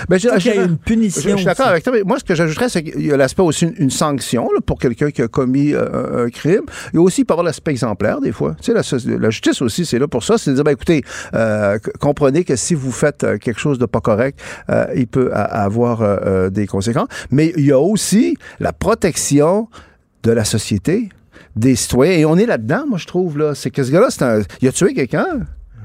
Ben, 0.09 0.19
je- 0.19 0.28
qu'il 0.39 0.52
y 0.52 0.55
je- 0.55 0.61
une 0.62 0.78
punition 0.78 1.31
Je, 1.32 1.36
suis 1.36 1.44
d'accord 1.44 1.66
avec 1.69 1.82
toi, 1.85 1.93
mais 1.93 2.02
moi, 2.05 2.19
ce 2.19 2.24
que 2.24 2.35
j'ajouterais, 2.35 2.69
c'est 2.69 2.82
qu'il 2.82 3.05
y 3.06 3.12
a 3.12 3.16
l'aspect 3.16 3.43
aussi 3.43 3.66
une, 3.66 3.74
une 3.78 3.90
sanction 3.90 4.48
là, 4.55 4.61
pour 4.65 4.78
quelqu'un 4.78 5.11
qui 5.11 5.23
a 5.23 5.28
commis 5.28 5.73
euh, 5.74 6.24
un, 6.27 6.31
crime. 6.31 6.62
Il 6.93 6.97
y 6.97 6.98
a 6.98 7.02
aussi, 7.02 7.23
il 7.23 7.27
avoir 7.31 7.44
l'aspect 7.44 7.70
exemplaire, 7.73 8.20
des 8.20 8.32
fois. 8.32 8.56
Tu 8.62 8.73
sais, 8.73 9.09
la, 9.19 9.31
justice 9.31 9.61
aussi, 9.62 9.85
c'est 9.86 9.98
là 9.98 10.09
pour 10.09 10.23
ça. 10.24 10.39
C'est 10.39 10.51
de 10.51 10.55
dire, 10.56 10.65
ben, 10.65 10.73
écoutez, 10.73 11.02
euh, 11.35 11.78
comprenez 12.01 12.44
que 12.44 12.56
si 12.56 12.74
vous 12.74 12.93
faites 12.93 13.24
euh, 13.24 13.39
quelque 13.39 13.61
chose 13.61 13.78
de 13.78 13.86
pas 13.86 14.01
correct, 14.01 14.39
euh, 14.70 14.86
il 14.94 15.06
peut 15.06 15.31
a- 15.32 15.43
avoir 15.43 16.51
des 16.51 16.66
conséquences. 16.66 17.09
Mais 17.31 17.52
il 17.56 17.66
y 17.66 17.73
a 17.73 17.78
aussi 17.81 18.36
la 18.61 18.73
protection 18.73 19.69
de 20.23 20.32
la 20.32 20.44
société, 20.44 21.09
des 21.56 21.77
citoyens. 21.77 22.15
Et 22.19 22.24
on 22.24 22.36
est 22.36 22.47
là-dedans, 22.47 22.85
moi, 22.89 22.98
je 22.98 23.06
trouve. 23.06 23.39
là. 23.39 23.55
C'est 23.55 23.70
que 23.70 23.82
ce 23.82 23.90
gars-là, 23.90 24.06
c'est 24.11 24.23
un... 24.23 24.40
il 24.61 24.69
a 24.69 24.73
tué 24.73 24.94
quelqu'un. 24.94 25.27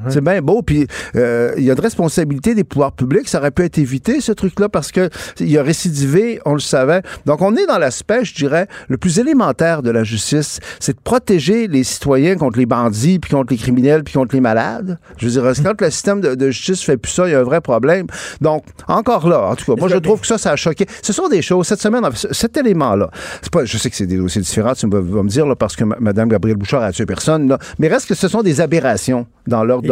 C'est 0.07 0.23
bien 0.23 0.41
beau. 0.41 0.61
Puis 0.61 0.88
euh, 1.15 1.53
il 1.57 1.63
y 1.63 1.71
a 1.71 1.76
de 1.76 1.81
responsabilité 1.81 2.55
des 2.55 2.63
pouvoirs 2.63 2.93
publics. 2.93 3.27
Ça 3.27 3.39
aurait 3.39 3.51
pu 3.51 3.63
être 3.63 3.77
évité, 3.77 4.21
ce 4.21 4.31
truc-là, 4.31 4.69
parce 4.69 4.91
que 4.91 5.09
il 5.39 5.57
a 5.57 5.63
récidivé, 5.63 6.39
on 6.45 6.53
le 6.53 6.59
savait. 6.59 7.01
Donc, 7.26 7.41
on 7.41 7.55
est 7.55 7.65
dans 7.65 7.77
l'aspect, 7.77 8.23
je 8.23 8.34
dirais, 8.34 8.67
le 8.88 8.97
plus 8.97 9.19
élémentaire 9.19 9.81
de 9.84 9.91
la 9.91 10.03
justice. 10.03 10.59
C'est 10.80 10.93
de 10.93 11.01
protéger 11.01 11.67
les 11.67 11.84
citoyens 11.84 12.35
contre 12.35 12.59
les 12.59 12.65
bandits, 12.65 13.19
puis 13.19 13.31
contre 13.31 13.51
les 13.51 13.57
criminels, 13.57 14.03
puis 14.03 14.13
contre 14.13 14.35
les 14.35 14.41
malades. 14.41 14.97
Je 15.17 15.27
veux 15.27 15.31
dire, 15.31 15.63
quand 15.63 15.81
le 15.81 15.89
système 15.89 16.21
de, 16.21 16.35
de 16.35 16.51
justice 16.51 16.84
fait 16.84 16.97
plus 16.97 17.11
ça, 17.11 17.27
il 17.27 17.31
y 17.31 17.35
a 17.35 17.39
un 17.39 17.43
vrai 17.43 17.61
problème. 17.61 18.07
Donc, 18.41 18.63
encore 18.88 19.27
là, 19.27 19.49
en 19.49 19.55
tout 19.55 19.65
cas, 19.65 19.80
moi, 19.80 19.89
je 19.89 19.97
trouve 19.97 20.21
que 20.21 20.27
ça, 20.27 20.38
ça 20.38 20.51
a 20.51 20.55
choqué. 20.55 20.85
Ce 21.01 21.13
sont 21.13 21.27
des 21.27 21.41
choses, 21.41 21.67
cette 21.67 21.81
semaine, 21.81 22.03
cet 22.13 22.57
élément-là, 22.57 23.09
pas, 23.51 23.65
je 23.65 23.77
sais 23.77 23.89
que 23.89 23.95
c'est 23.95 24.05
des 24.05 24.17
dossiers 24.17 24.41
différents, 24.41 24.73
tu 24.73 24.88
vas 24.88 25.01
me 25.01 25.30
dire, 25.30 25.45
là, 25.45 25.55
parce 25.55 25.76
que 25.76 25.84
Mme 25.84 26.30
Gabrielle 26.30 26.57
Bouchard 26.57 26.84
a 26.84 26.91
tué 26.91 27.05
personne, 27.05 27.47
là, 27.47 27.57
mais 27.80 27.88
reste 27.88 28.07
que 28.07 28.15
ce 28.15 28.27
sont 28.27 28.43
des 28.43 28.61
aberrations 28.61 29.26
dans 29.47 29.63
l'ordre 29.63 29.89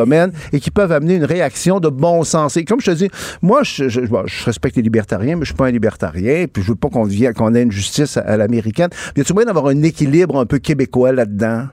et 0.53 0.60
qui 0.60 0.72
peuvent 0.72 0.91
amener 0.91 1.15
une 1.15 1.26
réaction 1.26 1.80
de 1.80 1.90
bon 1.90 2.24
sens. 2.24 2.57
Et 2.57 2.65
comme 2.65 2.82
je 2.82 2.91
te 2.91 2.95
dis, 2.95 3.10
moi, 3.41 3.64
je, 3.64 4.45
respecte 4.45 4.76
les 4.76 4.82
libertariens, 4.82 5.36
mais 5.36 5.41
je 5.41 5.48
suis 5.48 5.56
pas 5.56 5.68
un 5.68 5.72
libertarien, 5.72 6.45
puis 6.52 6.64
je 6.64 6.69
veux 6.69 6.76
pas 6.76 6.90
qu'on 6.90 7.07
qu'on 7.36 7.56
ait 7.56 7.61
une 7.61 7.72
justice 7.72 8.18
à, 8.18 8.22
à 8.22 8.38
l'américaine. 8.38 8.90
Mais 9.15 9.24
tu 9.24 9.34
moyen 9.34 9.48
d'avoir 9.48 9.68
un 9.68 9.84
équilibre 9.84 10.40
un 10.40 10.45
peu 10.45 10.60
québécois 10.60 11.11
là-dedans? 11.11 11.68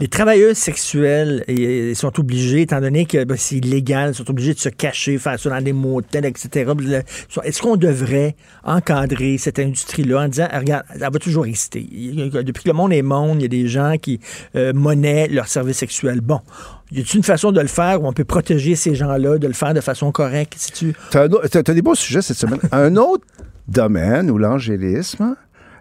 Les 0.00 0.08
travailleuses 0.08 0.56
sexuelles 0.56 1.44
ils 1.48 1.96
sont 1.96 2.18
obligés, 2.20 2.62
étant 2.62 2.80
donné 2.80 3.06
que 3.06 3.24
ben, 3.24 3.36
c'est 3.36 3.56
illégal, 3.56 4.10
ils 4.10 4.14
sont 4.14 4.30
obligés 4.30 4.54
de 4.54 4.58
se 4.58 4.68
cacher, 4.68 5.18
faire 5.18 5.38
ça 5.38 5.50
dans 5.50 5.60
des 5.60 5.72
motels, 5.72 6.24
etc. 6.24 6.72
Est-ce 7.42 7.62
qu'on 7.62 7.76
devrait 7.76 8.36
encadrer 8.64 9.38
cette 9.38 9.58
industrie-là 9.58 10.24
en 10.24 10.28
disant, 10.28 10.48
regarde, 10.52 10.84
elle 10.94 11.00
va 11.00 11.10
toujours 11.10 11.46
exister. 11.46 11.80
Depuis 11.80 12.64
que 12.64 12.68
le 12.68 12.74
monde 12.74 12.92
est 12.92 13.02
monde, 13.02 13.38
il 13.38 13.42
y 13.42 13.44
a 13.46 13.48
des 13.48 13.66
gens 13.66 13.96
qui 14.00 14.20
euh, 14.54 14.72
monnaient 14.72 15.28
leurs 15.28 15.48
services 15.48 15.78
sexuels. 15.78 16.20
Bon, 16.20 16.40
y 16.92 17.00
a-t-il 17.00 17.18
une 17.18 17.24
façon 17.24 17.52
de 17.52 17.60
le 17.60 17.66
faire 17.66 18.02
où 18.02 18.06
on 18.06 18.12
peut 18.12 18.24
protéger 18.24 18.76
ces 18.76 18.94
gens-là, 18.94 19.38
de 19.38 19.46
le 19.46 19.52
faire 19.52 19.74
de 19.74 19.80
façon 19.80 20.12
correcte? 20.12 20.56
Tu... 20.74 20.94
T'as, 21.10 21.24
as, 21.24 21.62
des 21.62 21.82
beaux 21.82 21.94
sujets 21.94 22.22
cette 22.22 22.36
semaine. 22.36 22.60
un 22.72 22.96
autre 22.96 23.24
domaine 23.66 24.30
où 24.30 24.38
l'angélisme, 24.38 25.36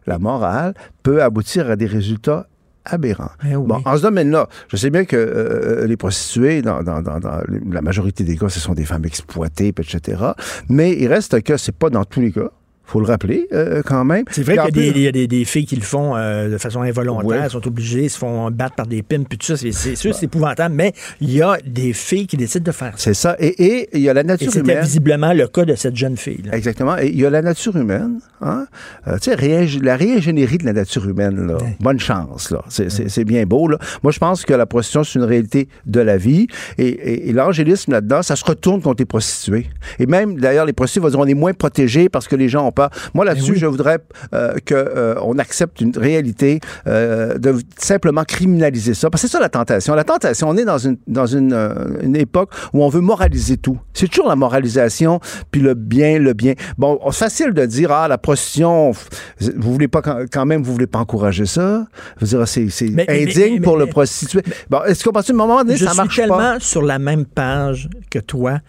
la 0.06 0.20
morale, 0.20 0.74
peut 1.04 1.22
aboutir 1.22 1.70
à 1.70 1.76
des 1.76 1.86
résultats 1.86 2.48
aberrant. 2.90 3.30
Eh 3.46 3.56
oui. 3.56 3.68
Bon, 3.68 3.82
en 3.86 3.98
ce 3.98 4.02
domaine-là, 4.02 4.48
je 4.70 4.78
sais 4.78 4.90
bien 4.90 5.06
que 5.06 5.16
euh, 5.16 5.88
les 5.88 5.98
prostituées, 5.98 6.62
dans, 6.62 6.84
dans, 6.84 7.02
dans, 7.02 7.20
dans, 7.20 7.42
la 7.72 7.82
majorité 7.82 8.24
des 8.24 8.38
cas, 8.38 8.50
ce 8.50 8.60
sont 8.60 8.74
des 8.74 8.86
femmes 8.86 9.06
exploitées, 9.06 9.70
etc. 9.70 10.24
Mais 10.70 10.94
il 10.98 11.08
reste 11.08 11.42
que 11.44 11.58
c'est 11.58 11.76
pas 11.76 11.90
dans 11.90 12.06
tous 12.06 12.22
les 12.22 12.32
cas 12.32 12.52
faut 12.88 13.00
le 13.00 13.06
rappeler 13.06 13.48
euh, 13.54 13.84
quand 13.86 14.04
même. 14.06 14.24
C'est 14.32 14.44
vrai 14.44 14.58
qu'il 14.72 14.98
y, 14.98 15.02
y, 15.02 15.08
a 15.08 15.12
des, 15.12 15.28
des 15.28 15.46
filles 15.46 15.66
qui 15.66 15.76
le 15.76 15.82
font 15.82 16.16
euh, 16.16 16.50
de 16.50 16.58
façon 16.58 16.82
involontaire, 16.82 17.44
ouais. 17.44 17.50
sont 17.50 17.68
obligées, 17.68 18.10
se 18.10 18.18
font 18.18 18.50
battre 18.50 18.76
par 18.76 18.88
des 18.88 19.04
pimps, 19.04 19.28
puis 19.28 19.38
tout 19.38 19.46
ça, 19.46 19.58
c'est 19.58 19.96
sûr, 19.96 20.16
c'est 20.16 20.26
épouvantable, 20.26 20.74
mais 20.74 20.94
il 21.22 21.32
y 21.32 21.42
a 21.42 21.58
des 21.66 21.94
filles 21.94 22.28
qui 22.28 22.38
décident 22.38 22.64
de 22.64 22.72
faire 22.72 22.94
ça. 22.94 22.98
C'est 22.98 23.14
ça, 23.14 23.36
et, 23.40 23.48
et 23.48 23.90
il 23.94 24.02
y 24.02 24.10
a 24.10 24.14
la 24.14 24.24
nature 24.24 24.56
et 24.56 24.60
humaine. 24.60 24.82
visiblement 24.82 25.34
le 25.34 25.48
cas 25.48 25.66
de 25.66 25.76
cette 25.76 25.96
jeune 25.96 26.18
fille. 26.18 26.42
Là. 26.46 26.56
Exactement, 26.56 26.98
et 26.98 27.08
il 27.08 27.20
y 27.20 27.26
a 27.26 27.30
la 27.30 27.42
nature 27.42 27.76
humaine, 27.76 28.20
hein? 28.42 28.66
Euh, 29.08 29.18
tu 29.22 29.32
sais, 29.32 29.80
la 29.84 29.96
réingénierie 29.98 30.58
de 30.58 30.66
la 30.66 30.74
nature 30.74 31.08
humaine, 31.08 31.48
là, 31.48 31.58
ouais. 31.58 31.78
bonne 31.80 32.00
chance, 32.00 32.52
là, 32.52 32.64
c'est 32.70 33.18
ouais. 33.18 33.24
bien 33.26 33.46
beau, 33.46 33.68
là. 33.68 33.78
Moi, 34.02 34.12
je 34.12 34.20
pense 34.20 34.46
que 34.46 34.54
la 34.54 34.66
prostitution, 34.66 35.04
c'est 35.04 35.20
une 35.20 35.26
réalité 35.26 35.68
de 35.86 36.00
la 36.00 36.18
vie, 36.18 36.48
et, 36.78 36.88
et, 36.88 37.30
et 37.30 37.34
l'angélisme 37.34 37.92
là-dedans, 37.92 38.22
ça 38.22 38.36
se 38.36 38.46
retourne 38.46 38.82
contre 38.82 39.02
les 39.02 39.06
prostituées. 39.06 39.68
Et 40.00 40.06
même, 40.06 40.40
d'ailleurs, 40.40 40.66
les 40.66 40.74
prostituées 40.74 41.02
vont 41.02 41.10
dire, 41.10 41.20
on 41.20 41.26
est 41.26 41.34
moins 41.34 41.54
protégés 41.54 42.08
parce 42.10 42.28
que 42.28 42.36
les 42.36 42.48
gens 42.50 42.66
ont 42.66 42.72
Moi, 43.14 43.26
là-dessus, 43.26 43.54
oui. 43.54 43.60
je 43.60 43.66
voudrais 43.66 44.00
euh, 44.34 44.54
qu'on 44.68 44.76
euh, 44.76 45.40
accepte 45.40 45.82
une 45.82 45.98
réalité 45.98 46.60
euh, 46.88 47.38
de 47.38 47.56
simplement 47.78 48.24
criminaliser 48.24 48.94
ça. 48.94 49.10
Parce 49.10 49.24
que 49.24 49.28
c'est 49.28 49.34
ça 49.34 49.40
la 49.40 49.50
tentation. 49.50 49.96
La 49.96 50.04
tentation, 50.04 50.50
on 50.50 50.58
est 50.58 50.66
dans 50.66 50.78
une, 50.78 50.98
dans 51.08 51.26
une, 51.26 51.54
euh, 51.54 51.74
une 52.02 52.16
époque 52.16 52.52
où 52.74 52.84
on 52.84 52.90
veut 52.90 53.02
moraliser 53.02 53.58
tout. 53.58 53.78
C'est 53.94 54.08
toujours 54.08 54.28
la 54.28 54.36
moralisation, 54.36 55.20
puis 55.52 55.62
le 55.62 55.74
bien, 55.74 56.20
le 56.20 56.34
bien. 56.34 56.54
Bon, 56.78 57.00
c'est 57.12 57.26
facile 57.26 57.54
de 57.54 57.66
dire, 57.66 57.92
ah, 57.92 58.08
la 58.08 58.18
prostitution, 58.18 58.92
vous 59.40 59.74
voulez 59.74 59.88
pas 59.88 60.02
quand 60.02 60.46
même, 60.46 60.64
vous 60.64 60.74
voulez 60.74 60.88
pas 60.88 61.00
encourager 61.00 61.46
ça? 61.46 61.86
Je 62.18 62.26
veux 62.26 62.38
dire, 62.38 62.48
c'est 62.48 62.68
indigne 62.88 63.56
mais, 63.56 63.60
pour 63.60 63.78
mais, 63.78 63.86
le 63.86 63.90
prostitué. 63.90 64.42
Bon, 64.70 64.84
est-ce 64.84 65.04
qu'à 65.04 65.12
partir 65.12 65.34
du 65.34 65.38
moment 65.38 65.64
donné, 65.64 65.78
ça 65.78 65.94
marche? 65.94 66.10
Je 66.10 66.14
suis 66.14 66.22
tellement 66.22 66.60
sur 66.60 66.82
la 66.82 67.00
même 67.00 67.26
page 67.26 67.90
que 68.10 68.20
toi 68.20 68.60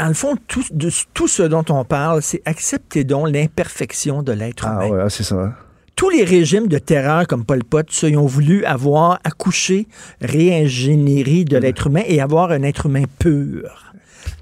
dans 0.00 0.08
le 0.08 0.14
fond, 0.14 0.36
tout, 0.46 0.64
de, 0.72 0.90
tout 1.12 1.28
ce 1.28 1.42
dont 1.42 1.64
on 1.68 1.84
parle, 1.84 2.22
c'est 2.22 2.40
accepter 2.46 3.04
donc 3.04 3.28
l'imperfection 3.28 4.22
de 4.22 4.32
l'être 4.32 4.66
ah, 4.66 4.86
humain. 4.86 5.04
Ouais, 5.04 5.10
c'est 5.10 5.24
ça. 5.24 5.52
Tous 5.94 6.08
les 6.08 6.24
régimes 6.24 6.68
de 6.68 6.78
terreur 6.78 7.26
comme 7.26 7.44
Pol 7.44 7.62
Pot, 7.62 7.86
ça, 7.90 8.08
ils 8.08 8.16
ont 8.16 8.24
voulu 8.24 8.64
avoir 8.64 9.20
accouché, 9.24 9.86
réingénierie 10.22 11.44
de 11.44 11.58
l'être 11.58 11.88
humain 11.88 12.02
et 12.06 12.22
avoir 12.22 12.52
un 12.52 12.62
être 12.62 12.86
humain 12.86 13.04
pur. 13.18 13.89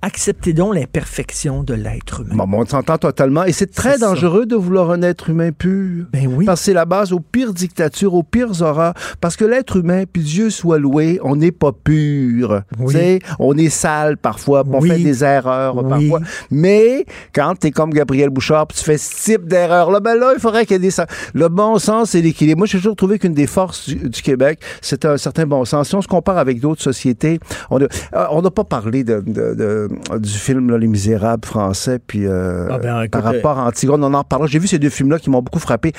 Acceptez 0.02 0.52
donc 0.52 0.74
l'imperfection 0.74 1.62
de 1.62 1.74
l'être 1.74 2.20
humain. 2.20 2.44
Bon, 2.46 2.58
on 2.58 2.66
s'entend 2.66 2.98
totalement. 2.98 3.44
Et 3.44 3.52
c'est 3.52 3.72
très 3.72 3.98
dangereux 3.98 4.42
ça. 4.42 4.46
de 4.46 4.56
vouloir 4.56 4.90
un 4.90 5.02
être 5.02 5.30
humain 5.30 5.50
pur. 5.52 6.06
Ben 6.12 6.26
oui. 6.26 6.44
Parce 6.44 6.60
que 6.60 6.66
c'est 6.66 6.72
la 6.72 6.84
base 6.84 7.12
aux 7.12 7.20
pires 7.20 7.52
dictatures, 7.52 8.14
aux 8.14 8.22
pires 8.22 8.62
horreurs. 8.62 8.94
Parce 9.20 9.36
que 9.36 9.44
l'être 9.44 9.76
humain, 9.76 10.04
puis 10.10 10.22
Dieu 10.22 10.50
soit 10.50 10.78
loué, 10.78 11.18
on 11.22 11.36
n'est 11.36 11.52
pas 11.52 11.72
pur. 11.72 12.62
Oui. 12.78 12.92
sais, 12.92 13.18
on 13.38 13.56
est 13.56 13.70
sale 13.70 14.16
parfois, 14.16 14.62
oui. 14.66 14.74
on 14.74 14.80
fait 14.80 15.02
des 15.02 15.24
erreurs 15.24 15.76
oui. 15.76 15.88
parfois. 15.88 16.20
Mais 16.50 17.04
quand 17.34 17.54
tu 17.60 17.68
es 17.68 17.70
comme 17.70 17.90
Gabriel 17.90 18.30
Bouchard, 18.30 18.66
puis 18.68 18.78
tu 18.78 18.84
fais 18.84 18.98
ce 18.98 19.24
type 19.24 19.46
d'erreur-là, 19.46 20.00
ben 20.00 20.14
là, 20.14 20.32
il 20.34 20.40
faudrait 20.40 20.64
qu'il 20.64 20.82
y 20.82 20.86
ait 20.86 20.90
des... 20.90 20.96
Le 21.34 21.48
bon 21.48 21.78
sens 21.78 22.14
et 22.14 22.22
l'équilibre. 22.22 22.58
Moi, 22.58 22.66
j'ai 22.66 22.78
toujours 22.78 22.96
trouvé 22.96 23.18
qu'une 23.18 23.34
des 23.34 23.46
forces 23.46 23.88
du, 23.88 24.08
du 24.08 24.22
Québec, 24.22 24.60
c'est 24.80 25.04
un 25.04 25.16
certain 25.16 25.46
bon 25.46 25.64
sens. 25.64 25.88
Si 25.88 25.94
on 25.94 26.02
se 26.02 26.08
compare 26.08 26.38
avec 26.38 26.60
d'autres 26.60 26.82
sociétés, 26.82 27.40
on 27.70 27.78
n'a 27.78 27.86
euh, 28.14 28.50
pas 28.50 28.64
parlé 28.64 29.04
de, 29.04 29.22
de, 29.26 29.54
de 29.54 29.87
du 30.18 30.30
film 30.30 30.70
là, 30.70 30.78
Les 30.78 30.86
Misérables 30.86 31.46
français, 31.46 31.98
puis 32.04 32.26
euh, 32.26 32.68
ah 32.70 32.78
ben, 32.78 33.02
écoute, 33.02 33.10
par 33.10 33.22
rapport 33.22 33.58
à 33.58 33.66
Antigone, 33.66 34.02
on 34.04 34.14
en 34.14 34.24
parlera. 34.24 34.48
J'ai 34.48 34.58
vu 34.58 34.66
ces 34.66 34.78
deux 34.78 34.90
films-là 34.90 35.18
qui 35.18 35.30
m'ont 35.30 35.42
beaucoup 35.42 35.58
frappé. 35.58 35.92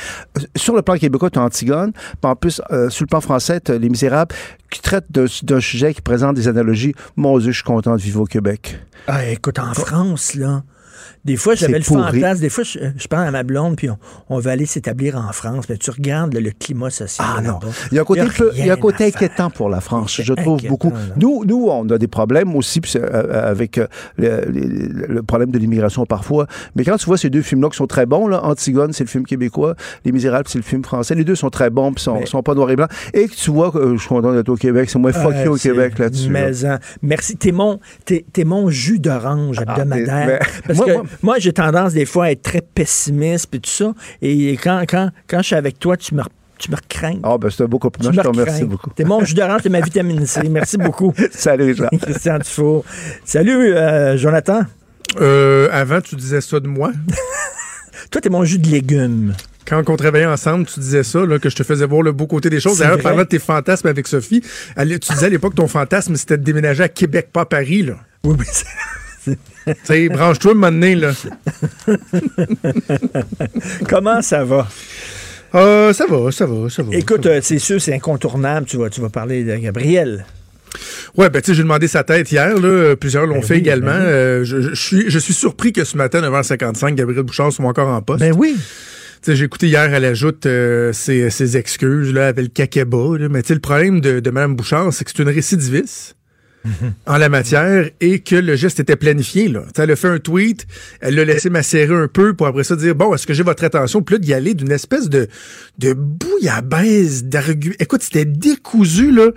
Sur 0.55 0.75
le 0.75 0.81
plan 0.81 0.95
québécois, 0.95 1.29
tu 1.29 1.39
as 1.39 1.43
Antigone, 1.43 1.91
puis 1.93 2.31
en 2.31 2.35
plus, 2.35 2.61
euh, 2.71 2.89
sur 2.89 3.03
le 3.03 3.07
plan 3.07 3.21
français, 3.21 3.59
tu 3.59 3.77
Les 3.77 3.89
Misérables, 3.89 4.33
qui 4.69 4.81
traite 4.81 5.05
d'un 5.11 5.59
sujet 5.59 5.93
qui 5.93 6.01
présente 6.01 6.35
des 6.35 6.47
analogies. 6.47 6.93
Mon 7.15 7.37
Dieu, 7.39 7.51
je 7.51 7.57
suis 7.57 7.63
content 7.63 7.95
de 7.95 8.01
vivre 8.01 8.21
au 8.21 8.25
Québec. 8.25 8.79
Ah, 9.07 9.25
écoute, 9.25 9.59
en 9.59 9.73
France, 9.73 10.35
là, 10.35 10.63
des 11.25 11.35
fois, 11.35 11.55
j'avais 11.55 11.77
le 11.77 11.83
fantasme. 11.83 12.41
Des 12.41 12.49
fois, 12.49 12.63
je, 12.63 12.79
je, 12.95 13.07
parle 13.07 13.27
à 13.27 13.31
ma 13.31 13.43
blonde, 13.43 13.75
puis 13.75 13.89
on, 13.89 13.97
on 14.29 14.39
va 14.39 14.51
aller 14.51 14.65
s'établir 14.65 15.17
en 15.17 15.31
France. 15.31 15.65
Mais 15.69 15.77
tu 15.77 15.89
regardes 15.91 16.33
le, 16.33 16.39
le 16.39 16.51
climat 16.51 16.89
social. 16.89 17.27
Ah 17.37 17.41
non. 17.41 17.59
Il 17.91 17.95
y 17.95 17.99
a 17.99 18.01
un 18.01 18.05
côté, 18.05 18.23
peu, 18.35 18.51
il 18.55 18.65
y 18.65 18.69
a 18.69 18.73
un 18.73 18.77
côté 18.77 19.05
inquiétant 19.05 19.49
pour 19.49 19.69
la 19.69 19.81
France, 19.81 20.21
je 20.21 20.33
trouve 20.33 20.61
beaucoup. 20.67 20.91
Nous, 21.17 21.43
nous, 21.45 21.67
on 21.69 21.87
a 21.89 21.97
des 21.97 22.07
problèmes 22.07 22.55
aussi 22.55 22.81
euh, 22.95 23.49
avec 23.49 23.77
euh, 23.77 23.87
le, 24.17 24.45
le, 24.45 25.07
le 25.07 25.23
problème 25.23 25.51
de 25.51 25.57
l'immigration 25.57 26.05
parfois. 26.05 26.47
Mais 26.75 26.83
quand 26.83 26.97
tu 26.97 27.05
vois 27.05 27.17
ces 27.17 27.29
deux 27.29 27.41
films-là 27.41 27.69
qui 27.69 27.77
sont 27.77 27.87
très 27.87 28.05
bons, 28.05 28.27
là, 28.27 28.43
Antigone, 28.43 28.93
c'est 28.93 29.03
le 29.03 29.09
film 29.09 29.25
québécois, 29.25 29.75
Les 30.05 30.11
Misérables, 30.11 30.47
c'est 30.47 30.57
le 30.57 30.63
film 30.63 30.83
français. 30.83 31.15
Les 31.15 31.23
deux 31.23 31.35
sont 31.35 31.49
très 31.49 31.69
bons, 31.69 31.93
puis 31.93 32.03
sont, 32.03 32.19
mais... 32.19 32.25
sont 32.25 32.43
pas 32.43 32.55
noirs 32.55 32.71
et 32.71 32.75
blancs. 32.75 32.89
Et 33.13 33.27
que 33.27 33.35
tu 33.35 33.51
vois 33.51 33.71
que 33.71 33.77
euh, 33.77 33.93
je 33.95 33.99
suis 33.99 34.09
content 34.09 34.33
d'être 34.33 34.49
au 34.49 34.55
Québec, 34.55 34.89
c'est 34.89 34.99
moins 34.99 35.11
euh, 35.11 35.21
fucké 35.21 35.47
au 35.47 35.55
Québec 35.55 35.99
là-dessus. 35.99 36.29
Mais 36.29 36.51
là. 36.51 36.79
merci. 37.01 37.37
T'es 37.37 37.51
mon, 37.51 37.79
es, 38.09 38.25
es 38.37 38.43
mon 38.43 38.69
jus 38.69 38.99
d'orange 38.99 39.59
hebdomadaire. 39.59 40.39
Ah, 40.41 40.45
parce 40.67 40.79
moi, 40.79 40.87
que 40.87 40.98
moi, 41.03 41.09
moi 41.21 41.39
j'ai 41.39 41.53
tendance 41.53 41.93
des 41.93 42.05
fois 42.05 42.25
à 42.25 42.31
être 42.31 42.41
très 42.41 42.61
pessimiste 42.61 43.53
et 43.53 43.59
tout 43.59 43.69
ça. 43.69 43.93
Et 44.21 44.53
quand, 44.53 44.83
quand, 44.87 45.11
quand 45.27 45.39
je 45.39 45.47
suis 45.47 45.55
avec 45.55 45.79
toi, 45.79 45.97
tu 45.97 46.15
me 46.15 46.23
tu 46.59 46.69
me 46.71 46.77
crains. 46.89 47.19
Ah, 47.23 47.37
ben 47.37 47.49
c'est 47.49 47.63
un 47.63 47.67
beau 47.67 47.79
compliment. 47.79 48.11
Je 48.11 48.21
te 48.21 48.27
remercie 48.27 48.65
beaucoup. 48.65 48.89
T'es 48.91 49.05
mon 49.05 49.23
jus 49.23 49.33
d'orange, 49.33 49.61
t'es 49.63 49.69
ma 49.69 49.79
vitamine 49.79 50.25
C. 50.25 50.41
Merci 50.49 50.77
beaucoup. 50.77 51.13
Salut, 51.31 51.73
Jean. 51.73 51.87
Christian 52.01 52.37
Dufault. 52.37 52.83
Salut, 53.23 53.73
euh, 53.73 54.17
Jonathan. 54.17 54.63
Euh, 55.19 55.69
avant, 55.71 56.01
tu 56.01 56.15
disais 56.15 56.41
ça 56.41 56.59
de 56.59 56.67
moi. 56.67 56.91
Toi, 58.11 58.21
t'es 58.21 58.29
mon 58.29 58.43
jus 58.43 58.59
de 58.59 58.67
légumes. 58.69 59.33
Quand 59.65 59.87
on 59.87 59.95
travaillait 59.95 60.25
ensemble, 60.25 60.65
tu 60.65 60.79
disais 60.79 61.03
ça, 61.03 61.25
là, 61.25 61.39
que 61.39 61.49
je 61.49 61.55
te 61.55 61.63
faisais 61.63 61.85
voir 61.85 62.01
le 62.01 62.11
beau 62.11 62.27
côté 62.27 62.49
des 62.49 62.59
choses. 62.59 62.79
D'ailleurs, 62.79 62.99
parlant 62.99 63.19
de 63.19 63.27
tes 63.27 63.39
fantasmes 63.39 63.87
avec 63.87 64.07
Sophie, 64.07 64.41
tu 64.41 64.85
disais 65.13 65.25
à 65.27 65.29
l'époque 65.29 65.55
ton 65.55 65.67
fantasme, 65.67 66.15
c'était 66.15 66.37
de 66.37 66.43
déménager 66.43 66.83
à 66.83 66.89
Québec, 66.89 67.29
pas 67.31 67.41
à 67.41 67.45
Paris. 67.45 67.83
Là. 67.83 67.93
Oui, 68.23 68.35
mais 68.37 68.45
sais, 69.83 70.09
branche-toi 70.09 70.53
maintenant, 70.53 70.95
là. 70.95 71.11
Comment 73.89 74.21
ça 74.21 74.43
va? 74.43 74.67
Euh, 75.55 75.93
ça 75.93 76.05
va, 76.07 76.31
ça 76.31 76.45
va, 76.45 76.69
ça 76.69 76.83
va. 76.83 76.95
Écoute, 76.95 77.25
euh, 77.25 77.39
c'est 77.41 77.59
sûr, 77.59 77.81
c'est 77.81 77.93
incontournable. 77.93 78.67
Tu 78.67 78.77
vas, 78.77 78.89
tu 78.89 79.01
vas 79.01 79.09
parler 79.09 79.43
de 79.43 79.55
Gabriel. 79.55 80.25
Ouais, 81.17 81.29
ben 81.29 81.41
tu 81.41 81.47
sais, 81.47 81.53
j'ai 81.55 81.63
demandé 81.63 81.87
sa 81.87 82.03
tête 82.03 82.31
hier, 82.31 82.59
là. 82.59 82.95
Plusieurs 82.95 83.25
l'ont 83.25 83.35
ben 83.35 83.43
fait 83.43 83.55
oui, 83.55 83.59
également. 83.59 83.87
Ben 83.91 83.99
oui. 83.99 84.07
euh, 84.07 84.43
je, 84.43 84.61
je, 84.61 84.75
suis, 84.75 85.09
je 85.09 85.17
suis 85.17 85.33
surpris 85.33 85.73
que 85.73 85.83
ce 85.83 85.97
matin, 85.97 86.21
9h55, 86.21 86.93
Gabriel 86.93 87.23
Bouchard 87.23 87.51
soit 87.51 87.65
encore 87.65 87.89
en 87.89 88.01
poste. 88.01 88.19
Ben 88.19 88.33
oui. 88.37 88.55
J'ai 89.27 89.43
écouté 89.43 89.67
hier, 89.67 89.93
elle 89.93 90.05
ajoute 90.05 90.45
euh, 90.45 90.93
ses, 90.93 91.29
ses, 91.29 91.57
excuses 91.57 92.13
là, 92.13 92.27
avec 92.27 92.45
le 92.45 92.49
caqueba. 92.49 93.17
Là, 93.17 93.27
mais 93.29 93.41
le 93.47 93.59
problème 93.59 94.01
de, 94.01 94.19
de 94.19 94.29
Mme 94.29 94.55
Bouchard, 94.55 94.93
c'est 94.93 95.03
que 95.03 95.11
c'est 95.13 95.21
une 95.21 95.29
récidiviste. 95.29 96.15
En 97.05 97.17
la 97.17 97.29
matière 97.29 97.89
et 98.01 98.19
que 98.19 98.35
le 98.35 98.55
geste 98.55 98.79
était 98.79 98.95
planifié. 98.95 99.47
Là. 99.47 99.63
Elle 99.77 99.91
a 99.91 99.95
fait 99.95 100.09
un 100.09 100.19
tweet, 100.19 100.67
elle 100.99 101.15
l'a 101.15 101.25
laissé 101.25 101.49
macérer 101.49 101.95
un 101.95 102.07
peu 102.07 102.33
pour 102.33 102.47
après 102.47 102.63
ça 102.63 102.75
dire 102.75 102.95
bon, 102.95 103.13
est-ce 103.13 103.25
que 103.25 103.33
j'ai 103.33 103.43
votre 103.43 103.63
attention? 103.63 104.01
Puis 104.01 104.15
là, 104.15 104.19
d'y 104.19 104.33
aller 104.33 104.53
d'une 104.53 104.71
espèce 104.71 105.09
de, 105.09 105.27
de 105.77 105.93
bouillabaisse 105.93 107.23
d'arguments. 107.23 107.75
Écoute, 107.79 108.03
c'était 108.03 108.25
décousu, 108.25 109.11
là. 109.11 109.31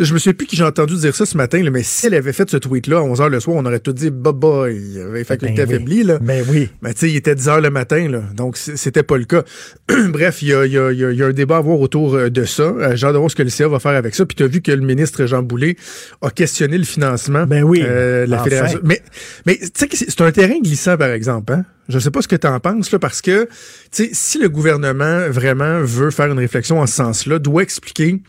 Je 0.00 0.12
me 0.12 0.18
souviens 0.18 0.32
plus 0.32 0.48
qui 0.48 0.56
j'ai 0.56 0.64
entendu 0.64 0.96
dire 0.96 1.14
ça 1.14 1.24
ce 1.24 1.36
matin, 1.36 1.62
là, 1.62 1.70
mais 1.70 1.84
si 1.84 2.06
elle 2.06 2.14
avait 2.14 2.32
fait 2.32 2.50
ce 2.50 2.56
tweet-là 2.56 2.98
à 2.98 3.02
11h 3.02 3.28
le 3.28 3.38
soir, 3.38 3.56
on 3.56 3.64
aurait 3.64 3.78
tout 3.78 3.92
dit 3.92 4.10
baba, 4.10 4.68
il 4.68 5.00
avait 5.00 5.22
faculté 5.22 5.54
ben 5.54 5.68
oui. 5.68 5.74
affaiblie. 5.74 6.02
Là. 6.02 6.18
Ben 6.20 6.44
oui. 6.48 6.68
Mais 6.82 6.94
tu 6.94 7.00
sais, 7.00 7.10
il 7.10 7.16
était 7.16 7.34
10h 7.34 7.60
le 7.62 7.70
matin, 7.70 8.08
là, 8.08 8.22
donc 8.34 8.56
c'était 8.56 9.04
pas 9.04 9.16
le 9.16 9.24
cas. 9.24 9.44
Bref, 10.08 10.42
il 10.42 10.48
y 10.48 10.54
a, 10.54 10.66
y, 10.66 10.76
a, 10.76 10.90
y 10.90 11.22
a, 11.22 11.26
un 11.26 11.32
débat 11.32 11.58
à 11.58 11.60
voir 11.60 11.78
autour 11.78 12.14
euh, 12.14 12.28
de 12.28 12.44
ça. 12.44 12.62
Euh, 12.64 12.96
j'ai 12.96 13.06
hâte 13.06 13.12
de 13.12 13.18
voir 13.18 13.30
ce 13.30 13.36
que 13.36 13.44
le 13.44 13.50
CA 13.50 13.68
va 13.68 13.78
faire 13.78 13.92
avec 13.92 14.16
ça. 14.16 14.26
Puis 14.26 14.34
tu 14.34 14.42
as 14.42 14.48
vu 14.48 14.62
que 14.62 14.72
le 14.72 14.84
ministre 14.84 15.26
Jean 15.26 15.42
Boulet 15.42 15.76
a 16.22 16.30
questionné 16.30 16.76
le 16.76 16.84
financement 16.84 17.46
ben 17.46 17.62
oui. 17.62 17.80
euh, 17.84 18.26
la 18.26 18.36
enfin. 18.38 18.44
fédération. 18.44 18.80
Mais, 18.82 19.00
mais 19.46 19.58
tu 19.58 19.70
sais 19.76 19.88
c'est 19.92 20.20
un 20.22 20.32
terrain 20.32 20.58
glissant, 20.60 20.96
par 20.96 21.10
exemple. 21.10 21.52
Hein? 21.52 21.64
Je 21.88 22.00
sais 22.00 22.10
pas 22.10 22.20
ce 22.20 22.28
que 22.28 22.36
tu 22.36 22.46
en 22.48 22.58
penses, 22.58 22.90
là, 22.90 22.98
parce 22.98 23.20
que 23.20 23.48
si 23.92 24.38
le 24.38 24.48
gouvernement 24.48 25.28
vraiment 25.28 25.82
veut 25.82 26.10
faire 26.10 26.26
une 26.32 26.38
réflexion 26.38 26.80
en 26.80 26.86
ce 26.86 26.94
sens-là, 26.94 27.38
doit 27.38 27.62
expliquer 27.62 28.22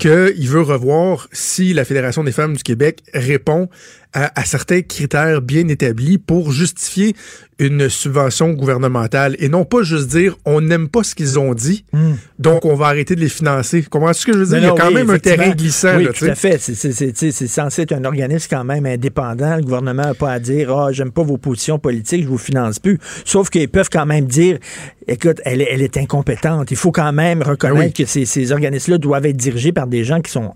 qu'il 0.00 0.48
veut 0.48 0.62
revoir 0.62 1.28
si 1.30 1.74
la 1.74 1.84
Fédération 1.84 2.24
des 2.24 2.32
femmes 2.32 2.56
du 2.56 2.62
Québec 2.62 3.02
répond 3.12 3.68
à, 4.12 4.44
certains 4.44 4.82
critères 4.82 5.40
bien 5.40 5.68
établis 5.68 6.18
pour 6.18 6.50
justifier 6.50 7.14
une 7.58 7.88
subvention 7.88 8.50
gouvernementale 8.50 9.36
et 9.38 9.48
non 9.48 9.64
pas 9.64 9.82
juste 9.82 10.08
dire 10.08 10.36
on 10.44 10.60
n'aime 10.60 10.88
pas 10.88 11.04
ce 11.04 11.14
qu'ils 11.14 11.38
ont 11.38 11.54
dit, 11.54 11.84
hmm. 11.92 12.14
donc 12.38 12.64
on 12.64 12.74
va 12.74 12.86
arrêter 12.86 13.14
de 13.14 13.20
les 13.20 13.28
financer. 13.28 13.84
Comment 13.88 14.12
ce 14.12 14.26
que 14.26 14.32
je 14.32 14.38
veux 14.38 14.46
dire? 14.46 14.58
Il 14.58 14.64
y 14.64 14.66
a 14.66 14.72
quand 14.72 14.90
même 14.90 15.10
un 15.10 15.18
terrain 15.18 15.50
glissant. 15.50 15.96
Oui, 15.96 16.08
tout 16.14 16.24
à 16.24 16.34
fait. 16.34 16.58
C'est 16.58 17.46
censé 17.46 17.82
être 17.82 17.92
un 17.92 18.04
organisme 18.04 18.48
quand 18.50 18.64
même 18.64 18.86
indépendant. 18.86 19.56
Le 19.56 19.62
gouvernement 19.62 20.04
n'a 20.04 20.14
pas 20.14 20.32
à 20.32 20.38
dire 20.38 20.74
Ah, 20.74 20.90
j'aime 20.90 21.12
pas 21.12 21.22
vos 21.22 21.38
positions 21.38 21.78
politiques, 21.78 22.24
je 22.24 22.28
vous 22.28 22.38
finance 22.38 22.78
plus. 22.78 22.98
Sauf 23.24 23.50
qu'ils 23.50 23.68
peuvent 23.68 23.90
quand 23.90 24.06
même 24.06 24.26
dire 24.26 24.58
Écoute, 25.06 25.40
elle, 25.44 25.62
elle, 25.62 25.82
est 25.82 25.96
incompétente. 25.96 26.70
Il 26.70 26.76
faut 26.76 26.92
quand 26.92 27.12
même 27.12 27.42
reconnaître 27.42 27.80
ben 27.80 27.92
que 27.92 28.04
ces, 28.04 28.24
ces 28.24 28.52
organismes-là 28.52 28.98
doivent 28.98 29.26
être 29.26 29.36
dirigés 29.36 29.72
par 29.72 29.86
des 29.86 30.04
gens 30.04 30.20
qui 30.20 30.30
sont 30.30 30.54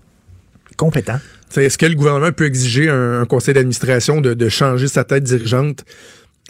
compétents. 0.77 1.19
Est-ce 1.55 1.77
que 1.77 1.85
le 1.85 1.95
gouvernement 1.95 2.31
peut 2.31 2.45
exiger 2.45 2.89
un, 2.89 3.25
conseil 3.25 3.53
d'administration 3.53 4.21
de, 4.21 4.49
changer 4.49 4.87
sa 4.87 5.03
tête 5.03 5.23
dirigeante 5.23 5.85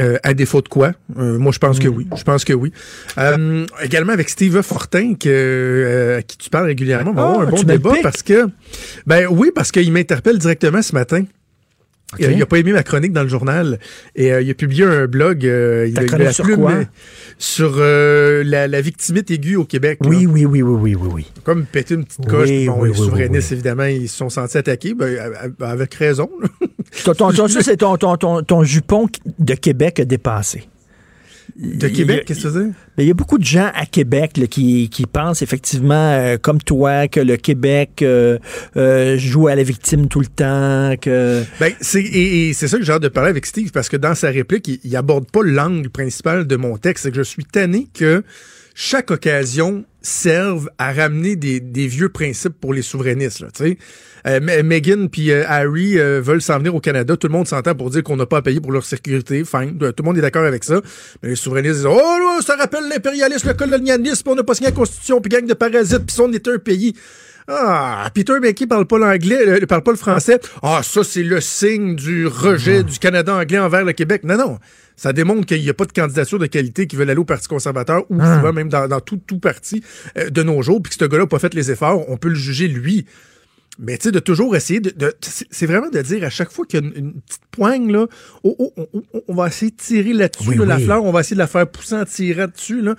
euh, 0.02 0.18
à 0.24 0.34
défaut 0.34 0.62
de 0.62 0.68
quoi? 0.68 0.92
Euh, 1.18 1.38
moi, 1.38 1.52
je 1.52 1.60
pense 1.60 1.80
que 1.80 1.88
hmm. 1.88 1.96
oui. 1.96 2.08
Je 2.16 2.24
pense 2.24 2.44
que 2.44 2.54
oui. 2.54 2.72
Euh, 3.18 3.66
également 3.82 4.14
avec 4.14 4.30
Steve 4.30 4.62
Fortin, 4.62 5.14
que, 5.16 6.18
à 6.20 6.22
qui 6.22 6.38
tu 6.38 6.50
parles 6.50 6.66
régulièrement, 6.66 7.12
on 7.12 7.14
va 7.14 7.24
avoir 7.24 7.42
un 7.42 7.52
bon 7.52 7.64
débat 7.64 7.94
parce 8.02 8.24
que, 8.24 8.48
ben 9.06 9.28
oui, 9.30 9.52
parce 9.54 9.72
qu'il 9.72 9.92
m'interpelle 9.92 10.38
directement 10.38 10.82
ce 10.82 10.94
matin. 10.94 11.24
Il 12.20 12.38
n'a 12.38 12.46
pas 12.46 12.58
aimé 12.58 12.72
ma 12.72 12.84
chronique 12.84 13.14
dans 13.14 13.24
le 13.24 13.30
journal 13.30 13.80
et 14.16 14.32
euh, 14.32 14.42
il 14.42 14.50
a 14.50 14.54
publié 14.54 14.84
un 14.84 15.08
blog. 15.08 15.46
Euh, 15.46 15.88
il 15.88 16.00
a, 16.22 16.32
sur 16.32 16.46
quoi? 16.56 16.82
Sur 17.38 17.76
euh, 17.78 18.44
la, 18.44 18.68
la, 18.68 18.82
victimite 18.82 19.30
aiguë 19.32 19.56
au 19.56 19.66
Québec. 19.66 20.00
Oui, 20.06 20.26
oui, 20.26 20.46
oui, 20.46 20.62
oui, 20.62 20.76
oui, 20.76 20.96
oui, 20.96 21.10
oui. 21.14 21.32
Comme 21.44 21.66
péter 21.66 21.96
une 21.96 22.06
petite 22.06 22.28
coche. 22.28 22.50
bon, 22.66 22.84
les 22.84 22.94
souverainistes, 22.94 23.52
évidemment, 23.52 23.86
ils 23.86 24.10
se 24.10 24.18
sont 24.18 24.30
sentis 24.30 24.58
attaqués, 24.58 24.94
ben, 24.94 25.18
avec 25.62 25.94
raison. 25.96 26.30
ton, 27.04 27.14
ton, 27.14 27.98
ton, 27.98 28.18
ton, 28.18 28.44
ton 28.44 28.64
jupon 28.64 29.08
de 29.40 29.54
Québec 29.54 30.00
a 30.00 30.06
dépassé. 30.06 30.68
De 31.56 31.88
Québec, 31.88 32.24
qu'est-ce 32.26 32.44
que 32.44 32.50
ça 32.50 32.58
veut 32.58 32.66
dire? 32.66 32.74
Il 32.98 33.06
y 33.06 33.12
a 33.12 33.14
beaucoup 33.14 33.38
de 33.38 33.44
gens 33.44 33.72
à 33.74 33.86
Québec 33.86 34.34
qui, 34.50 34.90
qui, 34.90 35.06
pensent 35.06 35.42
effectivement, 35.42 35.94
euh, 36.12 36.38
comme 36.38 36.62
toi, 36.62 37.08
que 37.08 37.20
le 37.20 37.38
Québec 37.38 38.02
euh, 38.02 38.40
euh, 38.76 39.18
joue 39.18 39.48
à 39.48 39.56
la 39.56 39.64
victime 39.64 40.08
tout 40.08 40.20
le 40.20 40.28
temps. 40.28 40.96
Que... 41.00 41.44
Ben, 41.60 41.74
c'est, 41.80 42.04
et, 42.04 42.54
c'est 42.54 42.68
ça 42.68 42.78
que 42.78 42.84
j'ai 42.84 42.92
hâte 42.92 43.04
de 43.04 43.08
parler 43.08 43.30
avec 43.30 43.46
Steve, 43.46 43.72
parce 43.72 43.90
que 43.90 43.98
dans 43.98 44.16
sa 44.16 44.30
réplique, 44.30 44.68
il, 44.68 44.80
il 44.84 44.96
aborde 44.96 45.30
pas 45.30 45.44
l'angle 45.44 45.90
principal 45.90 46.46
de 46.46 46.56
mon 46.56 46.78
texte. 46.78 47.04
C'est 47.04 47.12
que 47.12 47.18
je 47.18 47.24
suis 47.24 47.46
tanné 47.46 47.88
que 47.94 48.24
chaque 48.74 49.12
occasion 49.12 49.86
serve 50.02 50.70
à 50.78 50.92
ramener 50.92 51.36
des, 51.36 51.60
des 51.60 51.88
vieux 51.88 52.10
principes 52.10 52.60
pour 52.60 52.74
les 52.74 52.82
souverainistes. 52.82 53.40
Là, 53.40 53.48
Meghan 54.26 55.08
puis 55.08 55.32
euh, 55.32 55.44
Harry 55.48 56.00
euh, 56.00 56.20
veulent 56.20 56.42
s'en 56.42 56.58
venir 56.58 56.74
au 56.74 56.80
Canada. 56.80 57.16
Tout 57.16 57.28
le 57.28 57.34
monde 57.34 57.48
s'entend 57.48 57.76
pour 57.76 57.92
dire 57.92 58.04
qu'on 58.04 58.16
n'a 58.16 58.26
pas 58.26 58.38
à 58.38 58.42
payer 58.42 58.60
pour 58.60 58.72
leur 58.72 58.84
sécurité. 58.84 59.44
Fine. 59.46 59.78
Tout 59.78 59.94
le 60.00 60.04
monde 60.04 60.18
est 60.18 60.22
d'accord 60.22 60.46
avec 60.46 60.64
ça. 60.64 60.82
Mais 61.22 61.30
les 61.30 61.36
souverainistes 61.36 61.76
disent 61.76 61.88
Oh, 61.88 62.40
ça 62.46 62.56
rappelle 62.56 62.90
l'impérialisme, 62.90 63.48
le 63.48 63.54
colonialisme, 63.54 64.28
on 64.30 64.36
n'a 64.36 64.44
pas 64.44 64.56
signé 64.56 64.70
la 64.70 64.76
Constitution, 64.76 65.22
puis 65.22 65.30
gang 65.30 65.46
de 65.46 65.54
parasites, 65.54 66.06
puis 66.08 66.16
on 66.20 66.32
est 66.32 66.48
un 66.48 66.58
pays. 66.58 66.96
Ah, 67.48 68.10
Peter 68.12 68.34
McKay 68.42 68.66
parle 68.66 68.88
pas 68.88 68.98
l'anglais, 68.98 69.64
parle 69.68 69.84
pas 69.84 69.92
le 69.92 69.98
français. 69.98 70.40
Ah, 70.64 70.82
ça, 70.84 71.04
c'est 71.04 71.22
le 71.22 71.40
signe 71.40 71.96
du 71.96 72.26
rejet 72.26 72.82
du 72.82 72.98
Canada 72.98 73.36
anglais 73.36 73.60
envers 73.60 73.86
le 73.86 73.94
Québec. 73.94 74.24
Non, 74.24 74.38
non. 74.38 74.58
Ça 74.96 75.14
démontre 75.14 75.46
qu'il 75.46 75.62
n'y 75.62 75.70
a 75.70 75.76
pas 75.76 75.86
de 75.86 75.92
candidature 75.92 76.40
de 76.40 76.48
qualité 76.48 76.88
qui 76.88 76.96
veulent 76.96 77.10
aller 77.12 77.20
au 77.20 77.26
Parti 77.26 77.48
conservateur 77.48 78.04
ou 78.10 78.16
souvent 78.16 78.54
même 78.54 78.70
dans, 78.70 79.00
tout, 79.02 79.18
tout 79.18 79.40
parti 79.40 79.84
de 80.16 80.42
nos 80.42 80.64
jours, 80.64 80.82
puis 80.82 80.90
que 80.90 80.96
ce 80.96 81.06
gars-là 81.08 81.26
n'a 81.26 81.28
pas 81.28 81.38
fait 81.38 81.54
les 81.54 81.70
efforts, 81.70 82.10
on 82.10 82.18
peut 82.18 82.30
le 82.30 82.36
juger 82.36 82.68
lui. 82.68 83.06
Mais 83.78 83.98
tu 83.98 84.04
sais, 84.04 84.12
de 84.12 84.20
toujours 84.20 84.56
essayer 84.56 84.80
de. 84.80 85.14
c'est 85.22 85.66
vraiment 85.66 85.90
de 85.90 86.02
dire 86.02 86.24
à 86.24 86.30
chaque 86.30 86.52
fois 86.52 86.66
qu'il 86.66 86.82
y 86.82 86.84
a 86.84 86.88
une, 86.98 87.14
petite 87.22 87.46
poigne, 87.52 87.92
là, 87.92 88.08
oh, 88.44 88.56
oh, 88.60 88.74
oh, 88.94 89.24
on 89.28 89.36
va 89.36 89.48
essayer 89.48 89.72
de 89.72 89.76
tirer 89.76 90.14
là-dessus, 90.14 90.56
la 90.56 90.80
fleur, 90.80 91.04
on 91.04 91.12
va 91.12 91.22
essayer 91.22 91.36
de 91.36 91.40
la 91.40 91.48
faire 91.48 91.68
pousser 91.70 91.96
en 91.96 92.06
tirant 92.06 92.48
dessus. 92.48 92.82
Là. 92.82 92.96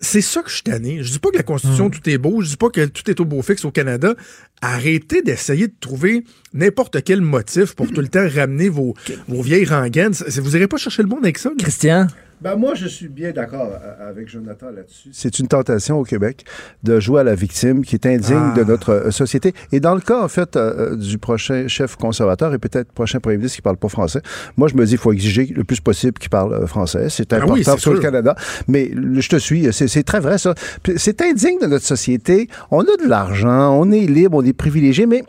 C'est 0.00 0.20
ça 0.20 0.42
que 0.42 0.50
je 0.50 0.54
suis 0.54 0.62
tanné. 0.64 1.02
Je 1.02 1.12
dis 1.12 1.18
pas 1.20 1.30
que 1.30 1.36
la 1.36 1.44
Constitution, 1.44 1.86
hmm. 1.86 1.92
tout 1.92 2.10
est 2.10 2.18
beau, 2.18 2.40
je 2.40 2.48
dis 2.48 2.56
pas 2.56 2.70
que 2.70 2.84
tout 2.86 3.08
est 3.08 3.20
au 3.20 3.24
beau 3.24 3.40
fixe 3.40 3.64
au 3.64 3.70
Canada. 3.70 4.14
Arrêtez 4.60 5.22
d'essayer 5.22 5.68
de 5.68 5.74
trouver 5.78 6.24
n'importe 6.52 7.02
quel 7.04 7.20
motif 7.20 7.74
pour 7.74 7.86
tout 7.86 8.00
le 8.00 8.08
temps 8.08 8.26
ramener 8.28 8.68
vos, 8.68 8.94
vos 9.28 9.42
vieilles 9.42 9.64
rengaines. 9.64 10.12
Vous 10.12 10.50
n'irez 10.50 10.66
pas 10.66 10.76
chercher 10.76 11.02
le 11.02 11.08
monde 11.08 11.24
avec 11.24 11.38
ça. 11.38 11.50
Christian? 11.56 12.08
Ben 12.42 12.56
moi, 12.56 12.74
je 12.74 12.88
suis 12.88 13.06
bien 13.06 13.30
d'accord 13.30 13.70
avec 14.00 14.28
Jonathan 14.28 14.66
là-dessus. 14.74 15.10
C'est 15.12 15.38
une 15.38 15.46
tentation 15.46 16.00
au 16.00 16.02
Québec 16.02 16.44
de 16.82 16.98
jouer 16.98 17.20
à 17.20 17.24
la 17.24 17.36
victime 17.36 17.84
qui 17.84 17.94
est 17.94 18.04
indigne 18.04 18.52
de 18.56 18.62
ah. 18.62 18.64
notre 18.64 18.90
euh, 18.90 19.10
société. 19.12 19.54
Et 19.70 19.78
dans 19.78 19.94
le 19.94 20.00
cas, 20.00 20.20
en 20.20 20.26
fait, 20.26 20.56
euh, 20.56 20.92
euh, 20.92 20.96
du 20.96 21.18
prochain 21.18 21.68
chef 21.68 21.94
conservateur 21.94 22.52
et 22.52 22.58
peut-être 22.58 22.90
prochain 22.90 23.20
premier 23.20 23.36
ministre 23.36 23.54
qui 23.56 23.62
parle 23.62 23.76
pas 23.76 23.88
français, 23.88 24.22
moi, 24.56 24.66
je 24.66 24.74
me 24.74 24.84
dis 24.84 24.92
qu'il 24.92 24.98
faut 24.98 25.12
exiger 25.12 25.46
le 25.46 25.62
plus 25.62 25.80
possible 25.80 26.14
qu'il 26.14 26.30
parle 26.30 26.66
français. 26.66 27.10
C'est 27.10 27.32
ah 27.32 27.36
important 27.36 27.76
pour 27.76 27.92
le 27.92 28.00
Canada. 28.00 28.34
Mais 28.66 28.90
je 28.90 29.28
te 29.28 29.36
suis, 29.36 29.72
c'est 29.72 30.02
très 30.02 30.18
vrai, 30.18 30.36
ça. 30.38 30.54
C'est 30.96 31.22
indigne 31.22 31.60
de 31.60 31.66
notre 31.66 31.84
société. 31.84 32.48
On 32.72 32.80
a 32.80 32.96
de 33.04 33.08
l'argent, 33.08 33.78
on 33.78 33.92
est 33.92 34.06
libre, 34.06 34.38
on 34.38 34.44
est 34.44 34.52
privilégié, 34.52 35.06
mais 35.06 35.22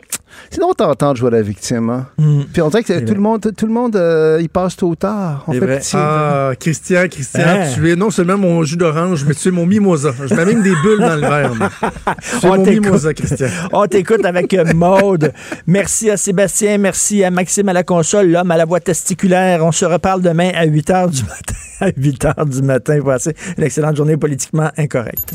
Sinon, 0.50 0.68
on 0.70 0.74
t'entend 0.74 1.12
de 1.12 1.16
jouer 1.16 1.30
la 1.30 1.42
victime. 1.42 1.90
Hein? 1.90 2.06
Hmm. 2.18 2.42
Puis 2.52 2.62
on 2.62 2.68
dirait 2.68 2.82
que 2.82 3.00
tout 3.00 3.14
le, 3.14 3.20
monde, 3.20 3.52
tout 3.56 3.66
le 3.66 3.72
monde, 3.72 3.94
il 4.40 4.48
passe 4.48 4.76
tôt 4.76 4.88
ou 4.88 4.96
tard. 4.96 5.44
ah, 5.94 6.52
Christian, 6.58 7.08
Christian, 7.10 7.42
hein? 7.46 7.70
tu 7.74 7.90
es 7.90 7.96
non 7.96 8.10
seulement 8.10 8.38
mon 8.38 8.62
jus 8.62 8.76
d'orange, 8.76 9.24
mais 9.26 9.34
tu 9.34 9.48
es 9.48 9.50
mon 9.50 9.66
mimosa. 9.66 10.12
Je 10.26 10.34
mets 10.34 10.44
même 10.44 10.62
des 10.62 10.74
bulles 10.82 11.00
dans 11.00 11.14
le 11.16 11.20
verre. 11.20 11.52
Tu 12.40 12.46
es 12.46 12.48
mon 12.48 12.64
mimosa, 12.64 13.14
Christian. 13.14 13.48
On 13.72 13.86
t'écoute 13.86 14.24
avec 14.24 14.52
euh, 14.54 14.64
Maude. 14.74 15.32
Merci 15.66 16.10
à 16.10 16.16
Sébastien, 16.16 16.78
merci 16.78 17.24
à 17.24 17.30
Maxime 17.30 17.68
à 17.68 17.72
la 17.72 17.82
console, 17.82 18.30
l'homme 18.30 18.50
à 18.50 18.56
la 18.56 18.64
voix 18.64 18.80
testiculaire. 18.80 19.64
On 19.64 19.72
se 19.72 19.84
reparle 19.84 20.22
demain 20.22 20.50
à 20.54 20.64
8 20.64 20.90
h 20.90 21.10
du 21.10 21.22
matin. 21.22 21.54
À 21.80 21.88
8 21.88 22.24
h 22.24 22.48
du 22.48 22.62
matin. 22.62 23.00
Voici 23.02 23.30
une 23.58 23.64
excellente 23.64 23.96
journée 23.96 24.16
politiquement 24.16 24.70
incorrecte. 24.76 25.34